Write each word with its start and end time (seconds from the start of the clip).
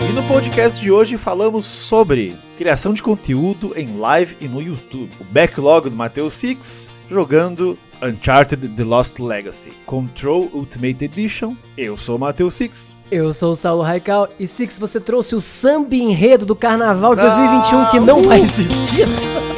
E 0.00 0.12
no 0.12 0.22
podcast 0.26 0.80
de 0.80 0.90
hoje 0.90 1.16
falamos 1.16 1.64
sobre 1.64 2.36
criação 2.58 2.92
de 2.92 3.02
conteúdo 3.02 3.72
em 3.76 3.96
live 3.98 4.36
e 4.40 4.48
no 4.48 4.60
YouTube. 4.60 5.10
O 5.20 5.24
backlog 5.24 5.88
do 5.88 5.96
Mateus 5.96 6.34
Six 6.34 6.90
jogando 7.08 7.78
Uncharted 8.02 8.68
The 8.68 8.84
Lost 8.84 9.18
Legacy. 9.18 9.72
Control 9.86 10.50
Ultimate 10.52 11.04
Edition. 11.04 11.56
Eu 11.76 11.96
sou 11.96 12.16
o 12.16 12.20
Mateus 12.20 12.54
Six. 12.54 12.94
Eu 13.10 13.32
sou 13.32 13.52
o 13.52 13.56
Saulo 13.56 13.82
Raical 13.82 14.28
e 14.38 14.46
Six, 14.46 14.78
você 14.78 15.00
trouxe 15.00 15.34
o 15.34 15.40
samba 15.40 15.94
enredo 15.94 16.44
do 16.44 16.56
Carnaval 16.56 17.14
de 17.14 17.22
2021 17.22 17.90
que 17.90 18.00
não 18.00 18.22
vai 18.22 18.40
existir. 18.40 19.06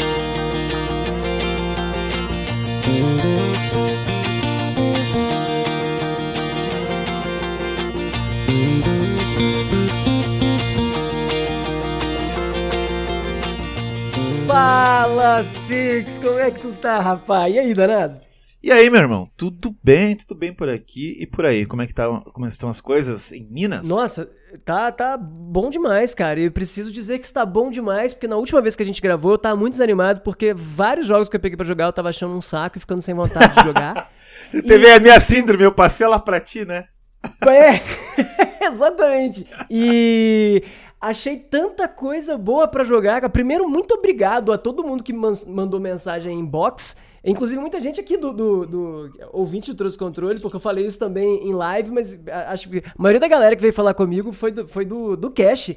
Fala, 15.38 15.44
Six! 15.44 16.18
Como 16.18 16.38
é 16.38 16.50
que 16.50 16.60
tu 16.60 16.72
tá, 16.72 16.98
rapaz? 16.98 17.54
E 17.54 17.58
aí, 17.60 17.72
danado? 17.72 18.18
E 18.60 18.72
aí, 18.72 18.90
meu 18.90 19.00
irmão? 19.00 19.30
Tudo 19.36 19.72
bem? 19.84 20.16
Tudo 20.16 20.34
bem 20.34 20.52
por 20.52 20.68
aqui 20.68 21.16
e 21.20 21.28
por 21.28 21.46
aí? 21.46 21.64
Como 21.64 21.80
é 21.80 21.86
que 21.86 21.94
tá, 21.94 22.08
como 22.32 22.44
estão 22.46 22.68
as 22.68 22.80
coisas 22.80 23.30
em 23.30 23.46
Minas? 23.48 23.86
Nossa, 23.86 24.28
tá, 24.64 24.90
tá 24.90 25.16
bom 25.16 25.70
demais, 25.70 26.12
cara. 26.12 26.40
E 26.40 26.50
preciso 26.50 26.90
dizer 26.90 27.20
que 27.20 27.26
está 27.26 27.46
bom 27.46 27.70
demais, 27.70 28.12
porque 28.12 28.26
na 28.26 28.34
última 28.34 28.60
vez 28.60 28.74
que 28.74 28.82
a 28.82 28.86
gente 28.86 29.00
gravou, 29.00 29.32
eu 29.32 29.38
tava 29.38 29.54
muito 29.54 29.74
desanimado, 29.74 30.22
porque 30.22 30.52
vários 30.52 31.06
jogos 31.06 31.28
que 31.28 31.36
eu 31.36 31.40
peguei 31.40 31.56
pra 31.56 31.64
jogar, 31.64 31.84
eu 31.86 31.92
tava 31.92 32.08
achando 32.08 32.34
um 32.34 32.40
saco 32.40 32.76
e 32.76 32.80
ficando 32.80 33.02
sem 33.02 33.14
vontade 33.14 33.54
de 33.54 33.62
jogar. 33.62 34.10
Teve 34.50 34.90
a 34.90 34.98
minha 34.98 35.20
síndrome, 35.20 35.62
eu 35.62 35.72
passei 35.72 36.04
ela 36.04 36.18
pra 36.18 36.40
ti, 36.40 36.64
né? 36.64 36.86
É, 37.46 37.80
exatamente. 38.66 39.46
E 39.70 40.64
achei 41.00 41.36
tanta 41.36 41.86
coisa 41.88 42.36
boa 42.36 42.66
pra 42.68 42.84
jogar. 42.84 43.28
Primeiro, 43.30 43.68
muito 43.68 43.94
obrigado 43.94 44.52
a 44.52 44.58
todo 44.58 44.82
mundo 44.84 45.02
que 45.04 45.12
man- 45.12 45.32
mandou 45.46 45.78
mensagem 45.80 46.34
em 46.36 46.40
inbox. 46.40 46.96
Inclusive, 47.24 47.60
muita 47.60 47.80
gente 47.80 48.00
aqui 48.00 48.16
do, 48.16 48.32
do, 48.32 48.66
do 48.66 49.10
ouvinte 49.32 49.72
do 49.72 49.76
Trouxe 49.76 49.98
Controle, 49.98 50.40
porque 50.40 50.56
eu 50.56 50.60
falei 50.60 50.86
isso 50.86 50.98
também 50.98 51.46
em 51.46 51.52
live, 51.52 51.90
mas 51.90 52.18
acho 52.46 52.70
que 52.70 52.78
a 52.78 52.92
maioria 52.96 53.20
da 53.20 53.28
galera 53.28 53.54
que 53.56 53.62
veio 53.62 53.72
falar 53.74 53.92
comigo 53.94 54.32
foi 54.32 54.50
do, 54.52 54.68
foi 54.68 54.84
do, 54.84 55.16
do 55.16 55.30
Cash. 55.30 55.74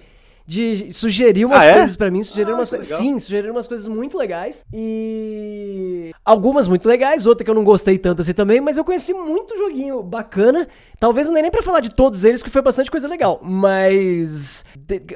De 0.52 0.92
sugerir 0.92 1.46
umas 1.46 1.62
Ah, 1.62 1.66
é? 1.66 1.74
coisas 1.76 1.96
pra 1.96 2.12
mim, 2.12 2.22
sugerir 2.24 2.52
Ah, 2.52 2.56
umas 2.56 2.70
coisas. 2.70 2.98
Sim, 2.98 3.18
sugeriram 3.18 3.54
umas 3.54 3.70
coisas 3.70 3.88
muito 3.88 4.18
legais. 4.18 4.66
E. 4.74 6.12
Algumas 6.26 6.68
muito 6.68 6.86
legais, 6.90 7.26
outra 7.26 7.46
que 7.46 7.50
eu 7.50 7.56
não 7.56 7.64
gostei 7.64 7.98
tanto 7.98 8.22
assim 8.22 8.34
também, 8.34 8.60
mas 8.60 8.78
eu 8.78 8.84
conheci 8.84 9.14
muito 9.14 9.56
joguinho 9.56 10.04
bacana. 10.04 10.68
Talvez 11.00 11.26
não 11.26 11.34
dê 11.34 11.42
nem 11.42 11.50
pra 11.52 11.62
falar 11.64 11.80
de 11.80 11.96
todos 11.96 12.26
eles, 12.26 12.44
que 12.44 12.50
foi 12.50 12.62
bastante 12.62 12.92
coisa 12.92 13.08
legal. 13.08 13.40
Mas. 13.42 14.66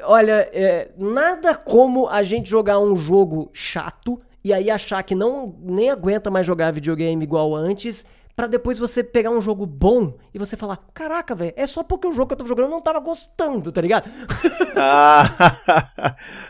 olha, 0.04 0.48
é, 0.54 0.88
nada 0.96 1.54
como 1.54 2.08
a 2.08 2.22
gente 2.22 2.48
jogar 2.48 2.78
um 2.78 2.96
jogo 2.96 3.50
chato 3.52 4.18
e 4.42 4.54
aí 4.54 4.70
achar 4.70 5.02
que 5.02 5.14
não 5.14 5.54
nem 5.60 5.90
aguenta 5.90 6.30
mais 6.30 6.46
jogar 6.46 6.72
videogame 6.72 7.22
igual 7.22 7.54
antes. 7.54 8.06
Pra 8.36 8.46
depois 8.46 8.78
você 8.78 9.02
pegar 9.02 9.30
um 9.30 9.40
jogo 9.40 9.64
bom 9.64 10.14
e 10.34 10.38
você 10.38 10.58
falar: 10.58 10.78
Caraca, 10.92 11.34
velho, 11.34 11.54
é 11.56 11.66
só 11.66 11.82
porque 11.82 12.06
o 12.06 12.12
jogo 12.12 12.26
que 12.28 12.34
eu 12.34 12.36
tava 12.36 12.48
jogando 12.48 12.66
eu 12.66 12.70
não 12.70 12.82
tava 12.82 13.00
gostando, 13.00 13.72
tá 13.72 13.80
ligado? 13.80 14.08
Ah, 14.78 15.56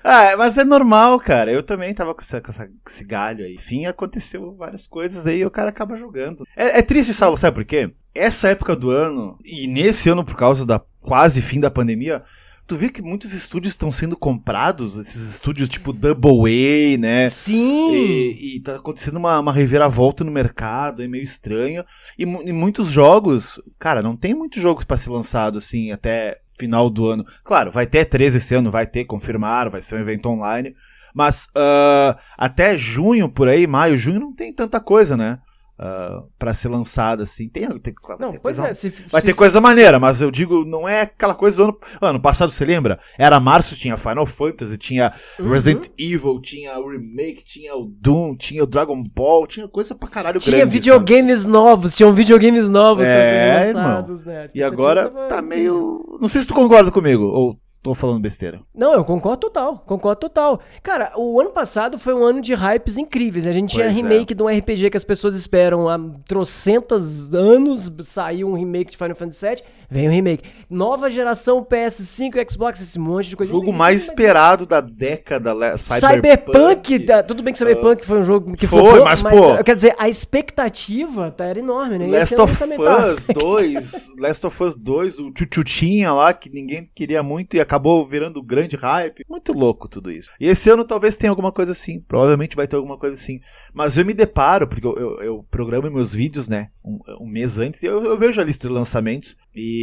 ah, 0.03 0.37
mas 0.37 0.59
é 0.59 0.65
normal, 0.65 1.21
cara. 1.21 1.53
Eu 1.53 1.63
também 1.63 1.95
tava 1.95 2.13
com, 2.13 2.21
essa- 2.21 2.41
com 2.41 2.51
essa- 2.51 2.67
com 2.67 2.73
esse 2.91 3.05
galho 3.05 3.45
aí. 3.45 3.55
Enfim, 3.55 3.87
aconteceu 3.87 4.53
várias 4.57 4.85
coisas 4.89 5.29
aí 5.29 5.39
e 5.39 5.47
o 5.47 5.51
cara 5.51 5.69
acaba 5.71 5.97
jogando. 5.97 6.45
É, 6.57 6.81
é 6.81 6.83
triste, 6.83 7.15
Saulo, 7.15 7.37
sabe 7.37 7.55
por 7.55 7.65
quê? 7.65 7.93
Essa 8.13 8.49
época 8.49 8.75
do 8.75 8.91
ano, 8.91 9.39
e 9.45 9.69
nesse 9.69 10.09
ano 10.09 10.25
por 10.25 10.35
causa 10.37 10.67
da 10.67 10.81
quase 11.01 11.41
fim 11.41 11.61
da 11.61 11.71
pandemia, 11.71 12.23
tu 12.67 12.77
vê 12.77 12.89
que 12.89 13.01
muitos 13.01 13.33
estúdios 13.33 13.75
estão 13.75 13.93
sendo 13.93 14.17
comprados, 14.17 14.97
esses 14.97 15.35
estúdios 15.35 15.69
tipo 15.69 15.93
Double 15.93 16.95
A, 16.95 16.99
né? 16.99 17.29
Sim! 17.31 17.93
E, 17.93 18.57
e 18.57 18.61
tá 18.61 18.77
acontecendo 18.77 19.17
uma, 19.17 19.39
uma 19.39 19.53
reviravolta 19.53 20.25
no 20.25 20.33
mercado, 20.33 21.03
é 21.03 21.09
meio 21.09 21.23
estranho. 21.23 21.85
E, 22.19 22.23
e 22.23 22.53
muitos 22.53 22.89
jogos, 22.89 23.61
cara, 23.79 24.03
não 24.03 24.17
tem 24.17 24.35
muitos 24.35 24.61
jogos 24.61 24.85
pra 24.85 24.97
ser 24.97 25.11
lançado 25.11 25.59
assim 25.59 25.93
até 25.93 26.41
final 26.59 26.91
do 26.91 27.07
ano. 27.07 27.25
Claro, 27.45 27.71
vai 27.71 27.87
ter 27.87 28.05
13 28.05 28.39
esse 28.39 28.55
ano, 28.55 28.71
vai 28.71 28.87
ter, 28.87 29.05
confirmaram, 29.05 29.71
vai 29.71 29.81
ser 29.81 29.95
um 29.95 30.01
evento 30.01 30.29
online. 30.29 30.75
Mas 31.15 31.49
ah, 31.55 32.19
até 32.37 32.77
junho, 32.77 33.29
por 33.29 33.49
aí, 33.49 33.67
maio, 33.67 33.97
junho, 33.97 34.21
não 34.21 34.35
tem 34.35 34.53
tanta 34.53 34.81
coisa, 34.81 35.17
né? 35.17 35.39
Ah, 35.79 36.23
pra 36.39 36.55
ser 36.55 36.69
lançada 36.69 37.25
assim. 37.25 37.51
Tem, 37.51 37.69
tem, 37.81 37.95
Não, 38.19 38.31
tem 38.31 38.41
pois 38.41 38.57
coisa- 38.59 38.69
é, 38.69 38.73
se, 38.73 38.89
Vai 39.11 39.21
se- 39.21 39.27
ter 39.27 39.35
coisa 39.35 39.61
maneira, 39.61 39.99
mas 39.99 40.23
eu 40.23 40.31
digo, 40.31 40.65
não 40.65 40.89
é 40.89 41.03
aquela 41.03 41.35
coisa 41.35 41.59
do 41.59 41.65
ano. 41.65 41.79
Ano 42.01 42.19
passado, 42.21 42.51
você 42.51 42.65
lembra? 42.65 42.99
Era 43.19 43.39
março, 43.39 43.77
tinha 43.77 43.95
Final 43.99 44.25
Fantasy, 44.25 44.79
tinha 44.79 45.13
Uhum. 45.39 45.51
Resident 45.51 45.89
Evil, 45.99 46.41
tinha 46.41 46.79
o 46.79 46.89
Remake, 46.91 47.45
tinha 47.45 47.77
o 47.77 47.85
Doom, 47.85 48.35
tinha 48.37 48.65
o 48.65 48.67
Dragon 48.67 49.03
Ball, 49.15 49.47
tinha 49.47 49.69
coisa 49.69 49.95
pra 49.95 50.09
caralho 50.09 50.41
Tinha 50.41 50.57
grande. 50.59 50.73
videogames 50.73 51.45
novos, 51.45 51.95
tinham 51.95 52.11
videogames 52.15 52.69
novos 52.71 53.07
É, 53.07 53.73
lançados, 53.75 54.25
né? 54.25 54.47
E 54.55 54.63
agora 54.63 55.11
tá 55.29 55.43
meio. 55.43 56.17
Não 56.21 56.29
sei 56.29 56.41
se 56.41 56.49
tu 56.49 56.55
concorda 56.55 56.91
comigo, 56.91 57.25
ou 57.25 57.59
tô 57.87 57.95
falando 57.95 58.21
besteira. 58.21 58.61
Não, 58.75 58.95
eu 58.95 59.05
concordo 59.05 59.39
total, 59.43 59.79
concordo 59.87 60.21
total. 60.21 60.61
Cara, 60.83 61.13
o 61.17 61.41
ano 61.41 61.51
passado 61.51 61.99
foi 61.99 62.13
um 62.15 62.25
ano 62.25 62.41
de 62.41 62.53
hypes 62.53 62.97
incríveis. 62.99 63.45
né? 63.45 63.51
A 63.53 63.55
gente 63.55 63.71
tinha 63.71 63.87
Pois 63.87 63.97
é. 63.97 64.01
remake 64.03 64.35
de 64.35 64.43
um 64.43 64.49
RPG 64.49 64.91
que 64.91 64.97
as 64.97 65.05
pessoas 65.05 65.37
esperam 65.37 65.89
há 65.89 65.97
trocentos 66.27 67.33
anos, 67.35 67.93
saiu 68.01 68.49
um 68.49 68.55
remake 68.55 68.91
de 68.91 68.97
Final 68.97 69.15
Fantasy 69.15 69.47
VII, 69.47 69.63
veio 69.91 70.09
um 70.11 70.13
remake. 70.13 70.45
Nova 70.69 71.09
geração 71.09 71.65
PS5, 71.65 72.51
Xbox, 72.51 72.81
esse 72.81 72.99
monte 72.99 73.29
de 73.29 73.37
coisa. 73.37 73.53
O 73.53 73.57
jogo 73.57 73.73
mais 73.73 74.05
esperado 74.05 74.67
da 74.67 74.81
década, 74.81 75.55
Cyberpunk, 75.79 77.01
tá, 77.01 77.23
tudo 77.23 77.43
bem 77.43 77.53
que 77.53 77.59
Cyberpunk 77.59 78.05
foi 78.05 78.19
um 78.19 78.23
jogo 78.23 78.57
que 78.57 78.67
Foi, 78.67 78.81
flopou, 78.81 79.05
mas, 79.05 79.23
pô- 79.23 79.63
Quer 79.63 79.75
dizer, 79.77 79.95
a 79.99 80.09
expectativa 80.09 81.31
tá, 81.31 81.45
era 81.45 81.59
enorme, 81.59 81.99
né? 81.99 82.09
E 82.09 82.11
Last 82.11 82.35
of 82.41 82.59
tá. 82.77 83.07
Us 83.07 83.27
2, 83.33 84.13
Last 84.19 84.47
of 84.47 84.63
Us 84.63 84.77
2, 84.77 85.19
o 85.19 85.33
Chuchutinha 85.37 86.13
lá, 86.13 86.33
que 86.33 86.51
ninguém 86.51 86.91
queria 86.95 87.23
muito 87.23 87.57
e 87.57 87.61
acabou 87.61 88.05
virando 88.07 88.43
grande 88.43 88.77
hype. 88.77 89.25
Muito 89.29 89.53
louco 89.53 89.89
tudo 89.89 90.11
isso. 90.11 90.31
E 90.41 90.47
esse 90.47 90.69
ano 90.71 90.85
talvez 90.85 91.17
tenha 91.17 91.31
alguma 91.31 91.53
coisa 91.53 91.73
assim, 91.73 92.01
provavelmente 92.01 92.57
vai 92.57 92.67
ter 92.67 92.77
alguma 92.77 92.99
coisa 92.99 93.15
assim. 93.15 93.41
Mas 93.73 93.97
eu 93.97 94.05
me 94.05 94.15
deparo, 94.15 94.67
porque 94.67 94.87
eu, 94.87 94.97
eu, 94.97 95.23
eu 95.23 95.47
programo 95.51 95.91
meus 95.91 96.13
vídeos, 96.13 96.49
né, 96.49 96.71
um, 96.85 96.99
um 97.21 97.29
mês 97.29 97.59
antes, 97.59 97.83
e 97.83 97.87
eu, 97.87 98.03
eu 98.05 98.19
vejo 98.19 98.41
a 98.41 98.45
lista 98.45 98.67
de 98.67 98.75
lançamentos 98.75 99.37
e... 99.55 99.76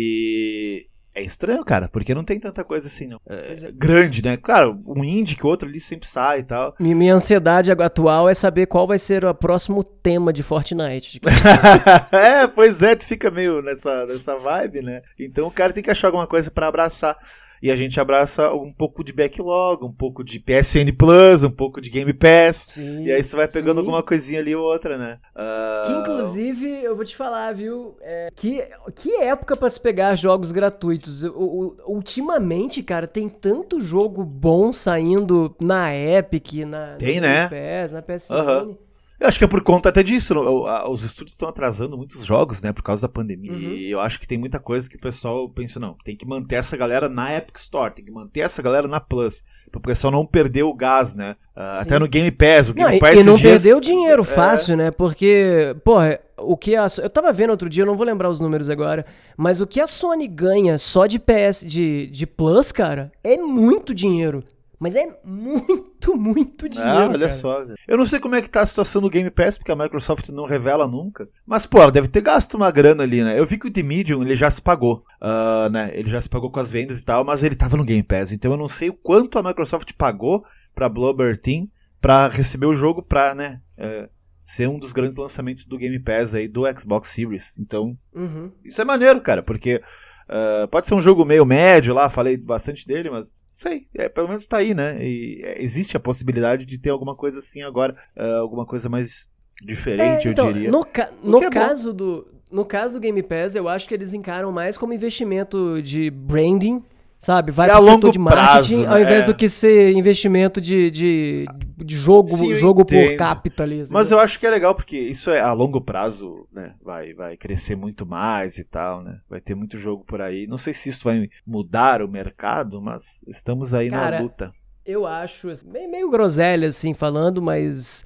É 1.16 1.22
estranho, 1.22 1.64
cara, 1.64 1.88
porque 1.88 2.16
não 2.16 2.24
tem 2.24 2.40
tanta 2.40 2.64
coisa 2.64 2.88
assim, 2.88 3.06
não. 3.06 3.20
É, 3.30 3.72
grande, 3.72 4.24
né? 4.24 4.36
Claro, 4.36 4.82
um 4.88 5.04
indie 5.04 5.36
que 5.36 5.46
o 5.46 5.48
outro 5.50 5.70
ali 5.70 5.80
sempre 5.80 6.08
sai 6.10 6.40
e 6.40 6.44
tal. 6.44 6.76
Mi- 6.80 6.96
Minha 6.96 7.14
ansiedade 7.14 7.72
atual 7.72 8.28
é 8.28 8.34
saber 8.34 8.66
qual 8.66 8.88
vai 8.88 8.98
ser 8.98 9.24
o 9.24 9.34
próximo 9.36 9.84
tema 9.84 10.34
de 10.34 10.42
Fortnite. 10.42 11.22
é, 12.12 12.48
pois 12.48 12.82
é, 12.82 12.96
tu 12.96 13.06
fica 13.06 13.30
meio 13.30 13.62
nessa, 13.62 14.08
nessa 14.08 14.36
vibe, 14.38 14.82
né? 14.82 15.02
Então 15.20 15.46
o 15.46 15.52
cara 15.52 15.72
tem 15.72 15.84
que 15.84 15.92
achar 15.92 16.08
alguma 16.08 16.26
coisa 16.26 16.50
pra 16.50 16.68
abraçar. 16.68 17.16
E 17.64 17.72
a 17.72 17.76
gente 17.78 17.98
abraça 18.00 18.54
um 18.54 18.72
pouco 18.74 19.04
de 19.06 19.14
backlog, 19.14 19.86
um 19.86 19.94
pouco 19.94 20.22
de 20.24 20.38
PSN 20.40 20.92
Plus, 20.98 21.44
um 21.44 21.50
pouco 21.50 21.80
de 21.80 21.90
Game 21.90 22.14
Pass. 22.14 22.68
Sim, 22.68 23.06
E 23.06 23.12
aí 23.12 23.24
você 23.24 23.36
vai 23.38 23.48
pegando 23.48 23.78
sim. 23.78 23.80
alguma 23.80 24.04
coisinha 24.04 24.42
ali 24.42 24.54
ou 24.54 24.64
outra, 24.66 24.98
né? 24.98 25.20
Ah, 25.34 25.84
Que 25.88 25.94
inclusive, 25.94 26.68
eu 26.84 26.96
vou 26.96 27.06
te 27.06 27.16
falar, 27.16 27.54
viu? 27.54 27.96
é, 28.02 28.30
que, 28.36 28.62
que 28.96 29.16
época 29.22 29.56
pra 29.56 29.70
se 29.70 29.80
pegar 29.80 30.16
jogos 30.16 30.52
gratuitos. 30.52 31.24
O- 31.24 31.30
o- 31.38 31.78
ultimamente, 31.88 32.84
cara, 32.84 33.08
tem 33.08 33.30
tanto 33.30 33.80
jogo 33.80 34.26
bom 34.26 34.74
saindo 34.74 35.56
na 35.62 35.96
Epic, 35.96 36.66
na, 36.66 36.98
Tem, 36.98 37.22
na 37.22 37.28
né? 37.28 37.50
Game 37.50 37.82
Pass, 37.82 37.94
na 37.94 38.02
PSN. 38.02 38.36
Aham. 38.38 38.78
Eu 39.24 39.30
acho 39.30 39.38
que 39.40 39.46
é 39.46 39.48
por 39.48 39.64
conta 39.64 39.88
até 39.88 40.04
disso. 40.04 40.38
o- 40.38 40.92
Os 40.92 41.02
estúdios 41.02 41.34
estão 41.34 41.48
atrasando 41.48 41.98
muitos 41.98 42.26
jogos, 42.26 42.62
né? 42.62 42.74
Por 42.74 42.84
causa 42.84 43.04
da 43.04 43.10
pandemia. 43.14 43.54
Uhum. 43.54 43.58
E 43.74 43.90
eu 43.90 44.02
acho 44.02 44.20
que 44.20 44.28
tem 44.28 44.38
muita 44.38 44.60
coisa 44.60 44.90
que 44.90 44.98
o 44.98 45.00
pessoal 45.00 45.48
pensa, 45.48 45.80
não, 45.80 45.96
tem 46.04 46.14
que 46.14 46.26
manter 46.28 46.56
essa 46.56 46.76
galera 46.76 47.08
na 47.08 47.34
Epic 47.38 47.56
Store, 47.58 47.94
tem 47.94 48.04
que 48.04 48.12
manter 48.12 48.42
essa 48.42 48.62
galera 48.62 48.86
na 48.86 49.00
Plus. 49.00 49.42
Para 49.72 49.80
o 49.80 49.82
pessoal 49.82 50.12
não 50.12 50.26
perder 50.26 50.64
o 50.64 50.74
gás, 50.74 51.16
né? 51.16 51.38
Sim. 51.56 51.62
até 51.82 52.00
no 52.00 52.08
Game 52.10 52.32
Pass. 52.32 52.68
O 52.68 52.74
Não, 52.74 52.84
Game 52.84 52.98
e, 52.98 53.00
Pass 53.00 53.12
e 53.20 53.24
não 53.24 53.34
esses 53.36 53.40
dias- 53.42 53.62
perdeu 53.64 53.80
dinheiro 53.80 54.22
É. 54.24 54.26
fácil, 54.26 54.76
né? 54.76 54.92
Porque, 54.92 55.74
porra, 55.86 56.20
o 56.38 56.58
que 56.58 56.76
a. 56.76 56.88
Eu 57.02 57.10
tava 57.10 57.32
vendo 57.32 57.52
outro 57.52 57.70
dia, 57.70 57.84
eu 57.84 57.88
não 57.88 57.96
vou 57.96 58.06
lembrar 58.06 58.30
os 58.30 58.42
números 58.42 58.70
agora, 58.70 59.06
mas 59.38 59.62
o 59.62 59.66
que 59.68 59.80
a 59.80 59.88
Sony 59.88 60.28
ganha 60.28 60.78
só 60.78 61.06
de 61.08 61.18
PS, 61.18 61.66
de, 61.66 62.08
de 62.08 62.26
Plus, 62.28 62.74
cara, 62.74 63.10
é 63.24 63.38
muito 63.38 63.94
dinheiro. 63.94 64.44
Mas 64.84 64.96
é 64.96 65.08
muito, 65.24 66.14
muito 66.18 66.68
dinheiro. 66.68 66.92
Ah, 66.92 67.08
olha 67.08 67.28
cara. 67.28 67.32
só. 67.32 67.64
velho. 67.64 67.76
Eu 67.88 67.98
não 67.98 68.06
sei 68.06 68.20
como 68.20 68.36
é 68.36 68.42
que 68.42 68.50
tá 68.50 68.62
a 68.62 68.66
situação 68.66 69.02
do 69.02 69.10
Game 69.10 69.30
Pass, 69.32 69.58
porque 69.58 69.72
a 69.72 69.76
Microsoft 69.76 70.28
não 70.30 70.46
revela 70.46 70.86
nunca. 70.88 71.28
Mas, 71.46 71.66
pô, 71.66 71.80
ela 71.82 71.92
deve 71.92 72.10
ter 72.10 72.20
gasto 72.22 72.56
uma 72.56 72.70
grana 72.70 73.04
ali, 73.04 73.24
né? 73.24 73.40
Eu 73.40 73.46
vi 73.46 73.58
que 73.58 73.68
o 73.68 73.72
The 73.72 73.82
Medium, 73.82 74.22
ele 74.22 74.36
já 74.36 74.52
se 74.52 74.62
pagou. 74.62 75.06
ah, 75.22 75.70
né? 75.72 75.90
Ele 75.94 76.10
já 76.10 76.20
se 76.20 76.28
pagou 76.28 76.52
com 76.52 76.60
as 76.60 76.70
vendas 76.70 77.00
e 77.00 77.06
tal, 77.06 77.24
mas 77.24 77.44
ele 77.44 77.56
tava 77.56 77.78
no 77.78 77.86
Game 77.86 78.04
Pass. 78.04 78.32
Então 78.34 78.52
eu 78.52 78.58
não 78.58 78.68
sei 78.68 78.90
o 78.90 78.94
quanto 78.94 79.40
a 79.40 79.44
Microsoft 79.44 79.94
pagou 79.98 80.44
pra 80.76 80.90
Blubber 80.90 81.40
Team 81.40 81.68
pra 82.02 82.28
receber 82.28 82.66
o 82.66 82.76
jogo 82.76 83.02
pra, 83.02 83.34
né? 83.34 83.62
é, 83.78 84.10
ser 84.44 84.68
um 84.68 84.78
dos 84.78 84.92
grandes 84.92 85.16
lançamentos 85.16 85.66
do 85.66 85.78
Game 85.78 85.98
Pass 86.00 86.36
aí 86.36 86.50
do 86.50 86.64
Xbox 86.78 87.08
Series. 87.08 87.58
Então, 87.58 87.98
Uhum. 88.14 88.52
isso 88.66 88.82
é 88.82 88.84
maneiro, 88.84 89.22
cara, 89.22 89.42
porque 89.42 89.82
Uh, 90.24 90.66
pode 90.70 90.88
ser 90.88 90.96
um 90.96 91.02
jogo 91.02 91.26
meio 91.26 91.46
médio 91.46 91.94
lá, 91.94 92.10
falei 92.10 92.38
bastante 92.38 92.88
dele, 92.88 93.10
mas 93.10 93.36
sei, 93.54 93.88
é, 93.96 94.10
pelo 94.10 94.28
menos 94.28 94.46
tá 94.48 94.58
aí, 94.58 94.74
né? 94.74 94.98
E 95.04 95.42
é, 95.44 95.62
existe 95.62 95.96
a 95.96 96.00
possibilidade 96.00 96.66
de 96.66 96.78
ter 96.78 96.90
alguma 96.90 97.16
coisa 97.16 97.40
assim 97.40 97.62
agora, 97.62 97.96
uh, 98.18 98.36
alguma 98.42 98.66
coisa 98.66 98.90
mais 98.90 99.28
diferente, 99.64 100.28
É, 100.28 100.32
então, 100.32 100.48
eu 100.48 100.54
diria. 100.54 100.72
No, 100.72 100.84
ca- 100.86 101.10
no 101.24 101.38
é 101.42 101.50
bom. 101.50 101.50
caso 101.50 101.94
do, 101.94 102.28
no 102.52 102.66
caso 102.66 102.94
do 102.96 103.00
Game 103.00 103.22
Pass, 103.24 103.56
eu 103.56 103.68
acho 103.70 103.88
que 103.88 103.94
eles 103.94 104.14
encaram 104.14 104.52
mais 104.52 104.78
como 104.78 104.94
investimento 104.94 105.82
de 105.82 106.10
branding, 106.10 106.84
sabe? 107.24 107.52
Vai 107.54 107.70
É 107.70 107.72
a 107.72 107.80
setor 107.80 107.90
longo 107.90 108.12
de 108.12 108.20
marketing, 108.20 108.82
prazo, 108.84 108.88
ao 108.88 109.00
invés 109.00 109.24
É. 109.24 109.28
do 109.28 109.34
que 109.34 109.48
ser 109.48 109.94
investimento 109.94 110.60
de, 110.60 110.92
de, 110.92 111.46
de 111.78 111.96
jogo, 111.96 112.36
Sim, 112.36 112.54
jogo 112.56 112.84
por 112.84 113.16
capitalismo. 113.16 113.94
Mas 113.94 114.12
eu 114.12 114.20
acho 114.20 114.38
que 114.38 114.46
é 114.46 114.50
legal 114.50 114.76
porque 114.76 114.98
isso 114.98 115.32
é 115.32 115.40
a 115.40 115.54
longo 115.54 115.80
prazo, 115.80 116.46
né? 116.52 116.74
Vai, 116.84 117.14
vai 117.14 117.38
crescer 117.38 117.78
muito 117.78 118.06
mais 118.06 118.58
e 118.58 118.66
tal, 118.66 119.02
né? 119.02 119.20
Vai 119.30 119.40
ter 119.40 119.56
muito 119.56 119.78
jogo 119.78 120.04
por 120.04 120.22
aí. 120.22 120.46
Não 120.48 120.58
sei 120.58 120.74
se 120.74 120.90
isso 120.90 121.06
vai 121.06 121.30
mudar 121.48 122.02
o 122.02 122.10
mercado, 122.10 122.82
mas 122.82 123.24
estamos 123.26 123.74
aí 123.74 123.90
Cara, 123.90 124.18
na 124.18 124.22
luta. 124.24 124.52
Eu 124.86 125.08
acho, 125.08 125.48
meio, 125.66 125.90
meio 125.90 126.10
groselha, 126.10 126.68
assim, 126.68 126.94
falando, 126.94 127.42
mas. 127.42 128.04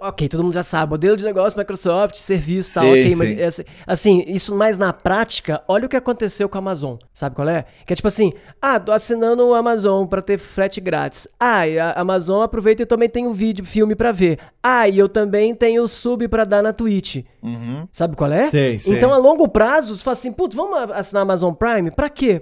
Ok, 0.00 0.28
todo 0.28 0.42
mundo 0.44 0.54
já 0.54 0.62
sabe, 0.62 0.90
modelo 0.90 1.16
de 1.16 1.24
negócio, 1.24 1.58
Microsoft, 1.58 2.14
serviço 2.16 2.70
e 2.70 2.74
tal, 2.74 2.84
Sim, 2.84 2.90
ok, 2.90 3.16
mas 3.16 3.28
sim. 3.28 3.40
essa- 3.40 3.64
assim, 3.86 4.24
isso 4.26 4.54
mais 4.54 4.78
na 4.78 4.92
prática, 4.92 5.62
olha 5.66 5.86
o 5.86 5.88
que 5.88 5.96
aconteceu 5.96 6.48
com 6.48 6.56
a 6.56 6.60
Amazon, 6.60 6.96
sabe 7.12 7.34
qual 7.34 7.48
é? 7.48 7.64
Que 7.86 7.92
é 7.92 7.96
tipo 7.96 8.08
assim, 8.08 8.32
ah, 8.60 8.78
tô 8.78 8.92
assinando 8.92 9.46
o 9.46 9.54
Amazon 9.54 10.06
pra 10.06 10.22
ter 10.22 10.38
frete 10.38 10.80
grátis. 10.80 11.26
Ah, 11.38 11.66
e 11.66 11.78
a 11.78 11.92
Amazon 11.92 12.42
aproveita 12.42 12.82
e 12.82 12.84
eu 12.84 12.86
também 12.86 13.08
tenho 13.08 13.32
vídeo, 13.32 13.64
filme 13.64 13.94
pra 13.94 14.12
ver. 14.12 14.38
Ah, 14.62 14.88
e 14.88 14.98
eu 14.98 15.08
também 15.08 15.54
tenho 15.54 15.86
sub 15.88 16.26
pra 16.28 16.44
dar 16.44 16.62
na 16.62 16.72
Twitch. 16.72 17.24
Uhum. 17.42 17.86
Sabe 17.92 18.16
qual 18.16 18.32
é? 18.32 18.50
Sei, 18.50 18.78
sei. 18.78 18.94
Então, 18.94 19.12
a 19.12 19.16
longo 19.18 19.46
prazo, 19.48 19.94
você 19.96 20.02
fala 20.02 20.12
assim, 20.12 20.32
putz, 20.32 20.54
vamos 20.54 20.90
assinar 20.92 21.20
a 21.20 21.24
Amazon 21.24 21.52
Prime? 21.52 21.90
Pra 21.90 22.08
quê? 22.08 22.40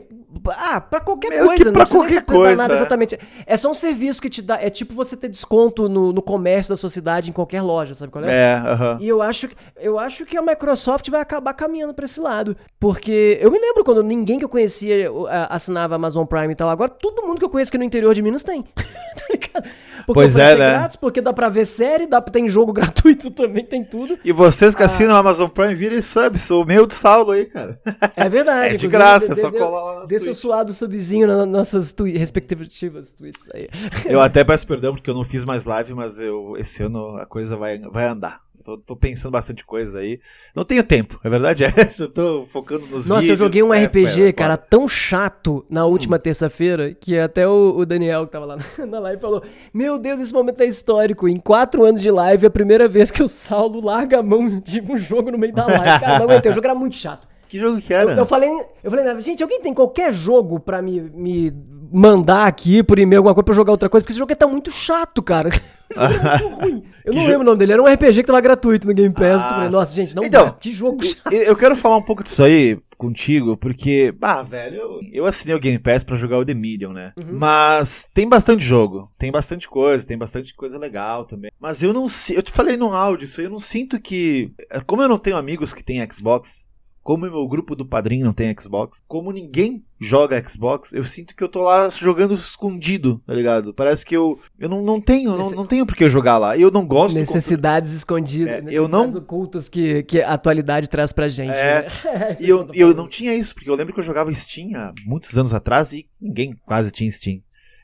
Ah, 0.50 0.80
pra 0.80 1.00
qualquer 1.00 1.30
Meio 1.30 1.46
coisa, 1.46 1.58
que 1.58 1.64
não 1.66 1.72
pra 1.72 1.84
nem 1.84 1.92
qualquer 1.92 2.24
coisa, 2.24 2.56
nada 2.56 2.74
exatamente. 2.74 3.18
É 3.46 3.56
só 3.56 3.70
um 3.70 3.74
serviço 3.74 4.22
que 4.22 4.30
te 4.30 4.40
dá, 4.40 4.60
é 4.60 4.70
tipo 4.70 4.94
você 4.94 5.16
ter 5.16 5.28
desconto 5.28 5.88
no, 5.88 6.12
no 6.12 6.22
comércio 6.22 6.70
da 6.70 6.76
sua 6.76 6.88
cidade 6.88 7.30
em 7.30 7.32
qualquer 7.32 7.62
loja, 7.62 7.94
sabe 7.94 8.12
qual 8.12 8.24
é? 8.24 8.32
É, 8.32 8.54
aham. 8.54 8.98
E 9.00 9.08
eu 9.08 9.20
acho, 9.20 9.48
eu 9.76 9.98
acho 9.98 10.24
que 10.24 10.36
a 10.36 10.42
Microsoft 10.42 11.08
vai 11.10 11.20
acabar 11.20 11.52
caminhando 11.54 11.94
pra 11.94 12.04
esse 12.04 12.20
lado. 12.20 12.56
Porque 12.80 13.38
eu 13.40 13.50
me 13.50 13.58
lembro 13.58 13.84
quando 13.84 14.02
ninguém 14.02 14.38
que 14.38 14.44
eu 14.44 14.48
conhecia 14.48 15.12
uh, 15.12 15.26
assinava 15.50 15.94
Amazon 15.94 16.24
Prime 16.24 16.52
e 16.52 16.56
tal. 16.56 16.68
Agora 16.68 16.90
todo 16.90 17.22
mundo 17.22 17.38
que 17.38 17.44
eu 17.44 17.50
conheço 17.50 17.70
aqui 17.70 17.78
no 17.78 17.84
interior 17.84 18.14
de 18.14 18.22
Minas 18.22 18.42
tem. 18.42 18.62
tá 18.74 19.24
ligado? 19.30 19.70
Porque 20.06 20.12
Pois 20.14 20.36
o 20.36 20.40
é, 20.40 20.44
frete 20.46 20.58
né? 20.58 20.70
grátis, 20.70 20.96
porque 20.96 21.20
dá 21.20 21.32
pra 21.32 21.48
ver 21.48 21.64
série, 21.66 22.06
dá, 22.06 22.20
tem 22.20 22.48
jogo 22.48 22.72
gratuito 22.74 23.30
também, 23.30 23.64
tem 23.64 23.84
tudo. 23.84 24.18
E 24.24 24.32
vocês 24.32 24.74
Ah. 24.74 24.78
que 24.78 24.82
assinam 24.84 25.14
a 25.14 25.18
Amazon 25.18 25.48
Prime, 25.48 25.74
virem 25.74 26.02
sub, 26.02 26.38
sou 26.38 26.62
o 26.62 26.66
meu 26.66 26.86
do 26.86 26.92
Saulo 26.94 27.32
aí, 27.32 27.46
cara. 27.46 27.78
É 28.16 28.28
verdade. 28.28 28.74
É 28.74 28.78
de 28.78 28.88
graça, 28.88 29.32
é 29.32 29.34
só 29.34 29.50
colar 29.50 29.82
lá 29.82 30.00
nas 30.00 30.08
seu 30.10 30.18
tweets. 30.20 30.38
suado 30.38 30.72
subzinho 30.72 31.26
nas 31.26 31.46
nossas 31.46 31.92
tui- 31.92 32.16
respectivas 32.16 33.12
tweets 33.12 33.48
aí. 33.54 33.68
Eu 34.06 34.20
até 34.22 34.44
peço 34.44 34.66
perdão 34.66 34.94
porque 34.94 35.08
eu 35.10 35.14
não 35.14 35.24
fiz 35.24 35.44
mais 35.44 35.64
live, 35.64 35.94
mas 35.94 36.18
eu, 36.18 36.54
esse 36.58 36.82
ano 36.82 37.16
a 37.16 37.26
coisa 37.26 37.56
vai, 37.56 37.78
vai 37.78 38.06
andar. 38.08 38.40
Tô, 38.62 38.78
tô 38.78 38.94
pensando 38.94 39.32
bastante 39.32 39.64
coisa 39.64 39.98
aí. 39.98 40.20
Não 40.54 40.64
tenho 40.64 40.84
tempo, 40.84 41.18
a 41.22 41.28
verdade 41.28 41.64
é 41.64 41.72
essa. 41.76 42.04
Eu 42.04 42.10
tô 42.10 42.46
focando 42.46 42.86
nos 42.86 43.06
Nossa, 43.06 43.22
vídeos. 43.22 43.40
eu 43.40 43.46
joguei 43.46 43.62
um 43.62 43.74
é, 43.74 43.84
RPG, 43.84 44.22
é, 44.28 44.32
cara, 44.32 44.56
tão 44.56 44.86
chato 44.86 45.64
na 45.68 45.84
última 45.84 46.18
terça-feira 46.18 46.94
que 46.94 47.18
até 47.18 47.46
o, 47.46 47.74
o 47.76 47.84
Daniel 47.84 48.26
que 48.26 48.32
tava 48.32 48.46
lá 48.46 48.58
na, 48.86 48.98
live 49.00 49.20
falou: 49.20 49.42
Meu 49.74 49.98
Deus, 49.98 50.20
esse 50.20 50.32
momento 50.32 50.60
é 50.60 50.66
histórico. 50.66 51.28
Em 51.28 51.38
quatro 51.38 51.84
anos 51.84 52.00
de 52.00 52.10
live, 52.10 52.44
é 52.44 52.48
a 52.48 52.50
primeira 52.50 52.86
vez 52.88 53.10
que 53.10 53.22
o 53.22 53.28
Saulo 53.28 53.84
larga 53.84 54.20
a 54.20 54.22
mão 54.22 54.60
de 54.60 54.80
um 54.80 54.96
jogo 54.96 55.30
no 55.30 55.38
meio 55.38 55.52
da 55.52 55.66
live. 55.66 56.00
Cara, 56.00 56.18
não 56.18 56.26
aguentei, 56.26 56.52
o 56.52 56.54
jogo 56.54 56.66
era 56.66 56.74
muito 56.74 56.96
chato. 56.96 57.28
Que 57.52 57.58
jogo 57.58 57.82
que 57.82 57.92
Eu, 57.92 57.98
era? 57.98 58.12
eu 58.14 58.24
falei, 58.24 58.48
eu 58.82 58.90
falei, 58.90 59.20
gente, 59.20 59.42
alguém 59.42 59.60
tem 59.60 59.74
qualquer 59.74 60.10
jogo 60.10 60.58
pra 60.58 60.80
me, 60.80 61.02
me 61.02 61.50
mandar 61.92 62.46
aqui 62.46 62.82
por 62.82 62.98
e-mail 62.98 63.18
alguma 63.20 63.34
coisa 63.34 63.44
pra 63.44 63.54
jogar 63.54 63.72
outra 63.72 63.88
coisa? 63.88 64.02
Porque 64.02 64.12
esse 64.12 64.18
jogo 64.18 64.32
é 64.32 64.34
tá 64.34 64.46
muito 64.46 64.70
chato, 64.70 65.22
cara. 65.22 65.48
é 65.94 65.98
muito 66.08 66.48
ruim. 66.60 66.82
Eu 67.04 67.12
Que 67.12 67.18
não 67.18 67.24
jo- 67.24 67.28
lembro 67.30 67.42
o 67.42 67.44
nome 67.46 67.58
dele, 67.58 67.72
era 67.72 67.82
um 67.82 67.86
RPG 67.86 68.22
que 68.22 68.26
tava 68.26 68.40
gratuito 68.40 68.86
no 68.86 68.94
Game 68.94 69.12
Pass. 69.14 69.46
Ah. 69.46 69.54
Falei, 69.54 69.68
nossa, 69.70 69.94
gente, 69.94 70.14
não 70.14 70.24
Então, 70.24 70.46
dá. 70.46 70.52
Que 70.52 70.70
jogo 70.72 71.02
chato. 71.04 71.32
Eu 71.32 71.56
quero 71.56 71.74
falar 71.76 71.96
um 71.96 72.02
pouco 72.02 72.22
disso 72.22 72.42
aí 72.44 72.78
contigo, 72.96 73.56
porque, 73.56 74.14
ah, 74.22 74.44
velho, 74.44 74.76
eu, 74.76 75.00
eu 75.12 75.26
assinei 75.26 75.56
o 75.56 75.58
Game 75.58 75.78
Pass 75.80 76.04
pra 76.04 76.14
jogar 76.16 76.38
o 76.38 76.44
The 76.44 76.54
Medium, 76.54 76.92
né? 76.92 77.12
Uhum. 77.20 77.36
Mas 77.36 78.08
tem 78.14 78.28
bastante 78.28 78.64
jogo, 78.64 79.10
tem 79.18 79.32
bastante 79.32 79.68
coisa, 79.68 80.06
tem 80.06 80.16
bastante 80.16 80.54
coisa 80.54 80.78
legal 80.78 81.24
também. 81.24 81.50
Mas 81.58 81.82
eu 81.82 81.92
não 81.92 82.08
sei, 82.08 82.36
eu 82.38 82.42
te 82.42 82.52
falei 82.52 82.76
no 82.76 82.92
áudio 82.94 83.24
isso 83.24 83.40
aí, 83.40 83.46
eu 83.46 83.50
não 83.50 83.58
sinto 83.58 84.00
que. 84.00 84.52
Como 84.86 85.02
eu 85.02 85.08
não 85.08 85.18
tenho 85.18 85.36
amigos 85.36 85.72
que 85.72 85.82
têm 85.82 86.06
Xbox, 86.08 86.64
como 87.02 87.26
o 87.26 87.30
meu 87.30 87.48
grupo 87.48 87.74
do 87.74 87.84
padrinho 87.86 88.24
não 88.24 88.32
tem 88.32 88.54
Xbox, 88.58 89.02
como 89.08 89.32
ninguém 89.32 89.84
joga 90.00 90.42
Xbox, 90.48 90.92
eu 90.92 91.04
sinto 91.04 91.34
que 91.34 91.42
eu 91.42 91.48
tô 91.48 91.62
lá 91.62 91.88
jogando 91.90 92.34
escondido, 92.34 93.20
tá 93.26 93.34
ligado? 93.34 93.72
Parece 93.74 94.04
que 94.04 94.16
eu, 94.16 94.38
eu 94.58 94.68
não, 94.68 94.82
não 94.82 95.00
tenho, 95.00 95.36
não, 95.36 95.50
não 95.50 95.66
tenho 95.66 95.86
por 95.86 95.94
que 95.96 96.08
jogar 96.08 96.38
lá. 96.38 96.56
Eu 96.56 96.70
não 96.70 96.86
gosto 96.86 97.14
Necessidades 97.14 97.92
escondidas, 97.92 98.52
É, 98.52 98.58
eu 98.58 98.62
necessidades 98.88 99.14
não- 99.14 99.20
ocultas 99.22 99.68
que, 99.68 100.02
que 100.04 100.20
a 100.20 100.32
atualidade 100.32 100.88
traz 100.88 101.12
pra 101.12 101.28
gente. 101.28 101.50
É, 101.52 101.82
né? 102.04 102.36
E 102.40 102.48
eu, 102.48 102.68
e 102.72 102.80
eu 102.80 102.94
não 102.94 103.08
tinha 103.08 103.34
isso, 103.34 103.54
porque 103.54 103.68
eu 103.70 103.74
lembro 103.74 103.92
que 103.92 104.00
eu 104.00 104.04
jogava 104.04 104.32
Steam 104.32 104.70
há 104.74 104.92
muitos 105.04 105.36
anos 105.36 105.52
atrás 105.54 105.92
e 105.92 106.06
ninguém 106.20 106.54
quase 106.66 106.90
tinha 106.90 107.10
Steam. 107.10 107.40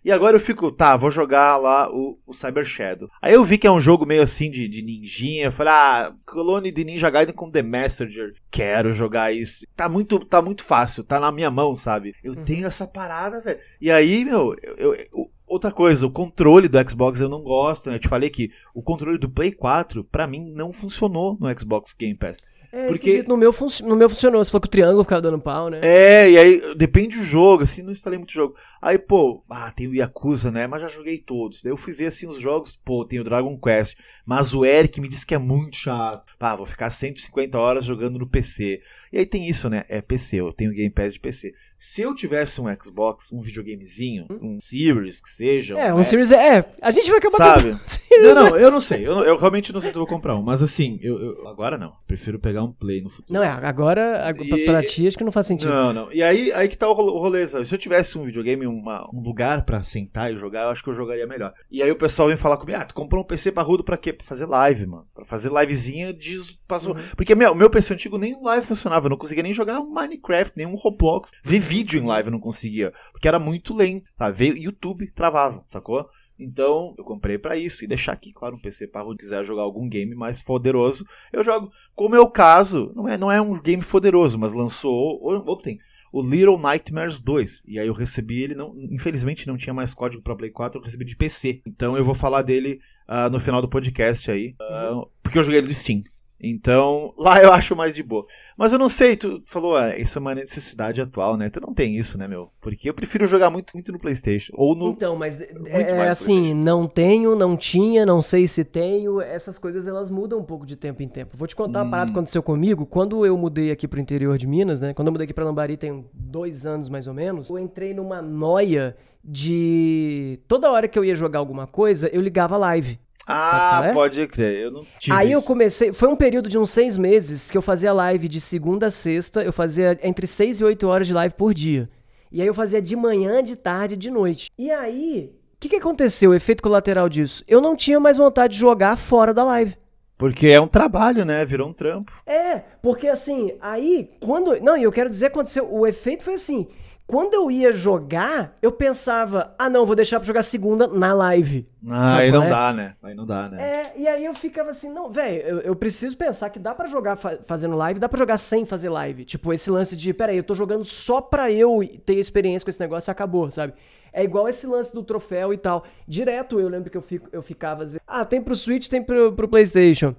E 0.08 0.10
agora 0.12 0.37
eu 0.37 0.40
fico, 0.40 0.72
tá, 0.72 0.96
vou 0.96 1.10
jogar 1.10 1.58
lá 1.58 1.93
o, 1.93 2.19
o 2.26 2.32
Cyber 2.32 2.64
Shadow. 2.64 3.10
Aí 3.20 3.34
eu 3.34 3.44
vi 3.44 3.58
que 3.58 3.66
é 3.66 3.70
um 3.70 3.78
jogo 3.78 4.06
meio 4.06 4.22
assim 4.22 4.50
de, 4.50 4.66
de 4.66 4.81
ninjinha. 4.81 5.44
Eu 5.44 5.52
falei, 5.52 5.70
ah, 5.75 6.14
clone 6.25 6.72
de 6.72 6.82
Ninja 6.82 7.10
Gaiden 7.10 7.34
com 7.34 7.50
The 7.50 7.60
Messenger. 7.60 8.32
Quero 8.50 8.94
jogar 8.94 9.34
isso. 9.34 9.66
Tá 9.76 9.87
muito, 9.87 10.19
tá 10.25 10.40
muito 10.40 10.64
fácil, 10.64 11.05
tá 11.05 11.20
na 11.20 11.31
minha 11.31 11.50
mão, 11.50 11.76
sabe? 11.76 12.14
Eu 12.25 12.34
tenho 12.34 12.66
essa 12.66 12.87
parada, 12.87 13.43
velho. 13.43 13.60
E 13.78 13.90
aí, 13.90 14.25
meu, 14.25 14.56
eu, 14.62 14.94
eu- 14.94 15.05
o- 15.12 15.31
outra 15.46 15.70
coisa, 15.70 16.06
o 16.06 16.11
controle 16.11 16.69
do 16.69 16.90
Xbox 16.90 17.20
eu 17.20 17.28
não 17.28 17.43
gosto, 17.43 17.90
né? 17.90 17.96
Eu 17.96 18.00
te 18.00 18.08
falei 18.08 18.31
que 18.31 18.50
o 18.75 18.82
controle 18.82 19.19
do 19.19 19.28
Play 19.28 19.52
4, 19.52 20.04
pra 20.04 20.26
mim, 20.26 20.50
não 20.54 20.72
funcionou 20.72 21.37
no 21.38 21.49
Xbox 21.61 21.93
Game 21.93 22.16
Pass. 22.16 22.38
É, 22.70 22.88
Porque- 22.88 23.22
no 23.26 23.36
meu, 23.36 23.50
no 23.84 23.96
meu 23.96 24.08
funcionou. 24.08 24.44
Você 24.44 24.50
falou 24.50 24.60
que 24.62 24.68
o 24.68 24.70
triângulo 24.70 25.02
ficava 25.04 25.22
dando 25.22 25.38
pau, 25.38 25.70
né? 25.70 25.80
É, 25.82 26.30
e 26.30 26.38
aí 26.38 26.74
depende 26.76 27.16
do 27.16 27.24
jogo, 27.24 27.62
assim, 27.62 27.82
não 27.82 27.92
instalei 27.92 28.18
muito 28.18 28.32
jogo. 28.32 28.54
Aí, 28.80 28.98
pô, 28.98 29.42
ah, 29.48 29.70
tem 29.70 29.86
o 29.88 29.94
Yakuza, 29.94 30.50
né? 30.50 30.66
Mas 30.66 30.82
já 30.82 30.88
joguei 30.88 31.18
todos. 31.18 31.62
Daí 31.62 31.72
eu 31.72 31.76
fui 31.76 31.92
ver 31.92 32.06
assim 32.06 32.26
os 32.26 32.40
jogos, 32.40 32.76
pô, 32.84 33.04
tem 33.04 33.20
o 33.20 33.24
Dragon 33.24 33.58
Quest. 33.58 33.96
Mas 34.26 34.52
o 34.52 34.64
Eric 34.64 35.00
me 35.00 35.08
disse 35.08 35.26
que 35.26 35.34
é 35.34 35.38
muito 35.38 35.76
chato. 35.76 36.34
Ah, 36.38 36.56
vou 36.56 36.66
ficar 36.66 36.90
150 36.90 37.58
horas 37.58 37.84
jogando 37.84 38.18
no 38.18 38.28
PC. 38.28 38.80
E 39.12 39.18
aí 39.18 39.26
tem 39.26 39.48
isso, 39.48 39.70
né? 39.70 39.84
É 39.88 40.02
PC, 40.02 40.36
eu 40.36 40.52
tenho 40.52 40.72
Game 40.72 40.90
Pass 40.90 41.14
de 41.14 41.20
PC. 41.20 41.54
Se 41.78 42.02
eu 42.02 42.14
tivesse 42.14 42.60
um 42.60 42.64
Xbox, 42.82 43.32
um 43.32 43.40
videogamezinho, 43.40 44.26
um 44.42 44.58
Series 44.60 45.20
que 45.22 45.30
seja. 45.30 45.78
É, 45.78 45.94
um 45.94 45.98
X, 45.98 46.08
Series 46.08 46.32
é. 46.32 46.58
É, 46.58 46.64
a 46.82 46.90
gente 46.90 47.08
vai 47.08 47.18
acabar 47.18 47.37
Sabe? 47.37 47.76
Não, 48.22 48.34
não, 48.34 48.56
eu 48.56 48.70
não 48.70 48.80
sei. 48.80 49.06
Eu, 49.06 49.20
eu 49.20 49.37
realmente 49.37 49.72
não 49.72 49.80
sei 49.80 49.90
se 49.90 49.96
eu 49.96 50.00
vou 50.00 50.06
comprar 50.06 50.37
um. 50.37 50.42
Mas 50.42 50.62
assim, 50.62 50.98
eu, 51.02 51.18
eu- 51.20 51.48
agora 51.48 51.76
não. 51.78 51.92
Prefiro 52.06 52.38
pegar 52.38 52.62
um 52.62 52.72
Play 52.72 53.02
no 53.02 53.10
futuro. 53.10 53.32
Não, 53.32 53.42
é, 53.42 53.48
agora, 53.48 54.26
ag- 54.26 54.46
pra, 54.48 54.58
E- 54.58 54.64
pra 54.64 54.82
ti, 54.82 55.06
acho 55.06 55.16
que 55.18 55.25
não 55.25 55.32
faz 55.32 55.46
sentido. 55.46 55.70
Não, 55.70 55.92
não. 55.92 56.12
E 56.12 56.22
aí, 56.22 56.52
aí 56.52 56.68
que 56.68 56.76
tá 56.76 56.88
o 56.88 56.92
ro- 56.92 57.12
o 57.14 57.18
rolê, 57.18 57.46
sabe? 57.46 57.64
Se 57.66 57.75
eu 57.75 57.78
tivesse 57.78 58.18
um 58.18 58.25
videogame, 58.25 58.66
uma- 58.66 59.08
um 59.12 59.20
lugar 59.22 59.64
pra 59.64 59.82
sentar 59.82 60.32
e 60.32 60.37
jogar, 60.37 60.62
eu 60.64 60.70
acho 60.70 60.82
que 60.82 60.90
eu 60.90 60.94
jogaria 60.94 61.26
melhor. 61.26 61.52
E 61.70 61.82
aí 61.82 61.90
o 61.90 61.96
pessoal 61.96 62.28
vem 62.28 62.37
falar 62.37 62.56
comigo, 62.56 62.78
ah, 62.78 62.84
tu 62.84 62.94
comprou 62.94 63.22
um 63.22 63.26
PC 63.26 63.52
parrudo 63.52 63.84
pra 63.84 63.96
quê? 63.96 64.12
Pra 64.12 64.26
fazer 64.26 64.46
live, 64.46 64.87
mano. 64.87 65.06
Pra 65.14 65.25
fazer 65.25 65.50
livezinha 65.52 66.12
de... 66.12 66.38
Passou... 66.66 66.94
Porque, 67.16 67.34
meu, 67.34 67.54
meu 67.54 67.70
PC 67.70 67.94
antigo 67.94 68.18
nem 68.18 68.40
live 68.42 68.66
funcionava, 68.66 69.06
eu 69.06 69.10
não 69.10 69.16
conseguia 69.16 69.42
nem 69.42 69.52
jogar 69.52 69.80
um 69.80 69.90
Minecraft, 69.92 70.52
nem 70.56 70.66
um 70.66 70.75
Roblox. 70.75 71.32
Ver 71.44 71.58
vídeo 71.58 72.00
em 72.00 72.06
live 72.06 72.28
eu 72.28 72.32
não 72.32 72.40
conseguia, 72.40 72.92
porque 73.12 73.26
era 73.28 73.38
muito 73.38 73.75
lento, 73.75 74.04
tá? 74.16 74.30
Veio 74.30 74.56
YouTube, 74.56 75.10
travava, 75.12 75.62
sacou? 75.66 76.06
Então, 76.38 76.95
eu 76.97 77.04
comprei 77.04 77.37
pra 77.38 77.57
isso. 77.57 77.85
E 77.85 77.88
deixar 77.88 78.12
aqui, 78.12 78.33
claro, 78.33 78.57
um 78.57 78.61
PC 78.61 78.87
para 78.87 79.04
quiser 79.16 79.45
jogar 79.45 79.62
algum 79.62 79.88
game 79.88 80.14
mais 80.14 80.40
poderoso, 80.40 81.04
eu 81.33 81.42
jogo. 81.42 81.71
Como 81.95 82.14
é 82.14 82.21
o 82.21 82.30
caso, 82.30 82.92
não 82.95 83.09
é, 83.09 83.18
não 83.18 83.30
é 83.33 83.40
um 83.40 83.61
game 83.61 83.83
poderoso, 83.83 84.38
mas 84.38 84.52
lançou 84.52 84.92
ou- 85.21 85.45
ontem 85.52 85.78
o 86.12 86.23
Little 86.23 86.59
Nightmares 86.59 87.21
2. 87.21 87.62
E 87.66 87.78
aí 87.78 87.87
eu 87.87 87.92
recebi 87.92 88.42
ele, 88.42 88.54
não, 88.54 88.75
infelizmente 88.90 89.47
não 89.47 89.57
tinha 89.57 89.75
mais 89.75 89.92
código 89.92 90.23
pra 90.23 90.35
Play 90.37 90.50
4, 90.50 90.78
eu 90.80 90.85
recebi 90.85 91.04
de 91.04 91.16
PC. 91.16 91.61
Então 91.66 91.97
eu 91.97 92.04
vou 92.04 92.14
falar 92.14 92.42
dele 92.42 92.80
ah, 93.07 93.28
no 93.28 93.38
final 93.40 93.61
do 93.61 93.68
podcast 93.68 94.30
aí, 94.30 94.54
ah, 94.61 95.02
porque 95.23 95.38
eu 95.38 95.42
joguei 95.42 95.59
ele 95.61 95.68
do 95.68 95.75
Steam. 95.75 96.00
Então, 96.40 97.12
lá 97.18 97.42
eu 97.42 97.52
acho 97.52 97.75
mais 97.75 97.95
de 97.97 98.02
boa. 98.02 98.25
Mas 98.57 98.73
eu 98.73 98.78
não 98.78 98.88
sei, 98.88 99.16
tu 99.16 99.42
falou, 99.45 99.76
ah, 99.76 99.97
isso 99.99 100.18
é 100.18 100.21
uma 100.21 100.35
necessidade 100.35 101.00
atual, 101.00 101.37
né? 101.37 101.50
Tu 101.50 101.61
não 101.61 101.75
tem 101.75 101.97
isso, 101.97 102.16
né, 102.16 102.28
meu? 102.28 102.50
Porque 102.61 102.88
eu 102.88 102.95
prefiro 102.95 103.26
jogar 103.26 103.50
muito, 103.50 103.73
muito 103.75 103.90
no 103.90 103.99
PlayStation. 103.99 104.52
Ou 104.57 104.75
no. 104.76 104.88
Então, 104.90 105.16
mas 105.16 105.40
é, 105.40 105.52
no 105.52 106.02
assim, 106.02 106.54
não 106.54 106.87
tenho, 106.87 107.35
não 107.35 107.57
tinha, 107.57 108.07
não 108.07 108.23
sei 108.23 108.47
se 108.47 108.64
tenho. 108.64 109.21
Essas 109.21 109.59
coisas 109.59 109.88
elas 109.88 110.11
mudam 110.11 110.38
um 110.38 110.45
pouco 110.45 110.64
de 110.64 110.76
tempo 110.76 111.02
em 111.02 111.09
tempo. 111.09 111.37
Vou 111.37 111.49
te 111.49 111.57
contar 111.57 111.80
uma 111.80 111.87
Hum. 111.87 111.90
parada 111.90 112.11
que 112.12 112.16
aconteceu 112.16 112.42
comigo. 112.42 112.87
Quando 112.87 113.26
eu 113.26 113.37
mudei 113.37 113.71
aqui 113.73 113.88
pro 113.88 113.99
interior 114.00 114.38
de 114.38 114.47
Minas, 114.47 114.80
né? 114.80 114.95
Quando 114.95 115.09
eu 115.09 115.12
mudei 115.12 115.25
aqui 115.25 115.35
pra 115.35 115.45
Lambari 115.45 115.76
tem 115.76 116.04
dois 116.14 116.66
anos 116.66 116.88
mais 116.88 117.07
ou 117.09 117.14
menos, 117.14 117.50
eu 117.50 117.59
entrei 117.59 117.92
numa 117.92 118.23
noia 118.23 118.97
de. 119.25 120.40
Toda 120.49 120.71
hora 120.71 120.88
que 120.88 120.99
eu 120.99 121.04
ia 121.04 121.14
jogar 121.14 121.38
alguma 121.38 121.66
coisa, 121.66 122.09
eu 122.09 122.21
ligava 122.21 122.57
live. 122.57 122.99
Ah, 123.28 123.82
é? 123.85 123.92
pode 123.92 124.26
crer. 124.26 124.62
Eu 124.64 124.70
não 124.70 124.87
tive 124.99 125.14
Aí 125.14 125.30
eu 125.30 125.38
isso. 125.38 125.47
comecei. 125.47 125.92
Foi 125.92 126.08
um 126.08 126.16
período 126.16 126.49
de 126.49 126.56
uns 126.58 126.70
seis 126.70 126.97
meses 126.97 127.50
que 127.50 127.58
eu 127.58 127.62
fazia 127.62 127.92
live 127.92 128.26
de 128.26 128.40
segunda 128.40 128.87
a 128.87 128.90
sexta. 128.90 129.42
Eu 129.42 129.52
fazia 129.52 129.99
entre 130.02 130.26
seis 130.26 130.61
e 130.61 130.64
oito 130.64 130.88
horas 130.88 131.06
de 131.06 131.12
live 131.12 131.35
por 131.35 131.52
dia. 131.52 131.88
E 132.32 132.40
aí 132.40 132.47
eu 132.47 132.54
fazia 132.54 132.80
de 132.80 132.97
manhã, 132.97 133.42
de 133.42 133.54
tarde, 133.56 133.97
de 133.97 134.11
noite. 134.11 134.50
E 134.58 134.70
aí, 134.70 135.30
o 135.54 135.61
que, 135.61 135.68
que 135.68 135.76
aconteceu? 135.76 136.30
O 136.30 136.35
efeito 136.35 136.62
colateral 136.62 137.08
disso? 137.08 137.44
Eu 137.47 137.61
não 137.61 137.76
tinha 137.76 138.00
mais 138.00 138.16
vontade 138.16 138.54
de 138.54 138.58
jogar 138.61 138.97
fora 138.97 139.35
da 139.35 139.44
live. 139.44 139.76
Porque 140.16 140.49
é 140.49 140.61
um 140.61 140.66
trabalho, 140.66 141.25
né? 141.25 141.44
Virou 141.44 141.68
um 141.68 141.73
trampo. 141.73 142.12
É, 142.26 142.62
porque 142.82 143.06
assim, 143.06 143.52
aí, 143.61 144.11
quando. 144.20 144.61
Não, 144.61 144.76
e 144.76 144.82
eu 144.82 144.90
quero 144.90 145.08
dizer, 145.08 145.26
aconteceu. 145.26 145.73
O 145.73 145.87
efeito 145.87 146.25
foi 146.25 146.35
assim. 146.35 146.66
Quando 147.08 147.32
eu 147.32 147.50
ia 147.50 147.72
jogar, 147.72 148.54
eu 148.60 148.70
pensava, 148.70 149.54
ah, 149.58 149.70
não, 149.70 149.86
vou 149.86 149.96
deixar 149.96 150.20
pra 150.20 150.26
jogar 150.26 150.42
segunda 150.42 150.86
na 150.86 151.14
live. 151.14 151.66
Ah, 151.88 152.10
Sabe 152.10 152.22
aí 152.24 152.30
não 152.30 152.42
é? 152.42 152.48
dá, 152.50 152.72
né? 152.74 152.94
Aí 153.02 153.14
não 153.14 153.24
dá, 153.24 153.48
né? 153.48 153.62
É, 153.62 153.92
e 153.98 154.06
aí 154.06 154.26
eu 154.26 154.34
ficava 154.34 154.68
assim, 154.70 154.92
não, 154.92 155.10
velho, 155.10 155.40
eu, 155.40 155.58
eu 155.60 155.74
preciso 155.74 156.14
pensar 156.18 156.50
que 156.50 156.58
dá 156.58 156.74
pra 156.74 156.86
jogar 156.86 157.16
fa- 157.16 157.38
fazendo 157.46 157.74
live, 157.76 157.98
dá 157.98 158.10
pra 158.10 158.18
jogar 158.18 158.36
sem 158.36 158.66
fazer 158.66 158.90
live. 158.90 159.24
Tipo, 159.24 159.54
esse 159.54 159.70
lance 159.70 159.96
de, 159.96 160.12
peraí, 160.12 160.36
eu 160.36 160.42
tô 160.44 160.52
jogando 160.52 160.84
só 160.84 161.18
pra 161.22 161.50
eu 161.50 161.80
ter 162.04 162.16
experiência 162.16 162.66
com 162.66 162.70
esse 162.70 162.80
negócio 162.80 163.10
e 163.10 163.12
acabou, 163.12 163.50
sabe? 163.50 163.72
É 164.12 164.22
igual 164.22 164.46
esse 164.46 164.66
lance 164.66 164.92
do 164.92 165.02
troféu 165.02 165.54
e 165.54 165.56
tal. 165.56 165.84
Direto 166.06 166.60
eu 166.60 166.68
lembro 166.68 166.90
que 166.90 166.96
eu, 166.96 167.02
fico, 167.02 167.26
eu 167.32 167.40
ficava 167.40 167.84
às 167.84 167.92
vezes, 167.92 168.04
ah, 168.06 168.22
tem 168.24 168.42
pro 168.42 168.54
Switch, 168.54 168.86
tem 168.86 169.02
pro, 169.02 169.32
pro 169.32 169.48
Playstation. 169.48 170.14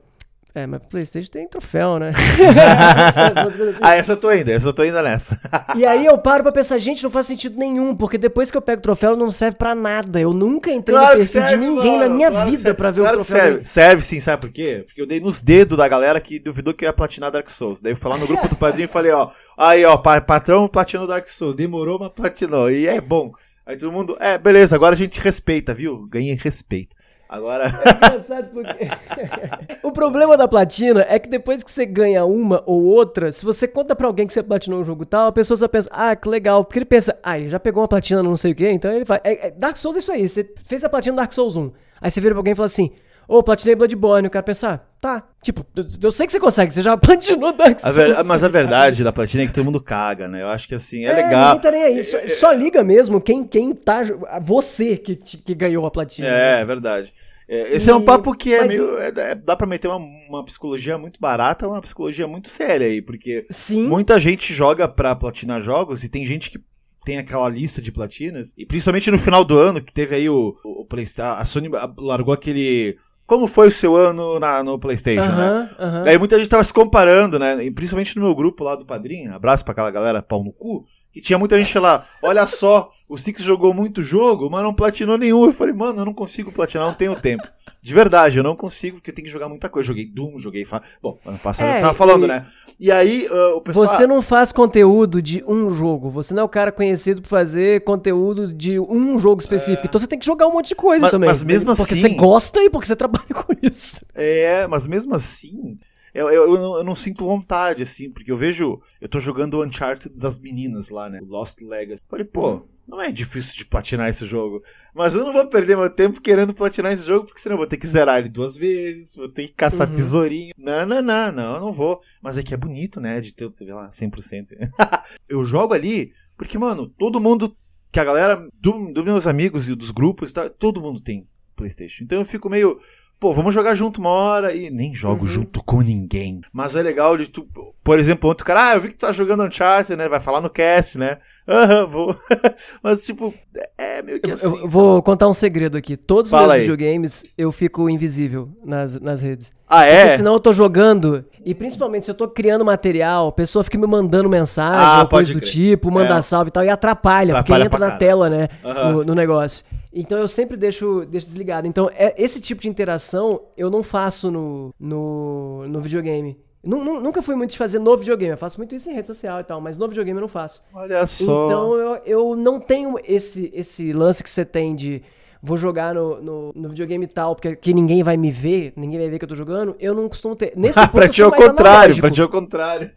É, 0.55 0.65
mas 0.65 0.79
pro 0.79 0.89
Playstation 0.89 1.29
tem 1.31 1.47
troféu, 1.47 1.99
né? 1.99 2.11
Ah, 3.81 3.95
essa 3.95 4.13
eu 4.13 4.17
tô 4.17 4.27
ainda, 4.29 4.51
essa 4.51 4.67
eu 4.69 4.73
tô 4.73 4.81
ainda 4.81 5.01
nessa. 5.01 5.39
E 5.75 5.85
aí 5.85 6.05
eu 6.05 6.17
paro 6.17 6.41
pra 6.43 6.51
pensar, 6.51 6.77
gente, 6.79 7.03
não 7.03 7.09
faz 7.09 7.27
sentido 7.27 7.57
nenhum, 7.57 7.95
porque 7.95 8.17
depois 8.17 8.49
que 8.49 8.57
eu 8.57 8.61
pego 8.61 8.79
o 8.79 8.81
troféu 8.81 9.15
não 9.15 9.29
serve 9.29 9.57
pra 9.57 9.75
nada. 9.75 10.19
Eu 10.19 10.33
nunca 10.33 10.71
entrei 10.71 10.97
no 10.97 11.07
perfil 11.07 11.43
de 11.45 11.55
ninguém 11.57 11.99
na 11.99 12.09
minha 12.09 12.31
claro 12.31 12.49
vida 12.49 12.73
pra 12.73 12.89
ver 12.91 13.01
Claro 13.01 13.17
o 13.17 13.21
que 13.21 13.27
troféu. 13.27 13.45
Serve. 13.53 13.65
serve 13.65 14.01
sim, 14.01 14.19
sabe 14.19 14.41
por 14.41 14.51
quê? 14.51 14.83
Porque 14.87 15.01
eu 15.01 15.07
dei 15.07 15.19
nos 15.19 15.41
dedos 15.41 15.77
da 15.77 15.87
galera 15.87 16.19
que 16.19 16.39
duvidou 16.39 16.73
que 16.73 16.83
eu 16.83 16.89
ia 16.89 16.93
platinar 16.93 17.31
Dark 17.31 17.49
Souls. 17.49 17.79
Daí 17.81 17.93
eu 17.93 17.97
fui 17.97 18.09
lá 18.09 18.17
no 18.17 18.25
grupo 18.27 18.47
do 18.47 18.55
padrinho 18.55 18.85
e 18.85 18.91
falei, 18.91 19.11
ó, 19.11 19.29
aí 19.57 19.85
ó, 19.85 19.97
pa- 19.97 20.19
patrão 20.19 20.67
platinou 20.67 21.05
Dark 21.07 21.27
Souls, 21.29 21.55
demorou, 21.55 21.99
mas 21.99 22.11
platinou. 22.11 22.69
E 22.71 22.87
é 22.87 22.99
bom. 22.99 23.31
Aí 23.65 23.77
todo 23.77 23.91
mundo, 23.91 24.17
é, 24.19 24.37
beleza, 24.37 24.75
agora 24.75 24.95
a 24.95 24.97
gente 24.97 25.19
respeita, 25.19 25.73
viu? 25.75 26.07
Ganhei 26.09 26.33
respeito. 26.35 26.95
Agora. 27.29 27.67
Engraçado 27.67 28.49
porque. 28.49 28.87
o 29.83 29.91
problema 29.91 30.35
da 30.35 30.47
platina 30.47 31.05
é 31.07 31.19
que 31.19 31.29
depois 31.29 31.61
que 31.61 31.71
você 31.71 31.85
ganha 31.85 32.25
uma 32.25 32.63
ou 32.65 32.83
outra, 32.83 33.31
se 33.31 33.45
você 33.45 33.67
conta 33.67 33.95
pra 33.95 34.07
alguém 34.07 34.25
que 34.25 34.33
você 34.33 34.41
platinou 34.41 34.81
um 34.81 34.83
jogo 34.83 35.05
tal, 35.05 35.27
a 35.27 35.31
pessoa 35.31 35.55
só 35.55 35.67
pensa, 35.67 35.89
ah, 35.93 36.15
que 36.15 36.27
legal. 36.27 36.65
Porque 36.65 36.79
ele 36.79 36.85
pensa, 36.85 37.15
ah, 37.21 37.37
ele 37.37 37.49
já 37.49 37.59
pegou 37.59 37.83
uma 37.83 37.87
platina 37.87 38.23
não 38.23 38.35
sei 38.35 38.53
o 38.53 38.55
quê, 38.55 38.71
então 38.71 38.91
ele 38.91 39.05
vai. 39.05 39.21
É, 39.23 39.47
é, 39.47 39.51
Dark 39.51 39.77
Souls 39.77 39.95
é 39.95 39.99
isso 39.99 40.11
aí, 40.11 40.27
você 40.27 40.51
fez 40.65 40.83
a 40.83 40.89
platina 40.89 41.17
Dark 41.17 41.31
Souls 41.31 41.55
1. 41.55 41.71
Aí 42.01 42.09
você 42.09 42.19
vira 42.19 42.33
pra 42.33 42.39
alguém 42.39 42.53
e 42.53 42.55
fala 42.55 42.65
assim, 42.65 42.91
ô, 43.27 43.43
platinei 43.43 43.75
Bloodborne. 43.75 44.27
O 44.27 44.31
cara 44.31 44.41
pensa, 44.41 44.69
ah, 44.69 44.79
tá. 44.99 45.23
Tipo, 45.43 45.63
eu- 46.01 46.11
sei 46.11 46.25
que 46.25 46.31
você 46.31 46.39
consegue, 46.39 46.73
você 46.73 46.81
já 46.81 46.97
platinou 46.97 47.53
Dark 47.53 47.77
A 47.77 47.79
Souls. 47.79 47.95
ver- 47.95 48.23
mas 48.23 48.43
a 48.43 48.47
verdade 48.49 49.03
da 49.03 49.11
platina 49.13 49.43
é 49.43 49.45
que 49.45 49.53
todo 49.53 49.65
mundo 49.65 49.79
caga, 49.79 50.27
né? 50.27 50.41
Eu 50.41 50.47
acho 50.47 50.67
que 50.67 50.73
assim, 50.73 51.05
é, 51.05 51.09
É, 51.11 51.15
legal. 51.15 51.45
ninguém 51.55 51.61
tá 51.61 51.71
nem 51.71 51.83
aí. 51.83 52.03
Só, 52.03 52.17
só 52.27 52.51
liga 52.53 52.83
mesmo 52.83 53.21
quem, 53.21 53.43
quem 53.43 53.75
tá. 53.75 54.01
Você 54.41 54.97
que, 54.97 55.15
que 55.15 55.53
ganhou 55.53 55.85
a 55.85 55.91
platina. 55.91 56.27
É, 56.27 56.61
é 56.61 56.65
verdade. 56.65 57.13
É, 57.51 57.75
esse 57.75 57.89
é 57.89 57.95
um 57.95 58.01
E- 58.01 58.05
papo 58.05 58.33
que 58.35 58.53
é 58.53 58.59
mas- 58.59 58.67
meio. 58.69 58.97
é- 58.99 59.33
dá 59.35 59.55
pra 59.55 59.65
meter 59.65 59.87
uma, 59.87 59.97
uma 60.29 60.45
psicologia 60.45 60.97
muito 60.99 61.19
barata, 61.19 61.67
uma 61.67 61.81
psicologia 61.81 62.27
muito 62.27 62.47
séria 62.47 62.85
aí, 62.85 63.01
porque 63.01 63.47
Sim. 63.49 63.87
muita 63.87 64.19
gente 64.19 64.53
joga 64.53 64.87
pra 64.87 65.15
platinar 65.15 65.59
jogos 65.59 66.03
e 66.03 66.09
tem 66.09 66.25
gente 66.25 66.51
que 66.51 66.59
tem 67.03 67.17
aquela 67.17 67.49
lista 67.49 67.81
de 67.81 67.91
platinas, 67.91 68.53
e 68.55 68.65
principalmente 68.67 69.09
no 69.09 69.17
final 69.17 69.43
do 69.43 69.57
ano, 69.57 69.81
que 69.81 69.91
teve 69.91 70.15
aí 70.15 70.29
o, 70.29 70.55
o, 70.63 70.85
PlayStation. 70.85 71.39
A 71.41 71.45
Sony 71.45 71.67
largou 71.97 72.33
aquele. 72.33 72.97
Como 73.25 73.47
foi 73.47 73.67
o 73.67 73.71
seu 73.71 73.95
ano 73.95 74.39
na- 74.39 74.61
no 74.61 74.77
PlayStation, 74.77 75.31
né? 75.31 75.47
Aham, 75.47 75.69
aham. 75.79 76.03
Aí 76.07 76.17
muita 76.19 76.37
gente 76.37 76.49
tava 76.49 76.63
se 76.63 76.73
comparando, 76.73 77.39
né? 77.39 77.63
E 77.63 77.71
principalmente 77.71 78.15
no 78.15 78.23
meu 78.23 78.35
grupo 78.35 78.63
lá 78.63 78.75
do 78.75 78.85
Padrinho, 78.85 79.33
abraço 79.33 79.63
pra 79.63 79.71
aquela 79.71 79.89
galera 79.89 80.21
pau 80.21 80.43
no 80.43 80.51
cu, 80.51 80.85
que 81.11 81.21
tinha 81.21 81.39
muita 81.39 81.57
gente 81.57 81.77
lá, 81.79 82.05
olha 82.21 82.45
só, 82.45 82.91
o 83.09 83.17
Six 83.17 83.43
jogou 83.43 83.73
muito 83.73 84.03
jogo, 84.03 84.49
mas 84.49 84.63
não 84.63 84.73
platinou 84.73 85.17
nenhum. 85.17 85.43
Eu 85.45 85.51
falei, 85.51 85.73
mano, 85.73 86.01
eu 86.01 86.05
não 86.05 86.13
consigo 86.13 86.51
platinar, 86.51 86.85
não 86.87 86.93
tenho 86.93 87.19
tempo. 87.19 87.43
De 87.81 87.93
verdade, 87.93 88.37
eu 88.37 88.43
não 88.43 88.55
consigo, 88.57 88.97
porque 88.97 89.09
eu 89.09 89.15
tenho 89.15 89.25
que 89.25 89.31
jogar 89.31 89.47
muita 89.49 89.67
coisa. 89.69 89.87
Joguei 89.87 90.05
Doom, 90.05 90.37
joguei. 90.37 90.65
Fa... 90.65 90.81
Bom, 91.01 91.17
ano 91.25 91.39
passado 91.39 91.67
É, 91.69 91.77
eu 91.77 91.81
tava 91.81 91.93
falando, 91.93 92.25
e- 92.25 92.27
né? 92.27 92.45
E 92.79 92.91
aí, 92.91 93.25
ah, 93.31 93.55
o 93.55 93.61
pessoal. 93.61 93.87
Você 93.87 94.05
não 94.05 94.21
faz 94.21 94.51
conteúdo 94.51 95.21
de 95.21 95.43
um 95.47 95.69
jogo. 95.71 96.09
Você 96.11 96.33
não 96.33 96.41
é 96.41 96.45
o 96.45 96.49
cara 96.49 96.71
conhecido 96.71 97.21
por 97.21 97.29
fazer 97.29 97.83
conteúdo 97.85 98.53
de 98.53 98.79
um 98.79 99.17
jogo 99.17 99.41
específico. 99.41 99.87
Então 99.87 99.99
você 99.99 100.07
tem 100.07 100.19
que 100.19 100.25
jogar 100.25 100.47
um 100.47 100.53
monte 100.53 100.69
de 100.69 100.75
coisa 100.75 101.03
Mas- 101.03 101.11
também. 101.11 101.27
mas 101.29 101.43
mesmo 101.43 101.73
porque 101.75 101.93
assim- 101.93 102.01
você 102.01 102.09
gosta 102.09 102.61
e 102.61 102.69
porque 102.69 102.87
você 102.87 102.95
trabalha 102.97 103.25
com 103.33 103.53
isso. 103.63 104.05
É, 104.13 104.67
mas 104.67 104.85
mesmo 104.85 105.15
assim, 105.15 105.77
eu, 106.13 106.29
eu, 106.29 106.53
eu 106.53 106.59
não, 106.59 106.77
eu 106.79 106.83
não 106.83 106.95
sinto 106.95 107.25
vontade, 107.25 107.81
assim, 107.83 108.09
porque 108.11 108.31
eu 108.31 108.37
vejo. 108.37 108.81
Eu 108.99 109.07
tô 109.07 109.19
jogando 109.21 109.53
o 109.53 109.63
Uncharted 109.65 110.13
das 110.17 110.37
meninas 110.39 110.89
lá, 110.89 111.09
né? 111.09 111.19
o 111.21 111.25
Lost 111.25 111.61
Legacy. 111.61 112.01
Falei, 112.09 112.25
pô, 112.25 112.61
não 112.89 113.01
é 113.01 113.11
difícil 113.11 113.55
de 113.55 113.65
platinar 113.65 114.09
esse 114.09 114.25
jogo. 114.25 114.61
Mas 114.93 115.15
eu 115.15 115.23
não 115.23 115.31
vou 115.31 115.47
perder 115.47 115.77
meu 115.77 115.89
tempo 115.89 116.19
querendo 116.19 116.53
platinar 116.53 116.91
esse 116.91 117.05
jogo, 117.05 117.25
porque 117.25 117.39
senão 117.39 117.53
eu 117.53 117.57
vou 117.59 117.67
ter 117.67 117.77
que 117.77 117.87
zerar 117.87 118.17
ele 118.19 118.29
duas 118.29 118.57
vezes, 118.57 119.15
vou 119.15 119.29
ter 119.29 119.47
que 119.47 119.53
caçar 119.53 119.87
Uhum. 119.87 119.93
tesourinho. 119.93 120.53
Não, 120.57 120.85
não, 120.85 121.01
não, 121.01 121.31
não, 121.31 121.53
eu 121.55 121.61
não 121.61 121.71
vou. 121.73 122.01
Mas 122.21 122.37
é 122.37 122.43
que 122.43 122.53
é 122.53 122.57
bonito, 122.57 122.99
né? 122.99 123.21
De 123.21 123.33
ter, 123.33 123.49
sei 123.55 123.67
lá, 123.73 123.89
100%. 123.91 124.57
eu 125.29 125.45
jogo 125.45 125.73
ali, 125.73 126.11
porque, 126.35 126.57
mano, 126.57 126.87
todo 126.89 127.19
mundo. 127.19 127.55
Que 127.91 127.99
a 127.99 128.03
galera 128.03 128.47
do- 128.61 128.93
dos 128.93 129.03
meus 129.03 129.25
amigos 129.25 129.67
e 129.67 129.73
dos 129.75 129.89
grupos, 129.89 130.29
e 130.29 130.33
tal, 130.33 130.49
todo 130.49 130.79
mundo 130.81 130.99
tem 130.99 131.27
PlayStation. 131.55 132.03
Então 132.03 132.19
eu 132.19 132.25
fico 132.25 132.47
meio. 132.49 132.79
Pô, 133.19 133.33
vamos 133.33 133.53
jogar 133.53 133.75
junto 133.75 133.99
uma 133.99 134.09
hora 134.11 134.53
e 134.55 134.69
nem 134.69 134.95
jogo 134.95 135.23
Uhum. 135.23 135.27
junto 135.27 135.61
com 135.61 135.81
ninguém. 135.81 136.39
Mas 136.53 136.73
é 136.77 136.81
legal 136.81 137.17
de 137.17 137.27
tu. 137.27 137.45
Por 137.83 137.99
exemplo, 137.99 138.29
outro 138.29 138.45
cara, 138.45 138.69
ah, 138.69 138.75
eu 138.75 138.81
vi 138.81 138.87
que 138.89 138.93
tu 138.93 138.99
tá 139.05 139.11
jogando 139.11 139.43
Uncharted, 139.43 139.97
né? 139.97 140.07
Vai 140.07 140.21
falar 140.21 140.39
no 140.39 140.49
cast, 140.49 140.97
né? 140.97 141.17
Aham, 141.45 141.85
vou. 141.85 142.15
Mas, 142.81 143.03
tipo, 143.05 143.33
é 143.77 144.01
meio 144.01 144.21
que 144.21 144.29
Eu, 144.29 144.35
assim. 144.35 144.45
eu 144.61 144.67
vou 144.67 145.03
contar 145.03 145.27
um 145.27 145.33
segredo 145.33 145.77
aqui. 145.77 145.97
Todos 145.97 146.31
os 146.31 146.39
meus 146.39 146.49
aí. 146.51 146.61
videogames 146.61 147.25
eu 147.37 147.51
fico 147.51 147.89
invisível 147.89 148.49
nas, 148.63 148.97
nas 149.01 149.21
redes. 149.21 149.51
Ah, 149.67 149.83
é? 149.85 150.01
Porque 150.03 150.17
senão 150.17 150.33
eu 150.33 150.39
tô 150.39 150.53
jogando, 150.53 151.25
e 151.43 151.53
principalmente 151.53 152.05
se 152.05 152.11
eu 152.11 152.15
tô 152.15 152.27
criando 152.27 152.63
material, 152.63 153.27
a 153.27 153.31
pessoa 153.33 153.63
fica 153.65 153.77
me 153.77 153.85
mandando 153.87 154.29
mensagem 154.29 155.01
Ah, 155.01 155.05
coisa 155.05 155.33
do 155.33 155.39
crer. 155.41 155.51
tipo, 155.51 155.91
mandar 155.91 156.19
É. 156.19 156.21
salve 156.21 156.49
e 156.49 156.51
tal, 156.53 156.63
e 156.63 156.69
atrapalha, 156.69 157.33
Atrapalha 157.37 157.65
porque 157.69 157.75
entra 157.75 157.79
na 157.79 157.97
caralho. 157.97 157.99
tela, 157.99 158.29
né, 158.29 158.47
no, 158.93 159.03
no 159.03 159.13
negócio. 159.15 159.65
Então 159.93 160.17
eu 160.19 160.27
sempre 160.27 160.55
deixo, 160.55 161.05
deixo 161.05 161.25
desligado. 161.27 161.67
Então 161.67 161.89
é, 161.93 162.13
esse 162.21 162.39
tipo 162.39 162.61
de 162.61 162.69
interação 162.69 163.41
eu 163.57 163.69
não 163.69 163.81
faço 163.81 164.29
no, 164.31 164.73
no, 164.79 165.67
no 165.67 165.81
videogame. 165.81 166.37
Nu- 166.63 166.83
nu- 166.83 166.99
nunca 166.99 167.21
fui 167.21 167.35
muito 167.35 167.51
de 167.51 167.57
fazer 167.57 167.79
no 167.79 167.95
videogame, 167.97 168.31
eu 168.33 168.37
faço 168.37 168.57
muito 168.59 168.75
isso 168.75 168.89
em 168.89 168.93
rede 168.93 169.07
social 169.07 169.39
e 169.39 169.43
tal, 169.45 169.61
mas 169.61 169.77
no 169.77 169.87
videogame 169.87 170.17
eu 170.17 170.21
não 170.21 170.27
faço. 170.27 170.63
Olha 170.73 171.07
só. 171.07 171.45
Então 171.45 171.73
eu, 171.75 172.01
eu 172.05 172.35
não 172.35 172.59
tenho 172.59 172.95
esse, 173.03 173.49
esse 173.53 173.93
lance 173.93 174.21
que 174.23 174.29
você 174.29 174.43
tem 174.45 174.75
de 174.75 175.01
vou 175.41 175.57
jogar 175.57 175.95
no, 175.95 176.21
no, 176.21 176.51
no 176.53 176.69
videogame 176.69 177.07
tal, 177.07 177.35
porque 177.35 177.55
que 177.55 177.73
ninguém 177.73 178.03
vai 178.03 178.17
me 178.17 178.31
ver, 178.31 178.73
ninguém 178.75 178.99
vai 178.99 179.09
ver 179.09 179.19
que 179.19 179.25
eu 179.25 179.29
tô 179.29 179.35
jogando, 179.35 179.75
eu 179.79 179.93
não 179.93 180.09
costumo 180.09 180.35
ter. 180.35 180.53
Nesse 180.55 180.79
ponto, 180.79 180.91
pra 180.91 181.05
eu 181.05 181.09
ti 181.09 181.21
é 181.21 181.25
o 181.27 181.31
contrário, 181.31 181.69
analógico. 181.69 182.01
pra 182.01 182.11
ti 182.11 182.21
é 182.21 182.23
o 182.23 182.29
contrário. 182.29 182.91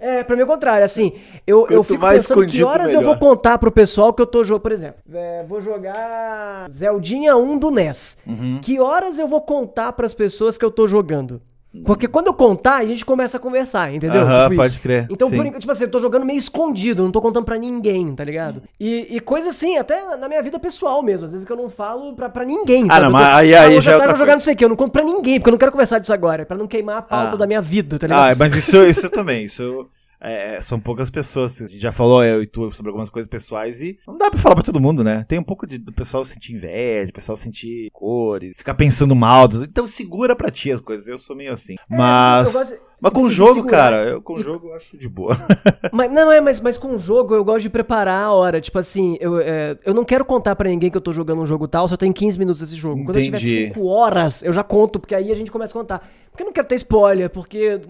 É, 0.00 0.22
pra 0.24 0.36
mim 0.36 0.42
é 0.42 0.44
o 0.44 0.48
contrário, 0.48 0.84
assim, 0.84 1.12
eu, 1.46 1.66
eu 1.68 1.82
fico 1.82 2.00
mais 2.02 2.28
pensando 2.28 2.46
que 2.46 2.62
horas 2.62 2.92
eu 2.92 3.00
melhor. 3.00 3.18
vou 3.18 3.28
contar 3.28 3.58
pro 3.58 3.70
pessoal 3.70 4.12
que 4.12 4.20
eu 4.20 4.26
tô 4.26 4.42
jogando, 4.44 4.62
por 4.62 4.72
exemplo, 4.72 5.00
é, 5.12 5.44
vou 5.48 5.60
jogar 5.60 6.68
Zeldinha 6.70 7.36
1 7.36 7.58
do 7.58 7.70
NES. 7.70 8.18
Uhum. 8.26 8.60
Que 8.62 8.80
horas 8.80 9.18
eu 9.18 9.26
vou 9.26 9.40
contar 9.40 9.92
pras 9.92 10.12
pessoas 10.12 10.58
que 10.58 10.64
eu 10.64 10.70
tô 10.70 10.86
jogando? 10.88 11.40
Porque 11.84 12.06
quando 12.08 12.28
eu 12.28 12.34
contar, 12.34 12.76
a 12.76 12.84
gente 12.84 13.04
começa 13.04 13.36
a 13.36 13.40
conversar, 13.40 13.92
entendeu? 13.94 14.22
Aham, 14.22 14.44
Tipo 14.44 14.56
pode 14.56 14.72
isso. 14.72 14.80
crer, 14.82 15.06
Então, 15.10 15.28
sim. 15.28 15.36
por 15.36 15.46
enquanto, 15.46 15.60
tipo 15.60 15.72
assim, 15.72 15.84
eu 15.84 15.90
tô 15.90 15.98
jogando 15.98 16.24
meio 16.24 16.38
escondido, 16.38 17.02
não 17.02 17.10
tô 17.10 17.20
contando 17.20 17.44
pra 17.44 17.56
ninguém, 17.58 18.14
tá 18.14 18.24
ligado? 18.24 18.62
E, 18.80 19.16
e 19.16 19.20
coisa 19.20 19.48
assim, 19.50 19.76
até 19.76 20.16
na- 20.16 20.28
minha 20.28 20.42
vida 20.42 20.58
pessoal 20.58 21.02
mesmo, 21.02 21.24
às 21.26 21.32
vezes 21.32 21.46
que 21.46 21.52
eu 21.52 21.56
não 21.56 21.68
falo 21.68 22.14
pra, 22.14 22.28
pra 22.28 22.44
ninguém. 22.44 22.86
sabe? 22.86 23.00
não, 23.02 23.10
mas 23.10 23.26
aí- 23.26 23.54
Ah, 23.54 23.62
aí 23.62 23.80
já 23.80 23.92
é 23.92 23.94
eu 23.94 23.98
outra 23.98 24.08
vou 24.12 24.16
jogar 24.16 24.16
coisa. 24.16 24.32
não 24.36 24.40
sei 24.40 24.54
o 24.54 24.56
que, 24.56 24.64
eu 24.64 24.68
não 24.68 24.76
conto 24.76 24.92
pra 24.92 25.02
ninguém, 25.04 25.38
porque 25.38 25.48
eu 25.50 25.52
não 25.52 25.58
quero 25.58 25.72
conversar 25.72 25.98
disso 25.98 26.12
agora, 26.12 26.44
pra 26.46 26.56
não 26.56 26.66
queimar 26.66 26.98
a 26.98 27.02
pauta 27.02 27.34
Ah. 27.34 27.36
da 27.36 27.46
minha 27.46 27.60
vida, 27.60 27.98
tá 27.98 28.06
ligado? 28.06 28.30
Ah, 28.32 28.34
mas 28.38 28.54
isso, 28.54 28.76
isso 28.84 29.08
também, 29.10 29.44
isso 29.44 29.86
é, 30.26 30.60
são 30.60 30.80
poucas 30.80 31.08
pessoas. 31.10 31.60
A 31.60 31.66
gente 31.66 31.78
já 31.80 31.92
falou, 31.92 32.24
eu 32.24 32.42
e 32.42 32.46
tu, 32.46 32.70
sobre 32.72 32.90
algumas 32.90 33.08
coisas 33.10 33.28
pessoais 33.28 33.80
e 33.80 33.98
não 34.06 34.18
dá 34.18 34.30
pra 34.30 34.38
falar 34.40 34.54
pra 34.56 34.64
todo 34.64 34.80
mundo, 34.80 35.04
né? 35.04 35.24
Tem 35.28 35.38
um 35.38 35.42
pouco 35.44 35.66
de, 35.66 35.78
do 35.78 35.92
pessoal 35.92 36.24
sentir 36.24 36.52
inveja, 36.54 37.06
do 37.08 37.12
pessoal 37.12 37.36
sentir 37.36 37.88
cores, 37.92 38.52
ficar 38.56 38.74
pensando 38.74 39.14
mal. 39.14 39.48
Então 39.62 39.86
segura 39.86 40.34
pra 40.34 40.50
ti 40.50 40.70
as 40.72 40.80
coisas, 40.80 41.06
eu 41.06 41.18
sou 41.18 41.36
meio 41.36 41.52
assim. 41.52 41.74
É, 41.74 41.96
Mas. 41.96 42.54
eu 42.54 42.60
gosto- 42.60 42.86
Mas 43.00 43.12
com 43.12 43.28
de 43.28 43.34
jogo, 43.34 43.64
cara, 43.64 44.04
eu 44.04 44.22
com 44.22 44.42
jogo 44.42 44.68
eu 44.68 44.74
acho 44.74 44.96
de 44.96 45.08
boa. 45.08 45.36
Mas, 45.92 46.10
não, 46.10 46.32
é, 46.32 46.40
mas, 46.40 46.60
mas 46.60 46.76
com 46.76 46.94
o 46.94 46.98
jogo 46.98 47.34
eu 47.34 47.44
gosto 47.44 47.62
de 47.62 47.70
preparar 47.70 48.24
a 48.24 48.32
hora. 48.32 48.60
Tipo 48.60 48.78
assim, 48.78 49.16
eu, 49.20 49.38
é, 49.38 49.78
eu 49.84 49.94
não 49.94 50.04
quero 50.04 50.24
contar 50.24 50.56
pra 50.56 50.68
ninguém 50.68 50.90
que 50.90 50.96
eu 50.96 51.00
tô 51.00 51.12
jogando 51.12 51.40
um 51.40 51.46
jogo 51.46 51.68
tal, 51.68 51.86
só 51.86 51.96
tem 51.96 52.12
15 52.12 52.38
minutos 52.38 52.60
desse 52.60 52.76
jogo. 52.76 53.04
Quando 53.04 53.16
eu 53.18 53.22
tiver 53.22 53.38
Entendi. 53.38 53.68
5 53.68 53.86
horas, 53.86 54.42
eu 54.42 54.52
já 54.52 54.62
conto, 54.62 54.98
porque 54.98 55.14
aí 55.14 55.30
a 55.30 55.34
gente 55.34 55.50
começa 55.50 55.76
a 55.76 55.80
contar. 55.80 56.08
Porque 56.30 56.42
eu 56.42 56.46
não 56.46 56.52
quero 56.52 56.66
ter 56.66 56.74
spoiler, 56.74 57.30
porque 57.30 57.80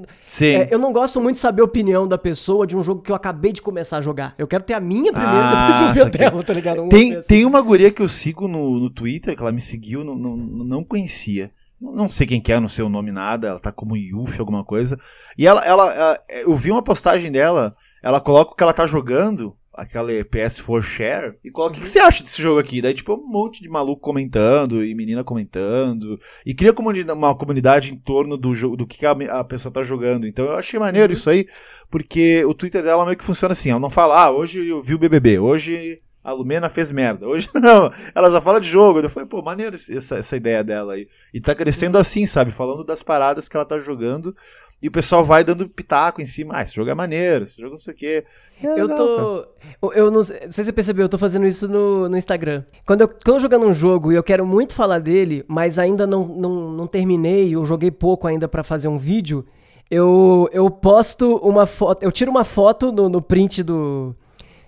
é, 0.40 0.68
eu 0.70 0.78
não 0.78 0.92
gosto 0.92 1.20
muito 1.20 1.34
de 1.36 1.40
saber 1.40 1.62
a 1.62 1.64
opinião 1.64 2.06
da 2.06 2.18
pessoa 2.18 2.66
de 2.66 2.76
um 2.76 2.82
jogo 2.82 3.02
que 3.02 3.10
eu 3.10 3.16
acabei 3.16 3.52
de 3.52 3.62
começar 3.62 3.98
a 3.98 4.00
jogar. 4.00 4.34
Eu 4.38 4.46
quero 4.46 4.62
ter 4.62 4.74
a 4.74 4.80
minha 4.80 5.12
primeiro, 5.12 5.36
Ah, 5.36 5.66
depois 5.72 5.88
eu 5.88 5.94
ver 5.94 6.02
a 6.02 6.28
dela, 6.28 6.42
tá 6.42 6.52
ligado? 6.52 6.82
Um 6.82 6.88
Tem, 6.88 7.20
tem 7.22 7.44
uma 7.44 7.60
guria 7.60 7.90
que 7.90 8.02
eu 8.02 8.08
sigo 8.08 8.46
no, 8.46 8.78
no 8.78 8.90
Twitter, 8.90 9.34
que 9.34 9.42
ela 9.42 9.52
me 9.52 9.60
seguiu, 9.60 10.04
não, 10.04 10.14
não, 10.14 10.36
não 10.36 10.84
conhecia. 10.84 11.50
Não 11.80 12.08
sei 12.08 12.26
quem 12.26 12.40
que 12.40 12.52
é, 12.52 12.58
não 12.58 12.68
sei 12.68 12.84
o 12.84 12.88
nome 12.88 13.12
nada, 13.12 13.48
ela 13.48 13.60
tá 13.60 13.70
como 13.70 13.96
Yuffie, 13.96 14.40
alguma 14.40 14.64
coisa. 14.64 14.98
E 15.36 15.46
ela, 15.46 15.64
ela, 15.64 15.92
ela- 15.94 16.18
eu 16.44 16.56
vi 16.56 16.70
uma 16.70 16.82
postagem 16.82 17.30
dela, 17.30 17.76
ela 18.02 18.20
coloca 18.20 18.52
o 18.52 18.54
que 18.54 18.62
ela 18.62 18.72
tá 18.72 18.86
jogando, 18.86 19.54
aquela 19.74 20.10
PS4 20.24 20.80
Share, 20.80 21.34
e 21.44 21.50
coloca, 21.50 21.72
o 21.72 21.74
que, 21.74 21.82
que 21.82 21.88
você 21.88 21.98
acha 21.98 22.22
desse 22.22 22.40
jogo 22.40 22.58
aqui? 22.58 22.80
Daí, 22.80 22.94
tipo, 22.94 23.12
um 23.12 23.28
monte 23.28 23.60
de 23.60 23.68
maluco 23.68 24.00
comentando, 24.00 24.82
e 24.82 24.94
menina 24.94 25.22
comentando, 25.22 26.18
e 26.46 26.54
cria 26.54 26.72
uma 27.14 27.34
comunidade 27.36 27.92
em 27.92 27.98
torno 27.98 28.38
do 28.38 28.54
jogo, 28.54 28.74
do 28.74 28.86
que 28.86 29.04
a, 29.04 29.10
a 29.10 29.44
pessoa 29.44 29.70
tá 29.70 29.82
jogando. 29.82 30.26
Então 30.26 30.46
eu 30.46 30.54
achei 30.54 30.80
maneiro 30.80 31.12
isso 31.12 31.28
aí, 31.28 31.46
porque 31.90 32.42
o 32.46 32.54
Twitter 32.54 32.82
dela 32.82 33.04
meio 33.04 33.18
que 33.18 33.24
funciona 33.24 33.52
assim, 33.52 33.68
ela 33.70 33.80
não 33.80 33.90
fala, 33.90 34.24
ah, 34.24 34.30
hoje 34.30 34.66
eu 34.66 34.80
vi 34.80 34.94
o 34.94 34.98
BBB, 34.98 35.38
hoje 35.38 36.00
a 36.26 36.32
Lumena 36.32 36.68
fez 36.68 36.90
merda. 36.90 37.24
Hoje 37.28 37.48
não, 37.54 37.88
ela 38.12 38.30
só 38.32 38.40
fala 38.40 38.60
de 38.60 38.68
jogo. 38.68 38.98
Eu 38.98 39.08
falei, 39.08 39.28
pô, 39.28 39.40
maneiro 39.40 39.76
essa, 39.76 40.16
essa 40.16 40.36
ideia 40.36 40.64
dela 40.64 40.94
aí. 40.94 41.06
E 41.32 41.40
tá 41.40 41.54
crescendo 41.54 41.96
assim, 41.96 42.26
sabe? 42.26 42.50
Falando 42.50 42.82
das 42.82 43.00
paradas 43.00 43.48
que 43.48 43.56
ela 43.56 43.64
tá 43.64 43.78
jogando. 43.78 44.34
E 44.82 44.88
o 44.88 44.90
pessoal 44.90 45.24
vai 45.24 45.44
dando 45.44 45.68
pitaco 45.68 46.20
em 46.20 46.26
cima. 46.26 46.56
Ah, 46.56 46.62
esse 46.62 46.74
jogo 46.74 46.90
é 46.90 46.94
maneiro, 46.94 47.44
esse 47.44 47.60
jogo 47.60 47.74
não 47.74 47.78
sei 47.78 47.94
o 47.94 47.96
quê. 47.96 48.24
É 48.60 48.66
Eu 48.66 48.88
legal, 48.88 48.88
cara. 48.88 48.98
tô. 48.98 49.48
Eu, 49.82 49.92
eu 49.92 50.10
não, 50.10 50.24
sei 50.24 50.40
não 50.40 50.50
sei 50.50 50.64
se 50.64 50.64
você 50.64 50.72
percebeu, 50.72 51.04
eu 51.04 51.08
tô 51.08 51.16
fazendo 51.16 51.46
isso 51.46 51.68
no, 51.68 52.08
no 52.08 52.16
Instagram. 52.16 52.64
Quando 52.84 53.02
eu 53.02 53.08
tô 53.08 53.38
jogando 53.38 53.64
um 53.64 53.72
jogo 53.72 54.10
e 54.10 54.16
eu 54.16 54.22
quero 54.22 54.44
muito 54.44 54.74
falar 54.74 54.98
dele, 54.98 55.44
mas 55.46 55.78
ainda 55.78 56.08
não, 56.08 56.26
não, 56.26 56.72
não 56.72 56.86
terminei, 56.88 57.54
eu 57.54 57.64
joguei 57.64 57.92
pouco 57.92 58.26
ainda 58.26 58.48
pra 58.48 58.64
fazer 58.64 58.88
um 58.88 58.98
vídeo, 58.98 59.46
eu, 59.88 60.48
eu 60.52 60.68
posto 60.68 61.36
uma 61.36 61.66
foto. 61.66 62.02
Eu 62.02 62.10
tiro 62.10 62.32
uma 62.32 62.44
foto 62.44 62.90
no, 62.90 63.08
no 63.08 63.22
print 63.22 63.62
do, 63.62 64.14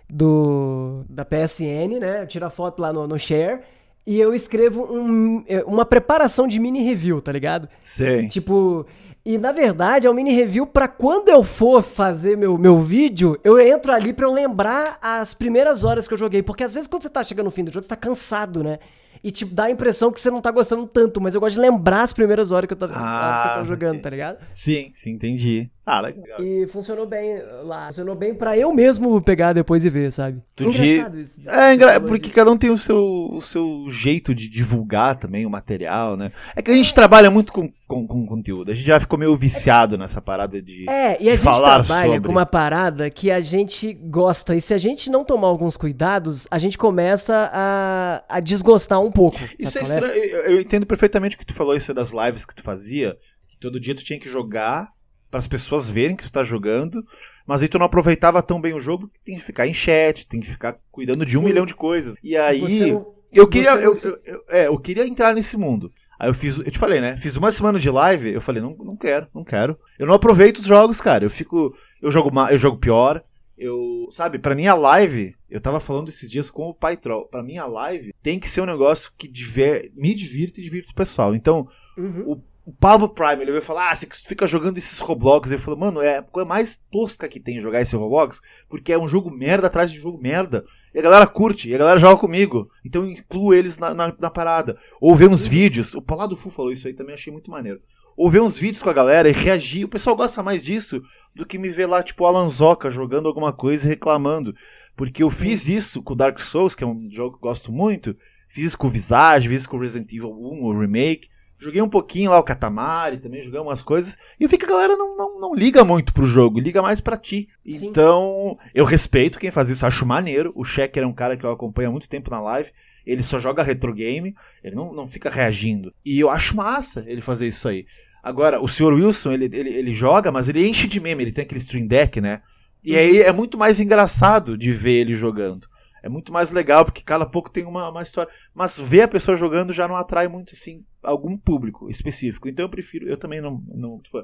do. 0.09 1.05
da 1.09 1.25
PSN, 1.25 1.99
né? 2.01 2.23
Eu 2.23 2.27
tiro 2.27 2.47
a 2.47 2.51
foto 2.51 2.81
lá 2.81 2.93
no, 2.93 3.07
no 3.07 3.19
share. 3.19 3.61
E 4.07 4.19
eu 4.19 4.35
escrevo 4.35 4.85
um- 4.91 5.45
uma 5.67 5.85
preparação 5.85 6.49
de 6.49 6.59
mini 6.59 6.83
review, 6.83 7.21
tá 7.21 7.31
ligado? 7.31 7.69
Sei. 7.79 8.27
Tipo, 8.29 8.87
e 9.23 9.37
na 9.37 9.53
verdade 9.53 10.07
é 10.07 10.11
um 10.11 10.15
mini 10.15 10.33
review 10.33 10.67
pra 10.67 10.89
quando 10.89 11.29
eu 11.29 11.45
for 11.45 11.83
fazer 11.83 12.35
meu, 12.35 12.57
meu 12.57 12.81
vídeo, 12.81 13.39
eu 13.45 13.61
entro 13.61 13.93
ali 13.93 14.15
pra 14.15 14.25
eu 14.27 14.33
lembrar 14.33 14.99
as 15.03 15.35
primeiras 15.35 15.85
horas 15.85 16.09
que 16.09 16.15
eu 16.15 16.19
joguei. 16.19 16.43
Porque 16.43 16.65
às 16.65 16.73
vezes 16.73 16.89
quando 16.89 17.03
você 17.03 17.11
tá 17.11 17.23
chegando 17.23 17.45
no 17.47 17.51
fim 17.51 17.65
do 17.65 17.71
jogo, 17.71 17.83
você 17.85 17.89
tá 17.91 17.97
cansado, 17.97 18.65
né? 18.65 18.79
E 19.23 19.31
tipo, 19.31 19.53
dá 19.53 19.65
a 19.65 19.71
impressão 19.71 20.11
que 20.13 20.21
você 20.21 20.31
não 20.31 20.41
tá 20.41 20.51
gostando 20.51 20.87
tanto, 20.87 21.21
mas 21.21 21.35
eu 21.35 21.41
gosto 21.41 21.57
de 21.57 21.61
lembrar 21.61 22.03
as 22.03 22.13
primeiras 22.13 22.51
horas 22.53 22.67
que 22.69 22.73
eu 22.73 22.79
tava, 22.79 22.95
Ah, 22.97 23.27
horas 23.27 23.41
que 23.43 23.49
eu 23.49 23.53
tava 23.55 23.67
jogando, 23.67 24.01
tá 24.01 24.09
ligado? 24.09 24.39
Sim, 24.55 24.91
sim, 24.95 25.11
entendi. 25.11 25.69
Ah, 25.89 26.03
legal. 26.03 26.39
E 26.39 26.67
funcionou 26.67 27.07
bem 27.07 27.43
lá. 27.63 27.87
Funcionou 27.87 28.15
bem 28.15 28.35
pra 28.35 28.59
eu 28.59 28.71
mesmo 28.75 29.23
pegar 29.23 29.55
depois 29.55 29.87
e 29.87 29.89
ver, 29.89 30.13
sabe? 30.13 30.43
Tu 30.55 30.65
Engraçado 30.65 31.19
isso. 31.19 31.49
É, 31.49 31.73
engra... 31.73 31.99
porque 31.99 32.29
cada 32.29 32.51
um 32.51 32.59
tem 32.59 32.69
o 32.69 32.77
seu, 32.77 33.31
o 33.33 33.41
seu 33.41 33.87
jeito 33.89 34.35
de 34.35 34.51
divulgar 34.51 35.17
também 35.17 35.47
o 35.47 35.51
material, 35.51 36.15
né? 36.15 36.31
É 36.55 36.61
que 36.61 36.71
a 36.71 36.75
gente 36.75 36.93
trabalha 36.93 37.31
muito 37.31 37.55
com, 37.55 37.73
com, 37.87 38.07
com 38.07 38.27
conteúdo. 38.27 38.71
A 38.71 38.75
gente 38.75 38.87
já 38.87 39.01
ficou 39.01 39.19
meio 39.19 39.35
viciado 39.35 39.97
nessa 39.97 40.21
parada 40.21 40.61
de. 40.61 40.85
É, 40.91 41.13
e 41.23 41.31
a 41.31 41.33
de 41.33 41.39
gente 41.39 41.41
falar 41.41 41.83
trabalha 41.83 42.09
sobre. 42.09 42.21
com 42.21 42.33
uma 42.33 42.45
parada 42.45 43.09
que 43.09 43.31
a 43.31 43.41
gente 43.41 43.95
gosta. 43.95 44.55
E 44.55 44.61
se 44.61 44.75
a 44.75 44.79
gente 44.79 45.09
não 45.09 45.25
tomar 45.25 45.49
alguns 45.49 45.79
cuidados, 45.79 46.47
a 46.51 46.59
gente 46.59 46.77
começa 46.77 47.51
a, 47.51 48.25
a 48.29 48.41
desgostar 48.41 49.01
um 49.01 49.11
pouco. 49.11 49.39
Isso 49.59 49.79
é 49.79 49.81
qual 49.81 49.93
estranho. 49.93 50.13
Eu, 50.13 50.41
eu 50.51 50.61
entendo 50.61 50.85
perfeitamente 50.85 51.35
o 51.35 51.39
que 51.39 51.47
tu 51.47 51.55
falou, 51.55 51.75
isso 51.75 51.95
das 51.95 52.11
lives 52.11 52.45
que 52.45 52.55
tu 52.55 52.63
fazia. 52.63 53.17
Que 53.49 53.57
todo 53.59 53.81
dia 53.81 53.95
tu 53.95 54.05
tinha 54.05 54.21
que 54.21 54.29
jogar 54.29 54.98
para 55.31 55.39
as 55.39 55.47
pessoas 55.49 55.89
verem 55.91 56.17
que 56.17 56.25
tu 56.25 56.33
tá 56.33 56.43
jogando. 56.45 57.05
Mas 57.47 57.63
aí 57.63 57.69
tu 57.69 57.79
não 57.79 57.87
aproveitava 57.87 58.43
tão 58.43 58.61
bem 58.61 58.75
o 58.75 58.81
jogo 58.81 59.09
que 59.09 59.21
tem 59.25 59.37
que 59.37 59.45
ficar 59.45 59.67
em 59.67 59.75
chat, 59.75 60.27
tem 60.27 60.41
que 60.41 60.47
ficar 60.49 60.77
cuidando 60.91 61.25
de 61.25 61.37
um 61.37 61.41
Sim. 61.41 61.47
milhão 61.47 61.65
de 61.67 61.75
coisas. 61.75 62.15
E 62.23 62.31
Você 62.31 62.37
aí. 62.37 62.93
não- 62.93 63.15
Eu 63.33 63.47
queria, 63.47 63.75
você 63.77 63.87
eu, 63.87 63.99
eu- 64.03 64.21
eu- 64.25 64.45
é, 64.49 64.67
eu 64.69 64.79
queria 64.79 65.07
entrar 65.07 65.35
nesse 65.35 65.57
mundo. 65.57 65.93
Aí 66.19 66.29
eu 66.29 66.35
fiz, 66.35 66.59
eu 66.59 66.71
te 66.71 66.79
falei, 66.79 67.01
né? 67.01 67.17
Fiz 67.17 67.37
uma 67.37 67.53
semana 67.53 67.79
de 67.79 67.89
live, 67.91 68.33
eu 68.33 68.41
falei, 68.41 68.61
não, 68.61 68.75
não 68.79 68.97
quero, 68.97 69.29
não 69.35 69.45
quero. 69.45 69.79
Eu 69.99 70.07
não 70.07 70.15
aproveito 70.15 70.57
os 70.57 70.65
jogos, 70.67 71.01
cara. 71.01 71.25
Eu 71.25 71.31
fico, 71.31 71.75
eu 72.03 72.11
jogo, 72.11 72.33
ma- 72.35 72.51
eu 72.53 72.59
jogo 72.59 72.77
pior. 72.79 73.23
Eu, 73.57 74.09
sabe, 74.13 74.39
pra 74.39 74.55
mim 74.55 74.67
a 74.67 74.75
live, 74.75 75.35
eu 75.51 75.61
tava 75.61 75.81
falando 75.81 76.09
esses 76.09 76.31
dias 76.31 76.49
com 76.51 76.69
o 76.69 76.75
Pai 76.75 76.97
Troll, 76.97 77.27
pra 77.27 77.43
mim 77.43 77.59
a 77.59 77.67
live 77.67 78.13
tem 78.23 78.39
que 78.39 78.49
ser 78.49 78.61
um 78.61 78.67
negócio 78.67 79.11
que 79.19 79.27
diver, 79.29 79.91
me 79.97 80.15
divirta 80.15 80.61
e 80.61 80.63
divirta 80.65 80.93
o 80.93 80.95
pessoal. 80.95 81.35
Então, 81.35 81.69
Uhum. 81.97 82.41
O, 82.69 82.73
Pablo 82.73 83.09
Prime, 83.09 83.43
ele 83.43 83.53
veio 83.53 83.63
falar, 83.63 83.91
ah, 83.91 83.97
você 83.97 84.07
fica 84.27 84.47
jogando 84.47 84.77
esses 84.77 84.99
Roblox. 84.99 85.51
Eu 85.51 85.59
falei, 85.59 85.81
mano, 85.81 86.03
é 86.03 86.19
a 86.19 86.23
coisa 86.23 86.47
mais 86.47 86.77
tosca 86.91 87.29
que 87.29 87.41
tem 87.41 87.61
jogar 87.61 87.81
esse 87.81 87.97
Roblox, 87.97 88.41
porque 88.69 88.93
é 88.93 88.99
um 88.99 89.09
jogo 89.09 89.31
merda 89.31 89.69
atrás 89.69 89.91
de 89.91 89.99
jogo 89.99 90.21
merda. 90.21 90.65
E 90.95 90.99
a 90.99 91.03
galera 91.03 91.27
curte, 91.27 91.69
e 91.69 91.75
a 91.75 91.79
galera 91.79 91.99
joga 91.99 92.21
comigo. 92.21 92.71
Então 92.85 93.03
eu 93.03 93.11
incluo 93.11 93.55
eles 93.55 93.79
na, 93.79 93.95
na, 93.95 94.15
na 94.19 94.31
parada. 94.31 94.77
Ou 95.01 95.17
ver 95.17 95.29
uns 95.29 95.47
vídeos, 95.47 95.95
o 95.95 96.03
Palado 96.03 96.37
Fu 96.37 96.51
falou 96.51 96.71
isso 96.71 96.87
aí 96.87 96.93
também, 96.93 97.15
achei 97.15 97.33
muito 97.33 97.51
maneiro. 97.51 97.81
Ou 98.17 98.29
ver 98.29 98.43
uns 98.43 98.59
vídeos 98.59 98.83
com 98.83 98.91
a 98.91 98.93
galera 98.93 99.29
e 99.29 99.33
reagir. 99.33 99.85
O 99.85 99.89
pessoal 99.89 100.17
gosta 100.17 100.43
mais 100.43 100.63
disso 100.63 101.01
do 101.35 101.47
que 101.47 101.57
me 101.57 101.69
ver 101.69 101.87
lá, 101.87 102.03
tipo, 102.03 102.25
o 102.25 102.27
Alanzoca 102.27 102.91
jogando 102.91 103.29
alguma 103.29 103.53
coisa 103.53 103.87
e 103.87 103.91
reclamando. 103.91 104.55
Porque 104.97 105.23
eu 105.23 105.31
fiz 105.31 105.69
isso 105.69 106.03
com 106.03 106.17
Dark 106.17 106.41
Souls, 106.41 106.75
que 106.75 106.83
é 106.83 106.87
um 106.87 107.09
jogo 107.11 107.39
que 107.39 107.45
eu 107.45 107.49
gosto 107.49 107.71
muito. 107.71 108.17
Fiz 108.49 108.67
isso 108.67 108.79
com 108.79 108.89
o 108.89 108.91
Visage, 108.91 109.49
fiz 109.49 109.61
isso 109.61 109.71
com 109.71 109.79
Resident 109.79 110.13
Evil 110.13 110.33
1, 110.33 110.65
o 110.65 110.81
remake. 110.81 111.29
Joguei 111.59 111.83
um 111.83 111.89
pouquinho 111.89 112.31
lá 112.31 112.39
o 112.39 112.43
Katamari, 112.43 113.19
também 113.19 113.43
joguei 113.43 113.59
umas 113.59 113.83
coisas. 113.83 114.17
E 114.39 114.45
eu 114.45 114.49
vi 114.49 114.57
que 114.57 114.65
a 114.65 114.69
galera 114.69 114.97
não, 114.97 115.17
não, 115.17 115.41
não 115.41 115.55
liga 115.55 115.83
muito 115.85 116.13
pro 116.13 116.27
jogo, 116.27 116.61
liga 116.61 116.81
mais 116.81 117.01
pra 117.01 117.17
ti. 117.17 117.49
Sim. 117.67 117.87
Então, 117.87 118.57
eu 118.73 118.85
respeito 118.85 119.39
quem 119.39 119.51
faz 119.51 119.69
isso, 119.69 119.85
acho 119.85 120.07
maneiro. 120.07 120.53
O 120.55 120.65
Checker 120.65 121.03
é 121.03 121.07
um 121.07 121.13
cara 121.13 121.37
que 121.37 121.45
eu 121.45 121.51
acompanho 121.51 121.89
há 121.89 121.93
muito 121.93 122.09
tempo 122.09 122.31
na 122.31 122.41
live. 122.41 122.71
Ele 123.05 123.23
só 123.23 123.41
joga 123.41 123.63
retro 123.63 123.93
game, 123.93 124.37
ele 124.63 124.77
não, 124.77 124.93
não 124.93 125.07
fica 125.09 125.31
reagindo. 125.31 125.93
E 126.05 126.21
eu 126.21 126.31
acho 126.31 126.55
massa 126.55 127.05
ele 127.07 127.21
fazer 127.21 127.49
isso 127.49 127.67
aí. 127.67 127.87
Agora, 128.23 128.61
o 128.61 128.69
Sr. 128.69 128.93
Wilson, 128.93 129.33
ele, 129.33 129.45
ele, 129.47 129.71
ele 129.71 129.93
joga, 129.93 130.31
mas 130.31 130.49
ele 130.49 130.67
enche 130.67 130.87
de 130.87 131.01
meme, 131.01 131.25
ele 131.25 131.33
tem 131.33 131.43
aquele 131.43 131.61
stream 131.61 131.87
deck, 131.87 132.21
né? 132.21 132.43
E 132.85 132.97
aí 132.97 133.21
é 133.21 133.33
muito 133.33 133.59
mais 133.59 133.81
engraçado 133.81 134.57
de 134.57 134.73
ver 134.73 135.01
ele 135.01 135.15
jogando. 135.15 135.67
É 136.03 136.09
muito 136.09 136.33
mais 136.33 136.51
legal, 136.51 136.85
porque 136.85 137.03
cada 137.03 137.27
pouco 137.27 137.51
tem 137.51 137.65
uma, 137.65 137.91
uma 137.91 138.03
história. 138.03 138.33
Mas 138.55 138.79
ver 138.79 139.03
a 139.03 139.09
pessoa 139.09 139.37
jogando 139.37 139.73
já 139.73 139.89
não 139.89 139.97
atrai 139.97 140.29
muito, 140.29 140.55
assim, 140.55 140.85
algum 141.03 141.37
público 141.37 141.91
específico. 141.91 142.49
Então 142.49 142.65
eu 142.65 142.71
prefiro, 142.71 143.09
eu 143.09 143.17
também 143.17 143.41
não. 143.41 143.63
não 143.69 144.01
tipo, 144.01 144.19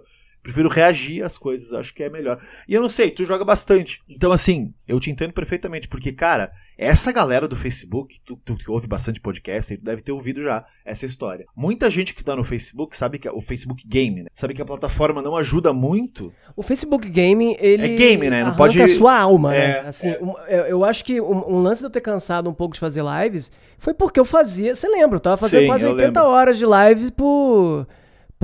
prefiro 0.44 0.68
reagir 0.68 1.24
às 1.24 1.37
coisas, 1.37 1.72
acho 1.72 1.92
que 1.92 2.02
é 2.04 2.11
melhor. 2.11 2.38
E 2.68 2.74
eu 2.74 2.80
não 2.83 2.88
sei, 2.90 3.11
tu 3.11 3.24
joga 3.24 3.44
bastante. 3.44 4.00
Então, 4.09 4.30
assim, 4.30 4.72
eu 4.87 5.00
te 5.00 5.11
entendo 5.11 5.33
perfeitamente, 5.33 5.88
porque, 5.88 6.12
cara, 6.12 6.52
essa 6.78 7.11
galera 7.11 7.48
do 7.48 7.57
Facebook, 7.57 8.20
tu, 8.24 8.37
tu 8.44 8.54
que 8.54 8.70
ouve 8.70 8.87
bastante 8.87 9.20
podcast, 9.20 9.76
tu 9.76 9.83
deve 9.83 10.02
ter 10.02 10.12
ouvido 10.12 10.42
já 10.42 10.62
essa 10.85 11.07
história. 11.07 11.46
Muita 11.57 11.90
gente 11.90 12.14
que 12.14 12.22
tá 12.22 12.37
no 12.37 12.44
Facebook 12.44 12.94
sabe 12.96 13.18
que 13.18 13.26
é 13.26 13.33
o 13.33 13.40
Facebook 13.40 13.83
Game, 13.88 14.22
né? 14.22 14.28
Sabe 14.35 14.52
que 14.52 14.61
a 14.61 14.66
plataforma 14.66 15.22
não 15.22 15.35
ajuda 15.35 15.72
muito. 15.72 16.30
O 16.54 16.62
Facebook 16.62 17.09
Game, 17.09 17.57
ele. 17.59 17.94
É 17.94 17.96
game, 17.96 18.28
né? 18.28 18.44
Não 18.44 18.54
pode- 18.54 18.80
a 18.83 18.87
sua 18.87 19.18
alma, 19.18 19.54
É, 19.54 19.83
né? 19.83 19.88
Assim, 19.88 20.11
um- 20.20 20.35
eu, 20.46 20.85
acho 20.85 21.04
que 21.04 21.20
um, 21.20 21.54
um 21.57 21.62
lance 21.62 21.80
de 21.80 21.87
eu 21.87 21.90
ter 21.90 22.02
cansado 22.02 22.50
um 22.50 22.54
pouco 22.54 22.74
de 22.74 22.80
fazer 22.80 23.02
lives 23.02 23.50
foi 23.78 23.94
porque 23.94 24.20
eu 24.20 24.24
fazia. 24.26 24.74
Você 24.74 24.87
lembra? 24.88 25.16
Eu 25.16 25.20
tava 25.20 25.37
fazendo 25.38 25.62
Sim, 25.62 25.66
quase 25.68 25.85
eu 25.87 25.92
80 25.92 26.20
lembro. 26.20 26.35
horas 26.35 26.59
de 26.59 26.64
lives 26.66 27.09
por. 27.09 27.87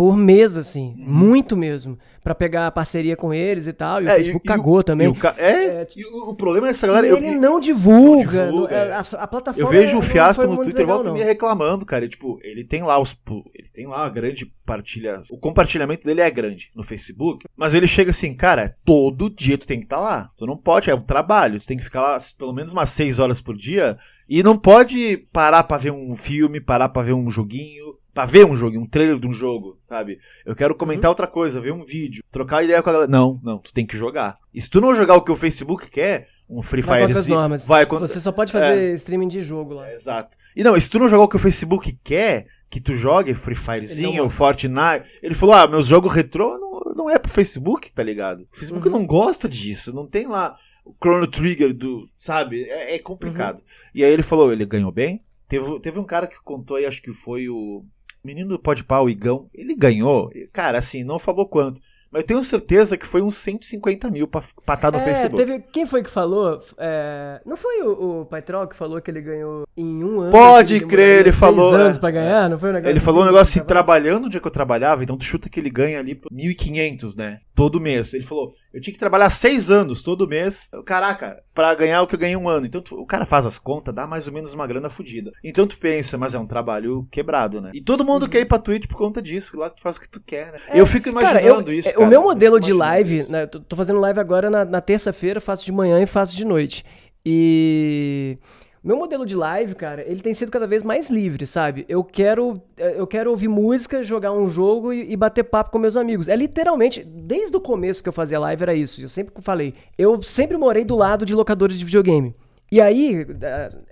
Por 0.01 0.17
mês, 0.17 0.57
assim. 0.57 0.95
Uhum. 0.99 1.05
Muito 1.13 1.55
mesmo. 1.55 1.99
Pra 2.23 2.35
pegar 2.35 2.71
parceria 2.71 3.15
com 3.17 3.35
eles 3.35 3.67
e 3.67 3.73
tal. 3.75 4.01
E 4.01 4.07
o 4.07 4.09
É, 4.09 4.15
Facebook 4.15 4.47
e- 4.49 4.51
e 4.51 4.55
o- 4.55 4.57
cagou 4.57 4.83
também. 4.83 5.07
e 5.07 5.11
o 5.11 5.15
ca- 5.15 5.35
é, 5.37 5.53
É, 5.83 5.87
e 5.95 6.07
o, 6.07 6.31
o 6.31 6.35
problema 6.35 6.69
é 6.69 6.71
essa 6.71 6.87
galera. 6.87 7.07
E 7.07 7.11
eu- 7.11 7.19
ele 7.19 7.39
não 7.39 7.61
divulga. 7.61 8.47
não 8.47 8.53
divulga, 8.53 8.75
é. 8.75 8.93
a, 8.93 9.01
a 9.01 9.27
plataforma 9.27 9.69
Eu 9.69 9.71
vejo 9.71 9.99
o 9.99 10.03
Fiasco 10.03 10.43
no 10.45 10.57
Twitter 10.57 10.81
legal, 10.87 10.97
volta 10.97 11.11
e 11.11 11.13
meia 11.13 11.27
reclamando, 11.27 11.85
cara. 11.85 12.09
Tipo, 12.09 12.39
ele 12.43 12.65
tem 12.65 12.83
lá 12.83 12.99
os. 12.99 13.15
Ele 13.55 13.69
tem 13.69 13.87
lá 13.87 14.07
a 14.07 14.09
grande 14.09 14.51
partilha. 14.65 15.21
O 15.31 15.37
compartilhamento 15.39 16.07
dele 16.07 16.23
é 16.23 16.31
grande 16.31 16.71
no 16.75 16.83
Facebook. 16.83 17.45
Mas 17.55 17.75
ele 17.75 17.87
chega 17.87 18.09
assim, 18.09 18.35
cara, 18.35 18.75
todo 18.87 19.29
dia 19.29 19.59
tu 19.59 19.67
tem 19.67 19.81
que 19.81 19.85
estar 19.85 20.01
lá. 20.01 20.31
Tu 20.35 20.47
não 20.47 20.57
pode, 20.57 20.89
é 20.89 20.95
um 20.95 21.03
trabalho. 21.03 21.61
Tu 21.61 21.67
tem 21.67 21.77
que 21.77 21.85
ficar 21.85 22.01
lá 22.01 22.19
pelo 22.39 22.55
menos 22.55 22.73
umas 22.73 22.89
6 22.89 23.19
horas 23.19 23.39
por 23.39 23.55
dia. 23.55 23.99
E 24.27 24.43
não 24.43 24.57
pode 24.57 25.19
parar 25.31 25.65
pra 25.65 25.77
ver 25.77 25.91
um 25.93 26.15
filme, 26.17 26.59
parar 26.59 26.89
pra 26.89 27.03
ver 27.03 27.13
um 27.13 27.29
joguinho. 27.31 28.00
Pra 28.13 28.25
ver 28.27 28.45
um 28.45 28.57
jogo, 28.57 28.79
um 28.79 28.87
trailer 28.87 29.19
de 29.19 29.27
um 29.27 29.33
jogo, 29.33 29.79
sabe? 29.83 30.19
Eu 30.45 30.55
quero 30.57 30.75
comentar 30.75 31.05
Uhum. 31.09 31.13
outra 31.13 31.27
coisa, 31.27 31.61
ver 31.61 31.73
um 31.73 31.85
vídeo, 31.85 32.23
trocar 32.31 32.63
ideia 32.65 32.83
com 32.83 32.91
a 32.91 32.93
galera. 32.93 33.11
Não, 33.11 33.41
não, 33.43 33.59
tu 33.59 33.73
tem 33.73 33.87
que 33.87 33.97
jogar. 33.97 34.37
E 34.53 34.61
se 34.61 34.69
tu 34.69 34.81
não 34.81 34.95
jogar 34.95 35.15
o 35.15 35.23
que 35.23 35.31
o 35.31 35.37
Facebook 35.37 35.89
quer, 35.89 36.29
um 36.49 36.61
Free 36.63 36.83
Vai 36.83 37.03
contra 37.03 37.19
as 37.21 37.27
normas. 37.29 37.67
Vai 37.67 37.87
contra... 37.87 38.07
Você 38.07 38.19
só 38.21 38.33
pode 38.33 38.51
fazer 38.51 38.93
streaming 38.95 39.29
de 39.29 39.41
jogo 39.41 39.75
lá. 39.75 39.89
É, 39.89 39.95
exato. 39.95 40.37
E 40.57 40.65
não, 40.65 40.77
e 40.77 40.81
se 40.81 40.91
tu 40.91 40.99
não 40.99 41.09
jogar 41.09 41.25
o 41.25 41.29
que 41.29 41.37
o 41.37 41.41
Facebook 41.41 41.97
quer 42.03 42.49
que 42.69 42.81
tu 42.81 42.95
jogue, 42.95 43.35
Free 43.35 43.55
Firezinho, 43.55 44.29
Fortnite, 44.29 45.05
ele 45.23 45.35
falou, 45.35 45.55
ah, 45.55 45.67
meus 45.69 45.87
jogos 45.87 46.13
retrô, 46.13 46.59
não, 46.59 46.95
não 46.95 47.11
é 47.11 47.19
pro 47.19 47.31
Facebook, 47.31 47.93
tá 47.93 48.03
ligado? 48.03 48.43
O 48.53 48.57
Facebook 48.57 48.87
Uhum. 48.89 48.95
não 48.99 49.07
gosta 49.07 49.49
disso, 49.49 49.95
não 49.95 50.07
tem 50.07 50.27
lá 50.27 50.57
o 50.85 50.93
Chrono 51.01 51.27
Trigger 51.29 51.73
do, 51.73 52.09
sabe? 52.17 52.65
É, 52.65 52.95
é 52.97 52.99
complicado. 52.99 53.59
Uhum. 53.59 53.65
E 53.95 54.05
aí 54.05 54.13
ele 54.13 54.23
falou, 54.23 54.53
ele 54.53 54.65
ganhou 54.67 54.91
bem. 54.91 55.23
Teve, 55.49 55.81
teve 55.81 55.99
um 55.99 56.05
cara 56.05 56.29
que 56.29 56.37
contou 56.45 56.77
aí, 56.77 56.87
acho 56.87 57.03
que 57.03 57.13
foi 57.13 57.49
o 57.49 57.85
menino 58.25 58.51
do 58.51 58.59
Pode 58.59 58.85
Pau, 58.85 59.05
o 59.05 59.11
Igão. 59.11 59.49
Ele 59.55 59.75
ganhou, 59.75 60.31
cara, 60.53 60.79
assim, 60.79 61.05
não 61.05 61.19
falou 61.19 61.47
quanto. 61.47 61.81
Mas 62.11 62.23
eu 62.23 62.27
tenho 62.27 62.43
certeza 62.43 62.97
que 62.97 63.07
foi 63.07 63.23
uns 63.23 63.37
150 63.37 64.11
mil 64.11 64.27
pra 64.27 64.41
estar 64.41 64.77
tá 64.77 64.91
no 64.91 64.99
é, 64.99 65.05
Facebook. 65.05 65.37
teve, 65.37 65.61
quem 65.73 65.87
foi 65.87 66.03
que 66.03 66.11
falou? 66.11 66.61
É, 66.77 67.41
não 67.47 67.57
foi 67.57 67.83
o, 67.83 68.23
o 68.23 68.27
Paitrol 68.27 68.67
que 68.67 68.75
falou 68.75 69.01
que 69.01 69.09
ele 69.09 69.21
ganhou 69.21 69.65
em 69.77 70.03
um 70.03 70.23
ano? 70.23 70.33
Pode 70.33 70.81
que 70.81 70.87
crer, 70.87 71.21
ele 71.21 71.33
falou, 71.33 71.73
anos 71.73 71.97
é. 71.97 72.01
pra 72.01 72.11
ganhar? 72.11 72.51
Não 72.51 72.59
foi 72.59 72.71
um 72.71 72.73
negócio 72.73 72.93
Ele 72.93 73.01
falou 73.01 73.23
um 73.23 73.27
negócio 73.27 73.61
assim, 73.61 73.67
trabalhando 73.67 74.25
no 74.25 74.29
dia 74.29 74.41
que 74.41 74.47
eu 74.47 74.51
trabalhava, 74.51 75.05
então 75.05 75.17
tu 75.17 75.25
chuta 75.25 75.49
que 75.49 75.61
ele 75.61 75.71
ganha 75.71 76.01
ali 76.01 76.17
por 76.17 76.33
1.500, 76.33 77.17
né? 77.17 77.41
Todo 77.55 77.81
mês. 77.81 78.13
Ele 78.13 78.25
falou, 78.25 78.55
eu 78.73 78.81
tinha 78.81 78.93
que 78.93 78.99
trabalhar 79.01 79.31
seis 79.31 79.71
anos 79.71 80.03
todo 80.03 80.29
mês. 80.29 80.69
Caraca, 80.87 81.43
pra 81.55 81.75
ganhar 81.75 82.03
o 82.03 82.07
que 82.07 82.15
eu 82.15 82.19
ganhei 82.19 82.37
um 82.37 82.49
ano. 82.49 82.67
Então 82.67 82.81
tu- 82.81 82.97
o 83.01 83.07
cara 83.07 83.27
faz 83.27 83.45
as 83.47 83.59
contas, 83.59 83.95
dá 83.95 84.07
mais 84.07 84.27
ou 84.27 84.33
menos 84.33 84.53
uma 84.55 84.67
grana 84.67 84.89
fodida. 84.89 85.33
Então 85.45 85.67
tu 85.67 85.77
pensa, 85.79 86.17
mas 86.17 86.35
é 86.35 86.39
um 86.39 86.47
trabalho 86.47 87.07
quebrado, 87.11 87.61
né? 87.61 87.71
E 87.75 87.81
todo 87.83 88.05
mundo 88.05 88.29
quer 88.29 88.41
ir 88.41 88.45
pra 88.47 88.59
Twitch 88.59 88.87
por 88.87 88.97
conta 88.97 89.21
disso, 89.21 89.57
lá 89.59 89.69
tu 89.71 89.81
faz 89.81 89.97
o 89.97 90.01
que 90.01 90.09
tu 90.09 90.21
quer, 90.21 90.53
né? 90.53 90.59
eu 90.75 90.87
fico 90.87 91.09
imaginando 91.09 91.41
Cara, 91.41 91.47
eu- 91.71 91.73
isso. 91.73 91.89
é, 91.89 91.93
cara. 91.93 92.05
o 92.05 92.09
meu 92.09 92.21
Eu 92.21 92.25
modelo 92.25 92.61
de 92.61 92.73
live, 92.73 93.25
né, 93.29 93.47
tô 93.47 93.61
tô 93.61 93.75
fazendo 93.77 93.99
live 94.01 94.21
agora 94.21 94.49
na, 94.51 94.65
na 94.65 94.81
terça-feira, 94.81 95.41
faço 95.41 95.65
de 95.65 95.73
manhã 95.73 96.01
e 96.03 96.07
faço 96.07 96.37
de 96.37 96.45
noite. 96.45 96.85
E 97.25 98.39
meu 98.83 98.97
modelo 98.97 99.27
de 99.27 99.37
live, 99.37 99.75
cara, 99.75 100.03
ele 100.07 100.21
tem 100.21 100.33
sido 100.33 100.51
cada 100.51 100.67
vez 100.67 100.83
mais 100.83 101.11
livre, 101.11 101.47
sabe? 101.47 101.85
Eu 101.89 102.03
quero 102.03 102.61
eu 102.79 103.07
quero 103.07 103.31
ouvir 103.31 103.49
música, 103.49 104.03
jogar 104.03 104.33
um 104.33 104.49
jogo 104.49 104.93
e, 104.93 105.13
e 105.13 105.17
bater 105.17 105.45
papo 105.45 105.71
com 105.71 105.79
meus 105.79 105.97
amigos. 105.97 106.29
É 106.29 106.35
literalmente, 106.37 107.03
desde 107.05 107.55
o 107.57 107.61
começo 107.61 108.03
que 108.03 108.09
eu 108.09 108.13
fazia 108.13 108.39
live 108.41 108.63
era 108.63 108.75
isso. 108.75 109.03
Eu 109.03 109.09
sempre 109.09 109.35
falei, 109.43 109.75
eu 109.99 110.23
sempre 110.23 110.57
morei 110.57 110.85
do 110.85 110.97
lado 110.97 111.27
de 111.27 111.35
locadores 111.35 111.79
de 111.79 111.85
videogame. 111.85 112.35
E 112.73 112.81
aí, 112.81 113.27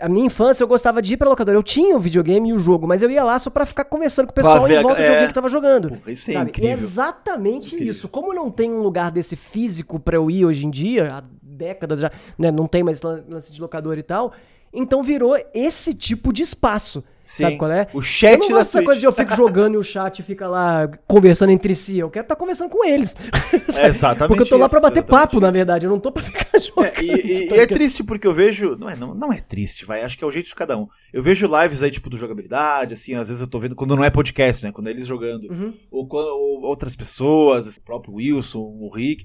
a- 0.00 0.06
a 0.06 0.08
minha 0.08 0.26
infância, 0.26 0.62
eu 0.62 0.68
gostava 0.68 1.02
de 1.02 1.12
ir 1.14 1.16
pra 1.16 1.28
locadora. 1.28 1.58
Eu 1.58 1.64
tinha 1.64 1.96
o 1.96 1.98
videogame 1.98 2.50
e 2.50 2.52
o 2.52 2.58
jogo, 2.60 2.86
mas 2.86 3.02
eu 3.02 3.10
ia 3.10 3.24
lá 3.24 3.36
só 3.38 3.50
pra 3.50 3.66
ficar 3.66 3.84
conversando 3.84 4.26
com 4.26 4.30
o 4.30 4.34
pessoal 4.34 4.62
ver 4.64 4.78
em 4.78 4.82
volta 4.82 5.02
de 5.02 5.08
é. 5.08 5.12
alguém 5.12 5.26
que 5.28 5.34
tava 5.34 5.48
jogando. 5.48 5.88
Porra, 5.90 6.12
isso 6.12 6.30
é 6.30 6.34
sabe? 6.34 6.46
E 6.46 6.48
é 6.48 6.50
incrível. 6.50 6.78
exatamente 6.78 7.74
Incrível. 7.74 7.90
isso. 7.92 8.08
Como 8.08 8.32
não 8.32 8.50
tem 8.50 8.70
um 8.72 8.80
lugar 8.80 9.10
desse 9.10 9.34
físico 9.34 9.98
pra 9.98 10.16
eu 10.16 10.30
ir 10.30 10.44
hoje 10.46 10.64
em 10.64 10.70
dia, 10.70 11.08
há 11.12 11.22
décadas 11.42 11.98
já, 12.00 12.10
né, 12.38 12.52
não 12.52 12.68
tem 12.68 12.84
mais 12.84 13.02
lan- 13.02 13.24
lance 13.28 13.52
de 13.52 13.60
locador 13.60 13.98
e 13.98 14.02
tal, 14.02 14.32
então 14.72 15.02
virou 15.02 15.36
esse 15.54 15.94
tipo 15.94 16.32
de 16.32 16.42
espaço. 16.42 17.02
Sim. 17.24 17.42
Sabe 17.42 17.56
qual 17.58 17.70
é? 17.70 17.86
O 17.92 18.00
chat 18.00 18.32
eu 18.32 18.38
não 18.38 18.48
gosto 18.48 18.72
dessa 18.72 18.82
coisa 18.82 18.98
de 19.00 19.06
eu 19.06 19.12
fico 19.12 19.36
jogando 19.36 19.74
e 19.74 19.76
o 19.76 19.82
chat 19.82 20.22
fica 20.22 20.48
lá 20.48 20.88
conversando 21.06 21.50
entre 21.50 21.74
si. 21.74 21.98
Eu 21.98 22.08
quero 22.08 22.24
estar 22.24 22.34
conversando 22.36 22.70
com 22.70 22.82
eles. 22.86 23.10
sabe? 23.68 23.88
exatamente 23.88 24.28
Porque 24.28 24.42
eu 24.44 24.48
tô 24.48 24.56
lá 24.56 24.64
isso, 24.64 24.80
bater 24.80 25.02
papo, 25.04 25.38
na 25.38 25.48
isso. 25.48 25.52
verdade. 25.52 25.84
Eu 25.84 25.90
não 25.90 26.00
tô 26.00 26.10
pra 26.10 26.22
ficar 26.22 26.58
jogando. 26.58 26.86
É, 26.86 27.02
e, 27.02 27.44
e- 27.44 27.48
tá 27.50 27.56
e 27.56 27.60
é 27.60 27.66
triste 27.66 28.02
porque 28.02 28.26
eu 28.26 28.32
vejo. 28.32 28.76
Não 28.76 28.88
é, 28.88 28.96
não, 28.96 29.14
não 29.14 29.30
é 29.30 29.42
triste, 29.42 29.84
vai. 29.84 30.00
Acho 30.02 30.16
que 30.16 30.24
é 30.24 30.26
o 30.26 30.30
jeito 30.30 30.46
de 30.48 30.54
cada 30.54 30.78
um. 30.78 30.86
Eu 31.12 31.22
vejo 31.22 31.46
lives 31.60 31.82
aí, 31.82 31.90
tipo, 31.90 32.08
do 32.08 32.16
jogabilidade, 32.16 32.94
assim, 32.94 33.14
às 33.14 33.28
vezes 33.28 33.42
eu 33.42 33.46
tô 33.46 33.58
vendo 33.58 33.74
quando 33.76 33.94
não 33.94 34.02
é 34.04 34.08
podcast, 34.08 34.64
né? 34.64 34.72
Quando 34.72 34.86
é 34.86 34.90
eles 34.90 35.06
jogando. 35.06 35.50
Uhum. 35.52 35.74
Ou, 35.90 36.08
quando- 36.08 36.28
ou 36.28 36.62
outras 36.62 36.96
pessoas, 36.96 37.66
esse 37.66 37.78
próprio 37.80 38.14
Wilson, 38.14 38.58
o 38.60 38.90
Rick. 38.90 39.22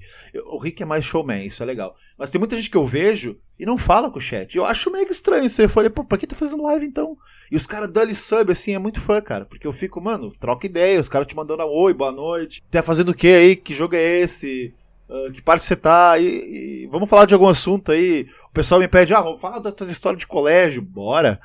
O 0.52 0.58
Rick 0.58 0.82
é 0.82 0.86
mais 0.86 1.06
showman, 1.06 1.46
isso 1.46 1.62
é 1.62 1.66
legal. 1.66 1.96
Mas 2.16 2.30
tem 2.30 2.38
muita 2.38 2.56
gente 2.56 2.70
que 2.70 2.76
eu 2.76 2.86
vejo 2.86 3.36
e 3.58 3.66
não 3.66 3.76
fala 3.76 4.10
com 4.10 4.18
o 4.18 4.22
chat. 4.22 4.56
Eu 4.56 4.64
acho 4.64 4.90
meio 4.90 5.10
estranho 5.10 5.44
isso. 5.44 5.60
Eu 5.60 5.68
falei, 5.68 5.90
pô, 5.90 6.04
pra 6.04 6.16
que 6.16 6.26
tá 6.26 6.36
fazendo 6.36 6.62
live 6.62 6.86
então? 6.86 7.16
E 7.50 7.56
os 7.56 7.66
caras 7.66 7.90
dão 7.90 8.14
sub, 8.14 8.52
assim, 8.52 8.72
é 8.74 8.78
muito 8.78 9.00
fã, 9.00 9.20
cara. 9.20 9.44
Porque 9.44 9.66
eu 9.66 9.72
fico, 9.72 10.00
mano, 10.00 10.30
troca 10.30 10.66
ideia, 10.66 11.00
os 11.00 11.08
caras 11.08 11.26
te 11.26 11.34
mandando 11.34 11.64
oi, 11.64 11.92
boa 11.92 12.12
noite. 12.12 12.62
Tá 12.70 12.82
fazendo 12.82 13.10
o 13.10 13.14
que 13.14 13.28
aí? 13.28 13.56
Que 13.56 13.74
jogo 13.74 13.96
é 13.96 14.20
esse? 14.20 14.72
Ah, 15.08 15.30
que 15.32 15.42
parte 15.42 15.64
você 15.64 15.76
tá? 15.76 16.18
E, 16.18 16.84
e 16.84 16.86
vamos 16.86 17.08
falar 17.08 17.26
de 17.26 17.34
algum 17.34 17.48
assunto 17.48 17.92
aí. 17.92 18.26
O 18.48 18.52
pessoal 18.52 18.80
me 18.80 18.88
pede, 18.88 19.14
ah, 19.14 19.20
vamos 19.20 19.40
falar 19.40 19.58
das 19.58 19.90
histórias 19.90 20.20
de 20.20 20.26
colégio, 20.26 20.80
bora. 20.82 21.40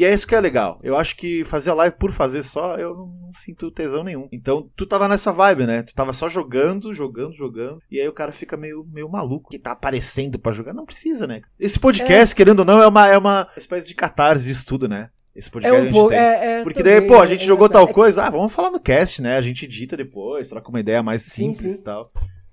E 0.00 0.04
é 0.06 0.14
isso 0.14 0.26
que 0.26 0.34
é 0.34 0.40
legal. 0.40 0.80
Eu 0.82 0.96
acho 0.96 1.14
que 1.14 1.44
fazer 1.44 1.68
a 1.68 1.74
live 1.74 1.94
por 1.96 2.10
fazer 2.10 2.42
só, 2.42 2.76
eu 2.78 2.94
não, 2.96 3.06
não 3.06 3.32
sinto 3.34 3.70
tesão 3.70 4.02
nenhum. 4.02 4.28
Então, 4.32 4.66
tu 4.74 4.86
tava 4.86 5.06
nessa 5.06 5.30
vibe, 5.30 5.66
né? 5.66 5.82
Tu 5.82 5.94
tava 5.94 6.14
só 6.14 6.26
jogando, 6.26 6.94
jogando, 6.94 7.34
jogando. 7.34 7.80
E 7.90 8.00
aí 8.00 8.08
o 8.08 8.12
cara 8.14 8.32
fica 8.32 8.56
meio, 8.56 8.82
meio 8.90 9.10
maluco 9.10 9.50
que 9.50 9.58
tá 9.58 9.72
aparecendo 9.72 10.38
pra 10.38 10.52
jogar. 10.52 10.72
Não 10.72 10.86
precisa, 10.86 11.26
né? 11.26 11.42
Esse 11.58 11.78
podcast, 11.78 12.34
querendo 12.34 12.60
ou 12.60 12.64
não, 12.64 12.82
é 12.82 12.86
uma, 12.86 13.08
é 13.08 13.18
uma 13.18 13.46
espécie 13.58 13.88
de 13.88 13.94
catarse 13.94 14.46
disso 14.46 14.64
tudo, 14.66 14.88
né? 14.88 15.10
Esse 15.36 15.48
É 15.48 15.52
podcast 15.52 15.76
a 15.76 15.80
um 15.80 15.84
gente 15.84 15.92
pouco. 15.92 16.08
tem. 16.08 16.18
É, 16.18 16.60
é, 16.60 16.62
Porque 16.62 16.82
daí, 16.82 17.00
pô, 17.06 17.20
a 17.20 17.24
é- 17.24 17.26
gente 17.26 17.42
é 17.42 17.46
jogou 17.46 17.66
engraçado. 17.66 17.86
tal 17.86 17.94
coisa, 17.94 18.24
ah, 18.24 18.30
vamos 18.30 18.52
falar 18.54 18.70
no 18.70 18.80
cast, 18.80 19.20
né? 19.20 19.36
A 19.36 19.40
gente 19.42 19.66
edita 19.66 19.96
depois, 19.98 20.48
troca 20.48 20.70
uma 20.70 20.80
ideia 20.80 21.02
mais 21.02 21.22
Sim, 21.22 21.52
simples 21.54 21.74
sim. 21.74 21.80
e 21.80 21.84
tal. 21.84 22.10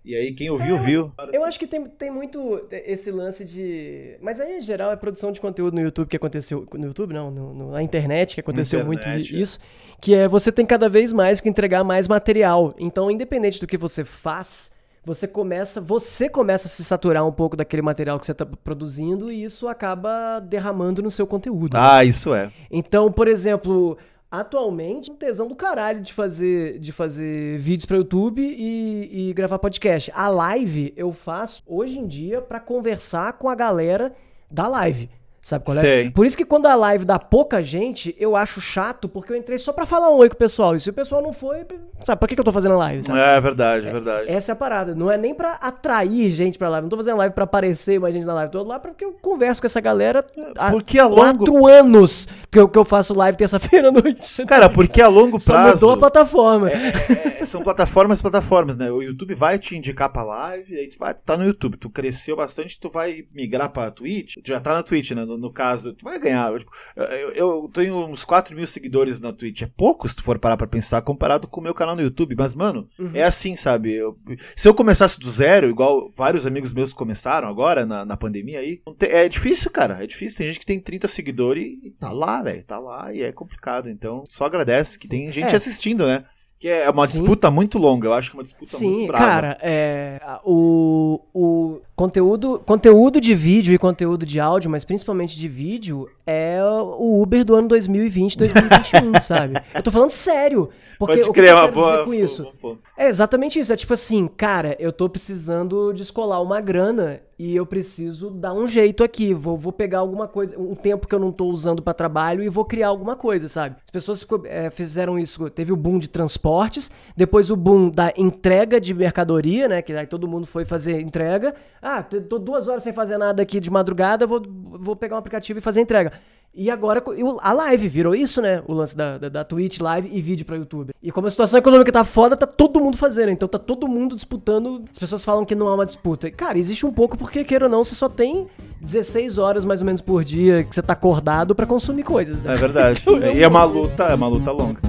E 0.08 0.16
aí, 0.16 0.32
quem 0.34 0.50
ouviu, 0.50 0.78
viu. 0.78 1.12
Eu 1.34 1.44
acho 1.44 1.60
que 1.60 1.68
tem, 1.68 1.84
tem 1.84 2.10
muito 2.10 2.66
esse 2.72 3.12
lance 3.12 3.44
de. 3.44 4.16
Mas 4.22 4.40
aí, 4.40 4.60
em 4.60 4.62
geral, 4.62 4.90
é 4.92 4.96
produção 4.96 5.34
de 5.34 5.42
conteúdo 5.42 5.74
no 5.76 5.82
YouTube 5.82 6.08
que 6.08 6.16
aconteceu. 6.16 6.66
No 6.74 6.86
YouTube, 6.86 7.14
não, 7.14 7.30
no- 7.30 7.54
no- 7.54 7.72
na 7.72 7.84
internet 7.84 8.34
que 8.36 8.40
aconteceu 8.40 8.80
internet, 8.80 9.06
muito 9.06 9.36
é. 9.36 9.40
isso. 9.42 9.60
Que 10.00 10.16
é 10.16 10.26
você 10.28 10.50
tem 10.50 10.66
cada 10.66 10.88
vez 10.88 11.12
mais 11.12 11.42
que 11.42 11.50
entregar 11.50 11.84
mais 11.84 12.08
material. 12.08 12.74
Então, 12.80 13.12
independente 13.12 13.60
do 13.60 13.68
que 13.68 13.76
você 13.76 14.06
faz, 14.06 14.72
você 15.04 15.28
começa, 15.28 15.82
você 15.82 16.30
começa 16.30 16.68
a 16.68 16.70
se 16.70 16.84
saturar 16.86 17.26
um 17.28 17.32
pouco 17.32 17.58
daquele 17.58 17.82
material 17.82 18.18
que 18.18 18.26
você 18.26 18.32
está 18.32 18.46
produzindo 18.46 19.30
e 19.32 19.44
isso 19.44 19.68
acaba 19.68 20.40
derramando 20.40 21.02
no 21.04 21.12
seu 21.12 21.28
conteúdo. 21.28 21.76
Ah, 21.78 22.06
isso 22.06 22.34
é. 22.34 22.50
Então, 22.72 23.12
por 23.12 23.28
exemplo, 23.28 23.98
atualmente, 24.32 25.12
um 25.12 25.16
tesão 25.16 25.48
do 25.48 25.56
caralho 25.56 26.02
de 26.02 26.14
fazer, 26.14 26.80
de 26.80 26.92
fazer 26.92 27.58
vídeos 27.58 27.86
para 27.86 27.98
YouTube 27.98 28.42
e, 28.42 29.30
e 29.30 29.34
gravar 29.34 29.60
podcast. 29.60 30.12
A 30.14 30.30
live 30.30 30.94
eu 30.96 31.12
faço 31.12 31.64
hoje 31.66 32.00
em 32.00 32.08
dia 32.08 32.42
para 32.42 32.60
conversar 32.60 33.34
com 33.34 33.50
a 33.50 33.56
galera 33.56 34.14
da 34.50 34.68
live. 34.68 35.10
Sabe 35.48 35.64
qual 35.64 35.78
é? 35.78 35.80
Sei. 35.80 36.12
Por 36.12 36.26
isso 36.26 36.36
que 36.36 36.44
quando 36.44 36.66
a 36.66 36.76
live 36.76 37.06
dá 37.06 37.18
pouca 37.18 37.64
gente, 37.64 38.14
eu 38.20 38.36
acho 38.36 38.60
chato, 38.60 39.08
porque 39.08 39.32
eu 39.32 39.38
entrei 39.38 39.58
só 39.58 39.72
pra 39.72 39.86
falar 39.86 40.10
um 40.10 40.16
oi 40.16 40.28
com 40.28 40.36
o 40.36 40.38
pessoal. 40.38 40.76
E 40.76 40.80
se 40.82 40.90
o 40.90 40.94
pessoal 40.94 41.22
não 41.22 41.32
foi, 41.32 41.66
sabe, 42.04 42.20
por 42.20 42.28
que, 42.28 42.36
que 42.36 42.42
eu 42.42 42.44
tô 42.44 42.52
fazendo 42.52 42.74
a 42.74 42.78
live? 42.80 43.06
sabe? 43.06 43.18
É 43.18 43.40
verdade, 43.40 43.88
é 43.88 43.92
verdade. 43.94 44.30
Essa 44.30 44.52
é 44.52 44.54
a 44.54 44.56
parada. 44.58 44.94
Não 44.94 45.10
é 45.10 45.18
nem 45.18 45.34
pra 45.34 45.54
atrair 45.54 46.30
gente 46.32 46.58
pra 46.58 46.68
live. 46.68 46.84
Não 46.84 46.90
tô 46.90 46.98
fazendo 46.98 47.16
live 47.16 47.34
pra 47.34 47.46
aparecer 47.46 47.98
mais 47.98 48.14
gente 48.14 48.26
na 48.28 48.34
live. 48.34 48.52
Tô 48.52 48.62
lá 48.62 48.78
porque 48.78 49.06
eu 49.06 49.14
converso 49.14 49.62
com 49.62 49.68
essa 49.68 49.80
galera 49.80 50.26
há 50.58 50.70
porque 50.70 51.00
a 51.00 51.08
longo- 51.08 51.22
quatro 51.46 51.66
anos 51.66 52.28
que 52.52 52.60
eu, 52.60 52.68
que 52.68 52.78
eu 52.78 52.84
faço 52.84 53.14
live 53.14 53.38
terça-feira 53.38 53.88
à 53.88 53.92
noite. 53.94 54.46
Cara, 54.46 54.70
porque 54.70 55.02
a 55.02 55.08
longo 55.08 55.40
Só 55.40 55.54
prazo. 55.54 55.72
mudou 55.76 55.92
a 55.92 55.98
plataforma. 55.98 56.70
É, 56.70 57.46
são 57.46 57.64
plataformas 57.64 58.22
plataformas, 58.22 58.76
né? 58.76 58.92
O 58.92 59.02
YouTube 59.02 59.34
vai 59.34 59.58
te 59.58 59.78
indicar 59.78 60.10
pra 60.12 60.24
live, 60.24 60.76
aí 60.78 60.88
tu 60.90 60.98
vai, 60.98 61.14
tá 61.14 61.38
no 61.38 61.46
YouTube, 61.46 61.78
tu 61.78 61.90
cresceu 61.90 62.36
bastante, 62.36 62.78
tu 62.78 62.90
vai 62.90 63.24
migrar 63.34 63.70
pra 63.70 63.90
Twitch, 63.92 64.34
tu 64.44 64.48
já 64.50 64.60
tá 64.60 64.74
na 64.74 64.84
Twitch, 64.84 65.12
né? 65.12 65.24
No, 65.24 65.37
no 65.38 65.52
caso, 65.52 65.94
tu 65.94 66.04
vai 66.06 66.20
ganhar. 66.20 66.52
Eu, 66.96 67.32
eu 67.32 67.70
tenho 67.74 68.06
uns 68.06 68.24
4 68.26 68.56
mil 68.56 68.66
seguidores 68.68 69.22
na 69.22 69.32
Twitch, 69.32 69.62
é 69.62 69.70
pouco 69.78 70.08
se 70.10 70.16
tu 70.16 70.24
for 70.24 70.38
parar 70.40 70.58
pra 70.58 70.68
pensar, 70.68 71.02
comparado 71.02 71.48
com 71.48 71.60
o 71.60 71.64
meu 71.64 71.74
canal 71.74 71.96
no 71.96 72.02
YouTube, 72.02 72.36
mas, 72.38 72.56
mano, 72.56 72.88
é 73.14 73.24
assim, 73.24 73.56
sabe? 73.56 73.94
Eu- 73.94 74.18
se 74.56 74.68
eu 74.68 74.74
começasse 74.74 75.20
do 75.20 75.30
zero, 75.30 75.70
igual 75.70 76.12
vários 76.16 76.46
amigos 76.46 76.74
meus 76.74 76.94
começaram 76.94 77.48
agora, 77.48 77.86
na, 77.86 78.04
na 78.06 78.18
pandemia 78.18 78.60
aí, 78.60 78.82
é 79.02 79.28
difícil, 79.30 79.70
cara, 79.72 80.04
é 80.04 80.08
difícil. 80.08 80.38
Tem 80.38 80.48
gente 80.48 80.60
que 80.60 80.66
tem 80.66 80.80
30 80.80 81.08
seguidores 81.08 81.64
e 81.84 81.92
tá 82.00 82.12
lá, 82.12 82.42
velho, 82.44 82.64
tá 82.64 82.80
lá 82.80 83.14
e 83.14 83.22
é 83.22 83.32
complicado. 83.32 83.90
Então, 83.90 84.24
só 84.30 84.46
agradece 84.46 84.98
que 85.00 85.08
tem 85.08 85.32
gente 85.32 85.54
É. 85.54 85.56
assistindo, 85.58 86.06
né? 86.08 86.24
Que 86.60 86.68
é 86.68 86.90
uma 86.90 87.06
Sim. 87.06 87.20
disputa 87.20 87.52
muito 87.52 87.78
longa, 87.78 88.08
eu 88.08 88.14
acho 88.14 88.32
que 88.32 88.36
é 88.36 88.40
uma 88.40 88.44
disputa 88.44 88.76
Sim, 88.76 88.90
muito 88.90 89.08
brava. 89.10 89.26
cara, 89.26 89.58
é, 89.62 90.20
o, 90.44 91.22
o 91.32 91.82
conteúdo, 91.96 92.60
conteúdo 92.66 93.22
de 93.22 93.36
vídeo 93.36 93.76
e 93.76 93.78
conteúdo 93.78 94.26
de 94.26 94.40
áudio, 94.40 94.68
mas 94.70 94.84
principalmente 94.84 95.38
de 95.38 95.48
vídeo, 95.48 96.10
é 96.26 96.60
o 96.64 97.22
Uber 97.22 97.46
do 97.46 97.54
ano 97.54 97.68
2020, 97.68 98.40
2021, 98.40 99.22
sabe? 99.22 99.54
Eu 99.74 99.84
tô 99.84 99.92
falando 99.92 100.10
sério. 100.10 100.70
Porque 100.98 101.18
Pode 101.18 101.30
o 101.30 101.34
que 101.34 101.40
eu 101.40 101.44
uma 101.54 101.62
quero 101.62 101.74
boa, 101.74 101.92
dizer 101.92 102.06
com 102.06 102.14
isso? 102.14 102.44
bom 102.44 102.52
ponto. 102.60 102.80
É 102.98 103.08
exatamente 103.08 103.60
isso. 103.60 103.72
É 103.72 103.76
tipo 103.76 103.94
assim, 103.94 104.28
cara, 104.28 104.76
eu 104.80 104.92
tô 104.92 105.08
precisando 105.08 105.94
descolar 105.94 106.42
uma 106.42 106.60
grana 106.60 107.22
e 107.40 107.56
eu 107.56 107.66
preciso 107.66 108.32
dar 108.32 108.54
um 108.54 108.66
jeito 108.66 109.04
aqui. 109.04 109.34
Vou, 109.34 109.58
vou 109.58 109.72
pegar 109.72 110.00
alguma 110.00 110.28
coisa, 110.28 110.60
um 110.60 110.74
tempo 110.74 111.08
que 111.08 111.14
eu 111.14 111.20
não 111.20 111.32
tô 111.32 111.46
usando 111.46 111.82
pra 111.82 111.94
trabalho 111.94 112.44
e 112.44 112.50
vou 112.50 112.66
criar 112.66 112.88
alguma 112.88 113.16
coisa, 113.16 113.48
sabe? 113.48 113.76
As 113.86 113.92
pessoas 113.92 114.26
é, 114.46 114.70
fizeram 114.70 115.20
isso. 115.20 115.48
Teve 115.50 115.72
o 115.72 115.76
boom 115.76 116.00
de 116.00 116.08
transportes, 116.08 116.90
depois 117.16 117.52
o 117.52 117.56
boom 117.56 117.90
da 117.90 118.12
entrega 118.18 118.82
de 118.82 118.94
mercadoria, 118.94 119.68
né? 119.68 119.82
Que 119.82 119.94
aí 119.94 120.08
todo 120.08 120.28
mundo 120.28 120.48
foi 120.48 120.66
fazer 120.66 121.00
entrega. 121.00 121.54
Ah, 121.82 122.02
tô 122.02 122.40
duas 122.40 122.68
horas 122.68 122.82
sem 122.82 122.94
fazer 122.94 123.18
nada 123.18 123.44
aqui 123.44 123.60
de 123.60 123.70
madrugada, 123.70 124.26
vou, 124.26 124.42
vou 124.44 124.96
pegar 124.96 125.16
um 125.16 125.20
aplicativo 125.20 125.60
e 125.60 125.62
fazer 125.62 125.82
entrega. 125.82 126.14
E 126.54 126.72
agora 126.72 127.04
a 127.42 127.54
live 127.54 127.88
virou 127.88 128.16
isso, 128.16 128.42
né? 128.42 128.64
O 128.68 128.74
lance 128.74 128.98
da, 128.98 129.18
da, 129.18 129.30
da 129.30 129.44
Twitch 129.44 129.80
live 129.80 130.10
e 130.12 130.20
vídeo 130.20 130.44
pra 130.44 130.56
YouTube. 130.56 130.92
E 131.04 131.12
como 131.12 131.28
a 131.28 131.30
situação 131.32 131.60
econômica 131.60 131.92
tá 131.92 132.04
foda, 132.04 132.36
tá 132.36 132.48
todo 132.48 132.80
mundo 132.80 132.98
fazendo. 132.98 133.30
Então 133.30 133.48
tá 133.48 133.60
todo 133.60 133.88
mundo 133.88 134.16
disputando. 134.16 134.84
As 134.92 134.98
pessoas 134.98 135.24
falam 135.24 135.46
que 135.46 135.54
não 135.54 135.68
há 135.68 135.76
uma 135.76 135.86
disputa. 135.86 136.32
Cara, 136.32 136.58
existe 136.58 136.86
um 136.86 136.92
pouco 136.92 137.16
porque, 137.16 137.44
queira 137.44 137.66
ou 137.66 137.72
não, 137.72 137.84
você 137.84 137.94
só 137.94 138.10
tem 138.10 138.48
16 138.82 139.38
horas 139.38 139.64
mais 139.64 139.82
ou 139.82 139.86
menos 139.86 140.02
por 140.02 140.24
dia 140.24 140.64
que 140.64 140.74
você 140.74 140.82
tá 140.82 140.94
acordado 140.94 141.54
pra 141.54 141.66
consumir 141.68 142.04
coisas, 142.04 142.42
né? 142.42 142.54
É 142.54 142.56
verdade. 142.56 143.04
Então, 143.08 143.34
e 143.34 143.44
é 143.44 143.48
uma 143.48 143.64
luta, 143.64 144.04
é 144.04 144.16
uma 144.16 144.28
luta 144.28 144.52
longa. 144.52 144.80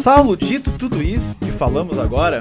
Saulo, 0.00 0.34
dito 0.34 0.72
tudo 0.72 1.02
isso 1.02 1.36
que 1.36 1.52
falamos 1.52 1.98
agora, 1.98 2.40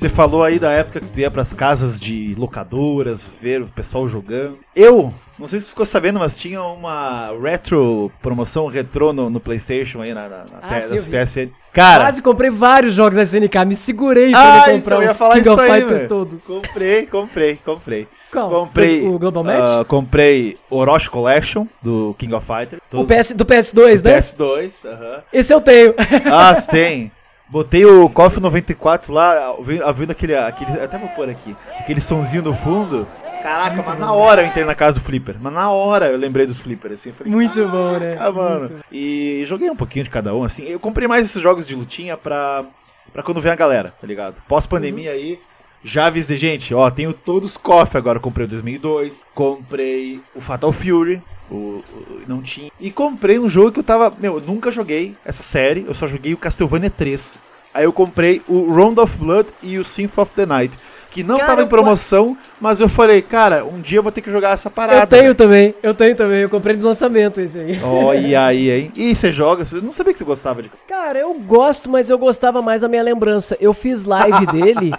você 0.00 0.08
falou 0.08 0.42
aí 0.42 0.58
da 0.58 0.70
época 0.70 0.98
que 0.98 1.08
tu 1.08 1.20
ia 1.20 1.30
pras 1.30 1.52
casas 1.52 2.00
de 2.00 2.34
locadoras, 2.38 3.22
ver 3.38 3.60
o 3.60 3.66
pessoal 3.66 4.08
jogando. 4.08 4.58
Eu, 4.74 5.12
não 5.38 5.46
sei 5.46 5.60
se 5.60 5.66
você 5.66 5.70
ficou 5.72 5.84
sabendo, 5.84 6.18
mas 6.18 6.38
tinha 6.38 6.62
uma 6.62 7.30
retro, 7.38 8.10
promoção 8.22 8.66
retrô 8.66 9.12
no, 9.12 9.28
no 9.28 9.38
Playstation 9.38 10.00
aí, 10.00 10.14
na, 10.14 10.22
na, 10.22 10.38
na 10.44 10.58
Ah, 10.62 10.80
sim. 10.80 10.96
PSN. 10.96 11.50
Cara, 11.70 12.04
Quase 12.04 12.22
comprei 12.22 12.48
vários 12.48 12.94
jogos 12.94 13.16
da 13.16 13.22
SNK, 13.22 13.64
me 13.66 13.74
segurei 13.74 14.30
pra 14.30 14.40
ah, 14.40 14.70
comprar 14.70 14.76
então 14.76 14.96
eu 14.96 15.02
ia 15.02 15.10
os 15.10 15.16
falar 15.18 15.34
King 15.34 15.48
isso 15.48 15.60
of 15.60 15.70
aí, 15.70 15.80
Fighters 15.82 16.08
todos. 16.08 16.44
Comprei, 16.44 17.06
comprei, 17.06 17.58
comprei. 17.62 18.08
Qual? 18.32 18.48
Comprei 18.48 19.06
O 19.06 19.18
Global 19.18 19.44
Match? 19.44 19.68
ah, 19.68 19.84
comprei 19.84 20.56
Orochi 20.70 21.10
Collection 21.10 21.66
do 21.82 22.14
King 22.16 22.32
of 22.32 22.46
Fighters. 22.46 22.80
o 22.94 23.04
PS, 23.04 23.34
do 23.34 23.44
PS2, 23.44 24.02
né? 24.02 24.18
PS2, 24.18 24.70
aham. 24.86 25.22
Esse 25.30 25.52
eu 25.52 25.60
tenho. 25.60 25.94
Ah, 26.32 26.54
tem. 26.62 27.12
Botei 27.50 27.84
o 27.84 28.08
KOF 28.08 28.38
94 28.40 29.12
lá, 29.12 29.52
ouvi- 29.52 29.82
ouvindo 29.82 30.12
aquele, 30.12 30.36
aquele. 30.36 30.80
Até 30.80 30.96
vou 30.98 31.08
pôr 31.08 31.28
aqui. 31.28 31.56
Aquele 31.78 32.00
sonzinho 32.00 32.42
no 32.44 32.54
fundo. 32.54 33.06
Caraca, 33.42 33.82
mas 33.84 33.98
na 33.98 34.12
hora 34.12 34.42
eu 34.42 34.46
entrei 34.46 34.64
na 34.64 34.74
casa 34.74 34.98
do 34.98 35.04
Flipper. 35.04 35.34
Mas 35.40 35.52
na 35.52 35.70
hora 35.70 36.06
eu 36.06 36.16
lembrei 36.18 36.46
dos 36.46 36.60
Flipper, 36.60 36.92
assim. 36.92 37.10
Falei, 37.10 37.32
Muito 37.32 37.66
bom, 37.68 37.98
né? 37.98 38.16
ah, 38.20 38.30
mano. 38.30 38.70
E 38.92 39.44
joguei 39.48 39.68
um 39.70 39.74
pouquinho 39.76 40.04
de 40.04 40.10
cada 40.10 40.34
um, 40.34 40.44
assim. 40.44 40.64
Eu 40.64 40.78
comprei 40.78 41.08
mais 41.08 41.24
esses 41.24 41.42
jogos 41.42 41.66
de 41.66 41.74
lutinha 41.74 42.16
pra, 42.16 42.64
pra 43.12 43.22
quando 43.22 43.40
vem 43.40 43.50
a 43.50 43.56
galera, 43.56 43.92
tá 44.00 44.06
ligado? 44.06 44.40
Pós-pandemia 44.46 45.10
aí. 45.12 45.40
Já 45.82 46.06
avisei, 46.06 46.36
gente, 46.36 46.74
ó, 46.74 46.88
tenho 46.90 47.12
todos 47.14 47.52
os 47.52 47.56
KOF 47.56 47.96
agora. 47.96 48.18
Eu 48.18 48.22
comprei 48.22 48.44
o 48.46 48.48
2002, 48.50 49.24
comprei 49.34 50.20
o 50.36 50.40
Fatal 50.40 50.70
Fury, 50.70 51.22
o, 51.50 51.54
o- 51.54 51.82
não 52.28 52.40
tinha. 52.42 52.70
E 52.80 52.90
comprei 52.90 53.38
um 53.38 53.48
jogo 53.48 53.72
que 53.72 53.80
eu 53.80 53.84
tava. 53.84 54.12
Meu, 54.18 54.34
eu 54.36 54.40
nunca 54.46 54.70
joguei 54.70 55.14
essa 55.24 55.42
série, 55.42 55.84
eu 55.86 55.94
só 55.94 56.06
joguei 56.06 56.32
o 56.34 56.38
Castlevania 56.38 56.90
3. 56.90 57.38
Aí 57.72 57.84
eu 57.84 57.92
comprei 57.92 58.42
o 58.48 58.72
Round 58.74 58.98
of 58.98 59.16
Blood 59.16 59.48
e 59.62 59.78
o 59.78 59.84
Symphony 59.84 60.22
of 60.24 60.34
the 60.34 60.44
Night. 60.44 60.76
Que 61.12 61.22
não 61.22 61.36
Cara, 61.36 61.48
tava 61.50 61.62
em 61.62 61.66
promoção, 61.68 62.36
mas 62.60 62.80
eu 62.80 62.88
falei, 62.88 63.20
cara, 63.22 63.64
um 63.64 63.80
dia 63.80 63.98
eu 63.98 64.02
vou 64.02 64.10
ter 64.12 64.20
que 64.20 64.30
jogar 64.30 64.50
essa 64.50 64.68
parada. 64.70 65.00
Eu 65.00 65.06
tenho 65.06 65.34
também, 65.36 65.74
eu 65.82 65.92
tenho 65.94 66.14
também. 66.16 66.40
Eu 66.40 66.48
comprei 66.48 66.76
no 66.76 66.84
lançamento 66.84 67.40
esse 67.40 67.58
aí. 67.58 67.80
Olha 67.82 68.42
aí, 68.46 68.70
hein? 68.70 68.92
E 68.96 69.14
você 69.14 69.30
joga? 69.32 69.64
Você 69.64 69.76
não 69.80 69.92
sabia 69.92 70.12
que 70.12 70.18
você 70.18 70.24
gostava 70.24 70.62
de. 70.62 70.70
Cara, 70.88 71.18
eu 71.20 71.32
gosto, 71.34 71.88
mas 71.88 72.10
eu 72.10 72.18
gostava 72.18 72.60
mais 72.62 72.80
da 72.80 72.88
minha 72.88 73.02
lembrança. 73.02 73.56
Eu 73.60 73.72
fiz 73.72 74.04
live 74.04 74.46
dele. 74.50 74.92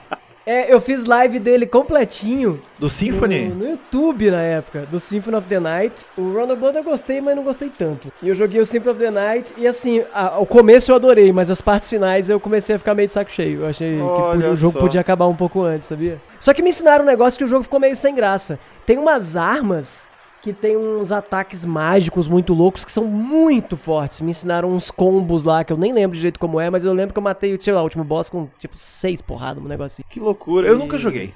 É, 0.46 0.74
eu 0.74 0.82
fiz 0.82 1.06
live 1.06 1.38
dele 1.38 1.68
completinho 1.68 2.60
Do 2.80 2.90
Symphony? 2.90 3.46
no, 3.50 3.56
no 3.56 3.70
YouTube 3.70 4.32
na 4.32 4.42
época, 4.42 4.88
do 4.90 5.00
Symphony 5.00 5.38
of 5.38 5.48
the 5.48 5.60
Night. 5.60 6.04
O 6.18 6.34
Round 6.34 6.52
of 6.54 6.60
Blood 6.60 6.78
eu 6.78 6.84
gostei, 6.84 7.22
mas 7.22 7.36
não 7.36 7.44
gostei 7.44 7.70
tanto. 7.70 8.12
E 8.24 8.28
eu 8.30 8.34
joguei 8.34 8.60
o 8.60 8.66
Symphony 8.66 8.92
of 8.96 9.00
the 9.04 9.12
Night 9.12 9.48
e 9.58 9.68
assim, 9.68 10.04
a- 10.14 10.40
o 10.40 10.46
começo 10.48 10.92
eu 10.92 10.96
adorei, 10.96 11.32
mas 11.32 11.52
as 11.52 11.62
partes 11.62 11.90
finais 11.90 12.28
eu 12.30 12.40
comecei 12.40 12.76
a 12.76 12.80
ficar 12.80 12.96
meio 12.96 13.08
de 13.08 13.14
saco 13.14 13.30
cheio. 13.30 13.62
Eu 13.62 13.68
achei 13.68 13.98
que 13.98 14.02
Olha 14.02 14.34
podia- 14.34 14.50
o 14.52 14.58
jogo 14.58 14.74
só. 14.74 14.80
podia 14.80 15.02
acabar 15.02 15.28
um 15.28 15.36
pouco 15.36 15.62
antes, 15.62 15.88
sabia? 15.88 16.18
Só 16.40 16.54
que 16.56 16.64
me 16.64 16.72
ensinaram 16.72 17.04
um 17.04 17.08
negócio 17.08 17.38
que 17.38 17.44
o 17.44 17.48
jogo 17.48 17.62
ficou 17.64 17.80
meio 17.80 17.96
sem 17.96 18.16
graça. 18.16 18.58
Tem 18.84 18.98
umas 18.98 19.38
armas 19.38 20.08
que 20.42 20.52
tem 20.54 20.76
uns 20.76 21.12
ataques 21.12 21.64
mágicos 21.64 22.28
muito 22.28 22.54
loucos 22.54 22.84
que 22.84 22.92
são 22.92 23.06
muito 23.06 23.78
fortes. 23.78 24.22
Me 24.22 24.32
ensinaram 24.32 24.70
uns 24.70 24.90
combos 24.90 25.44
lá 25.44 25.64
que 25.64 25.72
eu 25.72 25.78
nem 25.78 25.94
lembro 25.94 26.16
de 26.16 26.22
jeito 26.22 26.40
como 26.40 26.60
é, 26.60 26.70
mas 26.70 26.84
eu 26.86 26.94
lembro 26.94 27.14
que 27.14 27.20
eu 27.20 27.24
matei, 27.24 27.56
sei 27.62 27.74
lá, 27.74 27.82
o 27.82 27.84
último 27.84 28.04
boss 28.04 28.30
com 28.30 28.48
tipo 28.58 28.78
seis 28.78 29.22
porradas, 29.22 29.64
um 29.64 29.68
negócio 29.68 30.02
assim. 30.02 30.04
Que 30.10 30.20
loucura. 30.20 30.68
Eu 30.68 30.78
nunca 30.78 30.98
joguei. 30.98 31.34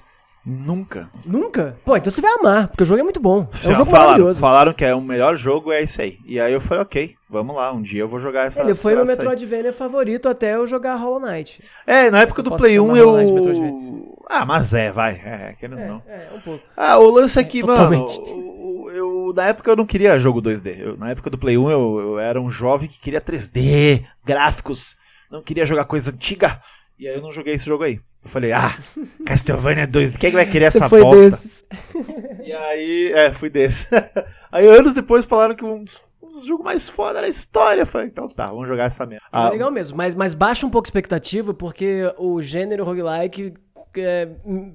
Nunca. 0.48 1.10
Nunca? 1.26 1.76
Pô, 1.84 1.98
então 1.98 2.12
você 2.12 2.22
vai 2.22 2.32
amar, 2.34 2.68
porque 2.68 2.84
o 2.84 2.86
jogo 2.86 3.00
é 3.00 3.04
muito 3.04 3.20
bom. 3.20 3.48
É 3.52 3.58
um 3.58 3.70
Já 3.70 3.74
jogo 3.74 3.90
falaram, 3.90 4.10
maravilhoso. 4.12 4.40
falaram 4.40 4.74
que 4.74 4.86
é 4.86 4.94
o 4.94 5.02
melhor 5.02 5.36
jogo, 5.36 5.72
é 5.72 5.82
esse 5.82 6.00
aí. 6.00 6.20
E 6.24 6.40
aí 6.40 6.54
eu 6.54 6.62
falei, 6.62 6.84
ok, 6.84 7.16
vamos 7.28 7.56
lá, 7.56 7.72
um 7.74 7.82
dia 7.82 8.02
eu 8.02 8.08
vou 8.08 8.20
jogar 8.20 8.46
essa 8.46 8.62
Ele 8.62 8.76
foi 8.76 8.94
meu 8.94 9.04
essa. 9.04 9.14
Metroidvania 9.14 9.74
favorito 9.74 10.30
até 10.30 10.54
eu 10.56 10.68
jogar 10.68 10.98
Hollow 10.98 11.20
Knight. 11.20 11.64
É, 11.88 12.12
na 12.12 12.22
época 12.22 12.44
do 12.44 12.52
Posso 12.52 12.62
Play 12.62 12.76
chamar 12.76 12.94
1 12.94 12.96
Hollow 12.98 13.18
Knight 13.18 13.28
de 13.28 13.34
Metroidvania? 13.34 13.70
eu. 14.00 14.16
Ah, 14.30 14.46
mas 14.46 14.74
é, 14.76 14.92
vai. 14.92 15.14
É, 15.14 15.56
querendo 15.60 15.80
ou 15.82 15.88
não. 15.88 16.04
É, 16.08 16.28
um 16.36 16.40
pouco. 16.40 16.64
Ah, 16.78 17.00
o 17.00 17.10
lance 17.10 17.40
aqui, 17.40 17.62
É, 17.62 17.64
mano. 17.64 17.78
totalmente. 18.06 18.20
Eu, 18.92 19.34
na 19.36 19.46
época 19.48 19.72
eu 19.72 19.76
não 19.76 19.86
queria 19.86 20.18
jogo 20.20 20.42
2D. 20.42 20.76
Eu- 20.80 20.98
na 20.98 21.10
época 21.12 21.30
do 21.30 21.38
Play 21.38 21.58
1 21.58 21.70
eu, 21.70 22.00
eu 22.00 22.20
era 22.20 22.40
um 22.42 22.50
jovem 22.50 22.88
que 22.90 23.00
queria 23.00 23.22
3D, 23.22 24.04
gráficos, 24.26 24.96
não 25.32 25.42
queria 25.42 25.66
jogar 25.66 25.86
coisa 25.86 26.12
antiga. 26.12 26.60
E 26.98 27.08
aí 27.08 27.16
eu 27.16 27.22
não 27.22 27.32
joguei 27.32 27.54
esse 27.56 27.66
jogo 27.66 27.84
aí. 27.84 28.00
Eu 28.24 28.30
falei, 28.30 28.52
ah, 28.54 28.76
Castlevania 29.26 29.86
2D, 29.88 30.18
quem 30.18 30.28
é 30.28 30.32
que 30.32 30.38
vai 30.38 30.46
querer 30.46 30.72
Você 30.72 30.78
essa 30.80 30.90
foi 30.90 31.02
bosta? 31.02 31.30
desses. 31.30 31.66
E 32.44 32.52
aí, 32.54 33.12
é, 33.14 33.32
fui 33.34 33.50
desse. 33.50 33.88
aí 34.52 34.68
anos 34.68 34.94
depois 34.94 35.26
falaram 35.26 35.56
que 35.56 35.64
um 35.66 35.84
dos, 35.84 36.04
um 36.22 36.32
dos 36.32 36.46
jogos 36.46 36.64
mais 36.64 36.90
foda 36.90 37.18
era 37.20 37.28
a 37.28 37.30
história. 37.30 37.82
Eu 37.82 37.86
falei, 37.86 38.08
então 38.08 38.28
tá, 38.30 38.48
vamos 38.48 38.68
jogar 38.68 38.86
essa 38.86 39.06
merda. 39.06 39.26
É 39.26 39.30
Ah, 39.38 39.50
legal 39.50 39.72
mesmo, 39.72 39.98
mas, 39.98 40.16
mas 40.16 40.34
baixa 40.34 40.66
um 40.66 40.70
pouco 40.70 40.86
a 40.86 40.90
expectativa, 40.90 41.54
porque 41.54 42.12
o 42.18 42.42
gênero 42.42 42.84
roguelike 42.86 43.54
é, 43.98 44.28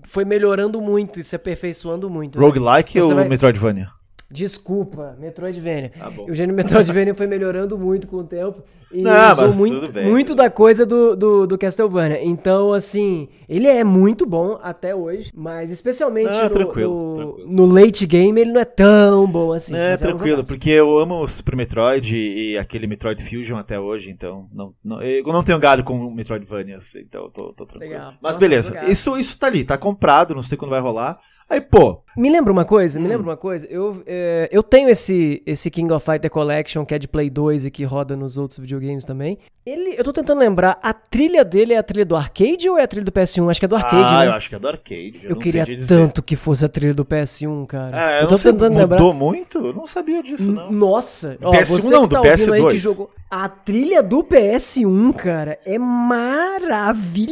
foi 0.05 0.25
melhorando 0.25 0.81
muito 0.81 1.19
e 1.21 1.25
se 1.25 1.35
aperfeiçoando 1.37 2.09
muito. 2.11 2.39
né? 2.39 2.45
roguelike 2.45 2.93
Você 3.01 3.01
ou 3.13 3.15
vai- 3.15 3.29
Metroidvania? 3.29 3.89
Desculpa, 4.31 5.17
Metroidvania. 5.19 5.91
Tá 5.99 6.09
bom. 6.11 6.27
o 6.31 6.33
gênero 6.35 6.57
Metroidvania 6.57 7.15
foi 7.15 7.27
melhorando 7.27 7.77
muito 7.77 8.07
com 8.07 8.19
o 8.19 8.25
tempo 8.25 8.63
e 8.93 9.03
Não, 9.03 9.33
usou 9.33 9.45
mas 9.45 9.57
muito, 9.57 9.81
tudo 9.81 9.93
bem, 9.93 10.09
muito 10.09 10.35
da 10.35 10.49
coisa 10.51 10.87
do, 10.87 11.15
do, 11.17 11.47
do 11.47 11.59
Castlevania. 11.59 12.25
Então, 12.25 12.73
assim, 12.73 13.29
ele 13.49 13.67
é 13.67 13.83
muito 13.85 14.25
bom 14.27 14.59
até 14.63 14.95
hoje, 14.95 15.33
mas 15.35 15.71
especialmente 15.71 16.31
Não, 16.31 16.45
no, 16.45 16.51
tranquilo, 16.51 16.95
no, 16.95 17.15
tranquilo. 17.17 17.49
no 17.53 17.67
late 17.67 18.07
game 18.07 18.41
ele 18.41 18.53
não 18.53 18.61
é 18.61 18.65
tão 18.65 19.27
bom 19.31 19.53
assim. 19.53 19.75
é, 19.77 19.95
um 19.95 19.97
tranquilo, 19.99 20.37
jogaço. 20.39 20.49
porque 20.49 20.71
eu 20.71 20.99
amo 20.99 21.23
o 21.23 21.29
Super 21.29 21.57
Metroid 21.57 22.17
e 22.17 22.57
aquele 22.57 22.87
Metroid 22.87 23.23
Fusion 23.25 23.57
até 23.57 23.79
hoje, 23.81 24.11
então 24.11 24.49
não, 24.53 24.73
não- 24.85 25.03
eu 25.03 25.25
não 25.25 25.43
tenho 25.43 25.59
galho 25.59 25.83
com 25.85 25.95
o 26.07 26.11
Metroidvania, 26.15 26.77
assim, 26.77 27.01
então 27.01 27.25
eu 27.25 27.31
tô, 27.31 27.53
tô 27.53 27.67
tranquilo. 27.67 27.93
Legal. 27.95 28.13
Mas 28.21 28.33
Nossa, 28.35 28.39
beleza, 28.39 28.85
isso, 28.91 29.17
isso 29.19 29.39
tá 29.39 29.47
ali, 29.49 29.65
tá 29.65 29.77
comprado, 29.77 30.35
não 30.35 30.43
sei 30.43 30.57
quando 30.57 30.71
vai 30.71 30.81
rolar. 30.81 31.19
Aí, 31.49 31.61
pô, 31.61 32.01
Me 32.17 32.31
lembra 32.31 32.53
uma 32.53 32.65
coisa, 32.65 32.97
Hum. 32.99 33.03
me 33.03 33.09
lembra 33.09 33.25
uma 33.27 33.37
coisa. 33.37 33.67
Eu, 33.67 34.03
é, 34.21 34.49
eu 34.53 34.63
tenho 34.63 34.89
esse, 34.89 35.43
esse 35.47 35.71
King 35.71 35.93
of 35.93 36.05
Fighter 36.05 36.31
Collection 36.31 36.85
que 36.85 36.95
é 36.95 36.99
de 36.99 37.09
Play 37.09 37.31
2 37.31 37.67
e 37.67 37.71
que 37.71 37.85
roda 37.85 38.15
nos 38.17 38.37
outros 38.37 38.59
videogames 38.59 39.05
também. 39.05 39.39
Ele, 39.65 39.95
eu 39.97 40.05
tô 40.05 40.13
tentando 40.13 40.39
lembrar, 40.39 40.79
a 40.83 40.93
trilha 40.93 41.45
dele 41.45 41.75
é 41.75 41.79
a 41.79 41.83
trilha 41.83 42.05
do 42.05 42.17
arcade 42.17 42.69
ou 42.69 42.79
é 42.79 42.83
a 42.83 42.87
trilha 42.89 43.05
do 43.05 43.13
PS1? 43.13 43.51
Acho 43.51 43.61
que 43.61 43.65
é 43.67 43.69
do 43.69 43.77
arcade, 43.77 44.15
ah, 44.15 44.19
né? 44.21 44.27
eu 44.29 44.33
acho 44.33 44.49
que 44.49 44.55
é 44.55 44.59
do 44.59 44.69
arcade. 44.69 45.21
Eu, 45.23 45.31
Eu 45.31 45.37
queria 45.37 45.65
tanto 45.87 46.23
que 46.23 46.37
fosse 46.37 46.65
a 46.65 46.69
trilha 46.69 46.95
do 46.95 47.05
PS1, 47.05 47.67
cara. 47.67 48.13
É, 48.13 48.19
eu 48.19 48.23
eu 48.23 48.29
tô 48.29 48.39
sei, 48.39 48.53
tentando 48.53 48.73
mudou 48.73 48.97
lembrar. 48.99 49.13
muito? 49.13 49.59
Eu 49.59 49.73
não 49.73 49.87
sabia 49.87 50.23
disso, 50.23 50.51
não. 50.51 50.71
Nossa, 50.71 51.37
Do 51.41 51.49
ó, 51.49 51.53
PS1 51.53 51.65
você 51.67 51.91
não, 51.91 52.09
tá 52.09 52.21
do 52.21 52.29
ouvindo 52.29 52.53
aí 52.55 52.61
PS2. 52.61 52.71
que 52.73 52.79
jogou. 52.79 53.11
A 53.31 53.49
trilha 53.49 54.03
do 54.03 54.25
PS1, 54.25 55.15
cara, 55.15 55.57
é 55.65 55.79
maravilhosa. 55.79 57.23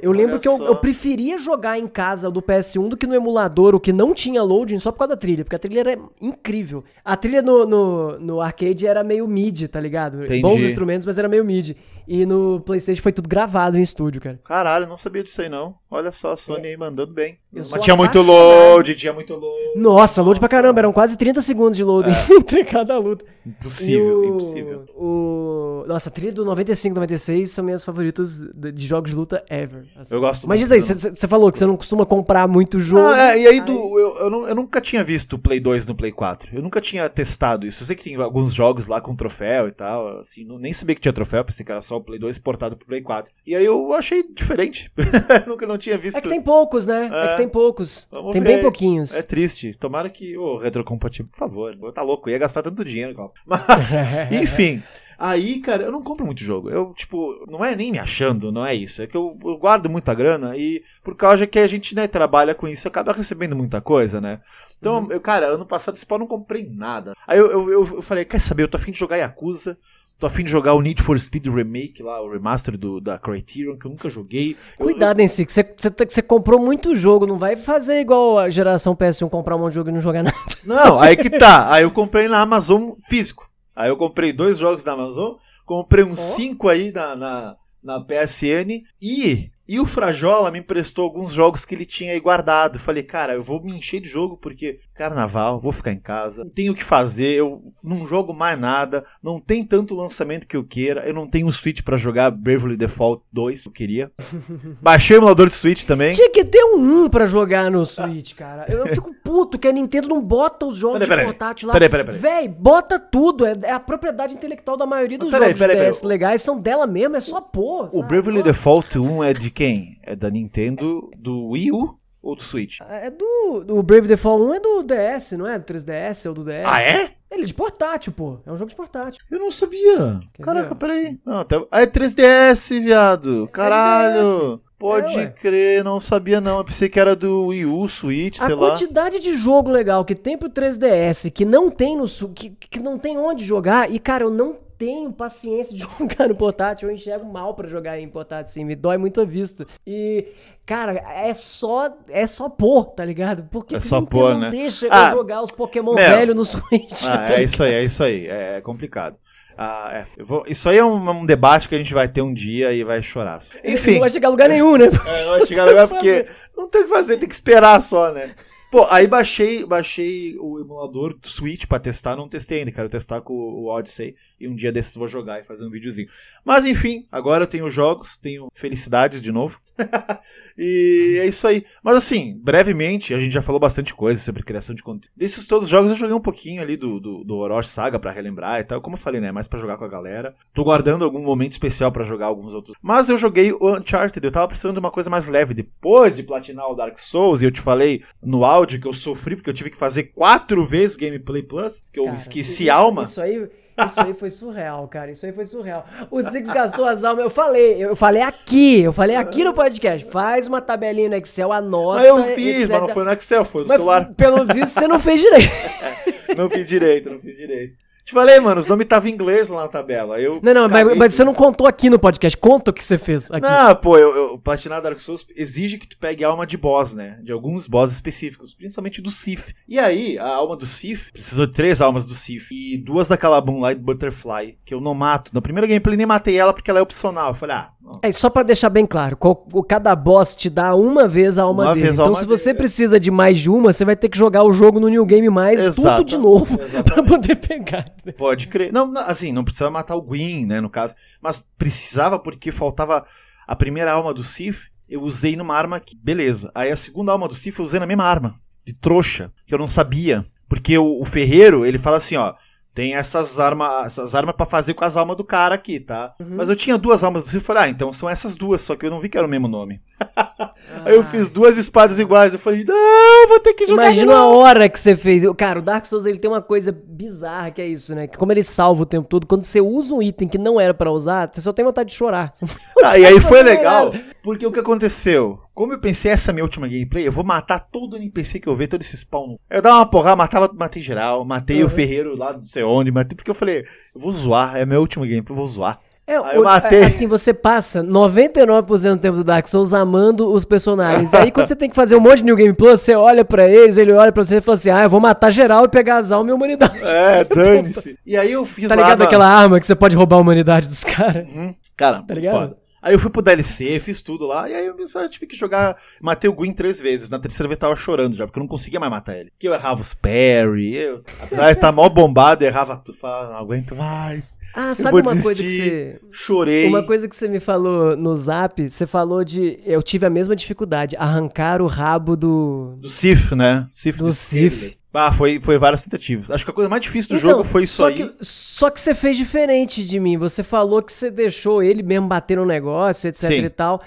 Eu 0.00 0.12
Olha 0.12 0.18
lembro 0.18 0.38
que 0.38 0.46
eu, 0.46 0.56
eu 0.62 0.76
preferia 0.76 1.36
jogar 1.36 1.80
em 1.80 1.88
casa 1.88 2.30
do 2.30 2.40
PS1 2.40 2.90
do 2.90 2.96
que 2.96 3.08
no 3.08 3.14
emulador, 3.16 3.74
o 3.74 3.80
que 3.80 3.92
não 3.92 4.14
tinha 4.14 4.40
loading, 4.40 4.78
só 4.78 4.92
por 4.92 4.98
causa 4.98 5.16
da 5.16 5.20
trilha, 5.20 5.42
porque 5.42 5.56
a 5.56 5.58
trilha 5.58 5.80
era 5.80 5.98
incrível. 6.22 6.84
A 7.04 7.16
trilha 7.16 7.42
no, 7.42 7.66
no, 7.66 8.20
no 8.20 8.40
arcade 8.40 8.86
era 8.86 9.02
meio 9.02 9.26
mid, 9.26 9.66
tá 9.66 9.80
ligado? 9.80 10.22
Entendi. 10.22 10.42
Bons 10.42 10.62
instrumentos, 10.62 11.04
mas 11.04 11.18
era 11.18 11.28
meio 11.28 11.44
mid. 11.44 11.76
E 12.06 12.24
no 12.24 12.60
PlayStation 12.60 13.02
foi 13.02 13.10
tudo 13.10 13.28
gravado 13.28 13.76
em 13.76 13.82
estúdio, 13.82 14.20
cara. 14.20 14.38
Caralho, 14.44 14.84
eu 14.84 14.88
não 14.88 14.96
sabia 14.96 15.24
disso 15.24 15.42
aí, 15.42 15.48
não. 15.48 15.74
Olha 15.96 16.12
só, 16.12 16.32
a 16.32 16.36
Sony 16.36 16.68
aí 16.68 16.76
mandando 16.76 17.12
bem. 17.12 17.38
Mas 17.52 17.70
tinha 17.82 17.96
muito 17.96 18.20
load, 18.20 18.94
tinha 18.94 19.12
muito 19.12 19.34
load. 19.34 19.56
Nossa, 19.78 20.20
load 20.22 20.38
pra 20.38 20.46
Nossa. 20.46 20.56
caramba, 20.56 20.80
eram 20.80 20.92
quase 20.92 21.16
30 21.16 21.40
segundos 21.40 21.76
de 21.76 21.82
loading 21.84 22.10
entre 22.38 22.64
cada 22.64 22.98
luta. 22.98 23.24
Impossível, 23.46 24.20
o- 24.20 24.24
impossível. 24.26 24.84
O... 24.94 25.84
Nossa, 25.86 26.08
a 26.08 26.12
trilha 26.12 26.32
do 26.32 26.44
95 26.44 26.94
96 26.96 27.50
são 27.50 27.64
minhas 27.64 27.84
favoritas 27.84 28.40
de, 28.54 28.86
jogos 28.86 29.10
de 29.10 29.16
luta 29.16 29.44
ever. 29.48 29.86
assim. 29.96 30.14
Eu 30.14 30.20
gosto 30.20 30.46
Mas 30.48 30.60
diz 30.60 30.72
aí, 30.72 30.80
você 30.80 31.28
falou 31.28 31.50
que 31.52 31.58
você 31.58 31.64
não 31.66 31.76
costuma 31.76 32.04
comprar 32.04 32.48
muito 32.48 32.80
jogo. 32.80 33.06
Ah, 33.06 33.34
é, 33.36 33.40
e 33.42 33.46
aí, 33.46 33.60
do, 33.60 33.98
eu, 33.98 34.16
eu, 34.18 34.30
não- 34.30 34.48
eu 34.48 34.54
nunca 34.54 34.80
tinha 34.80 35.04
visto 35.04 35.34
o 35.34 35.38
Play 35.38 35.60
2 35.60 35.86
no 35.86 35.94
Play 35.94 36.10
4. 36.12 36.50
Eu 36.56 36.62
nunca 36.62 36.80
tinha 36.80 37.08
testado 37.08 37.66
isso. 37.66 37.82
Eu 37.82 37.86
sei 37.86 37.94
que 37.96 38.02
tem 38.04 38.16
alguns 38.16 38.52
jogos 38.52 38.86
lá 38.86 39.00
com 39.00 39.14
troféu 39.14 39.68
e 39.68 39.72
tal. 39.72 40.18
Assim, 40.18 40.44
não, 40.44 40.58
nem 40.58 40.72
sabia 40.72 40.94
que 40.94 41.00
tinha 41.00 41.12
troféu, 41.12 41.44
pensei 41.44 41.64
que 41.64 41.70
era 41.70 41.80
só 41.80 41.96
o 41.96 42.00
Play 42.02 42.18
2 42.18 42.38
portado 42.38 42.76
pro 42.76 42.86
Play 42.86 43.00
4. 43.00 43.32
E 43.46 43.54
aí 43.54 43.64
eu 43.64 43.92
achei 43.92 44.24
diferente. 44.28 44.90
nunca 45.46 45.66
não 45.66 45.78
tinha 45.78 45.85
visto. 45.98 46.16
É 46.16 46.20
que 46.20 46.28
tem 46.28 46.40
poucos, 46.42 46.86
né? 46.86 47.10
É, 47.12 47.24
É. 47.24 47.28
que 47.32 47.36
tem 47.36 47.48
poucos. 47.48 48.08
Vamos 48.10 48.32
tem 48.32 48.42
ver. 48.42 48.54
bem 48.54 48.62
pouquinhos. 48.62 49.14
É 49.14 49.22
triste. 49.22 49.74
Tomara 49.78 50.08
que 50.10 50.36
o 50.36 50.56
retrocompatível, 50.58 51.30
por 51.30 51.38
favor. 51.38 51.74
Tá 51.92 52.02
louco, 52.02 52.28
ia 52.30 52.38
gastar 52.38 52.62
tanto 52.62 52.84
dinheiro, 52.84 53.14
cara. 53.14 53.30
Mas, 53.46 53.92
enfim. 54.42 54.82
Aí, 55.18 55.60
cara, 55.60 55.84
eu 55.84 55.92
não 55.92 56.02
compro 56.02 56.26
muito 56.26 56.42
jogo. 56.42 56.68
Eu, 56.68 56.92
tipo, 56.92 57.42
não 57.48 57.64
é 57.64 57.74
nem 57.74 57.90
me 57.90 57.98
achando, 57.98 58.52
não 58.52 58.66
é 58.66 58.74
isso. 58.74 59.00
É 59.00 59.06
que 59.06 59.16
eu, 59.16 59.34
eu 59.44 59.56
guardo 59.56 59.88
muita 59.88 60.12
grana 60.12 60.54
e 60.56 60.82
por 61.02 61.16
causa 61.16 61.46
que 61.46 61.58
a 61.58 61.66
gente, 61.66 61.94
né, 61.94 62.06
trabalha 62.06 62.54
com 62.54 62.68
isso, 62.68 62.86
acaba 62.86 63.12
recebendo 63.12 63.56
muita 63.56 63.80
coisa, 63.80 64.20
né? 64.20 64.40
Então, 64.78 65.04
Uhum. 65.04 65.12
eu, 65.12 65.20
cara, 65.20 65.46
ano 65.46 65.64
passado 65.64 65.96
esse 65.96 66.04
pau 66.04 66.16
eu 66.16 66.20
não 66.20 66.26
comprei 66.26 66.68
nada. 66.70 67.14
Aí 67.26 67.38
eu, 67.38 67.50
eu, 67.50 67.70
eu, 67.70 67.94
eu 67.96 68.02
falei, 68.02 68.26
quer 68.26 68.38
saber, 68.38 68.64
eu 68.64 68.68
tô 68.68 68.76
afim 68.76 68.92
de 68.92 68.98
jogar 68.98 69.16
Yakuza. 69.16 69.78
Tô 70.18 70.26
afim 70.26 70.44
de 70.44 70.50
jogar 70.50 70.72
o 70.72 70.80
Need 70.80 71.02
for 71.02 71.18
Speed 71.20 71.46
Remake 71.46 72.02
lá, 72.02 72.22
o 72.22 72.30
remaster 72.30 72.78
do, 72.78 73.00
da 73.02 73.18
Criterion, 73.18 73.76
que 73.76 73.86
eu 73.86 73.90
nunca 73.90 74.08
joguei. 74.08 74.56
Eu- 74.78 74.84
Cuidado 74.86 75.20
em 75.20 75.28
si, 75.28 75.44
que 75.44 75.52
você, 75.52 76.22
comprou 76.22 76.58
muito 76.58 76.96
jogo, 76.96 77.26
não 77.26 77.38
vai 77.38 77.54
fazer 77.54 78.00
igual 78.00 78.38
a 78.38 78.48
geração 78.48 78.96
PS1 78.96 79.28
comprar 79.28 79.56
um 79.56 79.58
monte 79.58 79.72
de 79.72 79.74
jogo 79.74 79.90
e 79.90 79.92
não 79.92 80.00
jogar 80.00 80.22
nada. 80.22 80.36
Não, 80.64 80.98
aí 80.98 81.16
que 81.16 81.30
tá. 81.30 81.70
Aí 81.72 81.82
eu 81.82 81.90
comprei 81.90 82.28
na 82.28 82.40
Amazon 82.40 82.92
físico. 83.08 83.46
Aí 83.74 83.90
eu 83.90 83.96
comprei 83.96 84.32
dois 84.32 84.56
jogos 84.56 84.82
da 84.82 84.92
Amazon, 84.94 85.34
comprei 85.66 86.02
uns 86.02 86.18
cinco 86.18 86.68
aí 86.68 86.90
na, 86.90 87.14
na, 87.14 87.56
na 87.84 88.00
PSN 88.00 88.82
e 89.00 89.50
e 89.68 89.80
o 89.80 89.86
Frajola 89.86 90.50
me 90.50 90.58
emprestou 90.58 91.04
alguns 91.04 91.32
jogos 91.32 91.64
que 91.64 91.74
ele 91.74 91.86
tinha 91.86 92.12
aí 92.12 92.20
guardado. 92.20 92.78
Falei, 92.78 93.02
cara, 93.02 93.34
eu 93.34 93.42
vou 93.42 93.62
me 93.62 93.72
encher 93.72 94.00
de 94.00 94.08
jogo 94.08 94.36
porque 94.36 94.80
carnaval, 94.96 95.60
vou 95.60 95.72
ficar 95.72 95.92
em 95.92 95.98
casa, 95.98 96.42
não 96.42 96.50
tenho 96.50 96.72
o 96.72 96.74
que 96.74 96.82
fazer, 96.82 97.34
eu 97.34 97.62
não 97.84 98.08
jogo 98.08 98.32
mais 98.32 98.58
nada, 98.58 99.04
não 99.22 99.38
tem 99.38 99.62
tanto 99.62 99.94
lançamento 99.94 100.46
que 100.46 100.56
eu 100.56 100.64
queira, 100.64 101.06
eu 101.06 101.12
não 101.12 101.26
tenho 101.26 101.46
um 101.46 101.52
Switch 101.52 101.82
para 101.82 101.98
jogar 101.98 102.30
Bravely 102.30 102.76
Default 102.76 103.22
2, 103.30 103.66
eu 103.66 103.72
queria. 103.72 104.10
Baixei 104.80 105.16
o 105.16 105.18
emulador 105.18 105.48
de 105.48 105.52
Switch 105.52 105.84
também. 105.84 106.12
Tinha 106.12 106.30
que 106.30 106.44
ter 106.44 106.64
um 106.64 107.04
1 107.04 107.10
pra 107.10 107.26
jogar 107.26 107.70
no 107.70 107.84
Switch, 107.84 108.34
cara. 108.34 108.64
Eu 108.68 108.86
fico 108.86 109.14
puto 109.26 109.58
que 109.58 109.66
a 109.66 109.72
Nintendo 109.72 110.08
não 110.08 110.22
bota 110.22 110.66
os 110.66 110.78
jogos 110.78 111.00
Peraí, 111.00 111.08
peraí. 111.08 111.26
de 111.26 111.32
portátil 111.32 111.68
lá. 111.68 111.72
Peraí, 111.72 111.88
peraí, 111.88 112.06
peraí. 112.06 112.20
Véi, 112.20 112.48
bota 112.48 112.98
tudo. 112.98 113.44
É, 113.44 113.54
é 113.62 113.72
a 113.72 113.80
propriedade 113.80 114.34
intelectual 114.34 114.76
da 114.76 114.86
maioria 114.86 115.18
dos 115.18 115.30
Peraí, 115.30 115.48
jogos 115.48 115.60
peraí. 115.60 115.90
DS 115.90 116.02
legais, 116.02 116.42
são 116.42 116.58
dela 116.58 116.86
mesmo, 116.86 117.16
é 117.16 117.20
só 117.20 117.40
pôr. 117.40 117.88
O 117.92 118.00
sabe? 118.00 118.08
Bravely 118.08 118.42
Default 118.42 118.98
1 118.98 119.24
é 119.24 119.32
de 119.34 119.50
quem? 119.50 119.98
É 120.02 120.14
da 120.14 120.30
Nintendo, 120.30 121.10
do 121.16 121.48
Wii 121.50 121.72
U 121.72 121.98
ou 122.22 122.34
do 122.34 122.42
Switch? 122.42 122.80
É 122.80 123.10
do. 123.10 123.64
O 123.68 123.82
Brave 123.82 124.08
Default 124.08 124.42
1 124.44 124.54
é 124.54 124.60
do 124.60 124.82
DS, 124.82 125.32
não 125.32 125.46
é? 125.46 125.58
Do 125.58 125.64
3DS 125.64 126.28
ou 126.28 126.34
do 126.34 126.44
DS. 126.44 126.64
Ah, 126.64 126.82
é? 126.82 127.10
Ele 127.30 127.42
é 127.42 127.46
de 127.46 127.54
portátil, 127.54 128.12
pô. 128.12 128.38
É 128.46 128.52
um 128.52 128.56
jogo 128.56 128.70
de 128.70 128.76
portátil. 128.76 129.22
Eu 129.30 129.38
não 129.38 129.50
sabia. 129.50 130.20
Quer 130.34 130.42
Caraca, 130.42 130.68
ver? 130.68 130.74
peraí. 130.76 131.18
Não, 131.24 131.44
tá... 131.44 131.62
Ah, 131.70 131.82
é 131.82 131.86
3DS, 131.86 132.80
viado. 132.80 133.48
Caralho. 133.52 134.60
Pode 134.78 135.18
É, 135.18 135.26
crer, 135.28 135.82
não 135.82 135.98
sabia 136.00 136.40
não. 136.40 136.58
Eu 136.58 136.64
pensei 136.64 136.88
que 136.88 137.00
era 137.00 137.16
do 137.16 137.46
Wii 137.46 137.64
U, 137.66 137.88
Switch, 137.88 138.38
A 138.40 138.46
sei 138.46 138.54
lá. 138.54 138.70
quantidade 138.70 139.18
de 139.18 139.34
jogo 139.34 139.70
legal 139.70 140.04
que 140.04 140.14
tem 140.14 140.36
pro 140.36 140.50
3DS, 140.50 141.30
que 141.30 141.44
não 141.46 141.70
tem 141.70 141.96
no 141.96 142.04
que, 142.34 142.50
que 142.50 142.80
não 142.80 142.98
tem 142.98 143.16
onde 143.16 143.44
jogar, 143.44 143.90
e 143.90 143.98
cara, 143.98 144.24
eu 144.24 144.30
não 144.30 144.54
tenho 144.76 145.10
paciência 145.10 145.74
de 145.74 145.80
jogar 145.98 146.28
no 146.28 146.34
portátil, 146.36 146.90
eu 146.90 146.94
enxergo 146.94 147.24
mal 147.24 147.54
pra 147.54 147.66
jogar 147.66 147.98
em 147.98 148.06
portátil, 148.08 148.44
assim, 148.50 148.64
me 148.64 148.76
dói 148.76 148.98
muito 148.98 149.18
a 149.22 149.24
vista. 149.24 149.66
E, 149.86 150.26
cara, 150.66 150.92
é 150.92 151.32
só 151.32 151.88
é 152.10 152.26
só 152.26 152.50
pôr, 152.50 152.84
tá 152.94 153.02
ligado? 153.02 153.44
Porque 153.50 153.76
É 153.76 153.80
só 153.80 154.02
pôr, 154.04 154.34
não 154.34 154.40
né? 154.40 154.50
deixa 154.50 154.88
Ah, 154.90 155.08
eu 155.12 155.16
jogar 155.16 155.40
os 155.42 155.52
Pokémon 155.52 155.94
Mel. 155.94 156.10
velho 156.10 156.34
no 156.34 156.44
Switch. 156.44 157.02
Ah, 157.06 157.16
tá 157.28 157.34
é 157.38 157.44
isso 157.44 157.62
aí, 157.62 157.72
é 157.72 157.82
isso 157.82 158.04
aí. 158.04 158.26
É 158.26 158.60
complicado. 158.60 159.16
Ah, 159.58 159.90
é. 159.92 160.06
Eu 160.16 160.26
vou- 160.26 160.44
Isso 160.46 160.68
aí 160.68 160.76
é 160.78 160.84
um, 160.84 161.10
um 161.10 161.24
debate 161.26 161.68
que 161.68 161.74
a 161.74 161.78
gente 161.78 161.94
vai 161.94 162.06
ter 162.08 162.20
um 162.22 162.32
dia 162.34 162.72
e 162.72 162.84
vai 162.84 163.02
chorar. 163.02 163.40
Enfim. 163.64 163.92
Não 163.94 164.00
vai 164.00 164.10
chegar 164.10 164.28
a 164.28 164.30
lugar 164.30 164.48
nenhum, 164.48 164.76
né? 164.76 164.86
É, 165.06 165.24
não 165.24 165.30
vai 165.38 165.46
chegar 165.46 165.68
agora 165.68 165.88
porque 165.88 166.26
não 166.56 166.68
tem 166.68 166.82
o 166.82 166.84
que 166.84 166.90
fazer, 166.90 167.16
tem 167.16 167.28
que 167.28 167.34
esperar 167.34 167.80
só, 167.80 168.12
né? 168.12 168.34
Pô, 168.70 168.86
aí 168.90 169.06
baixei, 169.06 169.64
baixei 169.64 170.36
o 170.38 170.60
emulador 170.60 171.14
do 171.14 171.26
Switch 171.28 171.66
pra 171.66 171.78
testar, 171.78 172.16
não 172.16 172.28
testei 172.28 172.58
ainda, 172.58 172.72
quero 172.72 172.88
testar 172.88 173.20
com 173.20 173.32
o 173.32 173.66
Odyssey 173.68 174.14
e 174.40 174.48
um 174.48 174.54
dia 174.54 174.70
desses 174.72 174.94
vou 174.94 175.08
jogar 175.08 175.40
e 175.40 175.44
fazer 175.44 175.64
um 175.66 175.70
videozinho. 175.70 176.08
Mas 176.44 176.64
enfim, 176.64 177.06
agora 177.10 177.44
eu 177.44 177.48
tenho 177.48 177.70
jogos, 177.70 178.16
tenho 178.16 178.48
felicidades 178.54 179.20
de 179.22 179.32
novo. 179.32 179.60
e 180.56 181.18
é 181.20 181.26
isso 181.26 181.46
aí. 181.46 181.64
Mas 181.82 181.96
assim, 181.96 182.38
brevemente, 182.42 183.12
a 183.14 183.18
gente 183.18 183.32
já 183.32 183.42
falou 183.42 183.60
bastante 183.60 183.94
coisa 183.94 184.20
sobre 184.20 184.42
criação 184.42 184.74
de 184.74 184.82
conteúdo. 184.82 185.12
Desses 185.16 185.46
todos 185.46 185.64
os 185.64 185.70
jogos 185.70 185.90
eu 185.90 185.96
joguei 185.96 186.14
um 186.14 186.20
pouquinho 186.20 186.62
ali 186.62 186.76
do, 186.76 186.98
do, 186.98 187.24
do 187.24 187.36
Orochi 187.36 187.68
Saga 187.68 187.98
pra 187.98 188.10
relembrar 188.10 188.60
e 188.60 188.64
tal. 188.64 188.80
Como 188.80 188.96
eu 188.96 189.00
falei, 189.00 189.20
né? 189.20 189.30
Mais 189.32 189.48
pra 189.48 189.58
jogar 189.58 189.76
com 189.76 189.84
a 189.84 189.88
galera. 189.88 190.34
Tô 190.54 190.64
guardando 190.64 191.04
algum 191.04 191.22
momento 191.22 191.52
especial 191.52 191.92
pra 191.92 192.04
jogar 192.04 192.26
alguns 192.26 192.52
outros. 192.52 192.76
Mas 192.80 193.08
eu 193.08 193.18
joguei 193.18 193.52
o 193.52 193.76
Uncharted, 193.76 194.24
eu 194.24 194.32
tava 194.32 194.48
precisando 194.48 194.74
de 194.74 194.80
uma 194.80 194.90
coisa 194.90 195.10
mais 195.10 195.28
leve. 195.28 195.54
Depois 195.54 196.14
de 196.14 196.22
platinar 196.22 196.70
o 196.70 196.74
Dark 196.74 196.98
Souls, 196.98 197.42
e 197.42 197.44
eu 197.44 197.50
te 197.50 197.60
falei 197.60 198.02
no 198.22 198.44
áudio 198.44 198.80
que 198.80 198.86
eu 198.88 198.92
sofri 198.94 199.36
porque 199.36 199.50
eu 199.50 199.54
tive 199.54 199.70
que 199.70 199.76
fazer 199.76 200.04
quatro 200.14 200.66
vezes 200.66 200.96
Gameplay 200.96 201.42
Plus, 201.42 201.84
que 201.92 202.00
eu 202.00 202.04
Cara, 202.04 202.16
esqueci 202.16 202.64
isso- 202.64 202.72
alma. 202.72 203.04
Isso 203.04 203.20
aí, 203.20 203.48
isso 203.84 204.00
aí 204.00 204.14
foi 204.14 204.30
surreal, 204.30 204.88
cara. 204.88 205.10
Isso 205.10 205.26
aí 205.26 205.32
foi 205.32 205.44
surreal. 205.44 205.86
O 206.10 206.22
Six 206.22 206.48
gastou 206.48 206.86
as 206.86 207.04
almas. 207.04 207.24
Eu 207.24 207.30
falei, 207.30 207.84
eu 207.84 207.94
falei 207.96 208.22
aqui, 208.22 208.82
eu 208.82 208.92
falei 208.92 209.16
aqui 209.16 209.44
no 209.44 209.52
podcast. 209.52 210.06
Faz 210.10 210.46
uma 210.46 210.60
tabelinha 210.60 211.08
no 211.08 211.16
Excel, 211.16 211.52
anota. 211.52 212.00
Mas 212.00 212.06
eu 212.06 212.24
fiz, 212.34 212.56
etc. 212.62 212.70
mas 212.70 212.80
não 212.80 212.88
foi 212.88 213.04
no 213.04 213.12
Excel, 213.12 213.44
foi 213.44 213.62
no 213.62 213.68
Mas, 213.68 213.76
celular. 213.76 214.14
pelo 214.14 214.44
visto, 214.46 214.78
você 214.78 214.88
não 214.88 214.98
fez 214.98 215.20
direito. 215.20 215.50
não 216.36 216.48
fiz 216.48 216.66
direito, 216.66 217.10
não 217.10 217.18
fiz 217.18 217.36
direito. 217.36 217.85
Te 218.06 218.12
falei, 218.14 218.38
mano, 218.38 218.60
os 218.60 218.68
nomes 218.68 218.84
estavam 218.84 219.08
em 219.08 219.12
inglês 219.12 219.48
lá 219.48 219.62
na 219.62 219.68
tabela. 219.68 220.20
Eu 220.20 220.38
Não, 220.40 220.54
não, 220.54 220.68
mas, 220.68 220.96
mas 220.96 221.12
você 221.14 221.24
não 221.24 221.34
contou 221.34 221.66
aqui 221.66 221.90
no 221.90 221.98
podcast. 221.98 222.36
Conta 222.38 222.70
o 222.70 222.74
que 222.74 222.84
você 222.84 222.96
fez 222.96 223.32
aqui. 223.32 223.40
Não, 223.44 223.74
pô, 223.74 223.98
eu, 223.98 224.14
eu, 224.16 224.38
platinar 224.38 224.80
Dark 224.80 225.00
Souls 225.00 225.26
exige 225.34 225.76
que 225.76 225.88
tu 225.88 225.98
pegue 225.98 226.22
alma 226.22 226.46
de 226.46 226.56
boss, 226.56 226.94
né? 226.94 227.18
De 227.24 227.32
alguns 227.32 227.66
boss 227.66 227.90
específicos, 227.90 228.54
principalmente 228.54 229.02
do 229.02 229.10
Sif. 229.10 229.52
E 229.66 229.76
aí, 229.76 230.16
a 230.20 230.28
alma 230.28 230.56
do 230.56 230.64
Sif, 230.64 231.10
precisou 231.12 231.46
de 231.48 231.52
três 231.52 231.80
almas 231.80 232.06
do 232.06 232.14
Sif 232.14 232.52
e 232.52 232.78
duas 232.78 233.08
da 233.08 233.16
Calabum 233.16 233.58
Light 233.60 233.80
Butterfly, 233.80 234.56
que 234.64 234.72
eu 234.72 234.80
não 234.80 234.94
mato. 234.94 235.32
Na 235.34 235.42
primeira 235.42 235.66
gameplay 235.66 235.96
nem 235.96 236.06
matei 236.06 236.36
ela 236.38 236.52
porque 236.52 236.70
ela 236.70 236.78
é 236.78 236.82
opcional. 236.82 237.30
Eu 237.30 237.34
falei, 237.34 237.56
ah, 237.56 237.70
não. 237.82 237.98
É, 238.02 238.12
só 238.12 238.30
pra 238.30 238.44
deixar 238.44 238.70
bem 238.70 238.86
claro, 238.86 239.16
qual- 239.16 239.44
cada 239.68 239.96
boss 239.96 240.36
te 240.36 240.48
dá 240.48 240.76
uma 240.76 241.08
vez 241.08 241.38
a 241.38 241.42
alma 241.42 241.64
Uma 241.64 241.74
dele. 241.74 241.86
vez 241.86 241.98
a 241.98 242.02
então, 242.02 242.06
alma 242.06 242.18
se 242.20 242.26
você 242.26 242.50
dele, 242.50 242.58
precisa 242.58 243.00
de 243.00 243.10
mais 243.10 243.38
de 243.38 243.50
uma, 243.50 243.72
você 243.72 243.84
vai 243.84 243.96
ter 243.96 244.08
que 244.08 244.16
jogar 244.16 244.44
o 244.44 244.52
jogo 244.52 244.78
no 244.78 244.88
New 244.88 245.04
Game 245.04 245.28
Mais 245.28 245.58
Exato, 245.58 245.98
tudo 245.98 246.08
de 246.08 246.16
novo 246.18 246.56
pra 246.84 247.02
poder 247.02 247.34
pegar. 247.36 247.95
Pode 248.16 248.48
crer. 248.48 248.72
Não, 248.72 248.96
assim, 248.98 249.32
não 249.32 249.44
precisava 249.44 249.70
matar 249.70 249.96
o 249.96 250.02
Gwyn, 250.02 250.46
né, 250.46 250.60
no 250.60 250.70
caso. 250.70 250.94
Mas 251.20 251.46
precisava 251.58 252.18
porque 252.18 252.50
faltava 252.50 253.06
a 253.46 253.56
primeira 253.56 253.92
alma 253.92 254.12
do 254.12 254.24
Sif, 254.24 254.68
eu 254.88 255.02
usei 255.02 255.36
numa 255.36 255.56
arma 255.56 255.80
que, 255.80 255.96
beleza. 255.96 256.50
Aí 256.54 256.70
a 256.70 256.76
segunda 256.76 257.12
alma 257.12 257.28
do 257.28 257.34
Sif 257.34 257.58
eu 257.58 257.64
usei 257.64 257.80
na 257.80 257.86
mesma 257.86 258.04
arma, 258.04 258.34
de 258.64 258.72
trouxa, 258.72 259.32
que 259.46 259.54
eu 259.54 259.58
não 259.58 259.68
sabia. 259.68 260.24
Porque 260.48 260.76
o, 260.78 261.00
o 261.00 261.04
ferreiro, 261.04 261.64
ele 261.66 261.78
fala 261.78 261.96
assim, 261.96 262.16
ó, 262.16 262.34
tem 262.76 262.94
essas 262.94 263.40
armas 263.40 263.86
essas 263.86 264.14
armas 264.14 264.36
para 264.36 264.44
fazer 264.44 264.74
com 264.74 264.84
as 264.84 264.98
almas 264.98 265.16
do 265.16 265.24
cara 265.24 265.54
aqui, 265.54 265.80
tá? 265.80 266.14
Mas 266.20 266.50
eu 266.50 266.54
tinha 266.54 266.76
duas 266.76 267.02
almas 267.02 267.24
do 267.24 267.30
Sif, 267.30 267.36
eu 267.36 267.40
falei, 267.40 267.62
ah, 267.62 267.68
então 267.70 267.90
são 267.90 268.06
essas 268.06 268.36
duas, 268.36 268.60
só 268.60 268.76
que 268.76 268.84
eu 268.84 268.90
não 268.90 269.00
vi 269.00 269.08
que 269.08 269.16
era 269.16 269.26
o 269.26 269.30
mesmo 269.30 269.48
nome. 269.48 269.80
Aí 270.84 270.94
eu 270.94 271.02
fiz 271.02 271.30
duas 271.30 271.56
espadas 271.56 271.98
iguais, 271.98 272.34
eu 272.34 272.38
falei, 272.38 272.64
não, 272.64 273.28
vou 273.28 273.40
ter 273.40 273.54
que 273.54 273.66
jogar 273.66 273.84
Imagina 273.84 274.16
a 274.16 274.26
hora 274.26 274.68
que 274.68 274.78
você 274.78 274.94
fez. 274.94 275.22
Cara, 275.38 275.60
o 275.60 275.62
Dark 275.62 275.86
Souls 275.86 276.04
ele 276.04 276.18
tem 276.18 276.30
uma 276.30 276.42
coisa 276.42 276.70
bizarra 276.70 277.50
que 277.50 277.62
é 277.62 277.66
isso, 277.66 277.94
né? 277.94 278.06
Que 278.06 278.18
como 278.18 278.30
ele 278.30 278.44
salva 278.44 278.82
o 278.82 278.86
tempo 278.86 279.08
todo, 279.08 279.26
quando 279.26 279.44
você 279.44 279.58
usa 279.58 279.94
um 279.94 280.02
item 280.02 280.28
que 280.28 280.36
não 280.36 280.60
era 280.60 280.74
pra 280.74 280.90
usar, 280.90 281.30
você 281.32 281.40
só 281.40 281.54
tem 281.54 281.64
vontade 281.64 281.88
de 281.88 281.96
chorar. 281.96 282.32
Ah, 282.84 282.96
e 282.96 283.04
aí 283.04 283.20
foi 283.20 283.42
legal. 283.42 283.92
Porque 284.26 284.46
o 284.46 284.52
que 284.52 284.60
aconteceu? 284.60 285.38
Como 285.54 285.72
eu 285.72 285.80
pensei, 285.80 286.10
essa 286.10 286.30
é 286.30 286.32
a 286.32 286.34
minha 286.34 286.44
última 286.44 286.68
gameplay, 286.68 287.06
eu 287.06 287.12
vou 287.12 287.24
matar 287.24 287.58
todo 287.60 287.96
NPC 287.96 288.40
que 288.40 288.48
eu 288.48 288.54
ver, 288.54 288.66
todo 288.66 288.82
esse 288.82 288.96
spawn. 288.96 289.36
Eu 289.48 289.62
dava 289.62 289.76
uma 289.76 289.86
porrada, 289.90 290.16
matava, 290.16 290.50
matei 290.52 290.82
geral, 290.82 291.24
matei 291.24 291.60
Uhum. 291.60 291.66
o 291.66 291.70
ferreiro 291.70 292.14
lá 292.16 292.34
não 292.34 292.44
sei 292.44 292.62
onde, 292.62 292.90
matei, 292.90 293.16
porque 293.16 293.30
eu 293.30 293.34
falei, 293.34 293.60
eu 293.94 294.00
vou 294.00 294.12
zoar, 294.12 294.56
é 294.56 294.62
a 294.62 294.66
minha 294.66 294.80
última 294.80 295.06
gameplay, 295.06 295.32
eu 295.32 295.36
vou 295.36 295.46
zoar. 295.46 295.78
É, 296.08 296.16
Aí 296.18 296.36
eu 296.36 296.44
matei. 296.44 296.84
Assim, 296.84 297.08
você 297.08 297.34
passa 297.34 297.82
99% 297.82 298.94
do 298.94 299.00
tempo 299.00 299.16
do 299.16 299.24
Dark 299.24 299.48
Souls 299.48 299.74
amando 299.74 300.30
os 300.32 300.44
personagens. 300.44 301.12
Aí 301.12 301.32
quando 301.32 301.48
você 301.48 301.56
tem 301.56 301.68
que 301.68 301.74
fazer 301.74 301.96
um 301.96 302.00
monte 302.00 302.18
de 302.18 302.24
New 302.26 302.36
Game 302.36 302.54
Plus, 302.54 302.80
você 302.80 302.94
olha 302.94 303.24
pra 303.24 303.48
eles, 303.48 303.76
ele 303.76 303.92
olha 303.92 304.12
pra 304.12 304.22
você 304.22 304.36
e 304.36 304.40
fala 304.40 304.54
assim: 304.54 304.70
ah, 304.70 304.84
eu 304.84 304.90
vou 304.90 305.00
matar 305.00 305.32
geral 305.32 305.64
e 305.64 305.68
pegar 305.68 305.96
as 305.98 306.12
almas 306.12 306.28
e 306.28 306.32
a 306.32 306.34
humanidade. 306.36 306.78
É, 306.80 307.24
dane-se. 307.34 307.98
E 308.06 308.16
aí 308.16 308.30
eu 308.30 308.44
fiz 308.46 308.68
Tá 308.68 308.76
ligado 308.76 309.00
na- 309.00 309.04
aquela 309.04 309.26
arma 309.26 309.58
que 309.58 309.66
você 309.66 309.74
pode 309.74 309.96
roubar 309.96 310.14
a 310.14 310.20
humanidade 310.20 310.68
dos 310.68 310.84
caras? 310.84 311.28
Uhum. 311.34 311.52
Cara, 311.76 312.04
Tá 312.04 312.14
ligado? 312.14 312.34
foda. 312.34 312.56
Aí 312.86 312.94
eu 312.94 313.00
fui 313.00 313.10
pro 313.10 313.20
DLC, 313.20 313.80
fiz 313.80 314.00
tudo 314.00 314.28
lá, 314.28 314.48
e 314.48 314.54
aí 314.54 314.64
eu 314.64 314.86
só 314.86 315.08
tive 315.08 315.26
que 315.26 315.34
jogar. 315.34 315.76
Matei 316.00 316.30
o 316.30 316.32
Gwyn 316.32 316.52
três 316.52 316.80
vezes. 316.80 317.10
Na 317.10 317.18
terceira 317.18 317.48
vez 317.48 317.56
eu 317.56 317.62
tava 317.62 317.74
chorando 317.74 318.14
já, 318.14 318.24
porque 318.28 318.38
eu 318.38 318.42
não 318.42 318.46
conseguia 318.46 318.78
mais 318.78 318.92
matar 318.92 319.18
ele. 319.18 319.32
Porque 319.32 319.48
eu 319.48 319.54
errava 319.54 319.80
os 319.80 319.92
parry, 319.92 320.76
eu. 320.76 321.02
Apesar 321.20 321.50
estar 321.50 321.72
mó 321.72 321.88
bombado, 321.88 322.44
eu 322.44 322.48
errava 322.48 322.76
tudo. 322.76 322.96
Falava, 322.96 323.32
não 323.32 323.40
aguento 323.40 323.74
mais. 323.74 324.38
Ah, 324.58 324.74
sabe 324.74 325.02
uma 325.02 325.12
coisa 325.20 325.34
que 325.34 325.42
desistir. 325.42 325.70
você. 325.70 326.00
Chorei. 326.10 326.66
Uma 326.66 326.82
coisa 326.82 327.06
que 327.06 327.14
você 327.14 327.28
me 327.28 327.38
falou 327.38 327.94
no 327.94 328.16
zap, 328.16 328.70
você 328.70 328.86
falou 328.86 329.22
de. 329.22 329.60
Eu 329.66 329.82
tive 329.82 330.06
a 330.06 330.10
mesma 330.10 330.34
dificuldade, 330.34 330.96
arrancar 330.96 331.60
o 331.60 331.66
rabo 331.66 332.16
do. 332.16 332.74
Do 332.78 332.88
Sif, 332.88 333.34
né? 333.34 333.68
Sif 333.70 333.98
Do 333.98 334.14
Sif. 334.14 334.78
Ah, 334.94 335.12
foi, 335.12 335.38
foi 335.40 335.58
várias 335.58 335.82
tentativas. 335.82 336.30
Acho 336.30 336.42
que 336.42 336.50
a 336.50 336.54
coisa 336.54 336.70
mais 336.70 336.80
difícil 336.82 337.10
do 337.10 337.18
Então, 337.18 337.30
jogo 337.30 337.44
foi 337.44 337.64
isso 337.64 337.76
só 337.76 337.88
aí. 337.88 337.94
Que, 337.96 338.14
só 338.22 338.70
que 338.70 338.80
você 338.80 338.94
fez 338.94 339.18
diferente 339.18 339.84
de 339.84 340.00
mim. 340.00 340.16
Você 340.16 340.42
falou 340.42 340.82
que 340.82 340.90
você 340.90 341.10
deixou 341.10 341.62
ele 341.62 341.82
mesmo 341.82 342.08
bater 342.08 342.38
no 342.38 342.46
negócio, 342.46 343.08
etc 343.08 343.28
Sim. 343.28 343.44
e 343.44 343.50
tal. 343.50 343.82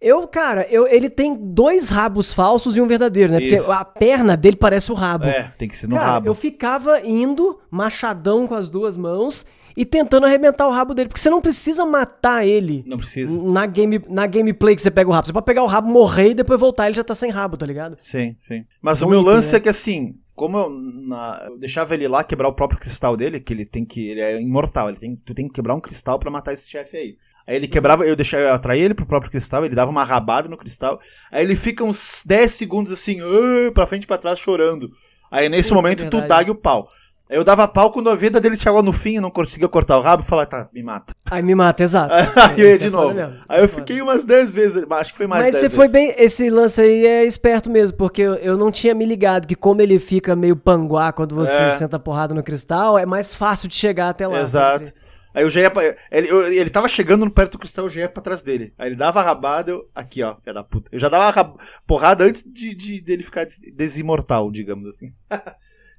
Eu, 0.00 0.26
cara, 0.26 0.66
eu, 0.70 0.86
ele 0.86 1.08
tem 1.10 1.34
dois 1.34 1.88
rabos 1.90 2.32
falsos 2.32 2.76
e 2.76 2.80
um 2.80 2.86
verdadeiro, 2.86 3.32
né? 3.32 3.42
Isso. 3.42 3.66
Porque 3.66 3.72
a 3.72 3.84
perna 3.84 4.36
dele 4.36 4.56
parece 4.56 4.90
o 4.90 4.94
rabo. 4.94 5.24
É, 5.26 5.52
tem 5.58 5.68
que 5.68 5.76
ser 5.76 5.86
no 5.86 5.96
cara, 5.96 6.12
rabo. 6.12 6.28
eu 6.28 6.34
ficava 6.34 7.00
indo, 7.00 7.58
machadão 7.70 8.46
com 8.46 8.54
as 8.54 8.68
duas 8.70 8.96
mãos, 8.96 9.46
e 9.76 9.84
tentando 9.84 10.26
arrebentar 10.26 10.66
o 10.68 10.70
rabo 10.70 10.94
dele. 10.94 11.08
Porque 11.08 11.20
você 11.20 11.30
não 11.30 11.40
precisa 11.40 11.84
matar 11.84 12.46
ele. 12.46 12.82
Não 12.86 12.98
precisa. 12.98 13.40
Na, 13.42 13.66
game, 13.66 14.00
na 14.08 14.26
gameplay 14.26 14.74
que 14.76 14.82
você 14.82 14.90
pega 14.90 15.08
o 15.08 15.12
rabo. 15.12 15.26
Você 15.26 15.32
pode 15.32 15.46
pegar 15.46 15.62
o 15.62 15.66
rabo, 15.66 15.88
morrer 15.88 16.30
e 16.30 16.34
depois 16.34 16.58
voltar, 16.60 16.86
ele 16.86 16.96
já 16.96 17.04
tá 17.04 17.14
sem 17.14 17.30
rabo, 17.30 17.56
tá 17.56 17.66
ligado? 17.66 17.96
Sim, 18.00 18.36
sim. 18.46 18.64
Mas 18.80 19.00
Bom 19.00 19.06
o 19.06 19.10
meu 19.10 19.20
item, 19.20 19.32
lance 19.34 19.52
né? 19.52 19.58
é 19.58 19.60
que 19.60 19.68
assim, 19.68 20.14
como 20.34 20.56
eu, 20.58 20.70
na- 20.70 21.42
eu 21.46 21.58
deixava 21.58 21.94
ele 21.94 22.06
lá 22.08 22.22
quebrar 22.24 22.48
o 22.48 22.52
próprio 22.54 22.78
cristal 22.80 23.16
dele, 23.16 23.40
que 23.40 23.52
ele 23.52 23.64
tem 23.66 23.84
que. 23.84 24.08
Ele 24.08 24.20
é 24.20 24.40
imortal, 24.40 24.88
ele 24.88 24.98
tem, 24.98 25.16
tu 25.16 25.34
tem 25.34 25.46
que 25.48 25.54
quebrar 25.54 25.74
um 25.74 25.80
cristal 25.80 26.18
pra 26.18 26.30
matar 26.30 26.52
esse 26.52 26.70
chefe 26.70 26.96
aí. 26.96 27.16
Aí 27.46 27.56
ele 27.56 27.68
quebrava, 27.68 28.06
eu 28.06 28.16
deixava, 28.16 28.42
eu 28.44 28.54
atraía 28.54 28.84
ele 28.86 28.94
pro 28.94 29.04
próprio 29.04 29.30
cristal, 29.30 29.64
ele 29.66 29.74
dava 29.74 29.90
uma 29.90 30.02
rabada 30.02 30.48
no 30.48 30.56
cristal, 30.56 30.98
aí 31.30 31.44
ele 31.44 31.54
fica 31.54 31.84
uns 31.84 32.22
10 32.24 32.52
segundos 32.52 32.90
assim, 32.90 33.18
"Ah", 33.20 33.70
pra 33.72 33.86
frente 33.86 34.04
e 34.04 34.06
pra 34.06 34.16
trás 34.16 34.38
chorando. 34.38 34.90
Aí 35.30 35.48
nesse 35.50 35.72
momento 35.74 35.98
tu 35.98 36.02
verdade. 36.04 36.28
dague 36.28 36.50
o 36.50 36.54
pau. 36.54 36.88
Aí 37.28 37.36
eu 37.38 37.42
dava 37.44 37.66
pau 37.66 37.90
quando 37.90 38.10
a 38.10 38.14
vida 38.14 38.38
dele 38.40 38.56
chegou 38.56 38.82
no 38.82 38.92
fim 38.92 39.14
e 39.16 39.20
não 39.20 39.30
conseguia 39.30 39.66
cortar 39.68 39.96
o 39.98 40.02
rabo 40.02 40.22
e 40.22 40.26
falava, 40.26 40.46
tá, 40.46 40.68
me 40.72 40.82
mata. 40.82 41.14
Aí 41.30 41.42
me 41.42 41.54
mata, 41.54 41.82
exato. 41.82 42.14
Aí 42.38 42.60
eu 42.60 42.68
ia 42.68 42.78
de 42.78 42.84
é 42.84 42.90
foda 42.90 43.02
novo. 43.02 43.14
mesmo, 43.14 43.44
Aí 43.48 43.60
é 43.60 43.64
eu 43.64 43.68
foda. 43.68 43.80
fiquei 43.80 44.02
umas 44.02 44.24
10 44.26 44.52
vezes, 44.52 44.84
mas 44.86 45.00
acho 45.00 45.12
que 45.12 45.16
foi 45.16 45.26
mais 45.26 45.42
Mas 45.44 45.52
10 45.54 45.62
você 45.62 45.68
foi 45.74 45.88
vezes. 45.88 46.14
bem. 46.16 46.24
Esse 46.24 46.50
lance 46.50 46.82
aí 46.82 47.06
é 47.06 47.24
esperto 47.24 47.70
mesmo, 47.70 47.96
porque 47.96 48.20
eu, 48.22 48.58
não 48.58 48.70
tinha 48.70 48.94
me 48.94 49.06
ligado 49.06 49.48
que, 49.48 49.54
como 49.54 49.80
ele 49.80 49.98
fica 49.98 50.36
meio 50.36 50.54
panguá 50.54 51.12
quando 51.12 51.34
você 51.34 51.62
É. 51.62 51.70
senta 51.70 51.98
porrada 51.98 52.34
no 52.34 52.42
cristal, 52.42 52.98
é 52.98 53.06
mais 53.06 53.34
fácil 53.34 53.68
de 53.68 53.74
chegar 53.74 54.10
até 54.10 54.28
lá. 54.28 54.40
Exato. 54.40 54.80
pode 54.80 54.92
crer. 54.92 55.04
Aí 55.34 55.42
eu 55.42 55.50
já 55.50 55.60
ia 55.62 55.70
pra, 55.70 55.82
ele, 56.12 56.28
eu- 56.30 56.52
ele 56.52 56.70
tava 56.70 56.86
chegando 56.88 57.24
no 57.24 57.30
perto 57.30 57.52
do 57.52 57.58
cristal, 57.58 57.86
eu 57.86 57.90
já 57.90 58.02
ia 58.02 58.08
pra 58.08 58.22
trás 58.22 58.42
dele. 58.44 58.72
Aí 58.78 58.88
ele 58.90 58.94
dava 58.96 59.18
a 59.20 59.24
rabada, 59.24 59.72
eu. 59.72 59.88
Aqui, 59.92 60.22
ó, 60.22 60.36
filha 60.36 60.54
da 60.54 60.62
puta. 60.62 60.88
Eu 60.92 61.00
já 61.00 61.08
dava 61.08 61.24
a 61.24 61.30
rab- 61.30 61.56
porrada 61.86 62.22
antes 62.24 62.44
de, 62.44 62.72
de- 62.74 63.00
dele 63.00 63.22
ficar 63.24 63.44
des- 63.44 63.58
desimortal, 63.74 64.48
digamos 64.52 64.86
assim. 64.86 65.06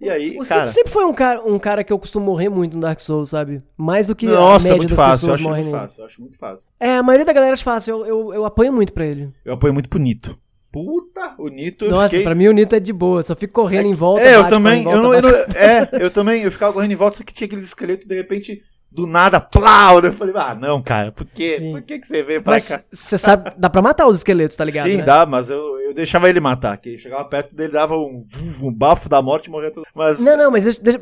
e 0.01 0.09
aí, 0.09 0.37
O 0.39 0.45
cara. 0.45 0.67
Sempre 0.67 0.91
foi 0.91 1.05
um 1.05 1.13
cara, 1.13 1.41
um 1.43 1.57
cara 1.59 1.83
que 1.83 1.91
eu 1.93 1.99
costumo 1.99 2.25
morrer 2.25 2.49
muito 2.49 2.75
no 2.75 2.81
Dark 2.81 2.99
Souls, 2.99 3.29
sabe? 3.29 3.61
Mais 3.77 4.07
do 4.07 4.15
que 4.15 4.25
Nossa, 4.25 4.67
a 4.67 4.69
é 4.69 4.71
média 4.71 4.77
muito 4.77 4.89
das 4.95 4.97
fácil. 4.97 5.13
Eu 5.13 5.33
pessoas 5.33 5.33
acho 5.39 5.43
morrem 5.43 5.63
muito 5.63 5.73
nele. 5.75 5.87
fácil. 5.87 6.01
Eu 6.01 6.05
acho 6.05 6.21
muito 6.21 6.37
fácil. 6.37 6.71
É, 6.79 6.95
a 6.97 7.03
maioria 7.03 7.25
da 7.25 7.33
galera 7.33 7.53
acha 7.53 7.63
fácil, 7.63 7.99
eu, 7.99 8.05
eu, 8.05 8.33
eu 8.33 8.45
apanho 8.45 8.73
muito 8.73 8.93
pra 8.93 9.05
ele. 9.05 9.31
Eu 9.43 9.53
apoio 9.53 9.73
muito 9.73 9.89
pro 9.89 9.99
Nito. 9.99 10.37
Puta, 10.71 11.35
o 11.37 11.47
Nito. 11.47 11.85
eu 11.85 11.91
Nossa, 11.91 12.09
fiquei... 12.09 12.23
pra 12.25 12.35
mim 12.35 12.47
o 12.49 12.51
Nito 12.51 12.75
é 12.75 12.79
de 12.81 12.91
boa, 12.91 13.23
só 13.23 13.33
fico 13.33 13.53
correndo 13.53 13.87
em 13.87 13.93
volta. 13.93 14.21
É, 14.23 14.35
eu 14.35 14.47
também. 14.47 14.81
em 14.83 14.85
Eu 14.91 15.01
não, 15.01 15.11
volta, 15.11 15.27
eu 15.27 15.31
não- 15.31 15.55
é, 15.55 15.89
eu 15.93 16.11
também. 16.11 16.41
Eu 16.43 16.51
ficava 16.51 16.73
correndo 16.73 16.91
em 16.91 16.95
volta, 16.95 17.17
só 17.17 17.23
que 17.23 17.33
tinha 17.33 17.45
aqueles 17.45 17.63
esqueletos, 17.63 18.05
de 18.05 18.13
repente, 18.13 18.61
do 18.91 19.07
nada, 19.07 19.39
plau! 19.39 19.99
Eu 20.01 20.11
falei, 20.11 20.33
ah, 20.37 20.53
não, 20.53 20.81
cara, 20.81 21.13
por 21.13 21.25
quê? 21.27 21.69
Por 21.71 21.81
que, 21.81 21.99
que 21.99 22.05
você 22.07 22.21
veio 22.23 22.41
pra 22.41 22.53
cá? 22.59 22.59
Mas 22.59 22.87
você 22.91 23.17
sabe, 23.17 23.51
dá 23.57 23.69
pra 23.69 23.81
matar 23.81 24.05
os 24.07 24.17
esqueletos, 24.17 24.57
tá 24.57 24.65
ligado? 24.65 24.89
Sim, 24.89 24.97
né? 24.97 25.03
dá, 25.03 25.25
mas 25.25 25.49
eu, 25.49 25.57
eu 25.57 25.74
deixava 25.95 26.29
ele 26.29 26.39
matar. 26.39 26.77
Que 26.77 26.97
chegava 26.99 27.23
perto 27.25 27.55
dele, 27.55 27.71
dava 27.73 27.97
um, 27.97 28.25
um 28.61 28.71
bafo 28.71 29.09
da 29.09 29.21
morte 29.21 29.47
e 29.47 29.49
morria 29.49 29.71
tudo. 29.71 29.85
Mas. 29.95 30.19
Não, 30.19 30.37
não, 30.37 30.51
mas 30.51 30.65
deixa- 30.65 30.81
deixa- 30.81 30.99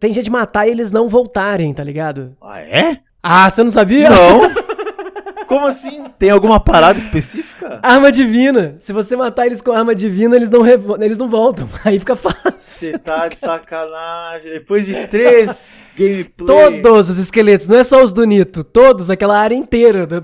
tem 0.00 0.12
gente 0.12 0.30
matar 0.30 0.66
e 0.66 0.70
eles 0.70 0.90
não 0.90 1.08
voltarem, 1.08 1.74
tá 1.74 1.84
ligado? 1.84 2.36
Ah, 2.40 2.60
é? 2.60 2.98
Ah, 3.22 3.50
você 3.50 3.62
não 3.62 3.70
sabia? 3.70 4.08
Não! 4.08 4.50
Como 5.48 5.66
assim? 5.66 6.04
Tem 6.18 6.28
alguma 6.28 6.60
parada 6.60 6.98
específica? 6.98 7.80
Arma 7.82 8.12
divina. 8.12 8.74
Se 8.78 8.92
você 8.92 9.16
matar 9.16 9.46
eles 9.46 9.62
com 9.62 9.72
arma 9.72 9.94
divina, 9.94 10.36
eles 10.36 10.50
não, 10.50 10.60
eles 11.02 11.16
não 11.16 11.26
voltam. 11.26 11.66
Aí 11.86 11.98
fica 11.98 12.14
fácil. 12.14 12.52
Você 12.58 12.98
tá 12.98 13.28
de 13.28 13.36
sacanagem. 13.38 14.50
Depois 14.52 14.84
de 14.84 15.06
três 15.06 15.82
gameplays. 15.96 16.34
Todos 16.82 17.08
os 17.08 17.16
esqueletos, 17.18 17.66
não 17.66 17.78
é 17.78 17.82
só 17.84 18.02
os 18.02 18.12
do 18.12 18.24
Nito, 18.26 18.62
todos 18.62 19.06
naquela 19.06 19.38
área 19.38 19.54
inteira. 19.54 20.06
do- 20.06 20.20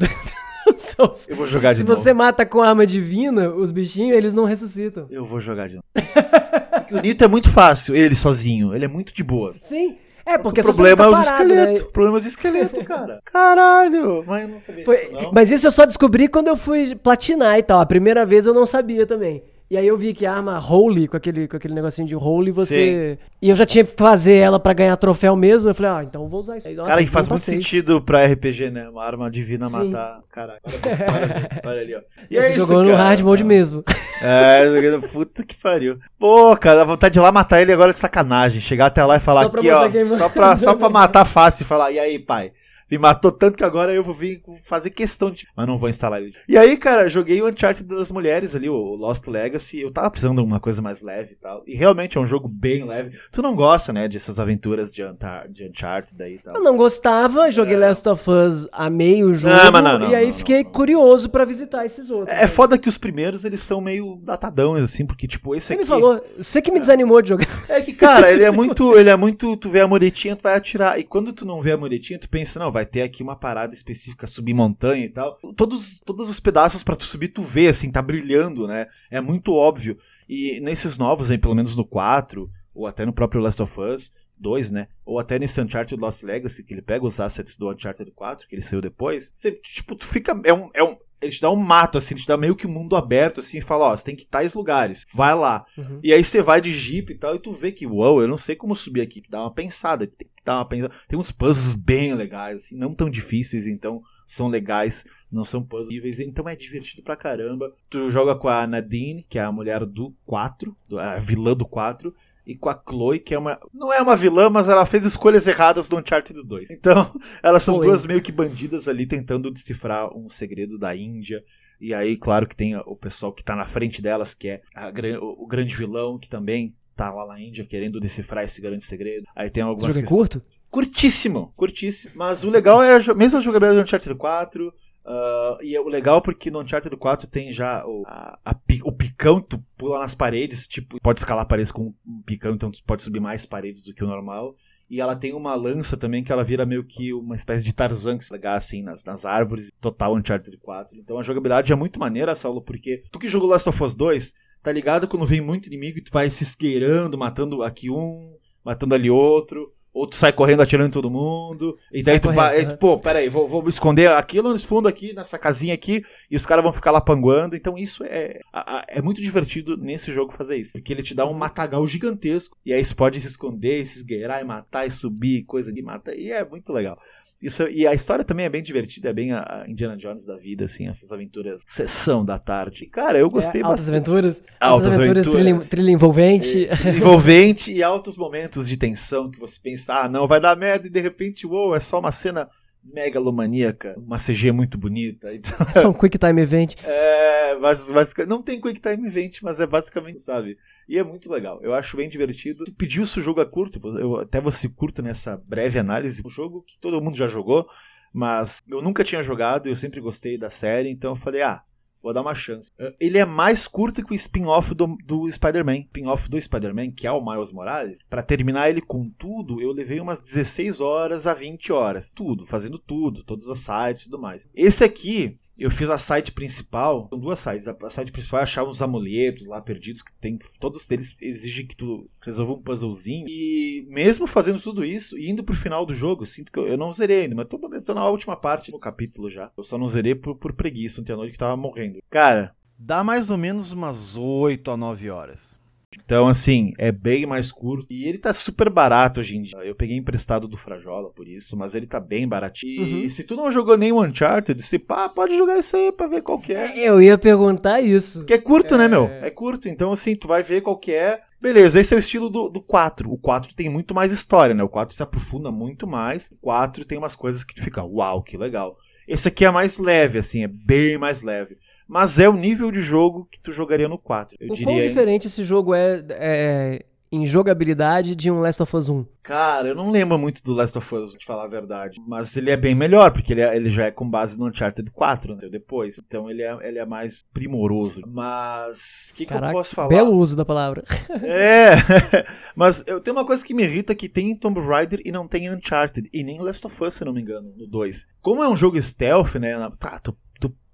são 0.87 1.11
Eu 1.29 1.37
vou 1.37 1.47
jogar 1.47 1.73
de 1.73 1.79
Se 1.79 1.85
novo. 1.85 1.97
você 1.97 2.13
mata 2.13 2.45
com 2.47 2.63
arma 2.63 2.87
divina, 2.87 3.51
os 3.51 3.71
bichinhos, 3.71 4.17
eles 4.17 4.33
não 4.35 4.45
ressuscitam. 4.45 5.07
Eu 5.11 5.25
vou 5.25 5.41
jogar 5.41 5.69
de 5.69 5.75
novo. 5.77 5.85
Porque 5.95 6.95
o 6.95 7.01
Nito 7.01 7.25
é 7.25 7.29
muito 7.29 7.51
fácil, 7.51 7.95
ele 7.95 8.15
sozinho. 8.15 8.75
Ele 8.75 8.85
é 8.85 8.89
muito 8.89 9.13
de 9.15 9.23
boas. 9.23 9.59
Sim. 9.61 9.97
É, 10.27 10.39
porque 10.39 10.61
o 10.61 10.65
problema 10.65 11.05
é 11.05 11.09
você 11.09 11.21
os 11.21 11.27
esqueletos. 11.27 11.83
né? 11.83 11.87
O 11.89 11.93
problema 11.93 12.17
é 12.17 12.21
os 12.21 12.27
esqueletos, 12.27 12.83
cara. 12.89 13.21
Caralho. 13.27 14.25
Mas 14.27 14.43
eu 14.43 14.49
não 14.49 14.61
sabia 14.61 14.85
Foi- 14.85 14.97
disso, 14.97 15.13
não. 15.13 15.31
mas 15.35 15.51
isso 15.53 15.67
eu 15.67 15.71
só 15.71 15.85
descobri 15.85 16.29
quando 16.29 16.49
eu 16.49 16.57
fui 16.57 16.95
platinar 16.95 17.59
e 17.59 17.63
tal. 17.63 17.79
A 17.81 17.87
primeira 17.87 18.25
vez 18.25 18.47
eu 18.47 18.55
não 18.55 18.65
sabia 18.65 19.07
também. 19.07 19.43
E 19.71 19.79
aí 19.79 19.87
eu 19.87 19.97
vi 19.97 20.13
que 20.13 20.27
a 20.27 20.33
arma 20.35 20.59
Holy, 20.61 21.09
com 21.09 21.17
aquele, 21.17 21.49
com 21.49 21.57
aquele 21.57 21.73
negocinho 21.75 22.07
de 22.07 22.15
Holy, 22.15 22.51
você. 22.51 23.19
E 23.41 23.49
eu 23.49 23.57
já 23.57 23.65
tinha 23.65 23.83
que 23.83 23.93
fazer 23.97 24.35
ela 24.35 24.61
pra 24.61 24.73
ganhar 24.75 24.95
troféu 24.99 25.35
mesmo. 25.35 25.71
Eu 25.71 25.75
falei, 25.75 25.91
ah, 25.91 26.05
então 26.05 26.23
eu 26.23 26.29
vou 26.29 26.39
usar 26.41 26.59
isso 26.59 26.69
aí. 26.69 26.75
Nossa, 26.75 26.91
Cara, 26.91 27.01
e 27.03 27.07
faz 27.07 27.29
muito 27.29 27.41
passei. 27.41 27.55
sentido 27.57 28.01
pra 28.01 28.25
RPG, 28.27 28.71
né? 28.71 28.89
Uma 28.91 29.03
arma 29.03 29.31
divina 29.31 29.69
Sim. 29.69 29.91
matar. 29.91 30.21
Caraca. 30.31 30.61
Olha, 30.65 31.49
olha 31.65 31.81
ali, 31.81 31.95
ó. 31.95 32.01
E 32.31 32.35
Você 32.37 32.41
é 32.41 32.51
isso, 32.51 32.59
jogou 32.61 32.83
no 32.85 32.91
cara. 32.91 33.03
hard 33.03 33.21
mode 33.21 33.45
mesmo. 33.45 33.83
É, 34.23 34.65
joguei 34.73 34.91
no- 34.91 35.03
puta 35.03 35.45
que 35.45 35.55
pariu. 35.57 35.99
Pô, 36.19 36.57
cara, 36.57 36.79
dá 36.79 36.85
vontade 36.85 37.13
de 37.13 37.19
ir 37.19 37.23
lá 37.23 37.31
matar 37.33 37.61
ele 37.61 37.73
agora 37.73 37.93
de 37.93 37.99
sacanagem. 37.99 38.59
Chegar 38.61 38.87
até 38.87 39.05
lá 39.05 39.17
e 39.17 39.21
falar 39.21 39.43
Só 39.43 39.49
aqui, 39.49 39.69
ó. 39.71 39.91
Só 40.17 40.29
pra, 40.31 40.57
só 40.57 40.75
pra 40.75 40.89
matar 40.89 41.25
fácil 41.27 41.65
e 41.65 41.67
falar, 41.67 41.91
e 41.91 41.99
aí, 41.99 42.19
pai? 42.19 42.53
Me 42.91 42.99
matou 42.99 43.33
tanto 43.33 43.57
que 43.57 43.65
agora 43.65 43.93
eu 43.93 44.05
vou 44.05 44.15
vir 44.15 44.43
fazer 44.65 44.91
questão 44.91 45.31
de. 45.31 45.47
Mas 45.57 45.67
não 45.67 45.79
vou 45.79 45.89
instalar 45.89 46.23
ele. 46.23 46.35
E 46.49 46.57
aí, 46.59 46.77
cara, 46.77 47.09
joguei 47.09 47.41
o 47.41 47.49
Uncharted 47.49 47.89
das 47.89 48.11
mulheres 48.11 48.55
ali, 48.55 48.69
o 48.69 48.95
Lost 48.95 49.27
Legacy. 49.27 49.81
Eu 49.81 49.91
tava 49.93 50.11
precisando 50.11 50.43
de 50.43 50.47
uma 50.47 50.61
coisa 50.61 50.83
mais 50.83 51.03
leve 51.03 51.33
e 51.33 51.37
tal. 51.37 51.63
E 51.67 51.75
realmente 51.75 52.19
é 52.19 52.21
um 52.21 52.27
jogo 52.27 52.49
bem 52.49 52.85
leve. 52.85 53.17
Tu 53.33 53.41
não 53.43 53.55
gosta, 53.57 53.93
né, 53.93 54.09
dessas 54.09 54.39
aventuras 54.39 54.93
de, 54.93 55.05
Untar 55.05 55.49
de 55.49 55.69
Uncharted 55.69 56.15
daí 56.17 56.35
e 56.35 56.39
tal. 56.39 56.55
Eu 56.55 56.63
não 56.63 56.77
gostava, 56.77 57.51
joguei 57.51 57.77
Last 57.77 58.09
of 58.09 58.31
Us 58.31 58.69
a 58.73 58.89
meio 58.91 59.35
jogo. 59.35 59.55
Não, 59.55 59.73
mas 59.73 59.85
não, 59.85 59.99
não, 59.99 60.11
e 60.11 60.15
aí 60.15 60.33
fiquei 60.33 60.63
curioso 60.63 61.29
pra 61.31 61.45
visitar 61.45 61.85
esses 61.85 62.11
outros. 62.11 62.37
É 62.37 62.47
foda 62.47 62.77
que 62.79 62.89
os 62.89 62.99
primeiros 62.99 63.45
eles 63.45 63.61
são 63.61 63.81
meio 63.81 64.21
datadão, 64.23 64.75
assim, 64.75 65.07
porque, 65.07 65.27
tipo, 65.27 65.55
esse 65.55 65.69
Você 65.69 65.73
aqui. 65.75 65.83
me 65.83 65.89
falou, 65.89 66.23
você 66.37 66.61
que 66.61 66.71
me 66.71 66.81
desanimou 66.81 67.23
de 67.23 67.31
jogar. 67.31 67.47
É 67.69 67.81
que, 67.81 67.93
cara, 67.93 68.31
ele 68.31 68.45
é 68.45 68.51
muito. 68.53 68.97
Ele 68.97 69.11
é 69.11 69.17
muito. 69.17 69.57
Tu 69.57 69.71
vê 69.71 69.81
a 69.81 69.89
muretinha, 69.89 70.37
tu 70.37 70.43
vai 70.43 70.55
atirar. 70.57 70.99
E 70.99 71.05
quando 71.05 71.33
tu 71.33 71.45
não 71.45 71.63
vê 71.63 71.73
a 71.73 71.77
muretinha, 71.77 72.19
tu 72.19 72.29
pensa, 72.29 72.59
não, 72.59 72.71
vai 72.75 72.85
ter 72.85 73.03
aqui 73.03 73.23
uma 73.23 73.37
parada 73.37 73.73
específica, 73.73 74.27
subir 74.27 74.53
montanha 74.53 75.05
e 75.05 75.09
tal. 75.09 75.39
Todos, 75.57 76.01
todos 76.01 76.29
os 76.29 76.41
pedaços 76.41 76.83
pra 76.83 76.97
tu 76.97 77.05
subir, 77.05 77.29
tu 77.29 77.43
vê, 77.43 77.69
assim, 77.69 77.91
tá 77.91 78.03
brilhando, 78.03 78.67
né? 78.67 78.89
É 79.11 79.21
muito 79.21 79.53
óbvio. 79.53 79.97
E 80.29 80.61
nesses 80.61 80.99
novos, 80.99 81.31
aí, 81.31 81.39
pelo 81.39 81.55
menos 81.55 81.77
no 81.77 81.85
4, 81.85 82.51
ou 82.75 82.87
até 82.87 83.07
no 83.07 83.13
próprio 83.13 83.41
Last 83.41 83.63
of 83.63 83.81
Us 83.81 84.13
2, 84.37 84.73
né? 84.73 84.89
Ou 85.05 85.21
até 85.21 85.39
nesse 85.39 85.61
Uncharted 85.61 86.01
Lost 86.01 86.25
Legacy, 86.25 86.65
que 86.65 86.75
ele 86.75 86.83
pega 86.83 87.07
os 87.07 87.21
assets 87.21 87.57
do 87.57 87.71
Uncharted 87.71 88.11
4, 88.11 88.49
que 88.49 88.55
ele 88.57 88.63
saiu 88.63 88.81
depois, 88.81 89.31
você, 89.33 89.53
tipo, 89.53 89.95
tu 89.95 90.07
fica. 90.07 90.39
É 90.45 90.53
um. 90.53 90.69
É 90.75 90.83
um 90.83 90.97
ele 91.25 91.33
te 91.33 91.41
dá 91.41 91.51
um 91.51 91.57
mato, 91.57 91.99
assim, 91.99 92.15
ele 92.15 92.23
te 92.23 92.29
dá 92.29 92.37
meio 92.37 92.55
que 92.55 92.67
um 92.67 92.71
mundo 92.73 92.95
aberto, 92.97 93.41
assim, 93.41 93.59
e 93.59 93.63
fala, 93.63 93.87
ó, 93.93 93.97
você 93.97 94.05
tem 94.05 94.17
que 94.17 94.23
ir 94.23 94.27
tais 94.27 94.55
lugares, 94.55 95.07
vai 95.13 95.35
lá. 95.35 95.65
Uhum. 95.77 96.01
E 96.03 96.13
aí 96.13 96.23
você 96.25 96.43
vai 96.43 96.61
de 96.61 96.73
jeep 96.73 97.13
e 97.13 97.19
tal, 97.19 97.35
e 97.35 97.39
tu 97.39 97.53
vê 97.53 97.73
que, 97.73 97.87
uau, 97.87 98.21
eu 98.21 98.29
não 98.29 98.39
sei 98.39 98.55
como 98.55 98.77
subir 98.77 99.01
aqui, 99.01 99.21
que 99.21 99.31
dá 99.31 99.41
uma 99.41 99.53
pensada, 99.53 100.07
tem 100.07 100.29
que 100.29 100.45
dar 100.45 100.57
uma 100.59 100.69
pensada. 100.69 100.95
Tem 101.09 101.19
uns 101.19 101.33
puzzles 101.33 101.75
bem 101.75 102.15
legais, 102.15 102.65
assim, 102.65 102.77
não 102.77 102.95
tão 102.95 103.09
difíceis, 103.11 103.67
então 103.67 104.03
são 104.27 104.49
legais, 104.49 105.05
não 105.31 105.45
são 105.45 105.63
puzzles, 105.63 106.19
então 106.19 106.49
é 106.49 106.57
divertido 106.57 107.03
pra 107.03 107.17
caramba. 107.17 107.73
Tu 107.91 108.11
joga 108.11 108.35
com 108.35 108.49
a 108.49 108.67
Nadine, 108.67 109.27
que 109.29 109.39
é 109.39 109.43
a 109.43 109.53
mulher 109.53 109.85
do 109.85 110.15
4, 110.25 110.75
do- 110.89 110.99
a 110.99 111.17
vilã 111.19 111.55
do 111.55 111.67
4, 111.67 112.15
e 112.47 112.55
com 112.55 112.69
a 112.69 112.83
Chloe, 112.89 113.19
que 113.19 113.35
é 113.35 113.39
uma. 113.39 113.59
Não 113.73 113.93
é 113.93 114.01
uma 114.01 114.17
vilã, 114.17 114.51
mas 114.51 114.69
ela 114.69 114.85
fez 114.87 115.05
escolhas 115.05 115.47
erradas 115.47 115.89
do 115.89 115.97
Uncharted 115.99 116.43
2. 116.45 116.71
Então, 116.71 117.11
elas 117.43 117.63
são 117.63 117.77
Foi. 117.77 117.87
duas 117.87 118.05
meio 118.05 118.21
que 118.23 118.31
bandidas 118.33 118.87
ali 118.89 119.07
tentando 119.07 119.51
decifrar 119.51 120.15
um 120.17 120.29
segredo 120.29 120.79
da 120.79 120.95
Índia. 120.95 121.43
E 121.81 121.93
aí, 121.93 122.17
claro 122.17 122.47
que 122.47 122.55
tem 122.57 122.77
o 122.77 122.97
pessoal 122.97 123.33
que 123.33 123.43
tá 123.45 123.55
na 123.57 123.65
frente 123.65 124.01
delas, 124.01 124.33
que 124.35 124.49
é 124.49 124.63
a 124.75 124.91
o 125.21 125.47
grande 125.47 125.75
vilão, 125.75 126.19
que 126.19 126.29
também 126.29 126.75
tá 126.97 127.11
lá 127.13 127.27
na 127.27 127.41
Índia 127.41 127.65
querendo 127.65 127.99
decifrar 127.99 128.45
esse 128.45 128.61
grande 128.61 128.85
segredo. 128.85 129.27
Aí 129.35 129.51
tem 129.51 129.63
Esse 129.63 129.69
algumas 129.69 129.95
jogo 129.95 129.99
é 129.99 130.03
questões- 130.03 130.19
curto? 130.19 130.43
Curtíssimo, 130.71 131.53
curtíssimo. 131.57 132.13
Mas 132.17 132.43
o 132.43 132.51
legal 132.51 132.83
é 132.83 132.97
a 132.97 133.15
mesma 133.15 133.41
jogabilidade 133.41 133.79
do 133.81 133.85
Uncharted 133.85 134.15
4. 134.17 134.75
Ah, 135.05 135.59
e 135.63 135.75
é 135.77 135.81
o 135.81 135.89
legal 135.89 136.21
porque 136.23 136.51
no 136.51 136.61
Uncharted 136.61 136.97
4 136.97 137.27
tem 137.29 137.53
já 137.53 137.85
o, 137.87 138.05
a- 138.07 138.39
a 138.45 138.57
o 138.85 138.93
picão, 138.93 139.41
tu 139.41 139.59
pula 139.77 139.99
nas 139.99 140.15
paredes, 140.15 140.67
tipo, 140.67 140.99
pode 141.01 141.19
escalar 141.21 141.47
paredes 141.47 141.71
com 141.73 141.95
um 142.07 142.23
picão, 142.23 142.55
então 142.55 142.71
tu 142.71 142.83
pode 142.87 143.03
subir 143.03 143.21
mais 143.21 143.45
paredes 143.47 143.85
do 143.85 143.95
que 143.95 144.05
o 144.05 144.07
normal. 144.09 144.55
E 144.89 145.01
ela 145.01 145.17
tem 145.17 145.33
uma 145.33 145.55
lança 145.55 145.97
também 145.97 146.23
que 146.23 146.31
ela 146.31 146.45
vira 146.45 146.67
meio 146.67 146.85
que 146.85 147.13
uma 147.15 147.35
espécie 147.35 147.65
de 147.65 147.73
Tarzan 147.73 148.19
que 148.19 148.25
se 148.25 148.31
pegar 148.31 148.55
assim 148.55 148.83
nas, 148.83 149.03
nas 149.05 149.25
árvores, 149.25 149.73
total 149.81 150.15
Uncharted 150.15 150.57
4. 150.59 150.99
Então 150.99 151.19
a 151.19 151.23
jogabilidade 151.23 151.73
é 151.73 151.75
muito 151.77 151.99
maneira, 151.99 152.35
Saulo, 152.37 152.61
porque 152.63 153.03
tu 153.11 153.19
que 153.19 153.29
jogou 153.29 153.49
Last 153.49 153.69
of 153.69 153.83
Us 153.83 153.95
2, 153.95 154.35
tá 154.63 154.71
ligado 154.71 155.09
quando 155.09 155.25
vem 155.27 155.41
muito 155.41 155.67
inimigo 155.69 155.99
e 155.99 156.03
tu 156.03 156.13
vai 156.13 156.31
se 156.31 156.45
esqueirando, 156.45 157.17
matando 157.17 157.63
aqui 157.63 157.91
um, 157.91 158.37
matando 158.63 158.95
ali 158.95 159.09
outro. 159.11 159.73
Ou 159.95 160.09
tu 160.09 160.17
sai 160.17 160.33
correndo 160.33 160.61
atirando 160.61 160.89
em 160.89 160.93
todo 160.93 161.09
mundo. 161.09 161.79
E 161.93 162.03
daí 162.03 162.15
Sai 162.15 162.21
tu 162.21 162.35
correndo, 162.35 162.73
é, 162.73 162.77
Pô, 162.77 162.99
peraí, 162.99 163.29
vou, 163.29 163.47
vou 163.47 163.69
esconder 163.69 164.11
aquilo 164.11 164.53
no 164.53 164.59
fundo 164.59 164.89
aqui, 164.89 165.15
nessa 165.15 165.39
casinha 165.39 165.73
aqui, 165.73 166.03
e 166.29 166.35
os 166.35 166.45
caras 166.45 166.65
vão 166.65 166.73
ficar 166.73 166.91
lá 166.91 167.01
panguando. 167.01 167.55
Então 167.55 167.79
isso 167.79 168.03
é. 168.05 168.41
É 168.89 169.01
muito 169.01 169.23
divertido 169.23 169.77
nesse 169.77 170.13
jogo 170.13 170.33
fazer 170.33 170.57
isso. 170.57 170.73
Porque 170.73 170.93
ele 170.93 171.03
te 171.03 171.15
dá 171.15 171.25
um 171.25 171.33
matagal 171.33 171.87
gigantesco. 171.87 172.57
E 172.67 172.73
aí 172.73 172.85
você 172.85 172.95
pode 172.95 173.21
se 173.21 173.29
esconder, 173.29 173.87
se 173.87 174.01
esgueirar 174.01 174.41
e 174.41 174.45
matar 174.45 174.85
e 174.85 174.91
subir, 174.91 175.45
coisa 175.45 175.73
de 175.73 175.81
matar. 175.81 176.17
E 176.17 176.33
é 176.33 176.45
muito 176.45 176.73
legal. 176.73 176.99
Isso, 177.45 177.69
e 177.69 177.87
a 177.87 177.93
história 177.93 178.25
também 178.25 178.47
é 178.47 178.49
bem 178.49 178.63
divertida, 178.63 179.11
é 179.11 179.13
bem 179.13 179.33
a, 179.33 179.65
Indiana 179.69 179.97
Jones 179.97 180.25
da 180.25 180.37
vida, 180.37 180.65
assim, 180.65 180.89
essas 180.89 181.13
aventuras. 181.13 181.63
Sessão 181.69 182.25
da 182.25 182.39
tarde. 182.39 182.87
Cara, 182.87 183.19
eu 183.19 183.29
gostei 183.29 183.61
É, 183.61 183.65
altas 183.65 183.81
bastante. 183.81 183.97
aventuras. 183.97 184.43
Altas 184.61 184.87
Altas 184.87 184.87
aventuras, 184.95 185.29
aventuras. 185.29 185.45
trilha, 185.55 185.69
trilha 185.71 185.91
envolvente. 185.91 186.69
envolvente 186.97 187.71
e 187.73 187.83
altos 187.83 188.17
momentos 188.17 188.67
de 188.69 188.77
tensão 188.77 189.31
que 189.31 189.39
você 189.39 189.59
pensa, 189.63 189.95
ah, 190.05 190.09
não, 190.09 190.27
vai 190.27 190.41
dar 190.41 190.57
merda 190.57 190.87
e 190.87 190.91
de 190.91 191.01
repente, 191.01 191.47
uou, 191.47 191.77
é 191.77 191.81
só 191.81 191.99
uma 192.01 192.13
cena 192.13 192.49
megalomaníaca, 192.85 193.95
uma 193.99 194.19
CG 194.19 194.53
muito 194.53 194.77
bonita. 194.79 195.33
Então, 195.35 195.83
É 195.83 195.87
um 195.87 195.93
quick 195.93 196.19
time 196.19 196.41
event. 196.43 196.75
é, 196.85 197.57
mas, 197.59 197.89
basic- 197.91 198.27
não 198.27 198.43
tem 198.43 198.61
Quick 198.61 198.81
Time 198.81 199.07
Event, 199.07 199.39
mas 199.43 199.61
é 199.61 199.67
basicamente, 199.67 200.19
sabe? 200.21 200.57
E 200.89 200.99
é 200.99 201.03
muito 201.05 201.31
legal. 201.31 201.61
Eu 201.63 201.73
acho 201.75 201.97
bem 201.97 202.09
divertido. 202.09 202.65
Tu 202.65 202.75
pediu 202.75 203.07
se 203.07 203.19
o 203.19 203.23
jogo 203.23 203.41
é 203.41 203.45
curto, 203.45 203.81
eu 203.99 204.17
até 204.17 204.41
você 204.41 204.69
curto 204.69 205.01
nessa 205.03 205.37
breve 205.37 205.79
análise. 205.79 206.23
Um 206.25 206.31
jogo 206.31 206.63
que 206.63 206.79
todo 206.81 207.01
mundo 207.01 207.17
já 207.17 207.27
jogou, 207.27 207.67
mas 208.13 208.61
eu 208.69 208.83
nunca 208.83 209.03
tinha 209.05 209.23
jogado, 209.23 209.69
eu 209.69 209.77
sempre 209.77 210.01
gostei 210.01 210.37
da 210.39 210.51
série, 210.51 210.91
então 210.91 211.13
eu 211.13 211.17
falei, 211.17 211.43
ah, 211.43 211.63
Vou 212.05 212.13
dar 212.13 212.21
uma 212.21 212.35
chance. 212.35 212.71
Eh, 212.79 212.95
Ele 213.01 213.17
é 213.17 213.25
mais 213.25 213.67
curto 213.67 214.05
que 214.05 214.13
o 214.13 214.15
spin-off 214.15 214.75
do, 214.75 214.95
do 215.05 215.33
Spider-Man. 215.33 215.79
Spin-off 215.87 216.29
do 216.29 216.39
Spider-Man, 216.39 216.91
que 216.91 217.07
é 217.07 217.11
o 217.11 217.25
Miles 217.25 217.51
Morales. 217.51 217.99
Pra 218.11 218.23
terminar 218.23 218.69
ele 218.69 218.83
com 218.83 219.09
tudo, 219.19 219.59
eu 219.59 219.73
levei 219.73 219.99
umas 220.01 220.21
16 220.21 220.83
horas 220.83 221.27
a 221.27 221.33
20 221.33 221.73
horas. 221.73 222.13
Tudo, 222.15 222.45
fazendo 222.45 222.79
tudo, 222.79 223.25
todas 223.25 223.49
as 223.49 223.61
sites 223.61 224.03
e 224.03 224.05
tudo 224.05 224.19
mais. 224.21 224.47
Esse 224.55 224.85
aqui, 224.85 225.39
eu 225.59 225.71
fiz 225.71 225.89
a 225.89 225.99
site 225.99 226.33
principal, 226.33 227.07
são 227.09 227.19
duas 227.19 227.39
sites. 227.39 227.69
A 227.69 227.91
site 227.91 228.13
principal 228.13 228.41
é 228.41 228.43
achar 228.43 228.65
uns 228.65 228.83
amuletos 228.83 229.47
lá 229.47 229.61
perdidos 229.61 230.03
que 230.03 230.13
tem. 230.15 230.39
Todos 230.59 230.91
eles 230.91 231.17
exigem 231.21 231.67
que 231.67 231.77
tu 231.77 232.09
resolva 232.21 232.55
um 232.55 232.63
puzzlezinho. 232.63 233.27
E 233.29 233.87
mesmo 233.89 234.27
fazendo 234.27 234.61
tudo 234.61 234.85
isso, 234.85 235.19
indo 235.19 235.45
pro 235.45 235.55
final 235.55 235.87
do 235.87 235.95
jogo, 235.95 236.27
sinto 236.27 236.51
que 236.51 236.59
eu, 236.59 236.67
eu 236.67 236.77
não 236.77 236.93
zerei 236.93 237.23
ainda, 237.23 237.35
mas 237.35 237.47
tô, 237.47 237.59
tô 237.59 237.95
na 237.95 238.09
última 238.09 238.37
parte 238.37 238.71
do 238.71 238.79
capítulo 238.79 239.31
já. 239.31 239.51
Eu 239.57 239.65
só 239.65 239.79
não 239.79 239.89
zerei 239.89 240.15
por, 240.15 240.37
por 240.37 240.53
preguiça 240.53 241.01
ontem 241.01 241.13
à 241.13 241.17
noite 241.17 241.33
que 241.33 241.39
tava 241.39 241.57
morrendo. 241.57 242.01
Cara, 242.11 242.55
Dá 242.79 243.05
mais 243.05 243.31
ou 243.31 243.39
menos 243.39 243.73
umas 243.73 244.17
8 244.17 244.71
a 244.71 244.77
9 244.77 245.11
horas. 245.11 245.57
Então 246.05 246.29
assim, 246.29 246.73
é 246.79 246.91
bem 246.91 247.27
mais 247.27 247.53
curto. 247.53 247.87
E 247.91 248.05
ele 248.09 248.19
tá 248.19 248.33
super 248.33 248.71
barato 248.71 249.21
hoje 249.21 249.37
em 249.37 249.43
dia. 249.43 249.59
Eu 249.59 249.75
peguei 249.75 249.97
emprestado 249.97 250.49
do 250.49 250.57
Frajola 250.57 251.11
por 251.11 251.29
isso, 251.29 251.57
mas 251.57 251.75
ele 251.75 251.87
tá 251.87 252.01
bem 252.01 252.27
baratinho. 252.27 252.87
E 252.87 253.03
Uhum. 253.05 253.09
se 253.11 253.25
tu 253.25 253.37
não 253.37 253.51
jogou 253.51 253.77
nem 253.77 253.93
o 253.93 254.03
Uncharted, 254.03 254.61
se 254.63 254.79
pá, 254.79 255.09
pode 255.09 255.37
jogar 255.37 255.59
isso 255.59 255.77
aí 255.77 255.93
pra 255.93 256.07
ver 256.07 256.23
qual 256.23 256.39
que 256.39 256.53
é. 256.53 256.79
Eu 256.79 257.01
ia 257.01 257.17
perguntar 257.19 257.81
isso. 257.81 258.25
Que 258.25 258.35
é 258.35 258.39
curto, 258.39 258.77
né, 258.77 258.89
meu? 258.89 259.07
É 259.07 259.31
curto. 259.31 259.69
Então, 259.69 259.93
assim, 259.93 260.15
tu 260.15 260.27
vai 260.29 260.43
ver 260.43 260.61
qual 260.63 260.79
que 260.79 260.93
é. 260.93 261.21
Beleza, 261.41 261.79
esse 261.79 261.93
é 261.93 261.97
o 261.97 262.01
estilo 262.01 262.31
do, 262.31 262.49
do 262.49 262.63
4. 262.63 263.11
O 263.13 263.19
4 263.19 263.55
tem 263.55 263.69
muito 263.69 263.95
mais 263.95 264.13
história, 264.13 264.55
né? 264.55 264.63
O 264.63 264.69
4 264.69 264.95
se 264.97 265.03
aprofunda 265.03 265.51
muito 265.53 265.87
mais. 265.87 266.31
O 266.31 266.37
4 266.41 266.85
tem 266.87 266.97
umas 266.97 267.15
coisas 267.15 267.45
que 267.45 267.55
tu 267.55 267.63
fica, 267.63 267.83
uau, 267.85 268.23
que 268.23 268.37
legal. 268.39 268.79
Esse 269.07 269.29
aqui 269.29 269.45
é 269.45 269.51
mais 269.51 269.77
leve, 269.77 270.17
assim, 270.19 270.43
é 270.43 270.49
bem 270.49 270.97
mais 270.97 271.21
leve. 271.21 271.59
Mas 271.87 272.19
é 272.19 272.29
o 272.29 272.33
nível 272.35 272.71
de 272.71 272.81
jogo 272.81 273.29
que 273.31 273.39
tu 273.41 273.53
jogaria 273.53 273.89
no 273.89 273.99
4. 273.99 274.37
Eu 274.41 274.47
O 274.47 274.57
quão 274.57 274.75
diria. 274.75 274.89
diferente 274.89 275.27
esse 275.27 275.45
jogo 275.45 275.75
é, 275.75 276.05
é 276.11 276.85
em 277.13 277.25
jogabilidade 277.25 278.17
de 278.17 278.29
um 278.29 278.41
Last 278.41 278.61
of 278.61 278.77
Us 278.77 278.89
1? 278.89 279.05
Cara, 279.23 279.69
eu 279.69 279.75
não 279.75 279.91
lembro 279.93 280.19
muito 280.19 280.43
do 280.43 280.53
Last 280.53 280.77
of 280.77 280.95
Us, 280.95 281.13
de 281.13 281.25
falar 281.25 281.45
a 281.45 281.49
verdade. 281.49 281.97
Mas 282.09 282.37
ele 282.37 282.51
é 282.51 282.57
bem 282.57 282.75
melhor, 282.75 283.13
porque 283.13 283.33
ele, 283.33 283.41
é- 283.41 283.55
ele 283.57 283.71
já 283.71 283.85
é 283.87 283.91
com 283.93 284.09
base 284.11 284.37
no 284.39 284.49
Uncharted 284.49 284.91
4, 284.91 285.37
né? 285.37 285.49
Depois. 285.49 285.97
Então 286.05 286.29
ele 286.29 286.43
é, 286.43 286.57
ele 286.67 286.79
é 286.81 286.85
mais 286.85 287.23
primoroso. 287.33 288.03
Mas. 288.07 289.11
O 289.13 289.17
que, 289.17 289.27
que 289.27 289.33
eu 289.33 289.41
posso 289.41 289.75
falar? 289.77 289.89
belo 289.89 290.13
uso 290.13 290.35
da 290.37 290.45
palavra. 290.45 290.83
É, 291.23 291.75
mas 292.57 292.83
eu 292.87 293.01
tenho 293.01 293.17
uma 293.17 293.25
coisa 293.27 293.45
que 293.45 293.55
me 293.55 293.63
irrita 293.63 293.95
que 293.95 294.09
tem 294.09 294.31
em 294.33 294.37
Tomb 294.37 294.61
Raider 294.61 295.01
e 295.05 295.13
não 295.13 295.29
tem 295.29 295.47
em 295.47 295.51
Uncharted, 295.55 296.09
e 296.13 296.23
nem 296.25 296.41
Last 296.41 296.67
of 296.67 296.83
Us, 296.85 296.95
se 296.95 297.05
não 297.05 297.13
me 297.13 297.21
engano, 297.21 297.53
no 297.57 297.67
2. 297.67 298.07
Como 298.21 298.43
é 298.43 298.49
um 298.49 298.57
jogo 298.57 298.81
stealth, 298.83 299.37
né? 299.37 299.55
Tá, 299.79 299.99
tu 300.01 300.17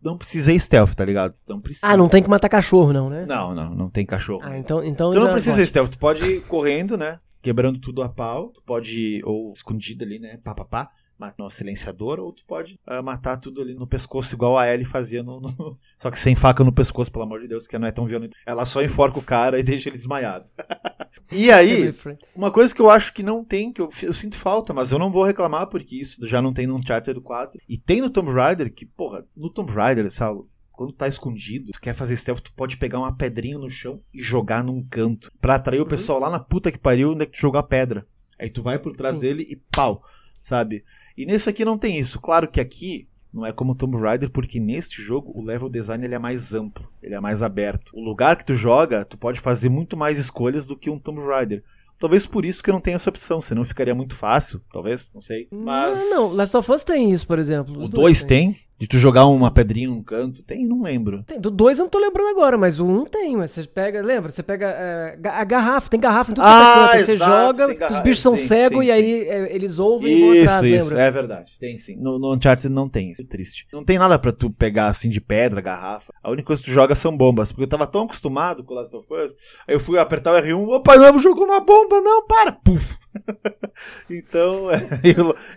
não 0.03 0.16
precisa 0.16 0.53
ir 0.53 0.61
stealth, 0.61 0.94
tá 0.94 1.05
ligado? 1.05 1.34
Não 1.48 1.61
precisa. 1.61 1.86
Ah, 1.86 1.96
não 1.96 2.09
tem 2.09 2.22
que 2.22 2.28
matar 2.30 2.48
cachorro, 2.48 2.92
não, 2.92 3.11
né? 3.11 3.26
Não, 3.26 3.55
não, 3.55 3.74
não 3.74 3.90
tem 3.90 4.07
cachorro. 4.07 4.42
Ah, 4.44 4.59
então, 4.59 4.82
então 4.82 5.11
tu 5.11 5.18
não 5.18 5.26
já 5.26 5.32
precisa 5.32 5.57
pode. 5.57 5.66
stealth, 5.68 5.90
tu 5.90 5.98
pode 5.98 6.24
ir 6.24 6.40
correndo, 6.42 6.96
né? 6.96 7.18
Quebrando 7.42 7.78
tudo 7.78 8.03
a 8.03 8.09
pau, 8.09 8.48
tu 8.48 8.62
pode 8.62 8.98
ir 8.98 9.24
ou 9.24 9.53
escondido 9.53 10.05
ali, 10.05 10.18
né? 10.18 10.38
Pá, 10.42 10.55
pá, 10.55 10.64
pá. 10.64 10.90
Matar 11.20 11.44
no 11.44 11.50
silenciador, 11.50 12.18
ou 12.18 12.32
tu 12.32 12.42
pode 12.46 12.80
ah, 12.86 13.02
matar 13.02 13.36
tudo 13.36 13.60
ali 13.60 13.74
no 13.74 13.86
pescoço, 13.86 14.34
igual 14.34 14.56
a 14.56 14.66
Ellie 14.72 14.86
fazia 14.86 15.22
no, 15.22 15.38
no- 15.38 15.78
Só 16.00 16.10
que 16.10 16.18
sem 16.18 16.34
faca 16.34 16.64
no 16.64 16.72
pescoço, 16.72 17.12
pelo 17.12 17.24
amor 17.24 17.40
de 17.40 17.48
Deus, 17.48 17.66
que 17.66 17.78
não 17.78 17.86
é 17.86 17.92
tão 17.92 18.06
violento. 18.06 18.34
Ela 18.46 18.64
só 18.64 18.82
enforca 18.82 19.18
o 19.18 19.22
cara 19.22 19.58
e 19.58 19.62
deixa 19.64 19.90
ele 19.90 19.96
desmaiado. 19.98 20.48
e 21.30 21.50
aí, 21.50 21.94
uma 22.34 22.50
coisa 22.50 22.74
que 22.74 22.80
eu 22.80 22.88
acho 22.88 23.12
que 23.12 23.22
não 23.22 23.44
tem, 23.44 23.70
que 23.70 23.82
eu, 23.82 23.90
eu 24.02 24.14
sinto 24.14 24.36
falta, 24.36 24.72
mas 24.72 24.92
eu 24.92 24.98
não 24.98 25.12
vou 25.12 25.22
reclamar, 25.22 25.66
porque 25.66 26.00
isso 26.00 26.26
já 26.26 26.40
não 26.40 26.54
tem 26.54 26.66
no 26.66 26.76
Uncharted 26.76 27.20
4. 27.20 27.60
E 27.68 27.76
tem 27.76 28.00
no 28.00 28.08
Tomb 28.08 28.32
Raider, 28.32 28.72
que, 28.72 28.86
porra, 28.86 29.26
no 29.36 29.50
Tomb 29.50 29.70
Raider, 29.70 30.10
Saulo, 30.10 30.48
quando 30.72 30.94
tá 30.94 31.06
escondido, 31.06 31.72
tu 31.72 31.80
quer 31.82 31.92
fazer 31.92 32.16
stealth, 32.16 32.40
tu 32.40 32.54
pode 32.54 32.78
pegar 32.78 32.98
uma 32.98 33.14
pedrinha 33.14 33.58
no 33.58 33.68
chão 33.68 34.00
e 34.14 34.22
jogar 34.22 34.64
num 34.64 34.82
canto. 34.82 35.30
Pra 35.38 35.56
atrair 35.56 35.82
o 35.82 35.86
pessoal 35.86 36.18
lá 36.18 36.30
na 36.30 36.40
puta 36.40 36.72
que 36.72 36.78
pariu 36.78 37.12
onde 37.12 37.24
é 37.24 37.26
que 37.26 37.32
tu 37.32 37.40
jogou 37.42 37.60
a 37.60 37.62
pedra. 37.62 38.06
Aí 38.38 38.48
tu 38.48 38.62
vai 38.62 38.78
por 38.78 38.96
trás 38.96 39.16
Sim. 39.16 39.20
dele 39.20 39.46
e 39.50 39.56
pau, 39.56 40.02
sabe? 40.40 40.82
E 41.16 41.26
nesse 41.26 41.48
aqui 41.48 41.64
não 41.64 41.78
tem 41.78 41.98
isso. 41.98 42.20
Claro 42.20 42.48
que 42.48 42.61
aqui 42.61 43.08
não 43.32 43.46
é 43.46 43.52
como 43.52 43.74
Tomb 43.74 43.96
Raider, 43.96 44.30
porque 44.30 44.58
neste 44.58 45.00
jogo 45.00 45.32
o 45.34 45.42
level 45.42 45.68
design 45.68 46.04
ele 46.04 46.14
é 46.14 46.18
mais 46.18 46.52
amplo, 46.52 46.90
ele 47.02 47.14
é 47.14 47.20
mais 47.20 47.42
aberto. 47.42 47.92
O 47.94 48.02
lugar 48.02 48.36
que 48.36 48.44
tu 48.44 48.54
joga, 48.54 49.04
tu 49.04 49.16
pode 49.16 49.40
fazer 49.40 49.68
muito 49.68 49.96
mais 49.96 50.18
escolhas 50.18 50.66
do 50.66 50.76
que 50.76 50.90
um 50.90 50.98
Tomb 50.98 51.20
Raider. 51.20 51.62
Talvez 51.98 52.26
por 52.26 52.46
isso 52.46 52.62
que 52.62 52.70
eu 52.70 52.74
não 52.74 52.80
tenho 52.80 52.96
essa 52.96 53.11
opção, 53.11 53.40
senão 53.40 53.62
ficaria 53.62 53.94
muito 53.94 54.14
fácil, 54.14 54.61
talvez, 54.72 55.11
não 55.14 55.20
sei. 55.20 55.46
Mas 55.50 55.98
Não, 55.98 56.28
não, 56.28 56.32
Last 56.34 56.56
of 56.56 56.72
Us 56.72 56.82
tem 56.82 57.12
isso, 57.12 57.26
por 57.26 57.38
exemplo. 57.38 57.78
o 57.78 57.82
Os 57.82 57.90
2 57.90 58.22
têm. 58.24 58.52
tem? 58.52 58.61
De 58.80 58.86
tu 58.86 58.98
jogar 58.98 59.26
uma 59.26 59.50
pedrinha 59.50 59.88
num 59.88 60.02
canto? 60.02 60.42
Tem, 60.42 60.66
não 60.66 60.80
lembro. 60.82 61.22
Tem, 61.24 61.38
do 61.38 61.50
2 61.50 61.78
eu 61.78 61.84
não 61.84 61.90
tô 61.90 61.98
lembrando 61.98 62.30
agora, 62.30 62.56
mas 62.56 62.80
o 62.80 62.86
1 62.86 63.00
um 63.00 63.04
tem, 63.04 63.36
mas 63.36 63.52
você 63.52 63.64
pega, 63.64 64.00
lembra? 64.00 64.32
Você 64.32 64.42
pega 64.42 64.68
é, 64.68 65.18
a 65.22 65.44
garrafa, 65.44 65.90
tem 65.90 66.00
garrafa 66.00 66.32
em 66.32 66.34
tudo 66.34 66.46
Ah, 66.46 66.48
quanto 66.48 66.62
é 66.64 66.80
canto, 66.80 66.96
aí 66.96 67.04
você 67.04 67.12
exato, 67.12 67.58
joga, 67.58 67.74
garrafa, 67.74 67.98
os 67.98 68.00
bichos 68.00 68.22
são 68.22 68.36
cegos 68.38 68.86
e 68.86 68.90
aí 68.90 69.28
é, 69.28 69.54
eles 69.54 69.78
ouvem 69.78 70.10
e 70.10 70.20
vão 70.20 70.34
Isso, 70.34 70.44
atrás, 70.44 70.66
isso, 70.66 70.88
lembra? 70.88 71.02
é 71.02 71.10
verdade. 71.10 71.52
Tem 71.60 71.76
sim. 71.76 71.96
No, 71.96 72.18
no 72.18 72.34
Uncharted 72.34 72.72
não 72.72 72.88
tem 72.88 73.10
isso. 73.10 73.20
É 73.20 73.26
triste. 73.26 73.66
Não 73.70 73.84
tem 73.84 73.98
nada 73.98 74.18
pra 74.18 74.32
tu 74.32 74.50
pegar 74.50 74.86
assim 74.86 75.10
de 75.10 75.20
pedra, 75.20 75.60
garrafa. 75.60 76.14
A 76.22 76.30
única 76.30 76.46
coisa 76.46 76.62
que 76.62 76.70
tu 76.70 76.72
joga 76.72 76.94
são 76.94 77.14
bombas. 77.14 77.52
Porque 77.52 77.64
eu 77.64 77.68
tava 77.68 77.86
tão 77.86 78.04
acostumado 78.04 78.64
com 78.64 78.72
Last 78.72 78.96
of 78.96 79.06
Us. 79.12 79.36
Aí 79.68 79.74
eu 79.74 79.80
fui 79.80 79.98
apertar 79.98 80.32
o 80.32 80.42
R1. 80.42 80.68
Opa, 80.68 80.96
não, 80.96 81.18
jogou 81.18 81.44
uma 81.44 81.60
bomba, 81.60 82.00
não, 82.00 82.26
para! 82.26 82.52
Puf! 82.52 82.98
então, 84.08 84.70
é, 84.72 84.88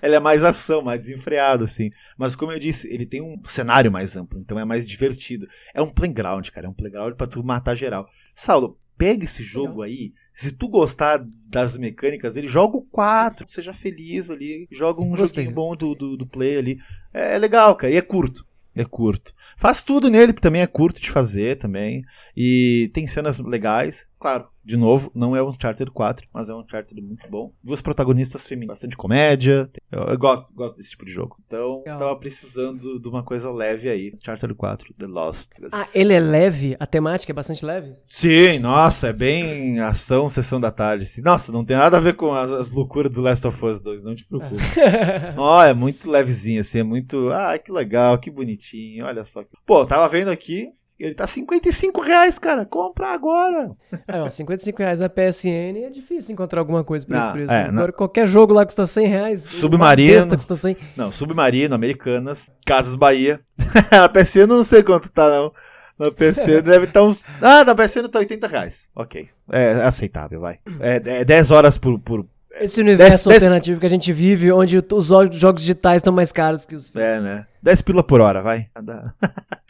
ele 0.01 0.16
é 0.16 0.20
mais 0.20 0.43
ação, 0.43 0.82
mais 0.82 0.99
desenfreado, 0.99 1.64
assim. 1.64 1.91
Mas 2.18 2.36
como 2.36 2.51
eu 2.51 2.60
disse, 2.60 2.88
ele 2.88 3.06
tem 3.06 3.22
um 3.22 3.41
cenário 3.45 3.91
mais 3.91 4.16
amplo, 4.16 4.39
então 4.39 4.60
é 4.60 4.66
mais 4.66 4.86
divertido. 4.86 5.47
É 5.74 5.82
um 5.82 5.89
playground, 5.89 6.47
cara. 6.49 6.68
É 6.68 6.70
um 6.70 6.74
playground 6.74 7.16
pra 7.16 7.28
tu 7.28 7.43
matar 7.43 7.76
geral. 7.76 8.08
Saulo, 8.36 8.80
pega 8.97 9.26
esse 9.26 9.43
jogo 9.43 9.82
aí. 9.82 10.14
Se 10.34 10.51
tu 10.51 10.68
gostar 10.68 11.24
das 11.47 11.78
mecânicas 11.78 12.34
dele, 12.34 12.47
joga 12.47 12.78
o 12.78 12.82
4. 12.82 13.45
Seja 13.49 13.74
feliz 13.74 14.30
ali. 14.30 14.68
Joga 14.72 15.01
um 15.01 15.10
Gostei. 15.10 15.43
joguinho 15.43 15.56
bom 15.56 15.76
do, 15.76 15.93
do, 15.93 16.18
do 16.18 16.28
play 16.28 16.58
ali. 16.58 16.78
É, 17.14 17.36
é 17.36 17.38
legal, 17.38 17.76
cara. 17.76 17.93
E 17.93 17.97
é 17.97 18.01
curto. 18.01 18.45
É 18.76 18.84
curto. 18.84 19.34
Faz 19.56 19.84
tudo 19.84 20.10
nele, 20.10 20.34
também 20.34 20.62
é 20.62 20.68
curto 20.68 20.99
de 20.99 21.12
fazer 21.12 21.58
também. 21.58 22.04
E 22.36 22.89
tem 22.91 23.06
cenas 23.06 23.38
legais. 23.39 24.08
Claro, 24.24 24.47
de 24.63 24.78
novo, 24.78 25.11
não 25.13 25.36
é 25.36 25.43
um 25.43 25.49
Uncharted 25.49 25.91
4, 25.91 26.26
mas 26.34 26.47
é 26.47 26.53
um 26.53 26.61
Uncharted 26.61 27.01
muito 27.01 27.30
bom. 27.30 27.51
Duas 27.61 27.82
protagonistas 27.82 28.47
femininas, 28.47 28.78
bastante 28.78 28.95
comédia. 28.95 29.69
Eu, 29.91 30.03
eu 30.03 30.17
gosto, 30.17 30.53
gosto 30.53 30.78
desse 30.78 30.91
tipo 30.91 31.03
de 31.03 31.11
jogo. 31.11 31.36
Então, 31.45 31.80
Legal. 31.80 31.99
tava 31.99 32.15
precisando 32.15 33.01
de 33.01 33.07
uma 33.09 33.21
coisa 33.21 33.51
leve 33.51 33.89
aí. 33.89 34.13
Uncharted 34.15 34.53
4, 34.53 34.93
The 34.93 35.07
Lost. 35.07 35.51
Ah, 35.74 35.86
ele 35.93 36.13
é 36.13 36.21
leve? 36.21 36.78
A 36.80 36.86
temática 36.86 37.34
é 37.34 37.36
bastante 37.36 37.65
leve? 37.65 37.97
Sim, 38.07 38.59
nossa, 38.59 39.07
é 39.07 39.13
bem 39.13 39.82
ação, 39.82 40.30
sessão 40.30 40.61
da 40.61 40.71
tarde. 40.71 41.03
assim. 41.03 41.21
Nossa, 41.21 41.51
não 41.51 41.65
tem 41.65 41.76
nada 41.76 41.97
a 41.97 41.99
ver 41.99 42.15
com 42.15 42.34
as, 42.34 42.49
as 42.49 42.71
loucuras 42.71 43.13
do 43.13 43.21
Last 43.21 43.45
of 43.45 43.65
Us 43.65 43.82
2, 43.82 44.05
não 44.05 44.15
te 44.15 44.24
preocupe. 44.24 44.55
Ó, 45.36 45.61
é 45.65 45.74
muito 45.74 46.09
levezinho, 46.09 46.61
assim, 46.61 46.80
é 46.80 46.84
muito. 46.84 47.30
Ah, 47.30 47.59
que 47.59 47.74
legal, 47.74 48.17
que 48.17 48.32
bonitinho, 48.32 49.05
olha 49.05 49.26
só. 49.26 49.43
Pô, 49.65 49.86
tava 49.86 50.07
vendo 50.07 50.30
aqui, 50.30 50.69
ele 51.00 51.14
tá 51.16 51.26
55 51.28 52.02
reais, 52.02 52.38
cara. 52.39 52.66
Compra 52.66 53.08
agora. 53.14 53.72
É, 54.08 54.22
ó, 54.22 54.30
55 54.30 54.78
reais 54.80 55.00
na 55.00 55.10
PSN 55.10 55.84
é 55.86 55.89
difícil 55.89 56.34
encontrar 56.34 56.60
alguma 56.62 56.84
coisa 56.84 57.06
por 57.06 57.16
esse 57.16 57.26
Não, 57.28 57.34
preço. 57.34 57.52
é, 57.52 57.64
Agora 57.66 57.91
qualquer 57.91 58.28
jogo 58.28 58.54
lá 58.54 58.64
custa 58.66 58.86
100 58.86 59.08
reais. 59.08 59.41
Submarino. 59.41 60.36
Custa 60.36 60.56
100. 60.56 60.78
Não, 60.96 61.12
Submarino, 61.12 61.74
Americanas, 61.76 62.52
Casas 62.66 62.96
Bahia. 62.96 63.39
Na 63.91 64.08
PC 64.10 64.44
eu 64.44 64.48
não 64.48 64.64
sei 64.64 64.82
quanto 64.84 65.10
tá, 65.12 65.30
não. 65.30 65.52
Na 66.00 66.12
PC 66.12 66.62
deve 66.64 66.86
estar 66.86 67.04
uns. 67.04 67.24
Ah, 67.41 67.64
na 67.64 67.76
PC 67.76 68.08
tá 68.10 68.20
80 68.20 68.48
reais. 68.48 68.88
Ok. 68.96 69.28
É 69.52 69.74
aceitável, 69.84 70.39
vai. 70.41 70.58
É, 70.80 70.96
é 71.22 71.26
10 71.26 71.52
horas 71.52 71.78
por. 71.78 72.00
por... 72.00 72.26
Esse 72.60 72.82
universo 72.82 73.10
Dez- 73.12 73.24
dez- 73.26 73.44
alternativo 73.44 73.80
que 73.80 73.86
a 73.86 73.89
gente 73.89 74.14
vive, 74.14 74.52
onde 74.52 74.78
os 74.78 75.08
jo- 75.08 75.32
jogos 75.32 75.62
digitais 75.62 75.98
estão 75.98 76.14
mais 76.14 76.32
caros 76.32 76.66
que 76.66 76.76
os. 76.76 76.96
É, 76.96 77.20
né? 77.20 77.46
10 77.64 77.82
pila 77.82 78.04
por 78.04 78.22
hora, 78.22 78.41
vai. 78.41 78.68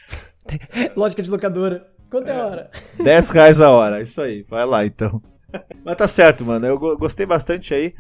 Lógica 0.96 1.22
de 1.24 1.30
locadora. 1.32 1.88
Quanto 2.10 2.30
é 2.30 2.40
a 2.40 2.46
hora? 2.46 2.70
10 3.02 3.30
reais 3.30 3.62
a 3.62 3.70
hora, 3.72 4.02
isso 4.02 4.22
aí, 4.22 4.46
vai 4.50 4.66
lá 4.66 4.86
então. 4.86 5.22
Mas 5.86 5.96
tá 5.98 6.08
certo, 6.08 6.46
mano. 6.46 6.66
Eu 6.66 6.78
go- 6.78 6.98
gostei 6.98 7.26
bastante 7.26 7.74
aí. 7.74 7.94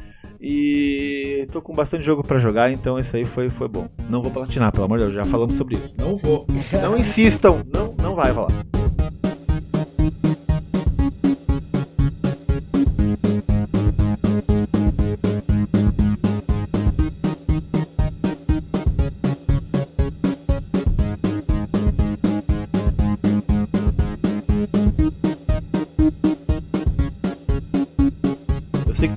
E 0.45 1.47
tô 1.51 1.61
com 1.61 1.73
bastante 1.73 2.03
jogo 2.03 2.21
pra 2.23 2.37
jogar, 2.37 2.69
então 2.71 2.99
esse 2.99 3.15
aí 3.15 3.25
foi, 3.25 3.49
foi 3.49 3.67
bom. 3.67 3.87
Não 4.09 4.21
vou 4.21 4.29
platinar, 4.29 4.71
pelo 4.73 4.83
amor 4.85 4.97
de 4.97 5.05
Deus, 5.05 5.15
já 5.15 5.23
falamos 5.25 5.55
sobre 5.55 5.75
isso. 5.75 5.93
Não 5.97 6.17
vou. 6.17 6.45
Não 6.81 6.97
insistam, 6.97 7.63
não, 7.73 7.93
não 7.97 8.13
vai 8.13 8.31
rolar. 8.31 8.51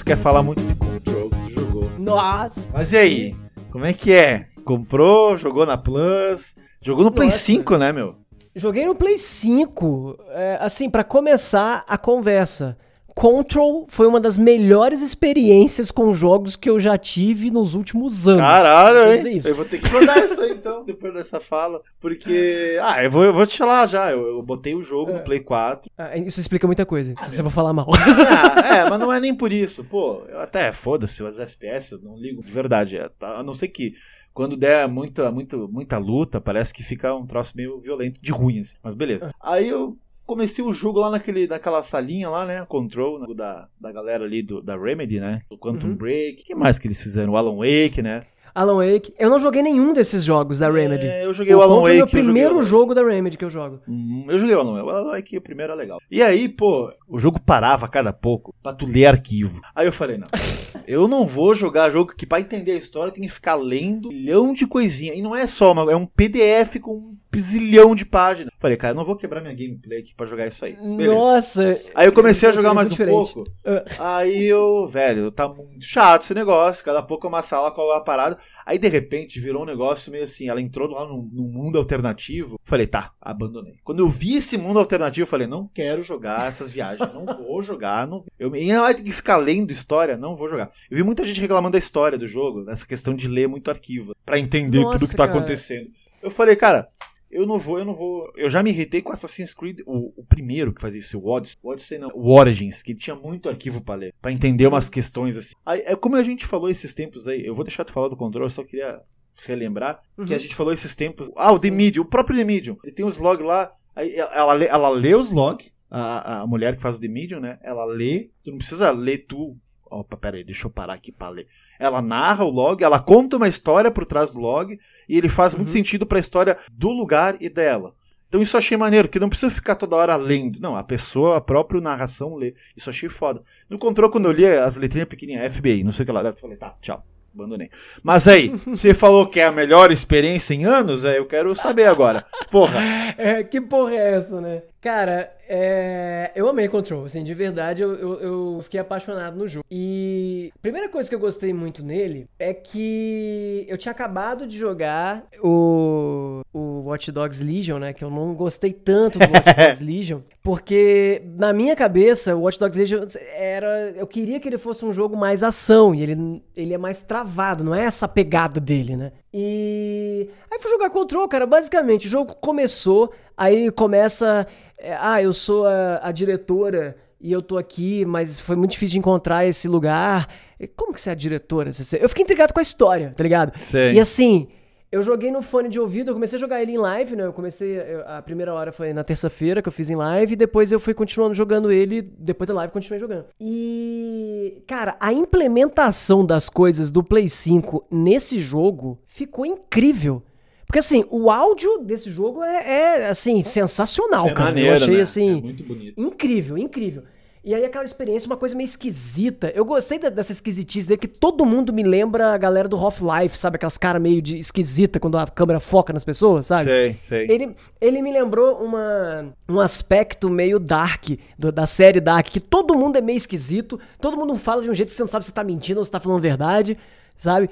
Quer 0.06 0.16
falar 0.16 0.40
muito 0.40 0.62
de 0.62 0.74
Control, 0.76 1.30
que 1.30 1.52
jogou. 1.52 1.90
Nossa! 1.98 2.64
Mas 2.72 2.92
e 2.92 2.96
aí? 2.96 3.36
Como 3.72 3.84
é 3.84 3.92
que 3.92 4.12
é? 4.12 4.46
Comprou, 4.64 5.36
jogou 5.36 5.66
na 5.66 5.76
Plus, 5.76 6.54
jogou 6.80 7.04
no 7.04 7.10
Play 7.10 7.26
Nossa. 7.26 7.38
5, 7.40 7.76
né, 7.76 7.92
meu? 7.92 8.14
Joguei 8.54 8.86
no 8.86 8.94
Play 8.94 9.18
5, 9.18 10.16
é, 10.30 10.58
assim, 10.60 10.88
pra 10.88 11.02
começar 11.02 11.84
a 11.88 11.98
conversa. 11.98 12.78
Control 13.16 13.86
foi 13.88 14.06
uma 14.06 14.20
das 14.20 14.36
melhores 14.36 15.00
experiências 15.00 15.90
com 15.90 16.12
jogos 16.12 16.54
que 16.54 16.68
eu 16.68 16.78
já 16.78 16.98
tive 16.98 17.50
nos 17.50 17.72
últimos 17.72 18.28
anos. 18.28 18.42
Caralho, 18.42 19.10
hein? 19.10 19.40
Eu 19.42 19.54
vou 19.54 19.64
ter 19.64 19.80
que 19.80 19.88
jogar 19.88 20.22
isso 20.22 20.38
aí 20.38 20.50
então, 20.50 20.84
depois 20.84 21.14
dessa 21.14 21.40
fala. 21.40 21.80
Porque. 21.98 22.78
Ah, 22.82 23.02
eu 23.02 23.10
vou, 23.10 23.24
eu 23.24 23.32
vou 23.32 23.46
te 23.46 23.56
falar 23.56 23.86
já. 23.86 24.10
Eu, 24.10 24.20
eu 24.26 24.42
botei 24.42 24.74
o 24.74 24.82
jogo 24.82 25.14
no 25.14 25.24
Play 25.24 25.40
4. 25.40 25.90
Ah, 25.96 26.14
isso 26.18 26.38
explica 26.38 26.66
muita 26.66 26.84
coisa, 26.84 27.14
se 27.18 27.30
você 27.30 27.42
for 27.42 27.48
falar 27.48 27.72
mal. 27.72 27.88
Ah, 27.94 28.76
é, 28.76 28.84
mas 28.90 29.00
não 29.00 29.10
é 29.10 29.18
nem 29.18 29.34
por 29.34 29.50
isso. 29.50 29.82
Pô, 29.84 30.22
eu 30.28 30.38
até 30.38 30.70
foda-se 30.70 31.22
os 31.22 31.40
FPS, 31.40 31.92
eu 31.92 32.02
não 32.02 32.18
ligo 32.18 32.42
de 32.42 32.50
verdade. 32.50 32.98
É, 32.98 33.08
tá? 33.18 33.38
A 33.38 33.42
não 33.42 33.54
ser 33.54 33.68
que. 33.68 33.94
Quando 34.34 34.58
der 34.58 34.86
muita, 34.86 35.32
muita, 35.32 35.56
muita 35.56 35.96
luta, 35.96 36.38
parece 36.38 36.74
que 36.74 36.82
fica 36.82 37.14
um 37.14 37.24
troço 37.24 37.56
meio 37.56 37.80
violento 37.80 38.20
de 38.20 38.30
ruim, 38.30 38.60
assim. 38.60 38.76
Mas 38.82 38.94
beleza. 38.94 39.30
Aí 39.40 39.66
eu 39.66 39.96
comecei 40.26 40.64
o 40.64 40.72
jogo 40.72 41.00
lá 41.00 41.10
naquele, 41.10 41.46
naquela 41.46 41.82
salinha 41.82 42.28
lá, 42.28 42.44
né? 42.44 42.64
Control, 42.66 43.20
né, 43.20 43.34
da, 43.34 43.68
da 43.80 43.92
galera 43.92 44.24
ali 44.24 44.42
do, 44.42 44.60
da 44.60 44.76
Remedy, 44.76 45.20
né? 45.20 45.42
O 45.48 45.56
Quantum 45.56 45.94
Break. 45.94 46.42
O 46.42 46.44
que 46.44 46.54
mais 46.54 46.78
que 46.78 46.88
eles 46.88 47.02
fizeram? 47.02 47.32
O 47.32 47.36
Alan 47.36 47.56
Wake, 47.56 48.02
né? 48.02 48.24
Alan 48.56 48.76
Wake. 48.76 49.12
Eu 49.18 49.28
não 49.28 49.38
joguei 49.38 49.60
nenhum 49.60 49.92
desses 49.92 50.24
jogos 50.24 50.58
da 50.58 50.70
Remedy. 50.70 51.06
É, 51.06 51.26
eu 51.26 51.34
joguei 51.34 51.54
o 51.54 51.60
Alan 51.60 51.74
Control 51.74 51.82
Wake. 51.84 51.98
é 51.98 52.02
o 52.02 52.06
o 52.06 52.10
primeiro 52.10 52.54
Alan 52.54 52.64
jogo 52.64 52.94
da 52.94 53.04
Remedy 53.04 53.36
que 53.36 53.44
eu 53.44 53.50
jogo. 53.50 53.80
Hum, 53.86 54.24
eu 54.28 54.38
joguei 54.38 54.56
o 54.56 54.60
Alan 54.60 54.72
Wake. 54.72 54.86
O 54.86 54.90
Alan 54.90 55.10
Wake, 55.10 55.36
o 55.36 55.42
primeiro 55.42 55.74
é 55.74 55.76
legal. 55.76 56.00
E 56.10 56.22
aí, 56.22 56.48
pô, 56.48 56.90
o 57.06 57.20
jogo 57.20 57.38
parava 57.38 57.84
a 57.84 57.88
cada 57.88 58.14
pouco 58.14 58.54
pra 58.62 58.72
tu 58.72 58.86
ler 58.86 59.06
arquivo. 59.06 59.60
Aí 59.74 59.86
eu 59.86 59.92
falei, 59.92 60.16
não, 60.16 60.26
eu 60.88 61.06
não 61.06 61.26
vou 61.26 61.54
jogar 61.54 61.90
jogo 61.90 62.14
que 62.16 62.24
pra 62.24 62.40
entender 62.40 62.72
a 62.72 62.76
história 62.76 63.12
tem 63.12 63.24
que 63.24 63.28
ficar 63.28 63.56
lendo 63.56 64.08
um 64.08 64.12
milhão 64.12 64.54
de 64.54 64.66
coisinha. 64.66 65.12
E 65.12 65.20
não 65.20 65.36
é 65.36 65.46
só, 65.46 65.72
uma, 65.72 65.92
é 65.92 65.96
um 65.96 66.06
PDF 66.06 66.80
com 66.80 66.96
um 66.96 67.16
zilhão 67.38 67.94
de 67.94 68.06
páginas. 68.06 68.50
Falei, 68.58 68.78
cara, 68.78 68.92
eu 68.92 68.96
não 68.96 69.04
vou 69.04 69.16
quebrar 69.16 69.42
minha 69.42 69.54
gameplay 69.54 69.98
aqui 70.00 70.14
pra 70.14 70.24
jogar 70.24 70.46
isso 70.46 70.64
aí. 70.64 70.72
Beleza. 70.72 71.14
Nossa. 71.14 71.80
Aí 71.94 72.06
eu 72.06 72.12
comecei 72.12 72.48
a 72.48 72.52
jogar 72.52 72.72
mais 72.72 72.88
um 72.88 72.92
Diferente. 72.92 73.34
pouco. 73.34 73.50
Ah. 73.98 74.16
Aí 74.16 74.46
eu, 74.46 74.86
velho, 74.88 75.30
tá 75.30 75.46
muito 75.46 75.84
chato 75.84 76.22
esse 76.22 76.32
negócio. 76.32 76.84
Cada 76.84 77.02
pouco 77.02 77.26
é 77.26 77.28
uma 77.28 77.42
sala 77.42 77.70
com 77.70 77.90
a 77.90 78.00
parada. 78.00 78.38
Aí 78.64 78.78
de 78.78 78.88
repente 78.88 79.38
virou 79.38 79.62
um 79.62 79.66
negócio 79.66 80.10
meio 80.10 80.24
assim. 80.24 80.48
Ela 80.48 80.60
entrou 80.60 80.88
lá 80.88 81.06
num, 81.06 81.28
num 81.32 81.48
mundo 81.48 81.78
alternativo. 81.78 82.58
Falei, 82.64 82.86
tá, 82.86 83.12
abandonei. 83.20 83.76
Quando 83.84 84.00
eu 84.00 84.08
vi 84.08 84.36
esse 84.36 84.58
mundo 84.58 84.78
alternativo, 84.78 85.22
eu 85.22 85.30
falei, 85.30 85.46
não 85.46 85.68
quero 85.68 86.02
jogar 86.02 86.48
essas 86.48 86.70
viagens. 86.70 87.12
Não 87.12 87.24
vou 87.24 87.62
jogar. 87.62 88.06
Não... 88.06 88.24
Eu 88.38 88.54
e 88.56 88.60
ainda 88.60 88.80
vai 88.80 88.94
ter 88.94 89.02
que 89.02 89.12
ficar 89.12 89.36
lendo 89.36 89.70
história. 89.70 90.16
Não 90.16 90.34
vou 90.34 90.48
jogar. 90.48 90.70
Eu 90.90 90.96
vi 90.96 91.02
muita 91.02 91.24
gente 91.24 91.40
reclamando 91.40 91.72
da 91.72 91.78
história 91.78 92.18
do 92.18 92.26
jogo, 92.26 92.64
nessa 92.64 92.86
questão 92.86 93.14
de 93.14 93.28
ler 93.28 93.48
muito 93.48 93.70
arquivo. 93.70 94.14
Pra 94.24 94.38
entender 94.38 94.80
Nossa, 94.80 94.98
tudo 94.98 95.10
que 95.10 95.16
tá 95.16 95.26
cara. 95.26 95.38
acontecendo. 95.38 95.90
Eu 96.22 96.30
falei, 96.30 96.56
cara, 96.56 96.88
eu 97.30 97.46
não 97.46 97.58
vou, 97.58 97.78
eu 97.78 97.84
não 97.84 97.94
vou. 97.94 98.32
Eu 98.36 98.48
já 98.48 98.62
me 98.62 98.70
irritei 98.70 99.02
com 99.02 99.12
Assassin's 99.12 99.52
Creed, 99.52 99.80
o, 99.86 100.12
o 100.20 100.24
primeiro 100.24 100.72
que 100.72 100.80
fazia 100.80 101.00
isso, 101.00 101.18
o 101.18 101.28
Odyssey. 101.28 101.56
O 101.62 101.70
Odyssey 101.70 101.98
não, 101.98 102.10
o 102.14 102.32
Origins, 102.32 102.82
que 102.82 102.94
tinha 102.94 103.16
muito 103.16 103.48
arquivo 103.48 103.80
pra 103.80 103.94
ler, 103.94 104.14
pra 104.20 104.32
entender 104.32 104.66
umas 104.66 104.88
questões 104.88 105.36
assim. 105.36 105.54
Aí, 105.64 105.82
é 105.84 105.96
como 105.96 106.16
a 106.16 106.22
gente 106.22 106.46
falou 106.46 106.70
esses 106.70 106.94
tempos 106.94 107.26
aí, 107.26 107.44
eu 107.44 107.54
vou 107.54 107.64
deixar 107.64 107.84
tu 107.84 107.92
falar 107.92 108.08
do 108.08 108.16
controle, 108.16 108.46
eu 108.46 108.50
só 108.50 108.64
queria 108.64 109.00
relembrar 109.44 110.00
que 110.26 110.34
a 110.34 110.38
gente 110.38 110.54
falou 110.54 110.72
esses 110.72 110.94
tempos. 110.96 111.30
Ah, 111.36 111.52
o 111.52 111.58
The 111.58 111.70
Medium, 111.70 112.02
o 112.02 112.08
próprio 112.08 112.36
The 112.36 112.44
Medium. 112.44 112.76
Ele 112.82 112.92
tem 112.92 113.04
os 113.04 113.18
logs 113.18 113.44
lá, 113.44 113.72
aí 113.94 114.14
ela, 114.16 114.52
lê, 114.52 114.66
ela 114.66 114.88
lê 114.88 115.14
os 115.14 115.30
logs, 115.30 115.70
a, 115.90 116.40
a 116.40 116.46
mulher 116.46 116.76
que 116.76 116.82
faz 116.82 116.96
o 116.96 117.00
The 117.00 117.08
Medium, 117.08 117.40
né? 117.40 117.58
Ela 117.62 117.84
lê, 117.84 118.30
tu 118.42 118.50
não 118.50 118.58
precisa 118.58 118.90
ler 118.90 119.26
tu. 119.26 119.56
Opa, 119.90 120.16
pera 120.16 120.36
aí, 120.36 120.44
deixa 120.44 120.66
eu 120.66 120.70
parar 120.70 120.94
aqui 120.94 121.12
pra 121.12 121.28
ler. 121.28 121.46
Ela 121.78 122.02
narra 122.02 122.44
o 122.44 122.50
log, 122.50 122.82
ela 122.82 122.98
conta 122.98 123.36
uma 123.36 123.48
história 123.48 123.90
por 123.90 124.04
trás 124.04 124.32
do 124.32 124.40
log 124.40 124.78
e 125.08 125.16
ele 125.16 125.28
faz 125.28 125.54
muito 125.54 125.70
sentido 125.70 126.04
pra 126.06 126.18
história 126.18 126.56
do 126.72 126.90
lugar 126.90 127.36
e 127.40 127.48
dela. 127.48 127.94
Então 128.28 128.42
isso 128.42 128.56
eu 128.56 128.58
achei 128.58 128.76
maneiro, 128.76 129.08
que 129.08 129.20
não 129.20 129.28
precisa 129.28 129.52
ficar 129.52 129.76
toda 129.76 129.96
hora 129.96 130.16
lendo. 130.16 130.60
Não, 130.60 130.76
a 130.76 130.82
pessoa, 130.82 131.36
a 131.36 131.40
própria 131.40 131.80
narração 131.80 132.34
lê. 132.34 132.54
Isso 132.76 132.88
eu 132.88 132.92
achei 132.92 133.08
foda. 133.08 133.42
No 133.70 133.78
controle, 133.78 134.10
quando 134.10 134.26
eu 134.26 134.32
li 134.32 134.44
as 134.44 134.76
letrinhas 134.76 135.08
pequenininhas, 135.08 135.56
FBI, 135.56 135.84
não 135.84 135.92
sei 135.92 136.02
o 136.02 136.06
que 136.06 136.12
lá, 136.12 136.22
eu 136.22 136.36
falei, 136.36 136.56
tá, 136.56 136.74
tchau, 136.82 137.04
abandonei. 137.32 137.70
Mas 138.02 138.26
aí, 138.26 138.48
você 138.66 138.92
falou 138.92 139.26
que 139.26 139.38
é 139.38 139.44
a 139.44 139.52
melhor 139.52 139.92
experiência 139.92 140.54
em 140.54 140.64
anos, 140.64 141.04
aí 141.04 141.18
eu 141.18 141.26
quero 141.26 141.54
saber 141.54 141.86
agora. 141.86 142.26
Porra. 142.50 142.80
É, 143.16 143.44
que 143.44 143.60
porra 143.60 143.94
é 143.94 144.14
essa, 144.16 144.40
né? 144.40 144.62
Cara, 144.86 145.32
é, 145.48 146.30
eu 146.36 146.48
amei 146.48 146.68
Control, 146.68 147.06
assim, 147.06 147.24
de 147.24 147.34
verdade 147.34 147.82
eu, 147.82 147.92
eu, 147.94 148.20
eu 148.20 148.60
fiquei 148.62 148.78
apaixonado 148.78 149.36
no 149.36 149.48
jogo. 149.48 149.64
E 149.68 150.52
a 150.54 150.58
primeira 150.60 150.88
coisa 150.88 151.08
que 151.08 151.14
eu 151.14 151.18
gostei 151.18 151.52
muito 151.52 151.84
nele 151.84 152.28
é 152.38 152.54
que 152.54 153.66
eu 153.68 153.76
tinha 153.76 153.90
acabado 153.90 154.46
de 154.46 154.56
jogar 154.56 155.26
o, 155.42 156.40
o 156.52 156.82
Watch 156.84 157.10
Dogs 157.10 157.42
Legion, 157.42 157.80
né? 157.80 157.92
Que 157.92 158.04
eu 158.04 158.10
não 158.10 158.32
gostei 158.32 158.72
tanto 158.72 159.18
do 159.18 159.24
Watch 159.24 159.54
Dogs 159.58 159.84
Legion, 159.84 160.20
porque 160.40 161.20
na 161.36 161.52
minha 161.52 161.74
cabeça 161.74 162.36
o 162.36 162.42
Watch 162.42 162.56
Dogs 162.56 162.78
Legion 162.78 163.04
era. 163.34 163.90
Eu 163.96 164.06
queria 164.06 164.38
que 164.38 164.48
ele 164.48 164.58
fosse 164.58 164.84
um 164.84 164.92
jogo 164.92 165.16
mais 165.16 165.42
ação, 165.42 165.92
e 165.92 166.00
ele, 166.00 166.42
ele 166.54 166.74
é 166.74 166.78
mais 166.78 167.02
travado, 167.02 167.64
não 167.64 167.74
é 167.74 167.84
essa 167.84 168.06
pegada 168.06 168.60
dele, 168.60 168.94
né? 168.96 169.10
E 169.38 170.30
aí 170.50 170.58
fui 170.58 170.70
jogar 170.70 170.88
Control, 170.88 171.28
cara. 171.28 171.46
Basicamente, 171.46 172.06
o 172.06 172.08
jogo 172.08 172.34
começou, 172.36 173.12
aí 173.36 173.70
começa. 173.70 174.46
é, 174.78 174.96
ah, 174.98 175.22
eu 175.22 175.34
sou 175.34 175.66
a, 175.66 176.00
a 176.02 176.10
diretora 176.10 176.96
e 177.20 177.30
eu 177.30 177.42
tô 177.42 177.58
aqui, 177.58 178.02
mas 178.06 178.38
foi 178.38 178.56
muito 178.56 178.70
difícil 178.70 178.92
de 178.92 178.98
encontrar 179.00 179.44
esse 179.44 179.68
lugar. 179.68 180.26
Como 180.74 180.94
que 180.94 181.00
você 181.02 181.10
é 181.10 181.12
a 181.12 181.14
diretora? 181.14 181.70
Eu 182.00 182.08
fiquei 182.08 182.24
intrigado 182.24 182.54
com 182.54 182.60
a 182.60 182.62
história, 182.62 183.12
tá 183.14 183.22
ligado? 183.22 183.52
Sei. 183.60 183.92
E 183.92 184.00
assim, 184.00 184.48
eu 184.96 185.02
joguei 185.02 185.30
no 185.30 185.42
fone 185.42 185.68
de 185.68 185.78
ouvido, 185.78 186.10
eu 186.10 186.14
comecei 186.14 186.36
a 186.36 186.40
jogar 186.40 186.62
ele 186.62 186.72
em 186.72 186.78
live, 186.78 187.14
né? 187.16 187.24
Eu 187.26 187.32
comecei. 187.32 187.76
eu- 187.78 188.02
A 188.06 188.22
primeira 188.22 188.52
hora 188.54 188.72
foi 188.72 188.92
na 188.92 189.04
terça-feira 189.04 189.60
que 189.62 189.68
eu 189.68 189.72
fiz 189.72 189.90
em 189.90 189.94
live, 189.96 190.32
e 190.32 190.36
depois 190.36 190.72
eu 190.72 190.80
fui 190.80 190.94
continuando 190.94 191.34
jogando 191.34 191.70
ele, 191.70 192.00
depois 192.02 192.48
da 192.48 192.54
live 192.54 192.72
continuei 192.72 192.98
jogando. 193.00 193.26
E. 193.40 194.62
Cara, 194.66 194.96
a 195.00 195.12
implementação 195.12 196.24
das 196.24 196.48
coisas 196.48 196.90
do 196.90 197.02
Play 197.02 197.28
5 197.28 197.84
nesse 197.90 198.40
jogo 198.40 198.98
ficou 199.06 199.44
incrível. 199.46 200.22
Porque 200.66 200.80
assim, 200.80 201.04
o 201.10 201.30
áudio 201.30 201.78
desse 201.78 202.10
jogo 202.10 202.42
é, 202.42 202.56
é, 203.02 203.08
assim, 203.08 203.40
sensacional, 203.40 204.26
É 204.26 204.32
cara. 204.32 204.48
maneiro, 204.50 204.70
eu 204.70 204.74
achei 204.76 204.96
né? 204.96 205.02
assim. 205.02 205.38
É 205.38 205.40
muito 205.40 205.62
bonito. 205.62 206.00
Incrível, 206.00 206.58
incrível. 206.58 207.02
E 207.46 207.54
aí 207.54 207.64
aquela 207.64 207.84
experiência, 207.84 208.26
uma 208.26 208.36
coisa 208.36 208.56
meio 208.56 208.64
esquisita. 208.64 209.52
Eu 209.54 209.64
gostei 209.64 210.00
dessa 210.00 210.32
esquisitice 210.32 210.88
dele, 210.88 210.98
que 210.98 211.06
todo 211.06 211.46
mundo 211.46 211.72
me 211.72 211.84
lembra 211.84 212.34
a 212.34 212.36
galera 212.36 212.66
do 212.68 212.76
Half-Life, 212.76 213.38
sabe? 213.38 213.54
Aquelas 213.54 213.78
caras 213.78 214.02
meio 214.02 214.20
de 214.20 214.36
esquisita 214.36 214.98
quando 214.98 215.16
a 215.16 215.28
câmera 215.28 215.60
foca 215.60 215.92
nas 215.92 216.02
pessoas, 216.02 216.48
sabe? 216.48 216.64
Sei, 216.64 216.96
sei. 217.00 217.30
Ele, 217.30 217.54
ele 217.80 218.02
me 218.02 218.10
lembrou 218.10 218.56
uma, 218.56 219.32
um 219.48 219.60
aspecto 219.60 220.28
meio 220.28 220.58
dark 220.58 221.04
do- 221.38 221.52
da 221.52 221.66
série 221.66 222.00
Dark, 222.00 222.26
que 222.26 222.40
todo 222.40 222.74
mundo 222.74 222.96
é 222.98 223.00
meio 223.00 223.16
esquisito, 223.16 223.78
todo 224.00 224.16
mundo 224.16 224.34
fala 224.34 224.62
de 224.62 224.68
um 224.68 224.74
jeito 224.74 224.88
que 224.88 224.96
você 224.96 225.02
não 225.04 225.08
sabe 225.08 225.24
se 225.24 225.32
tá 225.32 225.44
mentindo 225.44 225.78
ou 225.78 225.84
se 225.84 225.90
tá 225.92 226.00
falando 226.00 226.20
verdade, 226.20 226.76
sabe? 227.16 227.48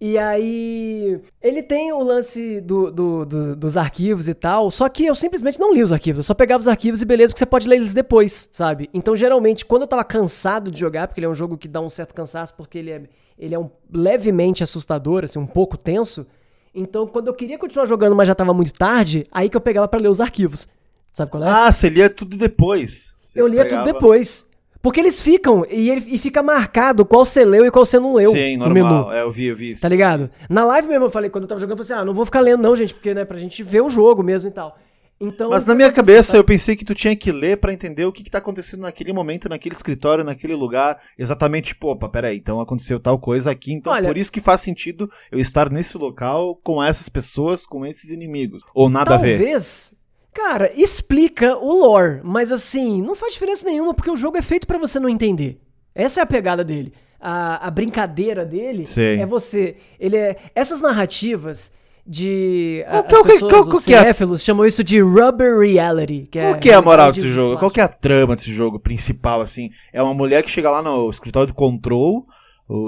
E 0.00 0.18
aí. 0.18 1.18
Ele 1.42 1.62
tem 1.62 1.92
o 1.92 2.02
lance 2.02 2.60
do, 2.60 2.90
do- 2.90 3.24
do- 3.24 3.56
dos 3.56 3.76
arquivos 3.76 4.28
e 4.28 4.34
tal, 4.34 4.70
só 4.70 4.88
que 4.88 5.06
eu 5.06 5.14
simplesmente 5.14 5.58
não 5.58 5.72
li 5.72 5.82
os 5.82 5.92
arquivos. 5.92 6.18
Eu 6.18 6.24
só 6.24 6.34
pegava 6.34 6.60
os 6.60 6.68
arquivos 6.68 7.00
e 7.00 7.04
beleza, 7.06 7.32
porque 7.32 7.38
você 7.38 7.46
pode 7.46 7.66
ler 7.68 7.76
eles 7.76 7.94
depois, 7.94 8.48
sabe? 8.52 8.90
Então, 8.92 9.16
geralmente, 9.16 9.64
quando 9.64 9.82
eu 9.82 9.88
tava 9.88 10.04
cansado 10.04 10.70
de 10.70 10.78
jogar, 10.78 11.08
porque 11.08 11.20
ele 11.20 11.26
é 11.26 11.30
um 11.30 11.34
jogo 11.34 11.56
que 11.56 11.66
dá 11.66 11.80
um 11.80 11.88
certo 11.88 12.14
cansaço, 12.14 12.52
porque 12.54 12.76
ele 12.76 12.90
é, 12.90 13.02
ele 13.38 13.54
é 13.54 13.58
um 13.58 13.70
levemente 13.90 14.62
assustador, 14.62 15.24
assim, 15.24 15.38
um 15.38 15.46
pouco 15.46 15.78
tenso. 15.78 16.26
Então, 16.74 17.06
quando 17.06 17.28
eu 17.28 17.34
queria 17.34 17.58
continuar 17.58 17.86
jogando, 17.86 18.14
mas 18.14 18.28
já 18.28 18.34
tava 18.34 18.52
muito 18.52 18.72
tarde, 18.74 19.26
aí 19.32 19.48
que 19.48 19.56
eu 19.56 19.60
pegava 19.62 19.88
pra 19.88 19.98
ler 19.98 20.08
os 20.08 20.20
arquivos. 20.20 20.68
Sabe 21.10 21.30
qual 21.30 21.42
é? 21.42 21.48
Ah, 21.48 21.72
você 21.72 21.88
lia 21.88 22.10
tudo 22.10 22.36
depois. 22.36 23.14
Você 23.22 23.40
eu 23.40 23.46
lia 23.46 23.62
pegava- 23.64 23.84
tudo 23.84 23.94
depois. 23.94 24.45
Porque 24.86 25.00
eles 25.00 25.20
ficam, 25.20 25.66
e, 25.68 25.90
ele, 25.90 26.04
e 26.06 26.16
fica 26.16 26.44
marcado 26.44 27.04
qual 27.04 27.24
você 27.26 27.44
leu 27.44 27.66
e 27.66 27.72
qual 27.72 27.84
você 27.84 27.98
não 27.98 28.14
leu 28.14 28.30
Sim, 28.30 28.56
no 28.56 28.68
normal. 28.68 29.06
menu. 29.06 29.12
É, 29.12 29.22
eu 29.22 29.30
vi, 29.32 29.46
eu 29.46 29.56
vi 29.56 29.72
isso. 29.72 29.80
Tá 29.80 29.88
ligado? 29.88 30.30
Na 30.48 30.64
live 30.64 30.86
mesmo 30.86 31.06
eu 31.06 31.10
falei, 31.10 31.28
quando 31.28 31.42
eu 31.42 31.48
tava 31.48 31.60
jogando, 31.60 31.76
eu 31.76 31.84
falei 31.84 31.92
assim, 31.92 32.02
ah, 32.02 32.04
não 32.04 32.14
vou 32.14 32.24
ficar 32.24 32.38
lendo 32.38 32.62
não, 32.62 32.76
gente, 32.76 32.94
porque, 32.94 33.12
né, 33.12 33.24
pra 33.24 33.36
gente 33.36 33.64
ver 33.64 33.80
o 33.80 33.90
jogo 33.90 34.22
mesmo 34.22 34.48
e 34.48 34.52
tal. 34.52 34.78
Então, 35.20 35.50
Mas 35.50 35.66
na 35.66 35.74
minha 35.74 35.88
aconteceu, 35.88 36.04
cabeça 36.14 36.32
tá? 36.34 36.38
eu 36.38 36.44
pensei 36.44 36.76
que 36.76 36.84
tu 36.84 36.94
tinha 36.94 37.16
que 37.16 37.32
ler 37.32 37.56
pra 37.56 37.72
entender 37.72 38.04
o 38.04 38.12
que, 38.12 38.22
que 38.22 38.30
tá 38.30 38.38
acontecendo 38.38 38.82
naquele 38.82 39.12
momento, 39.12 39.48
naquele 39.48 39.74
escritório, 39.74 40.22
naquele 40.22 40.54
lugar. 40.54 40.96
Exatamente, 41.18 41.68
tipo, 41.74 41.88
opa, 41.88 42.08
peraí, 42.08 42.36
então 42.36 42.60
aconteceu 42.60 43.00
tal 43.00 43.18
coisa 43.18 43.50
aqui, 43.50 43.72
então 43.72 43.92
Olha- 43.92 44.06
por 44.06 44.16
isso 44.16 44.30
que 44.30 44.40
faz 44.40 44.60
sentido 44.60 45.10
eu 45.32 45.40
estar 45.40 45.68
nesse 45.68 45.98
local 45.98 46.54
com 46.62 46.80
essas 46.80 47.08
pessoas, 47.08 47.66
com 47.66 47.84
esses 47.84 48.12
inimigos. 48.12 48.62
Ou 48.72 48.88
nada 48.88 49.16
a 49.16 49.18
ver. 49.18 49.38
Talvez, 49.38 49.95
cara, 50.36 50.70
explica 50.74 51.56
o 51.56 51.72
lore, 51.80 52.20
mas 52.22 52.52
assim, 52.52 53.00
não 53.02 53.14
faz 53.14 53.32
diferença 53.32 53.64
nenhuma 53.64 53.94
porque 53.94 54.10
o 54.10 54.16
jogo 54.16 54.36
é 54.36 54.42
feito 54.42 54.66
pra 54.66 54.78
você 54.78 55.00
não 55.00 55.08
entender. 55.08 55.58
Essa 55.94 56.20
é 56.20 56.22
a 56.22 56.26
pegada 56.26 56.62
dele. 56.62 56.92
A, 57.18 57.66
a 57.66 57.70
brincadeira 57.70 58.44
dele 58.44 58.86
Sei. 58.86 59.18
é 59.18 59.24
você. 59.26 59.76
Ele 59.98 60.16
é. 60.16 60.36
Essas 60.54 60.82
narrativas 60.82 61.72
de. 62.06 62.84
a- 62.86 63.02
Qual 63.02 63.24
que- 63.24 63.32
as 63.32 63.34
pessoas, 63.34 63.50
qual- 63.52 63.62
os 63.62 63.68
qual 63.68 63.82
que 63.82 63.94
é 63.94 63.98
cinéfilos 63.98 64.42
chamam 64.44 64.66
isso 64.66 64.84
de 64.84 65.00
rubber 65.00 65.58
reality. 65.58 66.28
Que 66.30 66.38
Qual 66.40 66.54
que 66.58 66.70
é 66.70 66.74
a 66.74 66.82
moral 66.82 67.10
desse 67.12 67.28
jogo? 67.28 67.50
plástica. 67.52 67.58
Qual 67.60 67.70
que 67.70 67.80
é 67.80 67.84
a 67.84 67.88
trama 67.88 68.36
desse 68.36 68.52
jogo 68.52 68.78
principal, 68.78 69.40
assim? 69.40 69.70
É 69.92 70.02
uma 70.02 70.12
mulher 70.14 70.42
que 70.42 70.50
chega 70.50 70.70
lá 70.70 70.82
no 70.82 71.08
escritório 71.10 71.48
do 71.48 71.54
Control, 71.54 72.26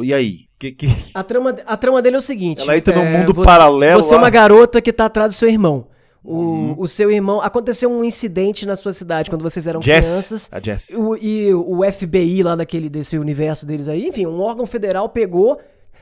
e 0.04 0.12
aí? 0.12 0.40
Que, 0.58 0.72
que... 0.72 0.86
A 1.14 1.22
trama, 1.24 1.56
a 1.66 1.76
trama 1.76 2.02
dele 2.02 2.16
é 2.16 2.18
o 2.18 2.22
seguinte: 2.22 2.60
Ela 2.62 2.76
entra 2.76 2.94
num 2.94 3.02
é, 3.04 3.18
mundo 3.18 3.32
você- 3.32 3.46
paralelo 3.46 4.02
Você 4.02 4.12
é 4.12 4.16
lá. 4.16 4.22
uma 4.24 4.30
garota 4.30 4.80
que 4.82 4.92
tá 4.92 5.06
atrás 5.06 5.32
do 5.32 5.34
seu 5.34 5.48
irmão. 5.48 5.86
O, 6.30 6.82
o 6.82 6.88
seu 6.88 7.10
irmão. 7.10 7.40
Aconteceu 7.40 7.90
um 7.90 8.04
incidente 8.04 8.66
na 8.66 8.76
sua 8.76 8.92
cidade 8.92 9.30
quando 9.30 9.42
vocês 9.42 9.66
eram 9.66 9.80
Jess. 9.80 10.06
crianças. 10.06 10.48
A 10.52 10.60
Jess. 10.60 10.90
O, 10.90 11.16
e 11.16 11.54
o 11.54 11.80
FBI 11.90 12.42
lá 12.42 12.54
daquele, 12.54 12.88
desse 12.88 13.16
universo 13.16 13.64
deles 13.64 13.88
aí, 13.88 14.08
enfim, 14.08 14.26
um 14.26 14.40
órgão 14.40 14.66
federal 14.66 15.08
pegou, 15.08 15.58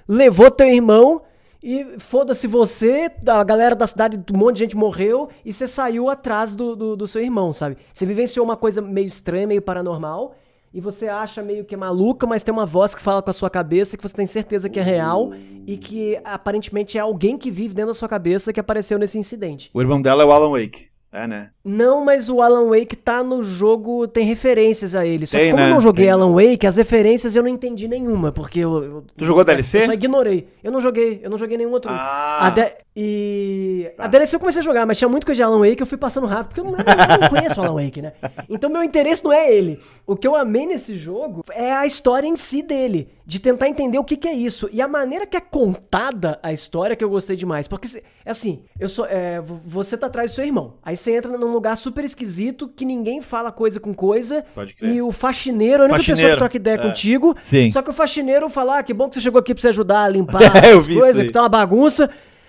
levou 0.09 0.51
teu 0.51 0.67
irmão 0.67 1.23
e 1.63 1.99
foda-se 1.99 2.47
você, 2.47 3.11
a 3.27 3.43
galera 3.43 3.75
da 3.75 3.87
cidade, 3.87 4.19
um 4.33 4.39
monte 4.39 4.57
de 4.57 4.61
gente 4.65 4.77
morreu 4.77 5.29
e 5.45 5.53
você 5.53 5.67
saiu 5.67 6.09
atrás 6.09 6.55
do, 6.55 6.77
do, 6.77 6.97
do 6.97 7.07
seu 7.07 7.23
irmão, 7.23 7.53
sabe? 7.53 7.77
Você 7.93 8.05
vivenciou 8.07 8.45
uma 8.45 8.57
coisa 8.57 8.81
meio 8.83 9.07
estranha, 9.07 9.47
meio 9.47 9.63
paranormal 9.63 10.35
e 10.73 10.81
você 10.81 11.09
acha 11.09 11.43
meio 11.43 11.65
que 11.65 11.77
maluca, 11.77 12.27
mas 12.27 12.43
tem 12.43 12.53
uma 12.53 12.67
voz 12.67 12.95
que 12.95 13.03
fala 13.03 13.23
com 13.23 13.31
a 13.31 13.33
sua 13.33 13.49
cabeça 13.49 13.97
que 13.97 14.03
você 14.03 14.15
tem 14.15 14.27
certeza 14.27 14.69
que 14.69 14.79
é 14.79 14.83
real 14.83 15.33
e 15.67 15.77
que 15.77 16.19
aparentemente 16.25 16.99
é 16.99 17.01
alguém 17.01 17.39
que 17.39 17.51
vive 17.51 17.75
dentro 17.75 17.93
da 17.93 17.95
sua 17.95 18.09
cabeça 18.09 18.53
que 18.53 18.61
apareceu 18.61 18.99
nesse 18.99 19.19
incidente. 19.19 19.71
O 19.73 19.81
irmão 19.81 20.01
dela 20.01 20.23
é 20.23 20.27
o 20.27 20.33
Alan 20.33 20.51
Wake. 20.51 20.89
É, 21.13 21.27
né? 21.27 21.51
Não, 21.69 22.05
mas 22.05 22.29
o 22.31 22.41
Alan 22.41 22.69
Wake 22.69 22.95
tá 22.95 23.25
no 23.25 23.43
jogo, 23.43 24.07
tem 24.07 24.25
referências 24.25 24.95
a 24.95 25.05
ele. 25.05 25.27
Só 25.27 25.37
que 25.37 25.43
Tem, 25.43 25.51
como 25.53 25.63
né? 25.65 25.69
eu 25.71 25.75
não 25.75 25.81
joguei 25.81 26.05
Tem. 26.05 26.13
Alan 26.13 26.33
Wake, 26.33 26.67
as 26.67 26.77
referências 26.77 27.35
eu 27.35 27.43
não 27.43 27.49
entendi 27.51 27.89
nenhuma, 27.89 28.31
porque 28.31 28.61
eu. 28.61 28.85
eu- 28.85 29.05
Tu 29.17 29.25
jogou 29.25 29.43
DLC? 29.45 29.83
Eu 29.83 29.87
só 29.87 29.93
ignorei. 29.93 30.49
Eu 30.63 30.71
não 30.71 30.81
joguei, 30.81 31.21
eu 31.23 31.29
não 31.31 31.37
joguei 31.37 31.57
nenhum 31.59 31.73
outro. 31.73 31.91
Ah. 31.91 32.39
Tá. 32.41 32.47
A 32.47 32.51
D- 32.51 32.73
E. 32.99 33.91
A 33.99 34.07
DLC 34.07 34.37
eu 34.37 34.41
comecei 34.41 34.61
a 34.61 34.65
jogar, 34.65 34.87
mas 34.87 34.97
tinha 34.97 35.09
muito 35.09 35.27
coisa 35.27 35.37
de 35.37 35.43
Alan 35.43 35.59
Wake, 35.59 35.81
eu 35.83 35.87
fui 35.87 35.99
passando 35.99 36.27
rápido, 36.27 36.49
porque 36.49 36.61
eu 36.61 36.65
não, 36.65 36.73
eu 36.73 37.21
não 37.21 37.29
conheço 37.29 37.61
o 37.61 37.65
Alan 37.65 37.83
Wake, 37.85 38.01
né? 38.01 38.13
Então 38.49 38.71
meu 38.71 38.83
interesse 38.83 39.23
não 39.23 39.33
é 39.33 39.53
ele. 39.53 39.79
O 40.07 40.17
que 40.17 40.27
eu 40.27 40.35
amei 40.35 40.65
nesse 40.67 40.97
jogo 40.97 41.45
é 41.51 41.73
a 41.73 41.85
história 41.85 42.27
em 42.27 42.37
si 42.37 42.63
dele. 42.63 43.09
De 43.27 43.41
tentar 43.41 43.69
entender 43.69 43.99
o 43.99 44.05
que, 44.05 44.17
que 44.17 44.29
é 44.29 44.33
isso. 44.33 44.69
E 44.73 44.81
a 44.81 44.87
maneira 44.87 45.27
que 45.27 45.37
é 45.37 45.41
contada 45.41 46.39
a 46.43 46.53
história 46.53 46.95
que 46.95 47.03
eu 47.03 47.11
gostei 47.11 47.35
demais. 47.37 47.67
Porque, 47.67 47.89
é 48.25 48.31
assim, 48.31 48.65
eu 48.79 48.89
sou. 48.89 49.05
é, 49.07 49.41
vo- 49.41 49.61
você 49.65 49.97
tá 49.97 50.07
atrás 50.07 50.31
do 50.31 50.35
seu 50.37 50.45
irmão. 50.45 50.75
Aí 50.83 50.97
você 50.97 51.17
entra 51.17 51.37
num 51.37 51.56
lugar 51.57 51.77
super 51.77 52.05
esquisito 52.05 52.69
que 52.69 52.85
ninguém 52.85 53.21
fala 53.21 53.51
coisa 53.51 53.81
com 53.81 53.93
coisa. 53.93 54.45
Pode 54.55 54.75
crer. 54.75 54.95
E 54.95 55.03
o 55.03 55.11
faxineiro, 55.11 55.83
a 55.83 55.87
única 55.87 55.99
pessoa 55.99 56.15
Faxineiro, 56.15 56.37
que 56.37 56.39
troca 56.39 56.57
ideia 56.57 56.75
é. 56.77 56.79
contigo. 56.79 57.37
Sim. 57.43 57.71
Só 57.71 57.83
que 57.83 57.91
o 57.91 57.93
faxineiro 57.93 58.49
fala: 58.49 58.79
ah, 58.79 58.83
que 58.83 58.95
bom 58.95 59.09
que 59.09 59.17
você 59.17 59.21
chegou 59.21 59.41
aqui 59.41 59.53
pra 59.55 59.61
você 59.61 59.69
ajudar 59.69 60.05
a 60.05 60.09
limpar 60.09 60.43
É, 60.65 60.73
as 60.73 60.87
coisas, 60.87 61.27
que 61.27 61.33
tá 61.33 61.43
uma 61.43 61.49
bagunça. 61.49 62.09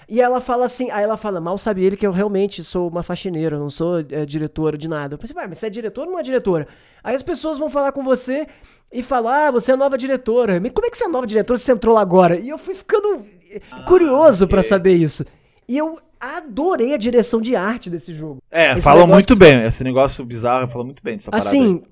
E 0.09 0.21
ela 0.21 0.39
fala 0.39 0.65
assim, 0.65 0.89
aí 0.89 1.03
ela 1.03 1.17
fala, 1.17 1.41
mal 1.41 1.57
sabe 1.57 1.83
ele 1.83 1.97
que 1.97 2.07
eu 2.07 2.11
realmente 2.13 2.63
sou 2.63 2.87
uma 2.87 3.03
faxineira, 3.03 3.57
eu 3.57 3.59
não 3.59 3.69
sou 3.69 3.99
é, 3.99 4.25
diretora 4.25 4.77
de 4.77 4.87
nada. 4.87 5.15
Eu 5.15 5.17
pensei, 5.17 5.35
"Ué, 5.35 5.45
mas 5.47 5.59
você 5.59 5.67
é 5.67 5.69
diretora 5.69 6.07
ou 6.07 6.13
não 6.13 6.19
é 6.19 6.23
diretora? 6.23 6.65
Aí 7.03 7.13
as 7.13 7.21
pessoas 7.21 7.57
vão 7.57 7.69
falar 7.69 7.91
com 7.91 8.03
você 8.03 8.47
e 8.89 9.03
falar, 9.03 9.47
ah, 9.47 9.51
você 9.51 9.73
é 9.73 9.75
nova 9.75 9.97
diretora. 9.97 10.61
Mas 10.61 10.71
como 10.71 10.87
é 10.87 10.89
que 10.89 10.97
você 10.97 11.03
é 11.03 11.09
nova 11.09 11.27
diretora 11.27 11.59
se 11.59 11.65
você 11.65 11.73
entrou 11.73 11.93
lá 11.93 11.99
agora? 12.01 12.39
E 12.39 12.47
eu 12.47 12.57
fui 12.57 12.73
ficando 12.73 13.25
eh, 13.51 13.59
curioso 13.85 14.47
pra 14.47 14.63
saber 14.63 14.93
isso. 14.93 15.25
E 15.67 15.77
eu 15.77 15.99
adorei 16.19 16.93
a 16.93 16.97
direção 16.97 17.41
de 17.41 17.55
arte 17.55 17.89
desse 17.89 18.13
jogo. 18.13 18.37
É, 18.49 18.71
Esse 18.77 18.87
negócio 18.87 19.07
muito 19.07 19.33
que- 19.33 19.39
bem. 19.39 19.63
Esse 19.63 19.83
negócio 19.83 20.25
bizarro 20.25 20.67
fala 20.67 20.83
muito 20.83 21.03
bem 21.03 21.15
dessa 21.17 21.29
parada. 21.29 21.47
Assim, 21.47 21.83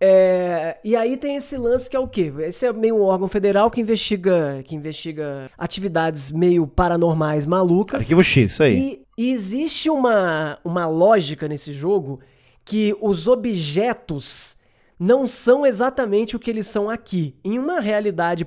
é, 0.00 0.78
e 0.84 0.94
aí 0.96 1.16
tem 1.16 1.36
esse 1.36 1.56
lance 1.56 1.88
que 1.88 1.96
é 1.96 1.98
o 1.98 2.08
quê? 2.08 2.32
Esse 2.40 2.66
é 2.66 2.72
meio 2.72 2.96
um 2.96 3.02
órgão 3.02 3.28
federal 3.28 3.70
que 3.70 3.80
investiga, 3.80 4.60
que 4.64 4.74
investiga 4.74 5.50
atividades 5.56 6.30
meio 6.30 6.66
paranormais 6.66 7.46
malucas. 7.46 8.02
Arquivo 8.02 8.22
X, 8.22 8.52
isso 8.52 8.62
aí. 8.62 8.76
E, 9.16 9.22
e 9.28 9.32
existe 9.32 9.88
uma, 9.88 10.58
uma 10.64 10.86
lógica 10.86 11.48
nesse 11.48 11.72
jogo 11.72 12.20
que 12.64 12.94
os 13.00 13.26
objetos 13.26 14.56
não 14.98 15.26
são 15.26 15.66
exatamente 15.66 16.36
o 16.36 16.38
que 16.38 16.50
eles 16.50 16.66
são 16.68 16.88
aqui. 16.88 17.34
Em 17.44 17.58
uma 17.58 17.80
realidade 17.80 18.46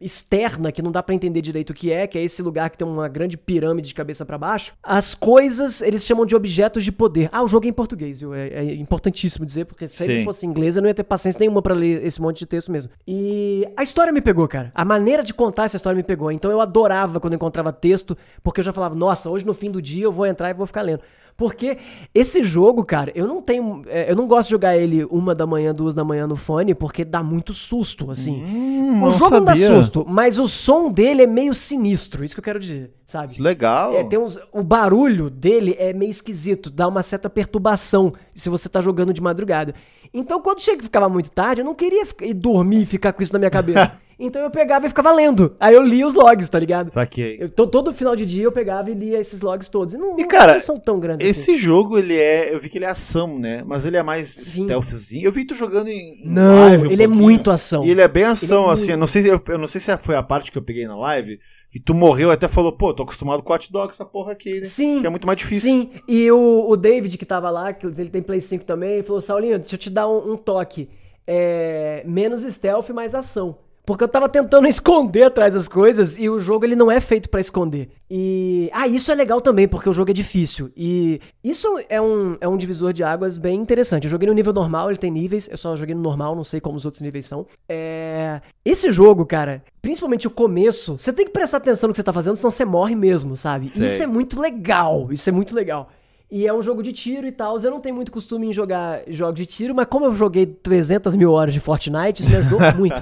externa 0.00 0.72
que 0.72 0.82
não 0.82 0.90
dá 0.90 1.02
pra 1.02 1.14
entender 1.14 1.40
direito 1.40 1.70
o 1.70 1.74
que 1.74 1.92
é, 1.92 2.06
que 2.06 2.18
é 2.18 2.22
esse 2.22 2.42
lugar 2.42 2.70
que 2.70 2.78
tem 2.78 2.86
uma 2.86 3.08
grande 3.08 3.36
pirâmide 3.36 3.88
de 3.88 3.94
cabeça 3.94 4.24
pra 4.24 4.38
baixo, 4.38 4.72
as 4.82 5.14
coisas 5.14 5.82
eles 5.82 6.04
chamam 6.04 6.24
de 6.24 6.34
objetos 6.34 6.84
de 6.84 6.92
poder. 6.92 7.28
Ah, 7.32 7.42
o 7.42 7.48
jogo 7.48 7.66
é 7.66 7.68
em 7.68 7.72
português, 7.72 8.20
viu? 8.20 8.34
É, 8.34 8.48
é 8.48 8.74
importantíssimo 8.74 9.44
dizer, 9.44 9.64
porque 9.66 9.86
se 9.88 10.04
ele 10.04 10.24
fosse 10.24 10.46
em 10.46 10.48
inglês 10.48 10.76
eu 10.76 10.82
não 10.82 10.88
ia 10.88 10.94
ter 10.94 11.04
paciência 11.04 11.38
nenhuma 11.38 11.62
pra 11.62 11.74
ler 11.74 12.04
esse 12.04 12.20
monte 12.20 12.38
de 12.38 12.46
texto 12.46 12.70
mesmo. 12.70 12.90
E 13.06 13.66
a 13.76 13.82
história 13.82 14.12
me 14.12 14.20
pegou, 14.20 14.46
cara. 14.48 14.72
A 14.74 14.84
maneira 14.84 15.22
de 15.22 15.34
contar 15.34 15.64
essa 15.64 15.76
história 15.76 15.96
me 15.96 16.02
pegou. 16.02 16.30
Então 16.30 16.50
eu 16.50 16.60
adorava 16.60 17.20
quando 17.20 17.34
eu 17.34 17.36
encontrava 17.36 17.72
texto, 17.72 18.16
porque 18.42 18.60
eu 18.60 18.64
já 18.64 18.72
falava, 18.72 18.94
nossa, 18.94 19.30
hoje 19.30 19.46
no 19.46 19.54
fim 19.54 19.70
do 19.70 19.80
dia 19.80 20.04
eu 20.04 20.12
vou 20.12 20.26
entrar 20.26 20.50
e 20.50 20.54
vou 20.54 20.66
ficar 20.66 20.82
lendo. 20.82 21.00
Porque 21.36 21.78
esse 22.14 22.44
jogo, 22.44 22.84
cara, 22.84 23.10
eu 23.14 23.26
não 23.26 23.40
tenho. 23.42 23.82
é, 23.88 24.10
eu 24.10 24.14
não 24.14 24.26
gosto 24.26 24.46
de 24.48 24.52
jogar 24.52 24.76
ele 24.76 25.04
uma 25.06 25.34
da 25.34 25.44
manhã, 25.44 25.74
duas 25.74 25.92
da 25.92 26.04
manhã 26.04 26.26
no 26.28 26.36
fone, 26.36 26.74
porque 26.74 27.04
dá 27.04 27.22
muito 27.24 27.52
susto, 27.52 28.10
assim. 28.10 28.40
Hum, 28.42 29.02
o 29.02 29.10
jogo 29.10 29.30
não 29.30 29.44
dá 29.44 29.52
sabia. 29.54 29.74
susto, 29.74 30.04
mas 30.08 30.38
o 30.38 30.46
som 30.46 30.92
dele 30.92 31.22
é 31.24 31.26
meio 31.26 31.52
sinistro, 31.54 32.24
isso 32.24 32.34
que 32.36 32.38
eu 32.40 32.44
quero 32.44 32.60
dizer, 32.60 32.92
sabe? 33.04 33.40
Legal. 33.42 33.94
É, 33.94 34.04
tem 34.04 34.16
uns, 34.18 34.38
o 34.52 34.62
barulho 34.62 35.28
dele 35.28 35.74
é 35.78 35.92
meio 35.92 36.10
esquisito, 36.10 36.70
dá 36.70 36.86
uma 36.86 37.02
certa 37.02 37.28
perturbação 37.28 38.12
se 38.32 38.48
você 38.48 38.68
tá 38.68 38.80
jogando 38.80 39.12
de 39.12 39.20
madrugada. 39.20 39.74
Então, 40.16 40.40
quando 40.40 40.60
chega 40.60 40.78
que 40.78 40.84
ficava 40.84 41.08
muito 41.08 41.32
tarde, 41.32 41.62
eu 41.62 41.64
não 41.64 41.74
queria 41.74 42.06
ficar- 42.06 42.24
ir 42.26 42.34
dormir 42.34 42.82
e 42.82 42.86
ficar 42.86 43.12
com 43.12 43.20
isso 43.20 43.32
na 43.32 43.40
minha 43.40 43.50
cabeça. 43.50 43.98
então 44.18 44.40
eu 44.42 44.50
pegava 44.50 44.86
e 44.86 44.88
ficava 44.88 45.12
lendo. 45.12 45.54
Aí 45.58 45.74
eu 45.74 45.82
lia 45.82 46.06
os 46.06 46.14
logs, 46.14 46.48
tá 46.48 46.58
ligado? 46.58 46.90
Saquei. 46.90 47.36
Eu, 47.40 47.48
to- 47.48 47.66
todo 47.66 47.92
final 47.92 48.14
de 48.14 48.24
dia 48.24 48.44
eu 48.44 48.52
pegava 48.52 48.90
e 48.90 48.94
lia 48.94 49.18
esses 49.20 49.42
logs 49.42 49.68
todos. 49.68 49.94
E 49.94 49.98
não, 49.98 50.18
E, 50.18 50.24
cara, 50.24 50.54
não 50.54 50.60
são 50.60 50.78
tão 50.78 50.98
grandes 51.00 51.28
assim. 51.28 51.40
Esse 51.52 51.56
jogo, 51.56 51.98
ele 51.98 52.16
é. 52.16 52.54
Eu 52.54 52.60
vi 52.60 52.68
que 52.68 52.78
ele 52.78 52.84
é 52.84 52.90
ação, 52.90 53.38
né? 53.38 53.62
Mas 53.66 53.84
ele 53.84 53.96
é 53.96 54.02
mais 54.02 54.28
Sim. 54.30 54.64
stealthzinho. 54.64 55.24
Eu 55.24 55.32
vi 55.32 55.44
tu 55.44 55.54
jogando 55.54 55.88
em. 55.88 56.20
Não, 56.24 56.68
live 56.68 56.82
um 56.88 56.90
ele 56.90 57.02
é 57.02 57.06
pouquinho. 57.06 57.22
muito 57.28 57.50
ação. 57.50 57.84
E 57.84 57.90
ele 57.90 58.00
é 58.00 58.08
bem 58.08 58.24
ação, 58.24 58.70
é 58.70 58.72
assim. 58.74 58.82
muito- 58.82 58.90
Eu 58.92 58.98
não, 58.98 59.06
sei, 59.06 59.22
se- 59.22 59.28
eu, 59.28 59.40
eu 59.48 59.58
não 59.58 59.68
sei 59.68 59.80
se 59.80 59.96
foi 59.98 60.16
a 60.16 60.22
parte 60.22 60.50
que 60.52 60.58
eu 60.58 60.62
peguei 60.62 60.86
na 60.86 60.96
live. 60.96 61.38
Que 61.70 61.80
tu 61.80 61.92
morreu 61.92 62.28
e 62.30 62.32
até 62.32 62.46
falou, 62.46 62.70
pô, 62.70 62.94
tô 62.94 63.02
acostumado 63.02 63.42
com 63.42 63.52
hot 63.52 63.72
dog, 63.72 63.90
essa 63.92 64.04
porra 64.04 64.30
aqui, 64.30 64.58
né? 64.58 64.62
Sim. 64.62 65.00
Que 65.00 65.08
é 65.08 65.10
muito 65.10 65.26
mais 65.26 65.36
difícil. 65.36 65.68
Sim, 65.72 65.90
e 66.06 66.30
o, 66.30 66.66
o 66.70 66.76
David 66.76 67.18
que 67.18 67.26
tava 67.26 67.50
lá, 67.50 67.72
que 67.72 67.84
ele 67.84 68.08
tem 68.10 68.22
Play 68.22 68.40
5 68.40 68.64
também, 68.64 69.02
falou, 69.02 69.20
Saulinho, 69.20 69.58
deixa 69.58 69.74
eu 69.74 69.78
te 69.80 69.90
dar 69.90 70.08
um, 70.08 70.34
um 70.34 70.36
toque. 70.36 70.88
É, 71.26 72.04
menos 72.06 72.42
stealth, 72.42 72.90
mais 72.90 73.12
ação. 73.14 73.56
Porque 73.86 74.02
eu 74.04 74.08
tava 74.08 74.28
tentando 74.28 74.66
esconder 74.68 75.24
atrás 75.24 75.54
das 75.54 75.68
coisas 75.68 76.16
e 76.16 76.28
o 76.28 76.38
jogo 76.38 76.64
ele 76.64 76.76
não 76.76 76.90
é 76.90 77.00
feito 77.00 77.28
pra 77.28 77.40
esconder. 77.40 77.90
E. 78.10 78.70
Ah, 78.72 78.86
isso 78.88 79.10
é 79.12 79.14
legal 79.14 79.40
também, 79.40 79.68
porque 79.68 79.88
o 79.88 79.92
jogo 79.92 80.10
é 80.10 80.14
difícil. 80.14 80.70
E 80.76 81.20
isso 81.42 81.68
é 81.88 82.00
um, 82.00 82.36
é 82.40 82.48
um 82.48 82.56
divisor 82.56 82.92
de 82.92 83.02
águas 83.02 83.36
bem 83.36 83.60
interessante. 83.60 84.04
Eu 84.04 84.10
joguei 84.10 84.28
no 84.28 84.34
nível 84.34 84.52
normal, 84.52 84.90
ele 84.90 84.98
tem 84.98 85.10
níveis, 85.10 85.48
eu 85.50 85.56
só 85.56 85.76
joguei 85.76 85.94
no 85.94 86.02
normal, 86.02 86.34
não 86.34 86.44
sei 86.44 86.60
como 86.60 86.76
os 86.76 86.84
outros 86.84 87.02
níveis 87.02 87.26
são. 87.26 87.46
É. 87.68 88.40
Esse 88.64 88.90
jogo, 88.90 89.26
cara, 89.26 89.62
principalmente 89.82 90.26
o 90.26 90.30
começo, 90.30 90.96
você 90.98 91.12
tem 91.12 91.26
que 91.26 91.32
prestar 91.32 91.58
atenção 91.58 91.88
no 91.88 91.92
que 91.92 91.98
você 91.98 92.02
tá 92.02 92.12
fazendo, 92.12 92.36
senão 92.36 92.50
você 92.50 92.64
morre 92.64 92.94
mesmo, 92.94 93.36
sabe? 93.36 93.68
Sei. 93.68 93.86
Isso 93.86 94.02
é 94.02 94.06
muito 94.06 94.40
legal. 94.40 95.08
Isso 95.10 95.28
é 95.28 95.32
muito 95.32 95.54
legal. 95.54 95.90
E 96.30 96.46
é 96.46 96.52
um 96.52 96.60
jogo 96.62 96.82
de 96.82 96.92
tiro 96.92 97.26
e 97.26 97.32
tal. 97.32 97.56
Eu 97.60 97.70
não 97.70 97.80
tenho 97.80 97.94
muito 97.94 98.10
costume 98.10 98.48
em 98.48 98.52
jogar 98.52 99.02
jogos 99.08 99.36
de 99.36 99.46
tiro, 99.46 99.74
mas 99.74 99.86
como 99.86 100.06
eu 100.06 100.12
joguei 100.12 100.46
300 100.46 101.14
mil 101.16 101.30
horas 101.30 101.54
de 101.54 101.60
Fortnite, 101.60 102.22
isso 102.22 102.30
me 102.30 102.36
ajudou 102.36 102.58
muito. 102.76 102.94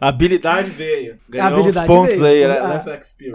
Habilidade 0.00 0.70
veio. 0.70 1.16
Ganhou 1.28 1.48
habilidade 1.48 1.86
pontos 1.86 2.18
veio. 2.18 2.46
aí, 2.46 2.48
né? 2.48 2.58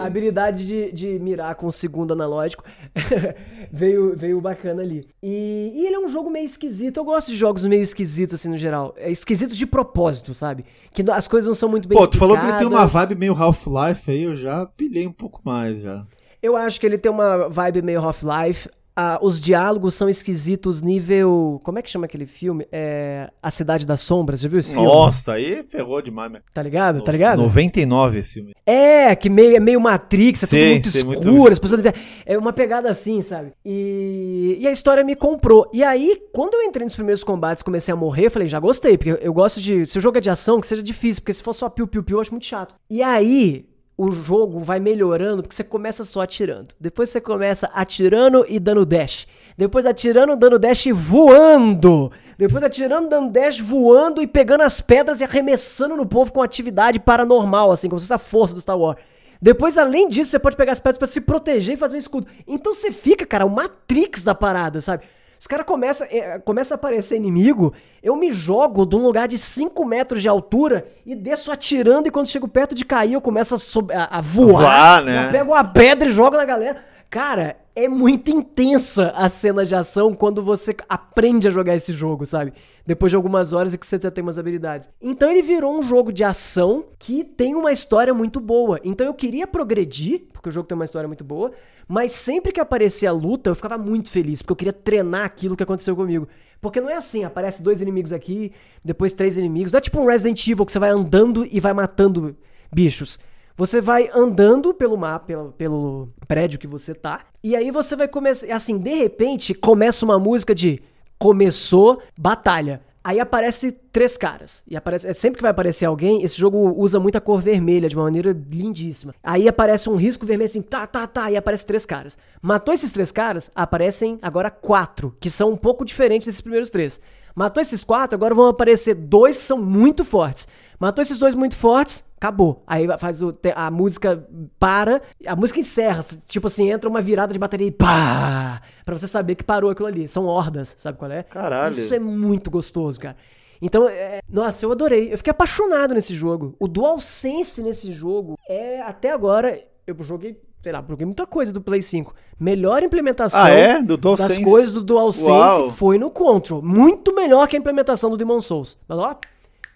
A- 0.00 0.06
habilidade 0.06 0.66
de, 0.66 0.92
de 0.92 1.18
mirar 1.18 1.54
com 1.54 1.66
o 1.66 1.72
segundo 1.72 2.12
analógico 2.12 2.64
veio, 3.70 4.14
veio 4.16 4.40
bacana 4.40 4.82
ali. 4.82 5.06
E, 5.22 5.72
e 5.74 5.86
ele 5.86 5.96
é 5.96 5.98
um 5.98 6.08
jogo 6.08 6.30
meio 6.30 6.46
esquisito. 6.46 6.98
Eu 6.98 7.04
gosto 7.04 7.30
de 7.30 7.36
jogos 7.36 7.66
meio 7.66 7.82
esquisitos, 7.82 8.34
assim, 8.34 8.48
no 8.48 8.58
geral. 8.58 8.94
É 8.96 9.10
esquisito 9.10 9.54
de 9.54 9.66
propósito, 9.66 10.32
sabe? 10.34 10.64
Que 10.92 11.02
as 11.10 11.28
coisas 11.28 11.46
não 11.46 11.54
são 11.54 11.68
muito 11.68 11.88
bem 11.88 11.98
Pô, 11.98 12.06
tu 12.06 12.16
falou 12.18 12.36
que 12.36 12.42
ele 12.44 12.52
tem 12.52 12.66
uma 12.66 12.84
explicadas. 12.84 12.92
vibe 12.92 13.14
meio 13.16 13.34
Half-Life 13.34 14.10
aí, 14.10 14.22
eu 14.22 14.36
já 14.36 14.66
pilhei 14.66 15.06
um 15.06 15.12
pouco 15.12 15.40
mais 15.44 15.82
já. 15.82 16.04
Eu 16.44 16.58
acho 16.58 16.78
que 16.78 16.84
ele 16.84 16.98
tem 16.98 17.10
uma 17.10 17.48
vibe 17.48 17.80
meio 17.80 18.02
Half-Life. 18.02 18.68
Ah, 18.94 19.18
os 19.22 19.40
diálogos 19.40 19.94
são 19.94 20.10
esquisitos 20.10 20.82
nível... 20.82 21.58
Como 21.64 21.78
é 21.78 21.82
que 21.82 21.88
chama 21.88 22.04
aquele 22.04 22.26
filme? 22.26 22.68
É... 22.70 23.30
A 23.42 23.50
Cidade 23.50 23.86
das 23.86 24.02
Sombras. 24.02 24.42
Já 24.42 24.48
viu 24.50 24.58
esse 24.58 24.74
filme? 24.74 24.86
Nossa, 24.86 25.32
aí 25.32 25.64
ferrou 25.70 26.02
demais, 26.02 26.30
meu. 26.30 26.42
Tá 26.52 26.62
ligado? 26.62 27.00
Tá 27.00 27.10
ligado? 27.10 27.38
99 27.40 28.18
esse 28.18 28.34
filme. 28.34 28.52
É, 28.66 29.16
que 29.16 29.30
meio, 29.30 29.56
é 29.56 29.58
meio 29.58 29.80
Matrix, 29.80 30.42
é 30.42 30.46
tudo 30.46 30.68
muito 30.68 30.90
sim, 30.90 30.98
escuro, 30.98 31.32
muito 31.32 31.52
as 31.52 31.58
pessoas... 31.58 31.82
É 32.26 32.36
uma 32.36 32.52
pegada 32.52 32.90
assim, 32.90 33.22
sabe? 33.22 33.52
E, 33.64 34.58
e 34.60 34.66
a 34.66 34.70
história 34.70 35.02
me 35.02 35.16
comprou. 35.16 35.70
E 35.72 35.82
aí, 35.82 36.20
quando 36.30 36.52
eu 36.52 36.62
entrei 36.62 36.84
nos 36.84 36.94
primeiros 36.94 37.24
combates 37.24 37.62
e 37.62 37.64
comecei 37.64 37.90
a 37.90 37.96
morrer, 37.96 38.26
eu 38.26 38.30
falei, 38.30 38.48
já 38.48 38.60
gostei, 38.60 38.98
porque 38.98 39.12
eu, 39.12 39.16
eu 39.16 39.32
gosto 39.32 39.62
de... 39.62 39.86
Se 39.86 39.96
o 39.96 40.00
jogo 40.00 40.18
é 40.18 40.20
de 40.20 40.28
ação, 40.28 40.60
que 40.60 40.66
seja 40.66 40.82
difícil, 40.82 41.22
porque 41.22 41.32
se 41.32 41.42
for 41.42 41.54
só 41.54 41.70
piu-piu-piu, 41.70 42.18
eu 42.18 42.20
acho 42.20 42.32
muito 42.32 42.44
chato. 42.44 42.74
E 42.90 43.02
aí, 43.02 43.64
o 43.96 44.10
jogo 44.10 44.60
vai 44.60 44.80
melhorando, 44.80 45.42
porque 45.42 45.54
você 45.54 45.64
começa 45.64 46.04
só 46.04 46.22
atirando. 46.22 46.68
Depois 46.80 47.10
você 47.10 47.20
começa 47.20 47.70
atirando 47.72 48.44
e 48.48 48.58
dando 48.58 48.84
dash. 48.84 49.26
Depois 49.56 49.86
atirando, 49.86 50.36
dando 50.36 50.58
dash 50.58 50.86
e 50.86 50.92
voando. 50.92 52.10
Depois 52.36 52.64
atirando, 52.64 53.08
dando 53.08 53.30
dash, 53.30 53.60
voando 53.60 54.20
e 54.20 54.26
pegando 54.26 54.62
as 54.62 54.80
pedras 54.80 55.20
e 55.20 55.24
arremessando 55.24 55.96
no 55.96 56.04
povo 56.04 56.32
com 56.32 56.42
atividade 56.42 56.98
paranormal, 56.98 57.70
assim, 57.70 57.88
como 57.88 58.00
se 58.00 58.06
fosse 58.06 58.14
a 58.14 58.18
força 58.18 58.54
do 58.54 58.60
Star 58.60 58.76
Wars. 58.76 58.98
Depois, 59.40 59.78
além 59.78 60.08
disso, 60.08 60.30
você 60.30 60.38
pode 60.38 60.56
pegar 60.56 60.72
as 60.72 60.80
pedras 60.80 60.98
pra 60.98 61.06
se 61.06 61.20
proteger 61.20 61.74
e 61.74 61.78
fazer 61.78 61.96
um 61.96 61.98
escudo. 61.98 62.26
Então 62.48 62.72
você 62.72 62.90
fica, 62.90 63.24
cara, 63.24 63.46
o 63.46 63.50
Matrix 63.50 64.24
da 64.24 64.34
parada, 64.34 64.80
sabe? 64.80 65.04
Os 65.44 65.46
caras 65.46 65.66
começam 65.66 66.06
é, 66.10 66.38
começa 66.38 66.72
a 66.72 66.76
aparecer 66.76 67.16
inimigo, 67.16 67.74
eu 68.02 68.16
me 68.16 68.30
jogo 68.30 68.86
de 68.86 68.96
um 68.96 69.02
lugar 69.02 69.28
de 69.28 69.36
5 69.36 69.84
metros 69.84 70.22
de 70.22 70.26
altura 70.26 70.86
e 71.04 71.14
desço 71.14 71.52
atirando, 71.52 72.08
e 72.08 72.10
quando 72.10 72.30
chego 72.30 72.48
perto 72.48 72.74
de 72.74 72.82
cair, 72.82 73.12
eu 73.12 73.20
começo 73.20 73.54
a, 73.54 73.94
a- 73.94 74.18
a 74.18 74.20
voar. 74.22 74.62
Voar, 74.62 75.02
né? 75.04 75.26
Eu 75.26 75.30
pego 75.32 75.52
uma 75.52 75.62
pedra 75.62 76.08
e 76.08 76.10
jogo 76.10 76.34
na 76.38 76.46
galera. 76.46 76.82
Cara, 77.10 77.56
é 77.76 77.88
muito 77.88 78.30
intensa 78.30 79.10
a 79.16 79.28
cena 79.28 79.64
de 79.64 79.74
ação 79.74 80.14
quando 80.14 80.42
você 80.42 80.76
aprende 80.88 81.48
a 81.48 81.50
jogar 81.50 81.74
esse 81.74 81.92
jogo, 81.92 82.24
sabe? 82.24 82.52
Depois 82.86 83.10
de 83.10 83.16
algumas 83.16 83.52
horas 83.52 83.74
e 83.74 83.78
que 83.78 83.86
você 83.86 83.98
já 84.00 84.10
tem 84.10 84.22
umas 84.22 84.38
habilidades. 84.38 84.88
Então 85.02 85.28
ele 85.28 85.42
virou 85.42 85.76
um 85.76 85.82
jogo 85.82 86.12
de 86.12 86.22
ação 86.22 86.84
que 86.98 87.24
tem 87.24 87.54
uma 87.54 87.72
história 87.72 88.14
muito 88.14 88.38
boa. 88.38 88.80
Então 88.84 89.06
eu 89.06 89.14
queria 89.14 89.46
progredir, 89.46 90.22
porque 90.32 90.48
o 90.48 90.52
jogo 90.52 90.68
tem 90.68 90.76
uma 90.76 90.84
história 90.84 91.08
muito 91.08 91.24
boa, 91.24 91.50
mas 91.88 92.12
sempre 92.12 92.52
que 92.52 92.60
aparecia 92.60 93.10
a 93.10 93.12
luta 93.12 93.50
eu 93.50 93.54
ficava 93.56 93.76
muito 93.76 94.08
feliz, 94.08 94.40
porque 94.40 94.52
eu 94.52 94.56
queria 94.56 94.72
treinar 94.72 95.24
aquilo 95.24 95.56
que 95.56 95.62
aconteceu 95.62 95.96
comigo. 95.96 96.28
Porque 96.60 96.80
não 96.80 96.88
é 96.88 96.94
assim, 96.94 97.24
aparece 97.24 97.62
dois 97.62 97.80
inimigos 97.80 98.12
aqui, 98.12 98.52
depois 98.84 99.12
três 99.12 99.36
inimigos. 99.36 99.72
Não 99.72 99.78
é 99.78 99.80
tipo 99.80 100.00
um 100.00 100.06
Resident 100.06 100.46
Evil 100.46 100.64
que 100.64 100.72
você 100.72 100.78
vai 100.78 100.90
andando 100.90 101.46
e 101.50 101.58
vai 101.58 101.72
matando 101.72 102.36
bichos. 102.72 103.18
Você 103.56 103.80
vai 103.80 104.10
andando 104.12 104.74
pelo 104.74 104.96
mapa, 104.96 105.26
pelo, 105.26 105.52
pelo 105.52 106.08
prédio 106.26 106.58
que 106.58 106.66
você 106.66 106.92
tá, 106.92 107.20
e 107.42 107.54
aí 107.54 107.70
você 107.70 107.94
vai 107.94 108.08
começar. 108.08 108.52
Assim, 108.52 108.78
de 108.78 108.94
repente, 108.94 109.54
começa 109.54 110.04
uma 110.04 110.18
música 110.18 110.52
de 110.52 110.82
começou 111.18 112.02
batalha. 112.18 112.80
Aí 113.04 113.20
aparece 113.20 113.70
três 113.70 114.16
caras. 114.16 114.62
E 114.66 114.74
aparece, 114.74 115.12
sempre 115.12 115.36
que 115.36 115.42
vai 115.42 115.50
aparecer 115.50 115.84
alguém, 115.84 116.22
esse 116.24 116.38
jogo 116.38 116.74
usa 116.74 116.98
muita 116.98 117.20
cor 117.20 117.40
vermelha 117.40 117.86
de 117.86 117.94
uma 117.94 118.04
maneira 118.04 118.34
lindíssima. 118.50 119.14
Aí 119.22 119.46
aparece 119.46 119.90
um 119.90 119.96
risco 119.96 120.24
vermelho 120.24 120.48
assim, 120.48 120.62
tá, 120.62 120.86
tá, 120.86 121.06
tá, 121.06 121.30
e 121.30 121.36
aparece 121.36 121.66
três 121.66 121.84
caras. 121.84 122.18
Matou 122.40 122.72
esses 122.72 122.90
três 122.92 123.12
caras, 123.12 123.50
aparecem 123.54 124.18
agora 124.22 124.50
quatro, 124.50 125.14
que 125.20 125.30
são 125.30 125.50
um 125.50 125.56
pouco 125.56 125.84
diferentes 125.84 126.26
desses 126.26 126.40
primeiros 126.40 126.70
três. 126.70 126.98
Matou 127.34 127.60
esses 127.60 127.84
quatro, 127.84 128.16
agora 128.16 128.34
vão 128.34 128.48
aparecer 128.48 128.94
dois 128.94 129.36
que 129.36 129.42
são 129.42 129.58
muito 129.58 130.02
fortes. 130.02 130.48
Matou 130.78 131.02
esses 131.02 131.18
dois 131.18 131.34
muito 131.34 131.56
fortes, 131.56 132.04
acabou. 132.16 132.62
Aí 132.66 132.86
faz 132.98 133.22
o, 133.22 133.36
a 133.54 133.70
música 133.70 134.26
para, 134.58 135.02
a 135.26 135.36
música 135.36 135.60
encerra. 135.60 136.02
Tipo 136.26 136.46
assim, 136.46 136.70
entra 136.70 136.88
uma 136.88 137.00
virada 137.00 137.32
de 137.32 137.38
bateria 137.38 137.66
e 137.66 137.70
pá! 137.70 138.60
Pra 138.84 138.96
você 138.96 139.08
saber 139.08 139.34
que 139.34 139.44
parou 139.44 139.70
aquilo 139.70 139.88
ali. 139.88 140.08
São 140.08 140.26
hordas, 140.26 140.74
sabe 140.78 140.98
qual 140.98 141.10
é? 141.10 141.22
Caralho. 141.22 141.74
Isso 141.74 141.94
é 141.94 141.98
muito 141.98 142.50
gostoso, 142.50 143.00
cara. 143.00 143.16
Então, 143.62 143.88
é, 143.88 144.20
nossa, 144.28 144.64
eu 144.64 144.72
adorei. 144.72 145.12
Eu 145.12 145.16
fiquei 145.16 145.30
apaixonado 145.30 145.94
nesse 145.94 146.14
jogo. 146.14 146.54
O 146.58 146.68
DualSense 146.68 147.62
nesse 147.62 147.92
jogo 147.92 148.38
é, 148.48 148.82
até 148.82 149.10
agora, 149.10 149.58
eu 149.86 149.96
joguei 150.02 150.38
sei 150.62 150.72
lá, 150.72 150.82
joguei 150.88 151.04
muita 151.04 151.26
coisa 151.26 151.52
do 151.52 151.60
Play 151.60 151.82
5. 151.82 152.14
Melhor 152.40 152.82
implementação 152.82 153.44
ah, 153.44 153.50
é? 153.50 153.82
do 153.82 153.98
das 153.98 154.38
coisas 154.38 154.72
do 154.72 154.82
DualSense 154.82 155.28
Uau. 155.28 155.70
foi 155.70 155.98
no 155.98 156.10
Control. 156.10 156.62
Muito 156.62 157.14
melhor 157.14 157.46
que 157.46 157.54
a 157.54 157.58
implementação 157.58 158.10
do 158.10 158.16
Demon 158.16 158.40
Souls. 158.40 158.78
Mas 158.88 158.98
ó, 158.98 159.14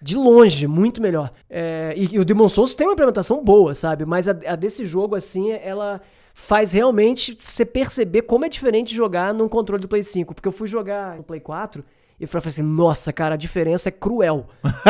de 0.01 0.15
longe, 0.15 0.67
muito 0.67 1.01
melhor. 1.01 1.31
É, 1.49 1.93
e, 1.95 2.15
e, 2.15 2.19
o 2.19 2.25
Demon 2.25 2.49
Souls 2.49 2.73
tem 2.73 2.87
uma 2.87 2.93
implementação 2.93 3.43
boa, 3.43 3.73
sabe? 3.73 4.05
Mas 4.05 4.27
a, 4.27 4.31
a, 4.47 4.55
desse 4.55 4.85
jogo, 4.85 5.15
assim, 5.15 5.51
ela 5.51 6.01
faz 6.33 6.71
realmente 6.71 7.35
você 7.37 7.65
perceber 7.65 8.21
como 8.21 8.45
é 8.45 8.49
diferente 8.49 8.95
jogar 8.95 9.33
num 9.33 9.49
controle 9.49 9.81
do 9.81 9.87
Play 9.87 10.03
5. 10.03 10.33
Porque 10.33 10.47
eu 10.47 10.53
fui 10.53 10.67
jogar 10.67 11.17
no 11.17 11.23
Play 11.23 11.39
4 11.39 11.83
e 12.19 12.25
falei 12.25 12.47
assim, 12.47 12.61
nossa, 12.61 13.11
cara, 13.11 13.35
a 13.35 13.37
diferença 13.37 13.89
é 13.89 13.91
cruel. 13.91 14.45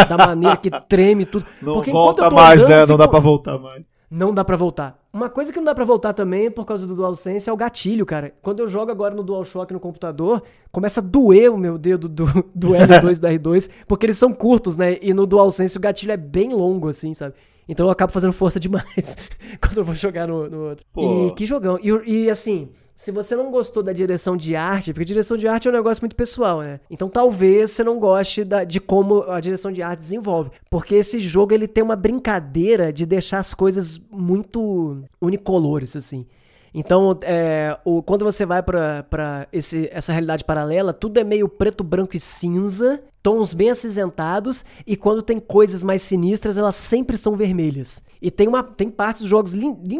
Da 0.07 0.17
maneira 0.17 0.57
que 0.57 0.69
treme 0.87 1.25
tudo. 1.25 1.45
Não 1.61 1.73
Porque 1.75 1.91
volta 1.91 2.29
mais, 2.29 2.63
né? 2.67 2.81
Não 2.81 2.87
fico... 2.87 2.97
dá 2.97 3.07
pra 3.07 3.19
voltar 3.19 3.57
mais 3.57 3.88
não 4.09 4.33
dá 4.33 4.43
para 4.43 4.55
voltar. 4.55 4.99
Uma 5.13 5.29
coisa 5.29 5.51
que 5.51 5.57
não 5.57 5.65
dá 5.65 5.75
para 5.75 5.85
voltar 5.85 6.13
também 6.13 6.49
por 6.49 6.65
causa 6.65 6.87
do 6.87 6.95
DualSense 6.95 7.49
é 7.49 7.53
o 7.53 7.57
gatilho, 7.57 8.05
cara. 8.05 8.33
Quando 8.41 8.59
eu 8.59 8.67
jogo 8.67 8.91
agora 8.91 9.13
no 9.13 9.23
DualShock 9.23 9.71
no 9.71 9.79
computador, 9.79 10.41
começa 10.71 10.99
a 10.99 11.03
doer 11.03 11.51
o 11.53 11.57
meu 11.57 11.77
dedo 11.77 12.09
do, 12.09 12.25
do 12.53 12.69
L2 12.69 13.17
e 13.17 13.21
da 13.21 13.31
R2, 13.31 13.69
porque 13.87 14.05
eles 14.05 14.17
são 14.17 14.33
curtos, 14.33 14.77
né? 14.77 14.97
E 15.01 15.13
no 15.13 15.27
DualSense 15.27 15.77
o 15.77 15.81
gatilho 15.81 16.11
é 16.11 16.17
bem 16.17 16.53
longo, 16.53 16.87
assim, 16.89 17.13
sabe? 17.13 17.35
Então 17.67 17.85
eu 17.85 17.91
acabo 17.91 18.11
fazendo 18.11 18.33
força 18.33 18.59
demais 18.59 19.15
quando 19.61 19.77
eu 19.77 19.83
vou 19.83 19.93
jogar 19.93 20.27
no, 20.27 20.49
no 20.49 20.69
outro. 20.69 20.85
Pô. 20.91 21.27
E 21.27 21.35
que 21.35 21.45
jogão. 21.45 21.77
E, 21.81 21.89
e 22.25 22.29
assim, 22.29 22.69
se 22.99 23.11
você 23.11 23.33
não 23.33 23.49
gostou 23.49 23.81
da 23.81 23.93
direção 23.93 24.35
de 24.35 24.57
arte, 24.57 24.91
porque 24.91 25.05
direção 25.05 25.37
de 25.37 25.47
arte 25.47 25.69
é 25.69 25.71
um 25.71 25.73
negócio 25.73 26.01
muito 26.03 26.17
pessoal, 26.17 26.59
né? 26.59 26.81
Então 26.91 27.07
talvez 27.07 27.71
você 27.71 27.81
não 27.81 27.97
goste 27.97 28.43
da, 28.43 28.65
de 28.65 28.81
como 28.81 29.23
a 29.23 29.39
direção 29.39 29.71
de 29.71 29.81
arte 29.81 30.01
desenvolve. 30.01 30.51
Porque 30.69 30.95
esse 30.95 31.17
jogo 31.17 31.53
ele 31.53 31.65
tem 31.65 31.81
uma 31.81 31.95
brincadeira 31.95 32.91
de 32.91 33.05
deixar 33.05 33.39
as 33.39 33.53
coisas 33.53 34.01
muito 34.11 35.01
unicolores, 35.21 35.95
assim. 35.95 36.25
Então, 36.73 37.17
é, 37.23 37.77
o, 37.83 38.01
quando 38.03 38.23
você 38.23 38.45
vai 38.45 38.61
para 38.61 39.47
essa 39.51 40.11
realidade 40.11 40.43
paralela, 40.43 40.93
tudo 40.93 41.19
é 41.19 41.23
meio 41.23 41.49
preto, 41.49 41.83
branco 41.83 42.15
e 42.15 42.19
cinza, 42.19 43.01
tons 43.21 43.53
bem 43.53 43.69
acinzentados, 43.69 44.63
e 44.85 44.95
quando 44.95 45.21
tem 45.21 45.39
coisas 45.39 45.83
mais 45.83 46.01
sinistras, 46.01 46.57
elas 46.57 46.75
sempre 46.75 47.17
são 47.17 47.35
vermelhas. 47.35 48.01
E 48.21 48.29
tem 48.29 48.47
uma 48.47 48.63
tem 48.63 48.89
partes 48.89 49.21
dos 49.21 49.29
jogos 49.29 49.53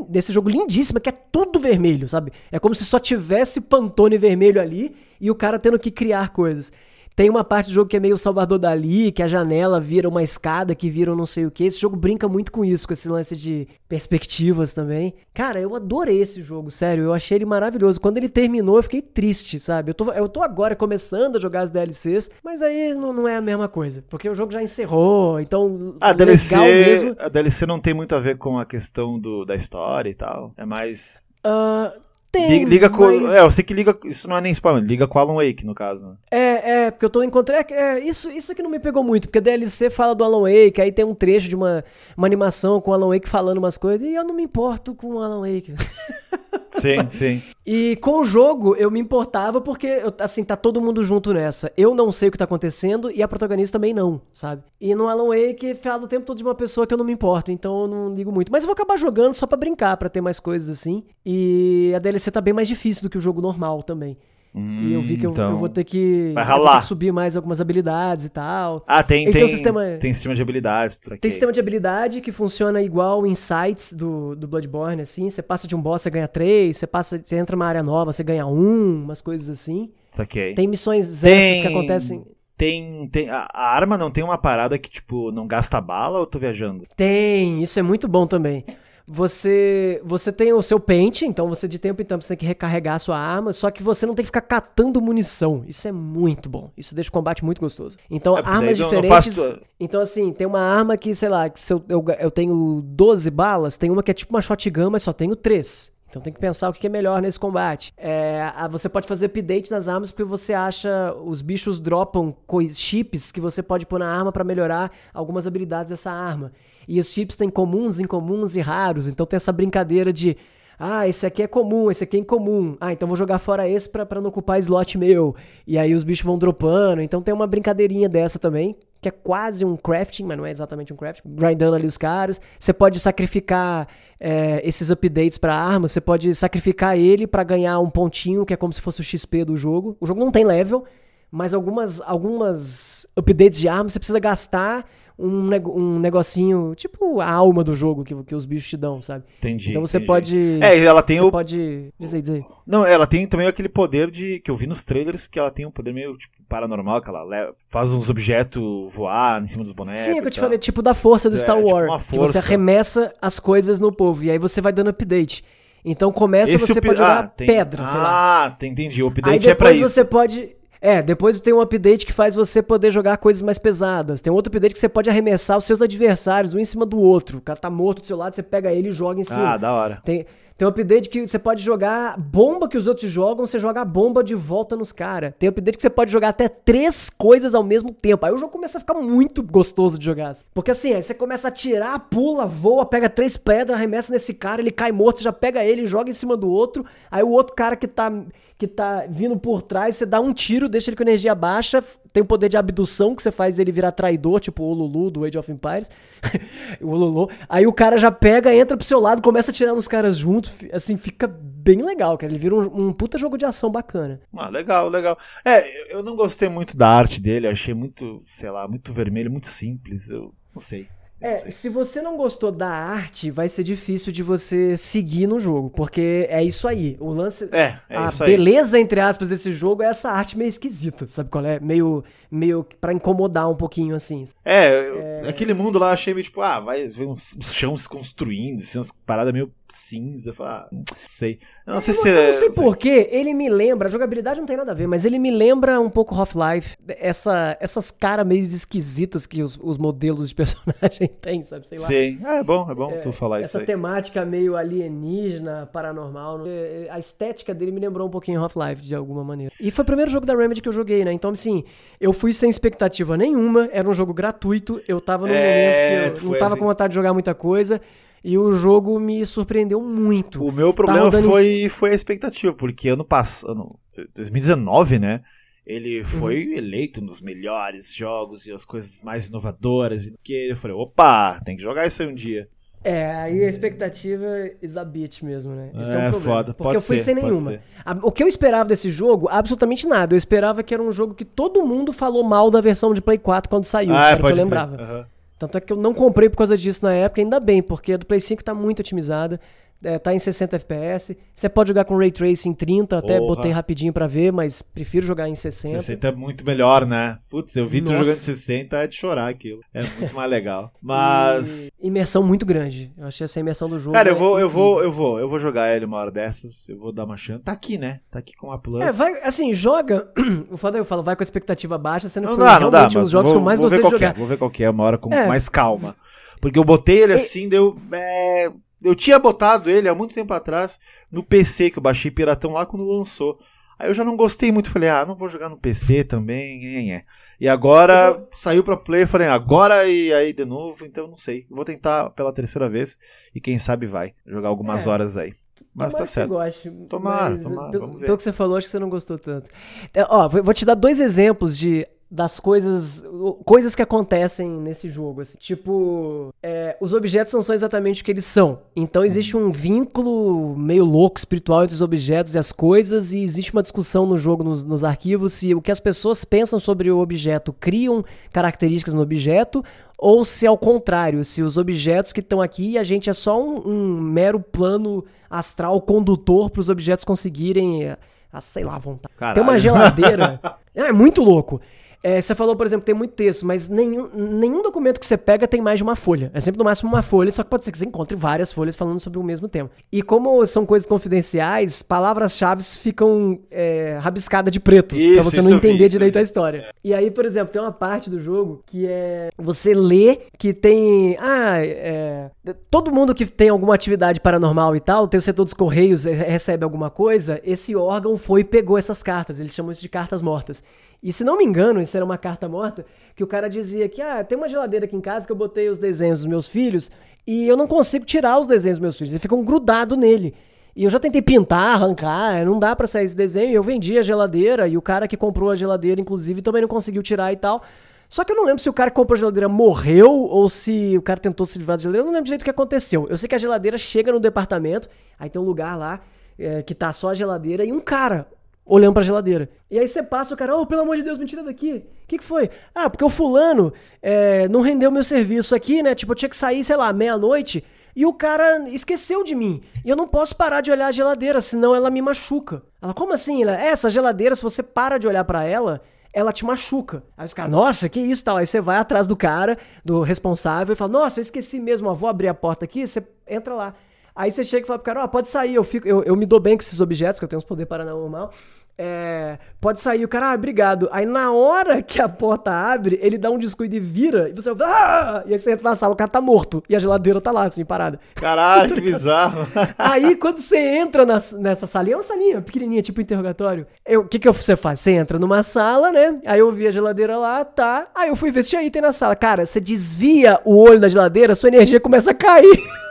desse 0.09 0.32
jogo 0.32 0.49
lindíssima 0.49 0.99
que 0.99 1.09
é 1.09 1.13
tudo 1.32 1.59
vermelho, 1.59 2.07
sabe? 2.07 2.32
É 2.51 2.59
como 2.59 2.76
se 2.76 2.86
só 2.86 2.99
tivesse 2.99 3.61
Pantone 3.61 4.17
vermelho 4.17 4.61
ali 4.61 4.95
e 5.20 5.32
o 5.32 5.36
cara 5.36 5.59
tendo 5.59 5.80
que 5.80 5.91
criar 5.91 6.30
coisas. 6.30 6.72
Tem 7.20 7.30
uma 7.30 7.43
parte 7.43 7.67
do 7.67 7.74
jogo 7.74 7.89
que 7.89 7.97
é 7.97 7.99
meio 7.99 8.17
Salvador 8.17 8.57
Dali, 8.57 9.11
que 9.11 9.22
a 9.22 9.28
janela 9.28 9.82
vira 9.82 10.07
uma 10.07 10.24
escada, 10.24 10.74
que 10.74 10.89
vira 10.89 11.11
um 11.11 11.17
não 11.17 11.26
sei 11.26 11.45
o 11.45 11.51
que. 11.51 11.65
Esse 11.65 11.78
jogo 11.78 11.97
brinca 11.97 12.30
muito 12.30 12.49
com 12.49 12.63
isso, 12.63 12.88
com 12.88 12.93
esse 12.93 13.09
lance 13.09 13.36
de 13.36 13.67
perspectivas 13.89 14.74
também. 14.74 15.13
Cara, 15.34 15.59
eu 15.59 15.76
adorei 15.76 16.22
esse 16.22 16.41
jogo, 16.41 16.72
sério. 16.72 17.03
Eu 17.03 17.13
achei 17.13 17.38
ele 17.38 17.43
maravilhoso. 17.43 17.99
Quando 17.99 18.15
ele 18.15 18.30
terminou, 18.30 18.78
eu 18.78 18.84
fiquei 18.84 19.01
triste, 19.01 19.59
sabe? 19.59 19.89
Eu 19.89 19.95
tô, 19.95 20.09
eu 20.13 20.30
tô 20.30 20.41
agora 20.41 20.78
começando 20.78 21.36
a 21.36 21.41
jogar 21.41 21.59
as 21.59 21.70
DLCs, 21.70 22.30
mas 22.41 22.61
aí 22.61 22.93
não, 22.93 23.11
não 23.11 23.28
é 23.28 23.36
a 23.36 23.41
mesma 23.41 23.67
coisa. 23.67 24.01
Porque 24.09 24.30
o 24.30 24.34
jogo 24.34 24.53
já 24.53 24.63
encerrou, 24.63 25.41
então. 25.41 25.97
A 25.99 26.13
DLC, 26.13 26.55
mesmo... 26.55 27.15
a 27.20 27.28
DLC 27.28 27.65
não 27.65 27.82
tem 27.82 27.93
muito 27.93 28.15
a 28.15 28.20
ver 28.22 28.38
com 28.38 28.57
a 28.57 28.65
questão 28.65 29.20
do, 29.20 29.43
da 29.43 29.55
história 29.55 30.09
e 30.09 30.15
tal. 30.15 30.53
É 30.55 30.63
mais. 30.63 31.30
Uh, 31.45 31.99
tem. 32.32 32.64
Liga, 32.64 32.90
com. 32.90 33.06
Mas... 33.06 33.36
É, 33.36 33.42
eu 33.42 33.52
sei 33.52 33.64
que 33.64 33.74
liga. 33.74 33.98
Isso 34.06 34.28
não 34.28 34.38
é 34.38 34.42
nem 34.42 34.52
spam, 34.52 34.80
liga 34.80 35.08
com 35.08 35.20
Alan 35.20 35.36
Wake, 35.36 35.66
no 35.66 35.74
caso. 35.74 36.18
É, 36.30 36.86
é, 36.86 36.92
porque 36.92 37.06
eu 37.06 37.10
tô 37.10 37.24
encontrando. 37.24 37.66
É, 37.72 37.98
é, 37.98 38.00
isso, 38.00 38.30
isso 38.30 38.54
que 38.54 38.64
não 38.64 38.70
me 38.70 38.80
pegou 38.80 39.04
muito, 39.04 39.28
porque 39.28 39.40
a 39.40 39.42
DLC 39.42 39.90
fala 39.90 40.14
do 40.14 40.24
Alan 40.24 40.42
Wake, 40.42 40.82
aí 40.82 40.92
tem 40.92 41.06
um 41.06 41.16
trecho 41.16 41.50
de 41.50 41.56
uma, 41.56 41.84
uma 42.16 42.28
animação 42.28 42.80
com 42.80 42.92
o 42.92 42.94
Alan 42.94 43.10
Wake 43.10 43.28
falando 43.28 43.58
umas 43.58 43.78
coisas, 43.78 44.06
e 44.06 44.14
eu 44.14 44.24
não 44.24 44.36
me 44.36 44.44
importo 44.44 44.94
com 44.94 45.16
o 45.16 45.20
Alan 45.20 45.42
Wake. 45.42 45.74
Sim, 46.72 47.10
sim. 47.12 47.43
E 47.66 47.97
com 47.97 48.22
o 48.22 48.24
jogo 48.24 48.76
eu 48.76 48.89
me 48.89 49.00
importava 49.00 49.60
porque, 49.62 50.02
assim, 50.20 50.43
tá 50.43 50.56
todo 50.56 50.82
mundo 50.82 51.04
junto 51.04 51.34
nessa. 51.34 51.72
Eu 51.78 51.93
não 51.93 52.12
sei 52.12 52.30
o 52.30 52.32
que 52.32 52.38
tá 52.38 52.45
acontecendo 52.45 53.12
e 53.12 53.22
a 53.22 53.28
protagonista 53.28 53.78
também 53.78 53.93
não, 53.93 54.22
sabe? 54.34 54.64
E 54.80 54.95
no 54.95 55.08
Alan 55.08 55.28
Wake 55.28 55.76
fala 55.76 56.04
o 56.04 56.08
tempo 56.08 56.26
todo 56.26 56.38
de 56.38 56.43
uma 56.43 56.56
pessoa 56.56 56.88
que 56.88 56.93
eu 56.93 56.97
não 56.97 57.06
me 57.06 57.14
importo, 57.14 57.52
então 57.52 57.82
eu 57.82 57.88
não 57.88 58.16
ligo 58.16 58.32
muito. 58.32 58.52
Mas 58.52 58.64
eu 58.64 58.68
vou 58.68 58.74
acabar 58.74 58.97
jogando 58.97 59.34
só 59.34 59.45
para 59.45 59.58
brincar, 59.58 59.97
para 59.97 60.10
ter 60.10 60.22
mais 60.22 60.39
coisas 60.39 60.70
assim. 60.70 61.04
E 61.26 61.91
a 61.95 62.00
DLC 62.00 62.32
tá 62.32 62.41
bem 62.41 62.54
mais 62.54 62.68
difícil 62.68 63.04
do 63.04 63.10
que 63.10 63.18
o 63.18 63.22
jogo 63.22 63.41
normal 63.41 63.84
também. 63.84 64.18
Hum, 64.54 64.82
e 64.82 64.93
eu 64.93 65.02
vi 65.02 65.16
que 65.16 65.26
eu, 65.26 65.32
então... 65.32 65.52
eu 65.52 65.58
vou 65.58 65.70
ter 65.70 65.84
que, 65.84 66.34
ralar. 66.36 66.74
Ter 66.74 66.80
que 66.80 66.86
subir 66.86 67.12
mais 67.12 67.36
algumas 67.36 67.62
habilidades 67.62 68.26
e 68.26 68.30
tal. 68.30 68.84
Ah, 68.88 69.04
tem, 69.04 69.26
tem, 69.26 69.34
tem, 69.34 69.47
sistema, 69.47 69.86
tem 70.00 70.12
sistema 70.12 70.34
de 70.34 70.41
habilidades. 70.41 70.97
Tem 70.97 71.30
sistema 71.30 71.52
de 71.52 71.60
habilidade 71.60 72.20
que 72.20 72.32
funciona 72.32 72.82
igual 72.82 73.28
Insights 73.28 73.93
do, 73.93 74.36
do 74.36 74.47
Bloodborne, 74.47 75.02
assim. 75.02 75.30
Você 75.30 75.43
passa 75.43 75.68
de 75.68 75.76
um 75.76 75.82
boss, 75.82 76.02
você 76.02 76.10
ganha 76.10 76.28
três. 76.28 76.78
Você, 76.78 76.88
passa, 76.88 77.22
você 77.24 77.38
entra 77.38 77.56
numa 77.56 77.68
área 77.68 77.84
nova, 77.84 78.12
você 78.12 78.24
ganha 78.24 78.47
um, 78.47 79.04
umas 79.04 79.22
coisas 79.22 79.50
assim. 79.50 79.91
Saquei. 80.12 80.56
Tem 80.56 80.68
missões 80.68 81.22
tem... 81.22 81.32
extras 81.32 81.62
que 81.62 81.78
acontecem... 81.78 82.26
Tem, 82.58 83.08
tem 83.08 83.30
a, 83.30 83.47
a, 83.54 83.74
arma 83.74 83.97
não 83.97 84.12
tem 84.12 84.22
uma 84.22 84.38
parada 84.38 84.78
que, 84.78 84.89
tipo, 84.89 85.32
não 85.32 85.47
gasta 85.47 85.80
bala 85.80 86.18
ou 86.18 86.24
eu 86.24 86.28
tô 86.28 86.38
viajando? 86.38 86.86
Tem, 86.93 87.64
isso 87.64 87.80
é 87.80 87.82
muito 87.82 88.06
bom 88.06 88.28
também. 88.28 88.66
Você 89.12 89.99
você 90.03 90.32
tem 90.32 90.53
o 90.53 90.62
seu 90.62 90.80
pente, 90.80 91.26
então 91.26 91.49
você 91.49 91.68
de 91.68 91.80
tempo 91.80 91.99
em 91.99 92.05
tempo 92.05 92.22
você 92.22 92.28
tem 92.28 92.38
que 92.38 92.45
recarregar 92.45 92.93
a 92.93 92.99
sua 92.99 93.18
arma, 93.18 93.51
só 93.53 93.72
que 93.72 93.82
você 93.82 94.05
não 94.05 94.14
tem 94.14 94.22
que 94.22 94.28
ficar 94.28 94.41
catando 94.41 95.01
munição. 95.01 95.64
Isso 95.66 95.88
é 95.88 95.91
muito 95.91 96.47
bom. 96.47 96.70
Isso 96.78 96.93
deixa 96.93 97.10
o 97.10 97.14
combate 97.14 97.43
muito 97.43 97.60
gostoso. 97.60 97.97
Então, 98.07 98.38
é, 98.38 98.43
armas 98.45 98.78
diferentes. 98.78 99.36
Faço... 99.36 99.60
Então, 99.80 99.99
assim, 99.99 100.32
tem 100.32 100.45
uma 100.45 100.62
arma 100.62 100.95
que, 100.95 101.16
sei 101.16 101.28
lá, 101.28 101.49
que 101.49 101.60
se 101.60 101.74
eu, 101.74 101.84
eu, 101.89 102.05
eu 102.20 102.30
tenho 102.30 102.84
12 102.86 103.32
balas, 103.32 103.78
tem 103.78 103.89
uma 103.89 104.03
que 104.03 104.12
é 104.12 104.14
tipo 104.14 104.32
uma 104.36 104.41
shotgun, 104.41 104.91
mas 104.91 105.01
só 105.01 105.12
tenho 105.12 105.36
3. 105.36 105.91
Então 106.10 106.22
tem 106.22 106.34
que 106.34 106.39
pensar 106.39 106.70
o 106.70 106.74
que 106.74 106.86
é 106.86 106.89
melhor 106.89 107.22
nesse 107.22 107.39
combate. 107.39 107.93
É, 107.97 108.51
você 108.70 108.89
pode 108.89 109.07
fazer 109.07 109.28
update 109.28 109.72
nas 109.72 109.88
armas 109.88 110.12
porque 110.12 110.24
você 110.24 110.53
acha. 110.53 111.14
Os 111.24 111.41
bichos 111.41 111.80
dropam 111.80 112.36
chips 112.76 113.32
que 113.32 113.39
você 113.39 113.62
pode 113.62 113.86
pôr 113.86 113.99
na 113.99 114.07
arma 114.07 114.32
para 114.32 114.43
melhorar 114.43 114.91
algumas 115.14 115.45
habilidades 115.45 115.89
dessa 115.91 116.12
arma. 116.12 116.51
E 116.90 117.00
os 117.00 117.08
chips 117.14 117.36
têm 117.36 117.52
comuns, 117.52 118.00
incomuns 118.00 118.56
e 118.56 118.62
raros. 118.62 119.08
Então 119.08 119.24
tem 119.24 119.38
essa 119.38 119.52
brincadeira 119.54 120.12
de. 120.12 120.36
Ah, 120.80 121.08
esse 121.08 121.24
aqui 121.24 121.44
é 121.44 121.48
comum, 121.48 121.92
esse 121.92 122.04
aqui 122.04 122.18
é 122.18 122.20
incomum. 122.20 122.76
Ah, 122.82 122.92
então 122.92 123.08
vou 123.08 123.16
jogar 123.16 123.38
fora 123.38 123.70
esse 123.70 123.88
pra, 123.88 124.08
pra 124.08 124.20
não 124.20 124.30
ocupar 124.30 124.58
slot 124.58 124.98
meu. 124.98 125.36
E 125.68 125.78
aí 125.78 125.94
os 125.94 126.04
bichos 126.04 126.26
vão 126.26 126.36
dropando. 126.36 127.04
Então 127.04 127.22
tem 127.22 127.32
uma 127.32 127.46
brincadeirinha 127.46 128.10
dessa 128.10 128.40
também, 128.40 128.76
que 129.00 129.08
é 129.08 129.12
quase 129.12 129.64
um 129.64 129.78
crafting, 129.78 130.24
mas 130.24 130.36
não 130.36 130.48
é 130.48 130.52
exatamente 130.52 130.92
um 130.92 130.96
crafting. 130.96 131.30
Grindando 131.30 131.76
ali 131.76 131.86
os 131.86 131.98
caras. 131.98 132.42
Você 132.60 132.74
pode 132.74 133.00
sacrificar 133.00 133.88
é, 134.20 134.68
esses 134.68 134.90
updates 134.90 135.38
pra 135.38 135.54
arma. 135.54 135.88
Você 135.88 136.02
pode 136.02 136.34
sacrificar 136.34 136.98
ele 136.98 137.28
para 137.28 137.44
ganhar 137.44 137.78
um 137.80 137.90
pontinho, 137.90 138.48
que 138.48 138.54
é 138.54 138.58
como 138.58 138.74
se 138.74 138.82
fosse 138.82 139.00
o 139.00 139.04
XP 139.04 139.46
do 139.46 139.56
jogo. 139.56 139.96
O 140.02 140.08
jogo 140.08 140.20
não 140.20 140.32
tem 140.32 140.44
level, 140.44 140.86
mas 141.30 141.54
algumas, 141.54 142.02
algumas 142.02 143.06
updates 143.16 143.60
de 143.60 143.68
arma 143.68 143.90
você 143.90 144.00
precisa 144.00 144.18
gastar 144.18 144.90
um, 145.20 145.47
nego- 145.47 145.78
um 145.78 145.99
negocinho, 145.99 146.74
tipo 146.76 147.20
a 147.20 147.30
alma 147.30 147.63
do 147.63 147.76
jogo 147.76 148.03
que, 148.03 148.15
que 148.24 148.34
os 148.34 148.45
bichos 148.45 148.70
te 148.70 148.78
dão, 148.78 149.01
sabe? 149.01 149.26
Entendi. 149.39 149.70
Então 149.72 149.86
você 149.86 149.97
entendi. 149.97 150.07
pode. 150.07 150.59
É, 150.61 150.80
ela 150.80 151.03
tem 151.03 151.17
você 151.17 151.24
o. 151.24 151.32
pode. 151.32 151.93
Diz 151.99 152.13
aí, 152.13 152.22
diz 152.22 152.32
aí. 152.32 152.45
Não, 152.65 152.86
ela 152.86 153.05
tem 153.05 153.28
também 153.28 153.47
aquele 153.47 153.67
poder 153.70 154.09
de. 154.09 154.39
que 154.39 154.49
eu 154.49 154.55
vi 154.55 154.65
nos 154.67 154.84
trailers, 154.84 155.28
que 155.28 155.38
ela 155.38 155.51
tem 155.51 155.65
um 155.65 155.72
poder 155.72 155.93
meio 155.93 156.17
tipo, 156.17 156.34
paranormal, 156.47 157.01
que 157.01 157.09
ela 157.09 157.24
leva- 157.24 157.53
faz 157.67 157.91
uns 157.91 158.09
objetos 158.09 158.63
voar 158.93 159.41
em 159.43 159.47
cima 159.47 159.63
dos 159.63 159.72
bonecos. 159.74 160.01
Sim, 160.03 160.17
é 160.17 160.22
que 160.22 160.28
eu 160.28 160.32
te 160.32 160.39
falei, 160.39 160.57
tipo 160.57 160.82
da 160.82 160.93
força 160.93 161.30
do 161.30 161.36
É, 161.36 161.39
Star 161.39 161.57
tipo 161.57 161.70
Wars. 161.70 161.89
uma 161.89 161.99
Que 161.99 162.05
você 162.11 162.15
força. 162.15 162.39
arremessa 162.39 163.13
as 163.22 163.39
coisas 163.39 163.80
no 163.80 163.91
povo. 163.91 164.24
E 164.24 164.32
aí 164.32 164.38
você 164.38 164.61
vai 164.61 164.72
dando 164.72 164.89
update. 164.89 165.43
Então 165.84 166.11
começa, 166.11 166.53
Esse 166.55 166.67
você 166.67 166.82
pode 166.82 166.97
jogar 166.97 167.24
ah, 167.24 167.28
tem- 167.28 167.47
pedra, 167.47 167.88
sei 167.88 167.97
lá. 167.99 168.45
Ah, 168.45 168.57
entendi. 168.61 169.01
O 169.01 169.05
Aí 169.07 169.11
update 169.11 169.49
é 169.49 169.55
pra 169.55 169.72
isso. 169.72 169.89
você 169.89 170.03
pode. 170.03 170.55
É, 170.82 171.02
depois 171.02 171.40
tem 171.40 171.54
um 171.54 171.62
update 171.62 172.06
que 172.06 172.14
faz 172.14 172.36
você 172.36 172.62
poder 172.62 172.92
jogar 172.92 173.18
coisas 173.18 173.42
mais 173.42 173.58
pesadas. 173.58 174.22
Tem 174.22 174.32
outro 174.32 174.50
update 174.50 174.74
que 174.74 174.80
você 174.80 174.90
pode 174.90 175.10
arremessar 175.10 175.58
os 175.58 175.66
seus 175.66 175.82
adversários 175.82 176.54
um 176.54 176.60
em 176.60 176.66
cima 176.66 176.86
do 176.86 176.98
outro. 177.00 177.40
O 177.40 177.42
cara 177.42 177.60
tá 177.60 177.70
morto 177.70 178.00
do 178.00 178.06
seu 178.06 178.18
lado, 178.18 178.36
você 178.36 178.44
pega 178.44 178.72
ele 178.72 178.90
e 178.90 178.92
joga 178.92 179.20
em 179.20 179.24
cima. 179.24 179.54
Ah, 179.54 179.58
da 179.58 179.74
hora. 179.74 180.02
Tem, 180.06 180.26
tem 180.60 180.68
um 180.68 180.72
update 180.72 181.10
que 181.10 181.26
você 181.26 181.40
pode 181.40 181.64
jogar 181.64 182.20
bomba 182.20 182.68
que 182.68 182.78
os 182.78 182.86
outros 182.86 183.10
jogam, 183.10 183.46
você 183.46 183.58
joga 183.58 183.80
a 183.80 183.86
bomba 183.86 184.22
de 184.22 184.36
volta 184.36 184.76
nos 184.76 184.92
caras. 184.92 185.34
Tem 185.40 185.48
um 185.48 185.52
update 185.52 185.78
que 185.78 185.82
você 185.82 185.90
pode 185.90 186.12
jogar 186.12 186.30
até 186.30 186.50
três 186.50 187.10
coisas 187.10 187.56
ao 187.56 187.64
mesmo 187.64 187.94
tempo. 187.94 188.26
Aí 188.26 188.34
o 188.34 188.38
jogo 188.38 188.52
começa 188.52 188.78
a 188.78 188.82
ficar 188.82 188.96
muito 188.96 189.42
gostoso 189.42 189.98
de 189.98 190.04
jogar. 190.04 190.34
Porque 190.54 190.72
assim, 190.72 190.94
aí 190.94 191.02
você 191.02 191.14
começa 191.14 191.48
a 191.48 191.50
atirar, 191.50 191.98
pula, 192.10 192.46
voa, 192.46 192.86
pega 192.86 193.10
três 193.10 193.38
pedras, 193.38 193.78
arremessa 193.78 194.12
nesse 194.12 194.34
cara, 194.34 194.60
ele 194.62 194.70
cai 194.70 194.92
morto, 194.92 195.20
você 195.20 195.24
já 195.24 195.32
pega 195.32 195.64
ele, 195.64 195.86
joga 195.86 196.10
em 196.10 196.14
cima 196.14 196.36
do 196.36 196.50
outro. 196.50 196.86
Aí 197.10 197.24
o 197.24 197.30
outro 197.30 197.56
cara 197.56 197.78
que 197.78 197.88
tá, 197.88 198.12
que 198.60 198.68
tá 198.68 199.05
vindo 199.10 199.38
por 199.38 199.62
trás, 199.62 199.95
você 199.95 200.05
dá 200.05 200.20
um 200.20 200.34
tiro, 200.34 200.68
deixa 200.68 200.89
ele 200.89 200.97
com 200.97 201.03
energia 201.03 201.34
baixa. 201.34 201.82
Tem 202.12 202.22
o 202.22 202.26
poder 202.26 202.49
de 202.49 202.57
abdução, 202.57 203.16
que 203.16 203.24
você 203.24 203.32
faz 203.32 203.57
ele 203.57 203.72
virar 203.72 203.93
traidor, 203.93 204.41
tipo 204.41 204.64
o 204.64 204.74
Lulu 204.74 205.10
do 205.10 205.24
Age 205.24 205.38
of 205.38 205.49
Empires. 205.49 205.89
o 206.82 206.93
Lulu. 206.93 207.30
Aí 207.47 207.66
o 207.66 207.72
cara 207.72 207.97
já 207.97 208.12
pega, 208.12 208.53
entra 208.53 208.76
pro 208.76 208.86
seu 208.86 208.99
lado, 208.99 209.22
começa 209.22 209.49
a 209.49 209.53
atirar 209.53 209.74
nos 209.74 209.88
caras 209.88 210.18
junto. 210.18 210.51
Assim, 210.74 210.97
fica 210.97 211.26
bem 211.26 211.82
legal, 211.82 212.18
cara. 212.18 212.34
Ele 212.34 212.39
vira 212.39 212.53
um, 212.53 212.88
um 212.89 212.91
puta 212.91 213.18
jogo 213.18 213.38
de 213.38 213.45
ação 213.45 213.72
bacana. 213.72 214.20
Ah, 214.36 214.49
legal, 214.49 214.89
legal. 214.89 215.18
É, 215.45 215.95
eu 215.95 216.03
não 216.03 216.18
gostei 216.18 216.49
muito 216.49 216.76
da 216.76 216.89
arte 216.89 217.22
dele, 217.22 217.47
achei 217.47 217.74
muito, 217.74 218.22
sei 218.28 218.51
lá, 218.51 218.68
muito 218.68 218.91
vermelho, 218.91 219.32
muito 219.32 219.47
simples. 219.47 220.10
Eu 220.10 220.34
não 220.53 220.60
sei. 220.62 220.89
É, 221.22 221.36
se 221.36 221.67
você 221.67 222.01
não 222.01 222.15
gostou 222.15 222.49
da 222.51 222.70
arte, 222.70 223.30
vai 223.30 223.49
ser 223.49 223.63
difícil 223.63 224.11
de 224.11 224.24
você 224.24 224.78
seguir 224.78 225.28
no 225.28 225.38
jogo, 225.38 225.70
porque 225.70 226.28
é 226.30 226.41
isso 226.41 226.67
aí. 226.67 226.95
O 226.99 227.11
lance. 227.11 227.49
É, 227.51 227.76
é 227.89 227.97
a 227.97 228.09
beleza, 228.11 228.80
entre 228.80 229.01
aspas, 229.01 229.30
desse 229.30 229.51
jogo 229.51 229.84
é 229.84 229.88
essa 229.88 230.09
arte 230.09 230.38
meio 230.38 230.47
esquisita, 230.47 231.05
sabe 231.07 231.30
qual 231.30 231.45
é? 231.45 231.59
Meio, 231.59 232.03
meio 232.32 232.66
pra 232.80 232.94
incomodar 232.94 233.50
um 233.50 233.56
pouquinho, 233.56 233.96
assim. 233.96 234.24
É, 234.46 234.90
eu- 235.24 235.30
aquele 235.30 235.54
mundo 235.54 235.80
lá 235.80 235.88
eu 235.90 235.94
achei 235.94 236.14
meio 236.14 236.24
tipo, 236.24 236.42
ah, 236.42 236.60
vai 236.60 236.88
ver 236.88 237.06
uns, 237.06 237.36
uns 237.36 237.54
chãos 237.54 237.84
se 237.84 237.90
construindo, 237.90 238.62
assim, 238.62 238.78
umas 238.78 238.92
paradas 239.06 239.34
meio 239.34 239.52
cinza. 239.68 240.32
Eu 240.32 240.34
falei, 240.34 240.52
ah, 240.54 240.68
não 240.72 240.84
sei. 241.06 241.40
Eu 241.68 241.74
não 241.76 241.82
sei 241.82 241.94
se. 241.94 242.10
Eu 242.10 242.26
não 242.28 242.34
sei 242.34 242.50
porquê, 242.52 243.08
ele 243.12 243.34
me 243.34 243.50
lembra, 243.50 243.88
a 243.88 243.92
jogabilidade 243.92 244.40
não 244.40 244.48
tem 244.48 244.58
nada 244.58 244.72
a 244.72 244.76
ver, 244.76 244.88
mas 244.88 245.06
ele 245.06 245.20
me 245.20 245.30
lembra 245.32 245.80
um 245.80 245.90
pouco 245.90 246.16
Half-Life, 246.16 246.76
essa, 246.88 247.56
essas 247.60 247.92
caras 247.92 248.26
meio 248.26 248.42
esquisitas 248.42 249.26
que 249.28 249.44
os, 249.44 249.60
os 249.62 249.78
modelos 249.78 250.30
de 250.30 250.36
personagem 250.36 251.08
têm, 251.22 251.44
sabe? 251.44 251.68
Sei 251.68 251.78
lá. 251.78 251.88
Sim, 251.88 252.20
é 252.26 252.44
bom, 252.44 252.70
é 252.72 252.76
bom 252.76 252.98
tu 253.00 253.12
falar 253.12 253.42
isso 253.42 253.50
Essa 253.52 253.60
aí. 253.60 253.66
temática 253.66 254.26
meio 254.26 254.56
alienígena, 254.56 255.70
paranormal. 255.72 256.46
é, 256.48 256.86
é, 256.86 256.88
A 256.90 256.98
estética 257.00 257.54
dele 257.54 257.72
me 257.72 257.80
lembrou 257.80 258.08
um 258.08 258.12
pouquinho 258.12 258.42
Half-Life, 258.42 258.82
de 258.82 258.96
alguma 258.96 259.24
maneira. 259.24 259.54
E 259.60 259.70
foi 259.72 259.84
o 259.84 259.86
primeiro 259.86 260.10
jogo 260.10 260.26
da 260.26 260.36
Remedy 260.36 260.62
que 260.62 260.70
eu 260.70 260.74
joguei, 260.74 261.06
né? 261.06 261.12
Então, 261.14 261.32
assim, 261.32 261.64
eu 262.00 262.12
fui 262.20 262.34
sem 262.34 262.49
expectativa 262.49 263.15
nenhuma, 263.17 263.70
era 263.72 263.88
um 263.89 263.93
jogo 263.93 264.13
gratuito, 264.13 264.82
eu 264.88 264.99
tava 265.01 265.28
num 265.28 265.34
É, 265.34 265.43
momento 265.43 265.82
que 265.82 265.93
eu 266.26 266.30
não 266.30 266.38
tava 266.38 266.53
assim. 266.53 266.59
com 266.61 266.65
vontade 266.67 266.91
de 266.91 266.95
jogar 266.95 267.13
muita 267.13 267.34
coisa, 267.34 267.80
e 268.24 268.38
o 268.38 268.51
jogo 268.51 268.99
me 268.99 269.26
surpreendeu 269.26 269.82
muito. 269.82 270.43
O 270.43 270.51
meu 270.51 270.74
problema 270.74 271.05
rodando 271.05 271.28
em 271.28 271.32
foi, 271.32 271.70
foi 271.70 271.91
a 271.91 271.95
expectativa, 271.95 272.53
porque 272.53 272.89
ano 272.89 273.05
passado, 273.05 273.80
2019, 274.15 274.99
né? 274.99 275.22
Ele 275.65 276.03
foi 276.03 276.45
Uhum. 276.47 276.53
eleito 276.57 276.99
um 277.01 277.05
dos 277.05 277.22
melhores 277.22 277.93
jogos 277.93 278.45
e 278.45 278.51
as 278.51 278.65
coisas 278.65 279.01
mais 279.03 279.28
inovadoras. 279.28 280.05
E 280.05 280.15
que 280.24 280.49
eu 280.49 280.55
falei, 280.57 280.76
opa, 280.76 281.39
tem 281.45 281.55
que 281.55 281.61
jogar 281.61 281.86
isso 281.86 282.01
aí 282.01 282.07
um 282.07 282.15
dia. 282.15 282.49
É, 282.84 283.12
aí 283.14 283.44
a 283.44 283.50
expectativa 283.50 284.26
is 284.62 284.78
a 284.78 284.86
bitch 284.86 285.22
mesmo, 285.22 285.54
né? 285.54 285.70
Esse 285.82 285.92
é, 285.96 285.96
É, 285.96 286.08
um 286.08 286.12
problema. 286.12 286.36
foda. 286.38 286.54
Porque 286.54 286.64
Pode 286.64 286.76
eu 286.78 286.82
fui 286.82 286.98
ser, 286.98 287.04
sem 287.04 287.16
nenhuma. 287.16 287.60
O 288.02 288.12
que 288.12 288.24
eu 288.24 288.28
esperava 288.28 288.70
desse 288.70 288.90
jogo, 288.90 289.28
absolutamente 289.30 289.86
nada. 289.88 290.14
Eu 290.14 290.18
esperava 290.18 290.64
que 290.64 290.74
era 290.74 290.82
um 290.82 290.92
jogo 290.92 291.14
que 291.14 291.26
todo 291.26 291.66
mundo 291.66 291.92
falou 291.92 292.24
mal 292.24 292.50
da 292.50 292.62
versão 292.62 292.94
de 292.94 293.02
Play 293.02 293.18
4 293.18 293.50
quando 293.50 293.66
saiu, 293.66 293.94
Ah, 293.94 294.12
era 294.12 294.22
o 294.22 294.26
que 294.26 294.32
eu 294.32 294.36
lembrava. 294.36 294.76
Aham. 294.82 295.06
Tanto 295.38 295.58
é 295.58 295.62
que 295.62 295.72
eu 295.72 295.78
não 295.78 295.94
comprei 295.94 296.30
por 296.30 296.38
causa 296.38 296.58
disso 296.58 296.84
na 296.86 296.94
época, 296.94 297.22
ainda 297.22 297.40
bem, 297.40 297.62
porque 297.62 297.94
a 297.94 297.98
do 297.98 298.06
Play 298.06 298.20
5 298.20 298.44
tá 298.44 298.54
muito 298.54 298.80
otimizada. 298.82 299.40
É, 299.84 299.98
tá 299.98 300.14
em 300.14 300.20
60 300.20 300.58
FPS. 300.58 301.18
Você 301.34 301.48
pode 301.48 301.70
jogar 301.70 301.86
com 301.86 301.98
Ray 301.98 302.12
Tracing 302.12 302.54
30, 302.54 302.98
até 302.98 303.18
Porra. 303.18 303.36
botei 303.36 303.52
rapidinho 303.52 303.94
pra 303.94 304.08
ver, 304.08 304.32
mas 304.32 304.62
prefiro 304.62 305.06
jogar 305.06 305.30
em 305.30 305.36
60. 305.36 305.82
60 305.82 306.08
é 306.08 306.12
muito 306.12 306.46
melhor, 306.46 306.86
né? 306.86 307.18
Putz, 307.30 307.56
eu 307.56 307.68
vi 307.68 307.82
tu 307.82 307.92
Nossa. 307.92 308.04
jogando 308.04 308.20
60, 308.20 308.78
é 308.78 308.88
de 308.88 308.96
chorar 308.98 309.30
aquilo. 309.30 309.62
É 309.74 309.82
muito 309.82 310.14
mais 310.16 310.30
legal. 310.30 310.72
Mas. 310.82 311.70
E 311.82 311.88
imersão 311.88 312.22
muito 312.22 312.46
grande. 312.46 312.92
Eu 312.98 313.08
achei 313.08 313.24
essa 313.26 313.40
imersão 313.40 313.70
do 313.70 313.80
jogo. 313.80 313.94
Cara, 313.94 314.10
eu 314.10 314.16
é 314.16 314.18
vou, 314.18 314.40
eu 314.40 314.48
incrível. 314.48 314.64
vou, 314.64 314.84
eu 314.84 314.92
vou, 314.92 315.20
eu 315.20 315.30
vou 315.30 315.40
jogar 315.40 315.74
ele 315.76 315.86
uma 315.86 315.98
hora 315.98 316.12
dessas, 316.12 316.68
eu 316.68 316.78
vou 316.78 316.92
dar 316.92 317.06
uma 317.06 317.16
chance. 317.18 317.44
Tá 317.44 317.52
aqui, 317.54 317.78
né? 317.78 318.02
Tá 318.12 318.20
aqui 318.20 318.36
com 318.36 318.52
a 318.52 318.58
Plus. 318.58 318.82
É, 318.82 318.92
vai, 318.92 319.14
assim, 319.24 319.54
joga. 319.54 320.10
O 320.52 320.58
foda 320.58 320.78
é 320.78 320.82
eu 320.82 320.86
falo, 320.86 321.04
vai 321.04 321.16
com 321.16 321.22
a 321.22 321.24
expectativa 321.24 321.78
baixa, 321.78 322.10
sendo 322.10 322.24
que 322.24 322.30
Não 322.32 322.38
foi 322.38 322.46
dá, 322.46 322.60
não 322.60 322.72
dá, 322.72 322.86
um 322.88 323.02
dos 323.02 323.12
jogos 323.12 323.30
vou, 323.32 323.40
que 323.40 323.42
eu 323.42 323.46
mais 323.46 323.60
gostei 323.60 323.80
de 323.80 323.86
é, 323.88 323.90
jogar. 323.90 324.14
Vou 324.14 324.26
ver 324.26 324.38
qual 324.38 324.50
que 324.50 324.64
é, 324.64 324.70
uma 324.70 324.84
hora 324.84 324.98
com 324.98 325.14
É. 325.14 325.28
mais 325.28 325.48
calma. 325.48 325.96
Porque 326.42 326.58
eu 326.58 326.64
botei 326.64 327.04
ele 327.04 327.14
assim, 327.14 327.48
deu. 327.50 327.78
é, 327.92 328.52
eu 328.84 328.96
tinha 328.96 329.20
botado 329.20 329.70
ele 329.70 329.88
há 329.90 329.96
muito 329.96 330.14
tempo 330.14 330.34
atrás 330.34 330.80
no 331.12 331.24
PC, 331.24 331.70
que 331.70 331.80
eu 331.80 331.84
baixei 331.84 332.12
piratão 332.12 332.52
lá 332.54 332.66
quando 332.66 332.86
lançou. 332.86 333.40
Aí 333.78 333.90
eu 333.90 333.94
já 333.94 334.04
não 334.04 334.18
gostei 334.18 334.52
muito, 334.52 334.70
falei, 334.70 334.90
ah, 334.90 335.06
não 335.06 335.16
vou 335.16 335.30
jogar 335.30 335.48
no 335.48 335.58
PC 335.58 336.04
também, 336.04 336.92
é, 336.92 336.96
é. 336.98 337.04
E 337.40 337.48
agora 337.48 338.28
saiu 338.34 338.62
pra 338.62 338.76
Play, 338.76 339.06
falei, 339.06 339.28
agora 339.28 339.88
e 339.88 340.14
aí 340.14 340.34
de 340.34 340.44
novo, 340.44 340.86
então 340.86 341.08
não 341.08 341.16
sei. 341.18 341.46
Vou 341.50 341.64
tentar 341.64 342.10
pela 342.10 342.34
terceira 342.34 342.68
vez 342.68 342.98
e 343.34 343.40
quem 343.40 343.58
sabe 343.58 343.88
vai 343.88 344.14
jogar 344.28 344.50
algumas 344.50 344.86
É. 344.86 344.90
horas 344.90 345.16
aí. 345.16 345.34
Mas 345.74 345.94
Tomara 345.94 345.98
tá 345.98 346.06
certo. 346.06 346.30
Goste, 346.30 346.72
Tomara, 346.90 347.30
mas, 347.32 347.44
tomara, 347.44 347.72
Pelo, 347.72 348.18
que 348.18 348.24
você 348.24 348.34
falou, 348.34 348.58
acho 348.58 348.68
que 348.68 348.72
você 348.72 348.80
não 348.80 348.90
gostou 348.90 349.18
tanto. 349.18 349.50
É, 349.94 350.04
ó, 350.10 350.28
vou 350.28 350.54
te 350.54 350.66
dar 350.66 350.74
dois 350.76 351.00
exemplos 351.00 351.58
de 351.58 351.86
das 352.12 352.39
coisas 352.39 353.03
coisas 353.45 353.76
que 353.76 353.84
acontecem 353.84 354.49
nesse 354.49 354.89
jogo 354.89 355.22
assim. 355.22 355.38
tipo 355.38 356.34
é, 356.41 356.76
os 356.82 356.93
objetos 356.93 357.34
não 357.34 357.41
são 357.43 357.53
exatamente 357.53 358.01
o 358.01 358.05
que 358.05 358.10
eles 358.10 358.26
são 358.26 358.62
então 358.76 359.05
existe 359.05 359.38
um 359.38 359.51
vínculo 359.51 360.55
meio 360.57 360.84
louco 360.86 361.20
espiritual 361.20 361.64
entre 361.64 361.76
os 361.76 361.82
objetos 361.82 362.34
e 362.34 362.39
as 362.39 362.51
coisas 362.51 363.14
e 363.14 363.20
existe 363.20 363.53
uma 363.53 363.62
discussão 363.62 364.07
no 364.07 364.18
jogo 364.18 364.43
nos, 364.43 364.66
nos 364.66 364.84
arquivos 364.84 365.34
se 365.34 365.53
o 365.53 365.62
que 365.62 365.72
as 365.72 365.80
pessoas 365.80 366.26
pensam 366.26 366.60
sobre 366.60 366.89
o 366.89 366.97
objeto 366.97 367.53
criam 367.53 368.03
características 368.32 368.95
no 368.95 369.01
objeto 369.01 369.64
ou 370.01 370.24
se 370.24 370.47
ao 370.47 370.57
contrário, 370.57 371.26
se 371.26 371.43
os 371.43 371.57
objetos 371.57 372.14
que 372.14 372.22
estão 372.22 372.41
aqui, 372.41 372.78
a 372.78 372.84
gente 372.84 373.10
é 373.10 373.14
só 373.14 373.38
um, 373.38 373.68
um 373.68 374.01
mero 374.01 374.39
plano 374.39 375.03
astral 375.30 375.82
condutor 375.82 376.49
para 376.49 376.62
os 376.62 376.70
objetos 376.70 377.03
conseguirem, 377.03 377.84
eh, 377.84 377.97
a, 378.32 378.39
sei 378.39 378.64
lá, 378.64 378.78
vontade. 378.78 379.14
Caralho. 379.18 379.36
Tem 379.36 379.43
uma 379.43 379.57
geladeira. 379.57 380.39
é 380.74 380.93
muito 380.93 381.22
louco. 381.22 381.60
É, 382.02 382.22
você 382.22 382.34
falou, 382.34 382.56
por 382.56 382.66
exemplo, 382.66 382.86
tem 382.86 382.95
muito 382.95 383.14
texto, 383.14 383.45
mas 383.45 383.68
nenhum, 383.68 384.10
nenhum 384.14 384.62
documento 384.62 385.00
que 385.00 385.06
você 385.06 385.18
pega 385.18 385.47
tem 385.47 385.62
mais 385.62 385.80
de 385.80 385.84
uma 385.84 385.95
folha. 385.95 386.32
É 386.34 386.39
sempre 386.39 386.58
no 386.58 386.64
máximo 386.64 386.89
uma 386.89 387.02
folha, 387.02 387.32
só 387.32 387.43
que 387.43 387.50
pode 387.50 387.66
ser 387.66 387.72
que 387.72 387.78
você 387.78 387.86
encontre 387.86 388.16
várias 388.16 388.52
folhas 388.52 388.76
falando 388.76 389.00
sobre 389.00 389.20
o 389.20 389.24
mesmo 389.24 389.47
tema. 389.47 389.70
E 389.91 390.02
como 390.02 390.45
são 390.45 390.66
coisas 390.66 390.88
confidenciais, 390.88 391.82
palavras-chave 391.82 392.64
ficam 392.64 393.39
é, 393.52 393.97
rabiscadas 394.02 394.52
de 394.52 394.60
preto, 394.60 394.95
pra 394.95 394.97
Isso, 394.97 395.24
você 395.24 395.39
isso 395.39 395.50
não 395.50 395.60
vi, 395.60 395.68
entender 395.68 395.89
direito 395.89 396.18
a 396.18 396.22
história. 396.22 396.74
E 396.84 396.93
aí, 396.93 397.12
por 397.12 397.26
exemplo, 397.26 397.52
tem 397.52 397.62
uma 397.62 397.72
parte 397.72 398.10
do 398.10 398.20
jogo 398.20 398.64
que 398.66 398.86
é 398.88 399.30
você 399.38 399.74
lê 399.74 400.20
que 400.38 400.54
tem. 400.54 401.18
Ah, 401.20 401.58
é. 401.60 402.30
Todo 402.70 402.93
mundo 402.93 403.14
que 403.14 403.26
tem 403.26 403.50
alguma 403.50 403.76
atividade 403.76 404.22
paranormal 404.22 404.76
e 404.76 404.80
tal, 404.80 405.08
tem 405.08 405.18
o 405.18 405.22
setor 405.22 405.43
dos 405.43 405.54
correios, 405.54 406.06
recebe 406.06 406.64
alguma 406.64 406.89
coisa, 406.89 407.39
esse 407.43 407.76
órgão 407.76 408.18
foi 408.18 408.41
e 408.41 408.43
pegou 408.43 408.78
essas 408.78 409.04
cartas. 409.04 409.39
Eles 409.39 409.54
chamam 409.54 409.72
isso 409.72 409.82
de 409.82 409.89
cartas 409.89 410.22
mortas. 410.22 410.64
E 411.02 411.14
se 411.14 411.24
não 411.24 411.38
me 411.38 411.45
engano, 411.45 411.82
isso 411.82 411.95
era 411.95 412.06
uma 412.06 412.18
carta 412.18 412.47
morta, 412.50 412.86
que 413.16 413.24
o 413.24 413.28
cara 413.28 413.50
dizia 413.50 413.88
que, 413.88 414.02
ah, 414.02 414.24
tem 414.24 414.38
uma 414.38 414.50
geladeira 414.50 414.86
aqui 414.86 414.95
em 414.95 415.02
casa 415.02 415.26
que 415.26 415.32
eu 415.32 415.36
botei 415.36 415.70
os 415.70 415.80
desenhos 415.80 416.20
dos 416.20 416.28
meus 416.28 416.47
filhos 416.47 416.91
e 417.26 417.47
eu 417.47 417.56
não 417.56 417.68
consigo 417.68 418.06
tirar 418.06 418.38
os 418.39 418.47
desenhos 418.47 418.78
dos 418.78 418.82
meus 418.82 418.97
filhos, 418.97 419.14
eles 419.14 419.22
ficam 419.22 419.43
grudados 419.43 419.97
nele. 419.97 420.36
E 420.76 420.84
eu 420.84 420.89
já 420.89 421.00
tentei 421.00 421.22
pintar, 421.22 421.76
arrancar, 421.76 422.45
não 422.45 422.60
dá 422.60 422.76
pra 422.76 422.88
sair 422.88 423.04
esse 423.04 423.16
desenho. 423.16 423.52
Eu 423.52 423.62
vendi 423.62 423.97
a 423.97 424.02
geladeira 424.02 424.68
e 424.68 424.78
o 424.78 424.82
cara 424.82 425.08
que 425.08 425.18
comprou 425.18 425.50
a 425.50 425.56
geladeira, 425.56 426.00
inclusive, 426.00 426.41
também 426.41 426.62
não 426.62 426.70
conseguiu 426.70 427.04
tirar 427.04 427.34
e 427.34 427.36
tal. 427.36 427.62
Só 428.08 428.24
que 428.24 428.32
eu 428.32 428.36
não 428.36 428.45
lembro 428.45 428.62
se 428.62 428.70
o 428.70 428.74
cara 428.74 428.89
que 428.89 428.95
comprou 428.95 429.16
a 429.16 429.20
geladeira 429.20 429.50
morreu 429.50 430.10
ou 430.10 430.47
se 430.47 430.97
o 430.97 431.02
cara 431.02 431.20
tentou 431.20 431.45
se 431.45 431.60
livrar 431.60 431.78
da 431.78 431.84
geladeira. 431.84 432.02
Eu 432.02 432.06
não 432.06 432.14
lembro 432.14 432.26
direito 432.26 432.41
o 432.41 432.45
que 432.45 432.50
aconteceu. 432.50 433.08
Eu 433.10 433.18
sei 433.18 433.28
que 433.28 433.36
a 433.36 433.38
geladeira 433.38 433.78
chega 433.78 434.12
no 434.12 434.20
departamento, 434.20 434.88
aí 435.20 435.30
tem 435.30 435.41
um 435.41 435.45
lugar 435.45 435.78
lá 435.78 436.00
é, 436.38 436.64
que 436.64 436.74
tá 436.74 436.93
só 436.93 437.10
a 437.10 437.14
geladeira 437.14 437.66
e 437.66 437.74
um 437.74 437.80
cara, 437.80 438.26
olhando 438.70 438.93
pra 438.93 439.01
geladeira. 439.01 439.49
E 439.70 439.80
aí 439.80 439.88
você 439.88 440.03
passa 440.03 440.34
o 440.34 440.38
cara, 440.38 440.55
oh, 440.55 440.65
pelo 440.65 440.84
amor 440.84 440.95
de 440.95 441.03
Deus, 441.03 441.17
me 441.17 441.26
tira 441.26 441.43
daqui. 441.43 441.84
O 442.03 442.07
que, 442.07 442.20
que 442.20 442.24
foi? 442.24 442.49
Ah, 442.74 442.89
porque 442.89 443.03
o 443.03 443.09
fulano 443.09 443.74
é, 444.01 444.47
não 444.47 444.61
rendeu 444.61 444.91
meu 444.91 445.03
serviço 445.03 445.55
aqui, 445.55 445.82
né? 445.82 445.95
Tipo, 445.95 446.11
eu 446.11 446.15
tinha 446.15 446.30
que 446.30 446.38
sair, 446.38 446.63
sei 446.63 446.76
lá, 446.76 446.93
meia-noite. 446.93 447.65
E 447.95 448.05
o 448.05 448.13
cara 448.13 448.70
esqueceu 448.70 449.24
de 449.24 449.34
mim. 449.34 449.61
E 449.84 449.89
eu 449.89 449.95
não 449.95 450.07
posso 450.07 450.36
parar 450.36 450.61
de 450.61 450.72
olhar 450.72 450.88
a 450.88 450.91
geladeira, 450.91 451.41
senão 451.41 451.76
ela 451.76 451.89
me 451.89 452.01
machuca. 452.01 452.61
Ela, 452.82 452.93
como 452.93 453.11
assim? 453.11 453.41
Ela, 453.41 453.59
é, 453.59 453.67
essa 453.70 453.89
geladeira, 453.89 454.36
se 454.36 454.43
você 454.43 454.61
para 454.61 454.99
de 454.99 455.07
olhar 455.07 455.24
para 455.24 455.43
ela, 455.43 455.82
ela 456.13 456.32
te 456.32 456.45
machuca. 456.45 457.03
Aí 457.17 457.26
os 457.26 457.34
caras, 457.34 457.51
nossa, 457.51 457.89
que 457.89 457.99
isso 457.99 458.24
tal. 458.24 458.38
Aí 458.38 458.45
você 458.45 458.61
vai 458.61 458.78
atrás 458.78 459.07
do 459.07 459.15
cara, 459.15 459.57
do 459.84 460.01
responsável, 460.01 460.74
e 460.74 460.76
fala, 460.76 460.91
nossa, 460.91 461.20
eu 461.20 461.24
esqueci 461.24 461.59
mesmo, 461.59 461.89
ó, 461.89 461.93
vou 461.93 462.07
abrir 462.07 462.28
a 462.28 462.34
porta 462.34 462.65
aqui, 462.65 462.88
você 462.88 463.05
entra 463.28 463.55
lá. 463.55 463.74
Aí 464.20 464.32
você 464.32 464.43
chega 464.43 464.65
e 464.65 464.67
fala 464.67 464.78
pro 464.78 464.86
cara, 464.86 464.99
ó, 464.99 465.05
oh, 465.05 465.07
pode 465.07 465.30
sair, 465.30 465.55
eu, 465.55 465.63
fico, 465.63 465.88
eu, 465.88 466.03
eu 466.03 466.13
me 466.13 466.26
dou 466.26 466.41
bem 466.41 466.57
com 466.57 466.61
esses 466.61 466.82
objetos, 466.82 467.20
que 467.20 467.24
eu 467.24 467.30
tenho 467.30 467.38
uns 467.38 467.45
poder 467.45 467.65
paranormal. 467.65 468.30
É, 468.78 469.38
pode 469.61 469.80
sair, 469.80 470.03
o 470.03 470.09
cara, 470.09 470.32
ah, 470.32 470.34
obrigado. 470.34 470.89
Aí 470.91 471.05
na 471.05 471.32
hora 471.32 471.82
que 471.82 472.01
a 472.01 472.09
porta 472.09 472.51
abre, 472.51 472.99
ele 473.01 473.17
dá 473.17 473.30
um 473.30 473.38
descuido 473.38 473.76
e 473.76 473.80
vira, 473.80 474.28
e 474.28 474.34
você 474.34 474.49
ah! 474.61 475.24
e 475.26 475.32
aí 475.32 475.39
você 475.39 475.53
entra 475.53 475.70
na 475.70 475.76
sala, 475.78 475.93
o 475.93 475.95
cara 475.95 476.11
tá 476.11 476.20
morto, 476.20 476.61
e 476.67 476.76
a 476.76 476.80
geladeira 476.80 477.22
tá 477.22 477.32
lá, 477.32 477.45
assim, 477.45 477.63
parada. 477.63 477.97
Caralho, 478.15 478.76
que 478.76 478.82
bizarro. 478.82 479.47
aí 479.78 480.17
quando 480.17 480.39
você 480.39 480.57
entra 480.57 481.05
na, 481.05 481.20
nessa 481.38 481.65
salinha, 481.65 481.93
é 481.93 481.97
uma 481.97 482.03
salinha 482.03 482.41
pequenininha, 482.41 482.82
tipo 482.82 482.99
interrogatório, 482.99 483.67
o 483.89 484.03
que 484.03 484.20
que 484.20 484.30
você 484.30 484.57
faz? 484.57 484.82
Você 484.82 484.91
entra 484.91 485.17
numa 485.17 485.43
sala, 485.43 485.93
né, 485.93 486.20
aí 486.26 486.39
eu 486.39 486.51
vi 486.51 486.67
a 486.67 486.72
geladeira 486.72 487.17
lá, 487.17 487.45
tá, 487.45 487.88
aí 487.95 488.09
eu 488.09 488.17
fui 488.17 488.32
ver 488.32 488.43
se 488.43 488.49
tinha 488.49 488.63
item 488.63 488.82
na 488.82 488.91
sala. 488.91 489.15
Cara, 489.15 489.45
você 489.45 489.61
desvia 489.61 490.41
o 490.43 490.61
olho 490.61 490.82
da 490.82 490.89
geladeira, 490.89 491.36
sua 491.36 491.47
energia 491.47 491.80
começa 491.80 492.11
a 492.11 492.13
cair. 492.13 492.59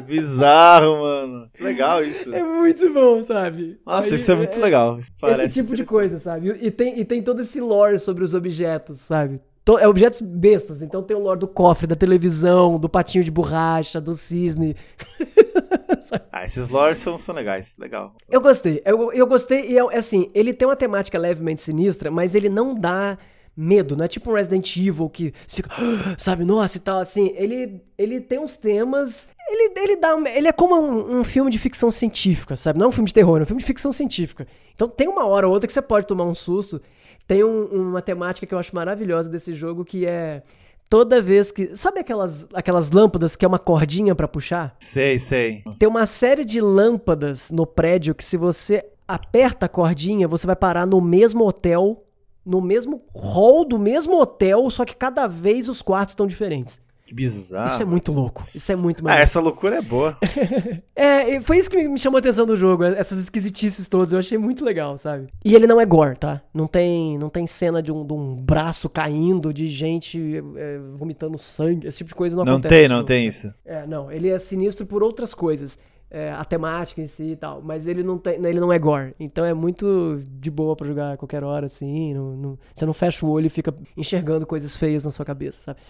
Bizarro, 0.00 1.00
mano. 1.00 1.50
Legal 1.58 2.04
isso. 2.04 2.34
É 2.34 2.42
muito 2.42 2.92
bom, 2.92 3.22
sabe? 3.22 3.78
Nossa, 3.86 4.08
Aí, 4.08 4.14
isso 4.16 4.32
é 4.32 4.34
muito 4.34 4.58
é, 4.58 4.62
legal. 4.62 4.98
Esse 4.98 5.48
tipo 5.48 5.74
de 5.74 5.84
coisa, 5.84 6.18
sabe? 6.18 6.56
E 6.60 6.70
tem, 6.70 6.98
e 6.98 7.04
tem 7.04 7.22
todo 7.22 7.40
esse 7.40 7.60
lore 7.60 7.98
sobre 7.98 8.24
os 8.24 8.34
objetos, 8.34 9.00
sabe? 9.00 9.40
É 9.80 9.88
objetos 9.88 10.20
bestas, 10.20 10.82
então 10.82 11.02
tem 11.02 11.16
o 11.16 11.20
lore 11.20 11.40
do 11.40 11.48
cofre, 11.48 11.86
da 11.86 11.96
televisão, 11.96 12.78
do 12.78 12.86
patinho 12.86 13.24
de 13.24 13.30
borracha, 13.30 13.98
do 13.98 14.12
cisne. 14.12 14.76
ah, 16.30 16.44
esses 16.44 16.68
lores 16.68 16.98
são, 16.98 17.16
são 17.16 17.34
legais, 17.34 17.74
legal. 17.78 18.14
Eu 18.28 18.42
gostei, 18.42 18.82
eu, 18.84 19.10
eu 19.12 19.26
gostei, 19.26 19.70
e 19.70 19.78
é, 19.78 19.96
assim, 19.96 20.30
ele 20.34 20.52
tem 20.52 20.68
uma 20.68 20.76
temática 20.76 21.18
levemente 21.18 21.62
sinistra, 21.62 22.10
mas 22.10 22.34
ele 22.34 22.50
não 22.50 22.74
dá 22.74 23.16
medo, 23.56 23.96
não 23.96 24.04
é 24.04 24.08
tipo 24.08 24.30
um 24.30 24.34
Resident 24.34 24.76
Evil 24.76 25.08
que 25.08 25.32
você 25.46 25.56
fica, 25.56 25.70
sabe, 26.18 26.44
nossa 26.44 26.76
e 26.76 26.80
tal, 26.80 27.00
assim, 27.00 27.32
ele, 27.34 27.80
ele 27.96 28.20
tem 28.20 28.38
uns 28.38 28.58
temas, 28.58 29.28
ele, 29.48 29.72
ele 29.76 29.96
dá, 29.96 30.16
ele 30.34 30.48
é 30.48 30.52
como 30.52 30.76
um, 30.76 31.20
um, 31.20 31.24
filme 31.24 31.50
de 31.50 31.58
ficção 31.58 31.90
científica, 31.90 32.56
sabe, 32.56 32.78
não 32.78 32.86
é 32.86 32.88
um 32.88 32.92
filme 32.92 33.08
de 33.08 33.14
terror, 33.14 33.38
é 33.38 33.42
um 33.42 33.46
filme 33.46 33.60
de 33.60 33.66
ficção 33.66 33.92
científica, 33.92 34.46
então 34.74 34.88
tem 34.88 35.08
uma 35.08 35.26
hora 35.26 35.46
ou 35.46 35.52
outra 35.52 35.66
que 35.66 35.72
você 35.72 35.82
pode 35.82 36.06
tomar 36.06 36.24
um 36.24 36.34
susto, 36.34 36.80
tem 37.26 37.44
um, 37.44 37.64
uma 37.66 38.02
temática 38.02 38.46
que 38.46 38.54
eu 38.54 38.58
acho 38.58 38.74
maravilhosa 38.74 39.28
desse 39.28 39.54
jogo 39.54 39.84
que 39.84 40.06
é 40.06 40.42
toda 40.90 41.22
vez 41.22 41.50
que. 41.50 41.74
Sabe 41.76 42.00
aquelas, 42.00 42.46
aquelas 42.52 42.90
lâmpadas 42.90 43.34
que 43.34 43.44
é 43.44 43.48
uma 43.48 43.58
cordinha 43.58 44.14
para 44.14 44.28
puxar? 44.28 44.76
Sei, 44.78 45.18
sei. 45.18 45.62
Tem 45.78 45.88
uma 45.88 46.06
série 46.06 46.44
de 46.44 46.60
lâmpadas 46.60 47.50
no 47.50 47.66
prédio 47.66 48.14
que, 48.14 48.24
se 48.24 48.36
você 48.36 48.84
aperta 49.08 49.64
a 49.64 49.68
cordinha, 49.68 50.28
você 50.28 50.46
vai 50.46 50.56
parar 50.56 50.86
no 50.86 51.00
mesmo 51.00 51.46
hotel 51.46 52.04
no 52.44 52.60
mesmo 52.60 53.00
hall 53.14 53.64
do 53.64 53.78
mesmo 53.78 54.20
hotel, 54.20 54.68
só 54.70 54.84
que 54.84 54.94
cada 54.94 55.26
vez 55.26 55.68
os 55.68 55.80
quartos 55.80 56.12
estão 56.12 56.26
diferentes. 56.26 56.80
Que 57.06 57.14
bizarro. 57.14 57.66
Isso 57.66 57.82
é 57.82 57.84
muito 57.84 58.10
louco. 58.12 58.46
Isso 58.54 58.72
é 58.72 58.76
muito 58.76 59.04
maluco. 59.04 59.20
Ah, 59.20 59.22
essa 59.22 59.40
loucura 59.40 59.76
é 59.76 59.82
boa. 59.82 60.16
é, 60.96 61.40
foi 61.42 61.58
isso 61.58 61.70
que 61.70 61.86
me 61.86 61.98
chamou 61.98 62.16
a 62.16 62.20
atenção 62.20 62.46
do 62.46 62.56
jogo, 62.56 62.82
essas 62.82 63.18
esquisitices 63.18 63.86
todas. 63.88 64.12
Eu 64.12 64.18
achei 64.18 64.38
muito 64.38 64.64
legal, 64.64 64.96
sabe? 64.96 65.28
E 65.44 65.54
ele 65.54 65.66
não 65.66 65.78
é 65.80 65.84
gore, 65.84 66.16
tá? 66.16 66.40
Não 66.52 66.66
tem, 66.66 67.18
não 67.18 67.28
tem 67.28 67.46
cena 67.46 67.82
de 67.82 67.92
um, 67.92 68.06
de 68.06 68.12
um 68.14 68.34
braço 68.34 68.88
caindo, 68.88 69.52
de 69.52 69.68
gente 69.68 70.42
é, 70.56 70.78
vomitando 70.96 71.38
sangue. 71.38 71.86
Esse 71.86 71.98
tipo 71.98 72.08
de 72.08 72.14
coisa 72.14 72.36
não, 72.36 72.44
não 72.44 72.52
acontece. 72.54 72.74
Não 72.74 72.88
tem, 72.88 72.96
não 72.96 73.04
tem 73.04 73.26
isso. 73.26 73.54
É, 73.66 73.86
não. 73.86 74.10
Ele 74.10 74.30
é 74.30 74.38
sinistro 74.38 74.86
por 74.86 75.02
outras 75.02 75.34
coisas 75.34 75.78
é, 76.14 76.30
a 76.30 76.44
temática 76.44 77.00
em 77.00 77.06
si 77.06 77.32
e 77.32 77.36
tal. 77.36 77.60
Mas 77.64 77.88
ele 77.88 78.04
não, 78.04 78.16
tem, 78.16 78.34
ele 78.34 78.60
não 78.60 78.72
é 78.72 78.78
gore. 78.78 79.10
Então 79.18 79.44
é 79.44 79.52
muito 79.52 80.22
de 80.30 80.48
boa 80.48 80.76
para 80.76 80.86
jogar 80.86 81.12
a 81.14 81.16
qualquer 81.16 81.42
hora, 81.42 81.66
assim. 81.66 82.14
Não, 82.14 82.36
não, 82.36 82.58
você 82.72 82.86
não 82.86 82.94
fecha 82.94 83.26
o 83.26 83.30
olho 83.30 83.46
e 83.46 83.50
fica 83.50 83.74
enxergando 83.96 84.46
coisas 84.46 84.76
feias 84.76 85.04
na 85.04 85.10
sua 85.10 85.24
cabeça, 85.24 85.60
sabe? 85.60 85.80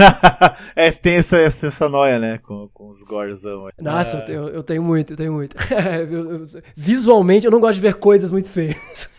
é, 0.74 0.90
tem 0.92 1.16
essa, 1.16 1.36
essa, 1.36 1.66
essa 1.66 1.88
noia, 1.90 2.18
né? 2.18 2.38
Com, 2.38 2.70
com 2.72 2.88
os 2.88 3.02
gorezão. 3.02 3.68
Nossa, 3.78 4.16
é... 4.26 4.30
eu, 4.30 4.48
eu, 4.48 4.62
tenho 4.62 4.82
muito, 4.82 5.12
eu 5.12 5.16
tenho 5.18 5.32
muito. 5.34 5.54
visualmente, 6.74 7.44
eu 7.44 7.52
não 7.52 7.60
gosto 7.60 7.74
de 7.74 7.82
ver 7.82 7.94
coisas 7.96 8.30
muito 8.30 8.48
feias. 8.48 9.10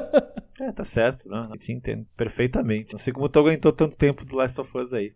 é, 0.60 0.72
tá 0.72 0.84
certo, 0.84 1.30
não, 1.30 1.50
eu 1.50 1.58
te 1.58 1.72
entendo 1.72 2.06
perfeitamente. 2.14 2.92
Não 2.92 2.98
sei 2.98 3.14
como 3.14 3.30
tu 3.30 3.38
aguentou 3.38 3.72
tanto 3.72 3.96
tempo 3.96 4.26
do 4.26 4.36
Last 4.36 4.60
of 4.60 4.76
Us 4.76 4.92
aí. 4.92 5.14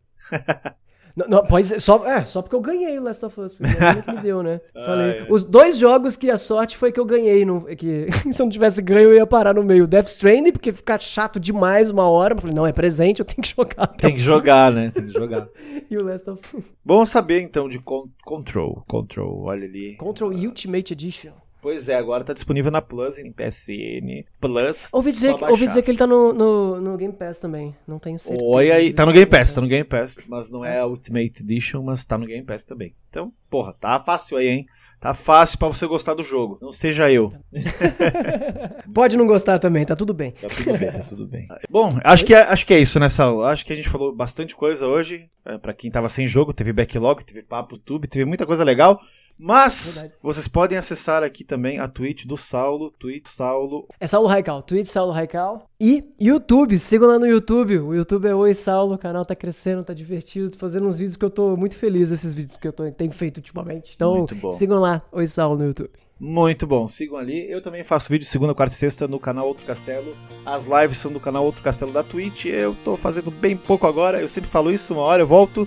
Não, 1.20 1.28
não, 1.28 1.44
pode 1.44 1.80
só, 1.80 2.06
é, 2.06 2.24
só 2.24 2.40
porque 2.40 2.56
eu 2.56 2.60
ganhei 2.60 2.98
o 2.98 3.02
Last 3.02 3.24
of 3.24 3.40
Us. 3.40 3.54
Porque 3.54 3.72
é 3.82 4.02
que 4.02 4.12
me 4.12 4.20
deu, 4.20 4.42
né? 4.42 4.60
Falei. 4.72 5.26
Os 5.28 5.44
dois 5.44 5.76
jogos 5.76 6.16
que 6.16 6.30
a 6.30 6.38
sorte 6.38 6.76
foi 6.76 6.90
que 6.90 6.98
eu 6.98 7.04
ganhei. 7.04 7.44
No, 7.44 7.64
que, 7.76 8.06
se 8.32 8.40
eu 8.40 8.46
não 8.46 8.50
tivesse 8.50 8.80
ganho, 8.80 9.10
eu 9.10 9.14
ia 9.14 9.26
parar 9.26 9.54
no 9.54 9.62
meio. 9.62 9.86
Death 9.86 10.06
Stranding, 10.06 10.52
porque 10.52 10.72
ficar 10.72 11.00
chato 11.00 11.38
demais 11.38 11.90
uma 11.90 12.08
hora. 12.08 12.34
Eu 12.34 12.40
falei, 12.40 12.54
não, 12.54 12.66
é 12.66 12.72
presente, 12.72 13.20
eu 13.20 13.26
tenho 13.26 13.42
que 13.42 13.54
jogar. 13.54 13.86
Tem 13.88 14.14
que 14.14 14.20
jogar, 14.20 14.72
né? 14.72 14.90
Tem 14.94 15.06
que 15.06 15.12
jogar. 15.12 15.48
e 15.90 15.96
o 15.96 16.04
Last 16.04 16.30
of 16.30 16.56
Us. 16.56 16.64
Bom 16.84 17.04
saber 17.04 17.40
então 17.42 17.68
de 17.68 17.78
Control. 18.24 18.82
Control, 18.88 19.42
olha 19.44 19.66
ali. 19.66 19.96
Control 19.96 20.30
Ultimate 20.30 20.92
Edition. 20.92 21.32
Pois 21.62 21.88
é, 21.88 21.94
agora 21.94 22.24
tá 22.24 22.32
disponível 22.32 22.70
na 22.70 22.80
Plus, 22.80 23.18
em 23.18 23.30
PSN 23.30 24.24
Plus. 24.40 24.88
Ouvi 24.92 25.12
dizer, 25.12 25.34
que, 25.34 25.44
ouvi 25.44 25.66
dizer 25.66 25.82
que 25.82 25.90
ele 25.90 25.98
tá 25.98 26.06
no, 26.06 26.32
no, 26.32 26.80
no, 26.80 26.96
Game 26.96 27.12
Pass 27.12 27.38
também. 27.38 27.76
Não 27.86 27.98
tenho 27.98 28.18
certeza. 28.18 28.42
Oi, 28.42 28.70
aí, 28.70 28.92
tá 28.92 29.04
no 29.04 29.12
Game 29.12 29.26
Pass, 29.26 29.54
tá 29.54 29.60
no 29.60 29.66
Game 29.66 29.84
Pass. 29.84 30.24
Mas 30.26 30.50
não 30.50 30.64
é 30.64 30.78
a 30.78 30.86
Ultimate 30.86 31.42
Edition, 31.42 31.82
mas 31.82 32.04
tá 32.04 32.16
no 32.16 32.26
Game 32.26 32.44
Pass 32.44 32.64
também. 32.64 32.94
Então, 33.08 33.32
porra, 33.50 33.74
tá 33.78 34.00
fácil 34.00 34.38
aí, 34.38 34.48
hein? 34.48 34.66
Tá 35.00 35.14
fácil 35.14 35.58
para 35.58 35.68
você 35.68 35.86
gostar 35.86 36.12
do 36.12 36.22
jogo. 36.22 36.58
Não 36.60 36.72
seja 36.72 37.10
eu. 37.10 37.32
Pode 38.92 39.16
não 39.16 39.26
gostar 39.26 39.58
também, 39.58 39.84
tá 39.84 39.96
tudo 39.96 40.12
bem. 40.12 40.32
Tá 40.32 40.48
tudo 40.48 40.78
bem, 40.78 40.92
tá 40.92 40.98
tudo 40.98 41.26
bem. 41.26 41.48
Bom, 41.70 41.98
acho 42.04 42.24
que, 42.24 42.34
é, 42.34 42.42
acho 42.42 42.66
que 42.66 42.74
é 42.74 42.78
isso 42.78 43.00
nessa 43.00 43.24
aula. 43.24 43.50
Acho 43.50 43.64
que 43.64 43.72
a 43.72 43.76
gente 43.76 43.88
falou 43.88 44.14
bastante 44.14 44.54
coisa 44.54 44.86
hoje. 44.86 45.30
É, 45.46 45.56
para 45.56 45.72
quem 45.72 45.90
tava 45.90 46.10
sem 46.10 46.26
jogo, 46.26 46.52
teve 46.52 46.70
backlog, 46.70 47.24
teve 47.24 47.42
papo, 47.42 47.78
tube, 47.78 48.06
teve 48.06 48.26
muita 48.26 48.44
coisa 48.44 48.62
legal. 48.62 49.00
Mas 49.42 49.94
Verdade. 49.94 50.14
vocês 50.22 50.46
podem 50.46 50.76
acessar 50.76 51.22
aqui 51.22 51.42
também 51.42 51.78
a 51.78 51.88
Twitch 51.88 52.26
do 52.26 52.36
Saulo, 52.36 52.90
Twitch 52.98 53.26
Saulo. 53.26 53.88
É 53.98 54.06
Saulo 54.06 54.28
Raical, 54.28 54.62
Twitch 54.62 54.86
Saulo 54.86 55.12
Raical. 55.12 55.66
E 55.80 56.04
YouTube, 56.20 56.78
sigam 56.78 57.08
lá 57.08 57.18
no 57.18 57.26
YouTube. 57.26 57.78
O 57.78 57.94
YouTube 57.94 58.28
é 58.28 58.34
Oi 58.34 58.52
Saulo, 58.52 58.96
o 58.96 58.98
canal 58.98 59.24
tá 59.24 59.34
crescendo, 59.34 59.82
tá 59.82 59.94
divertido, 59.94 60.50
tô 60.50 60.58
fazendo 60.58 60.86
uns 60.86 60.98
vídeos 60.98 61.16
que 61.16 61.24
eu 61.24 61.30
tô 61.30 61.56
muito 61.56 61.74
feliz 61.74 62.10
desses 62.10 62.34
vídeos 62.34 62.58
que 62.58 62.68
eu 62.68 62.72
tô, 62.72 62.90
tenho 62.92 63.12
feito 63.12 63.38
ultimamente. 63.38 63.92
Então, 63.96 64.26
sigam 64.50 64.78
lá, 64.78 65.00
Oi 65.10 65.26
Saulo 65.26 65.56
no 65.56 65.64
YouTube. 65.64 65.90
Muito 66.20 66.66
bom, 66.66 66.86
sigam 66.86 67.16
ali. 67.16 67.50
Eu 67.50 67.62
também 67.62 67.82
faço 67.82 68.10
vídeo 68.10 68.26
segunda, 68.26 68.54
quarta 68.54 68.74
e 68.74 68.76
sexta 68.76 69.08
no 69.08 69.18
canal 69.18 69.48
Outro 69.48 69.64
Castelo. 69.64 70.14
As 70.44 70.66
lives 70.66 70.98
são 70.98 71.10
do 71.10 71.18
canal 71.18 71.46
Outro 71.46 71.62
Castelo 71.62 71.94
da 71.94 72.02
Twitch. 72.02 72.44
Eu 72.44 72.76
tô 72.84 72.94
fazendo 72.94 73.30
bem 73.30 73.56
pouco 73.56 73.86
agora, 73.86 74.20
eu 74.20 74.28
sempre 74.28 74.50
falo 74.50 74.70
isso, 74.70 74.92
uma 74.92 75.02
hora 75.02 75.22
eu 75.22 75.26
volto. 75.26 75.66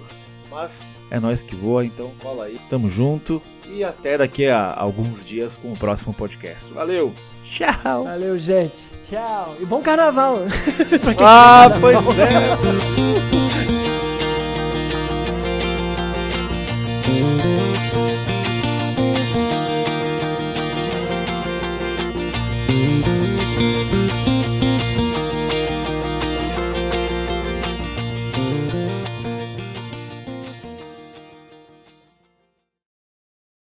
Mas 0.51 0.93
é 1.09 1.19
nós 1.19 1.41
que 1.41 1.55
voa, 1.55 1.83
então 1.83 2.11
cola 2.21 2.45
aí. 2.45 2.61
Tamo 2.69 2.87
junto. 2.87 3.41
E 3.65 3.83
até 3.83 4.17
daqui 4.17 4.47
a 4.47 4.73
alguns 4.73 5.25
dias 5.25 5.57
com 5.57 5.73
o 5.73 5.77
próximo 5.77 6.13
podcast. 6.13 6.71
Valeu! 6.73 7.13
Tchau! 7.43 8.05
Valeu, 8.05 8.37
gente! 8.37 8.83
Tchau! 9.09 9.55
E 9.59 9.65
bom 9.65 9.81
carnaval! 9.81 10.39
ah, 11.19 11.69
pois 11.79 11.97
é! 12.19 13.43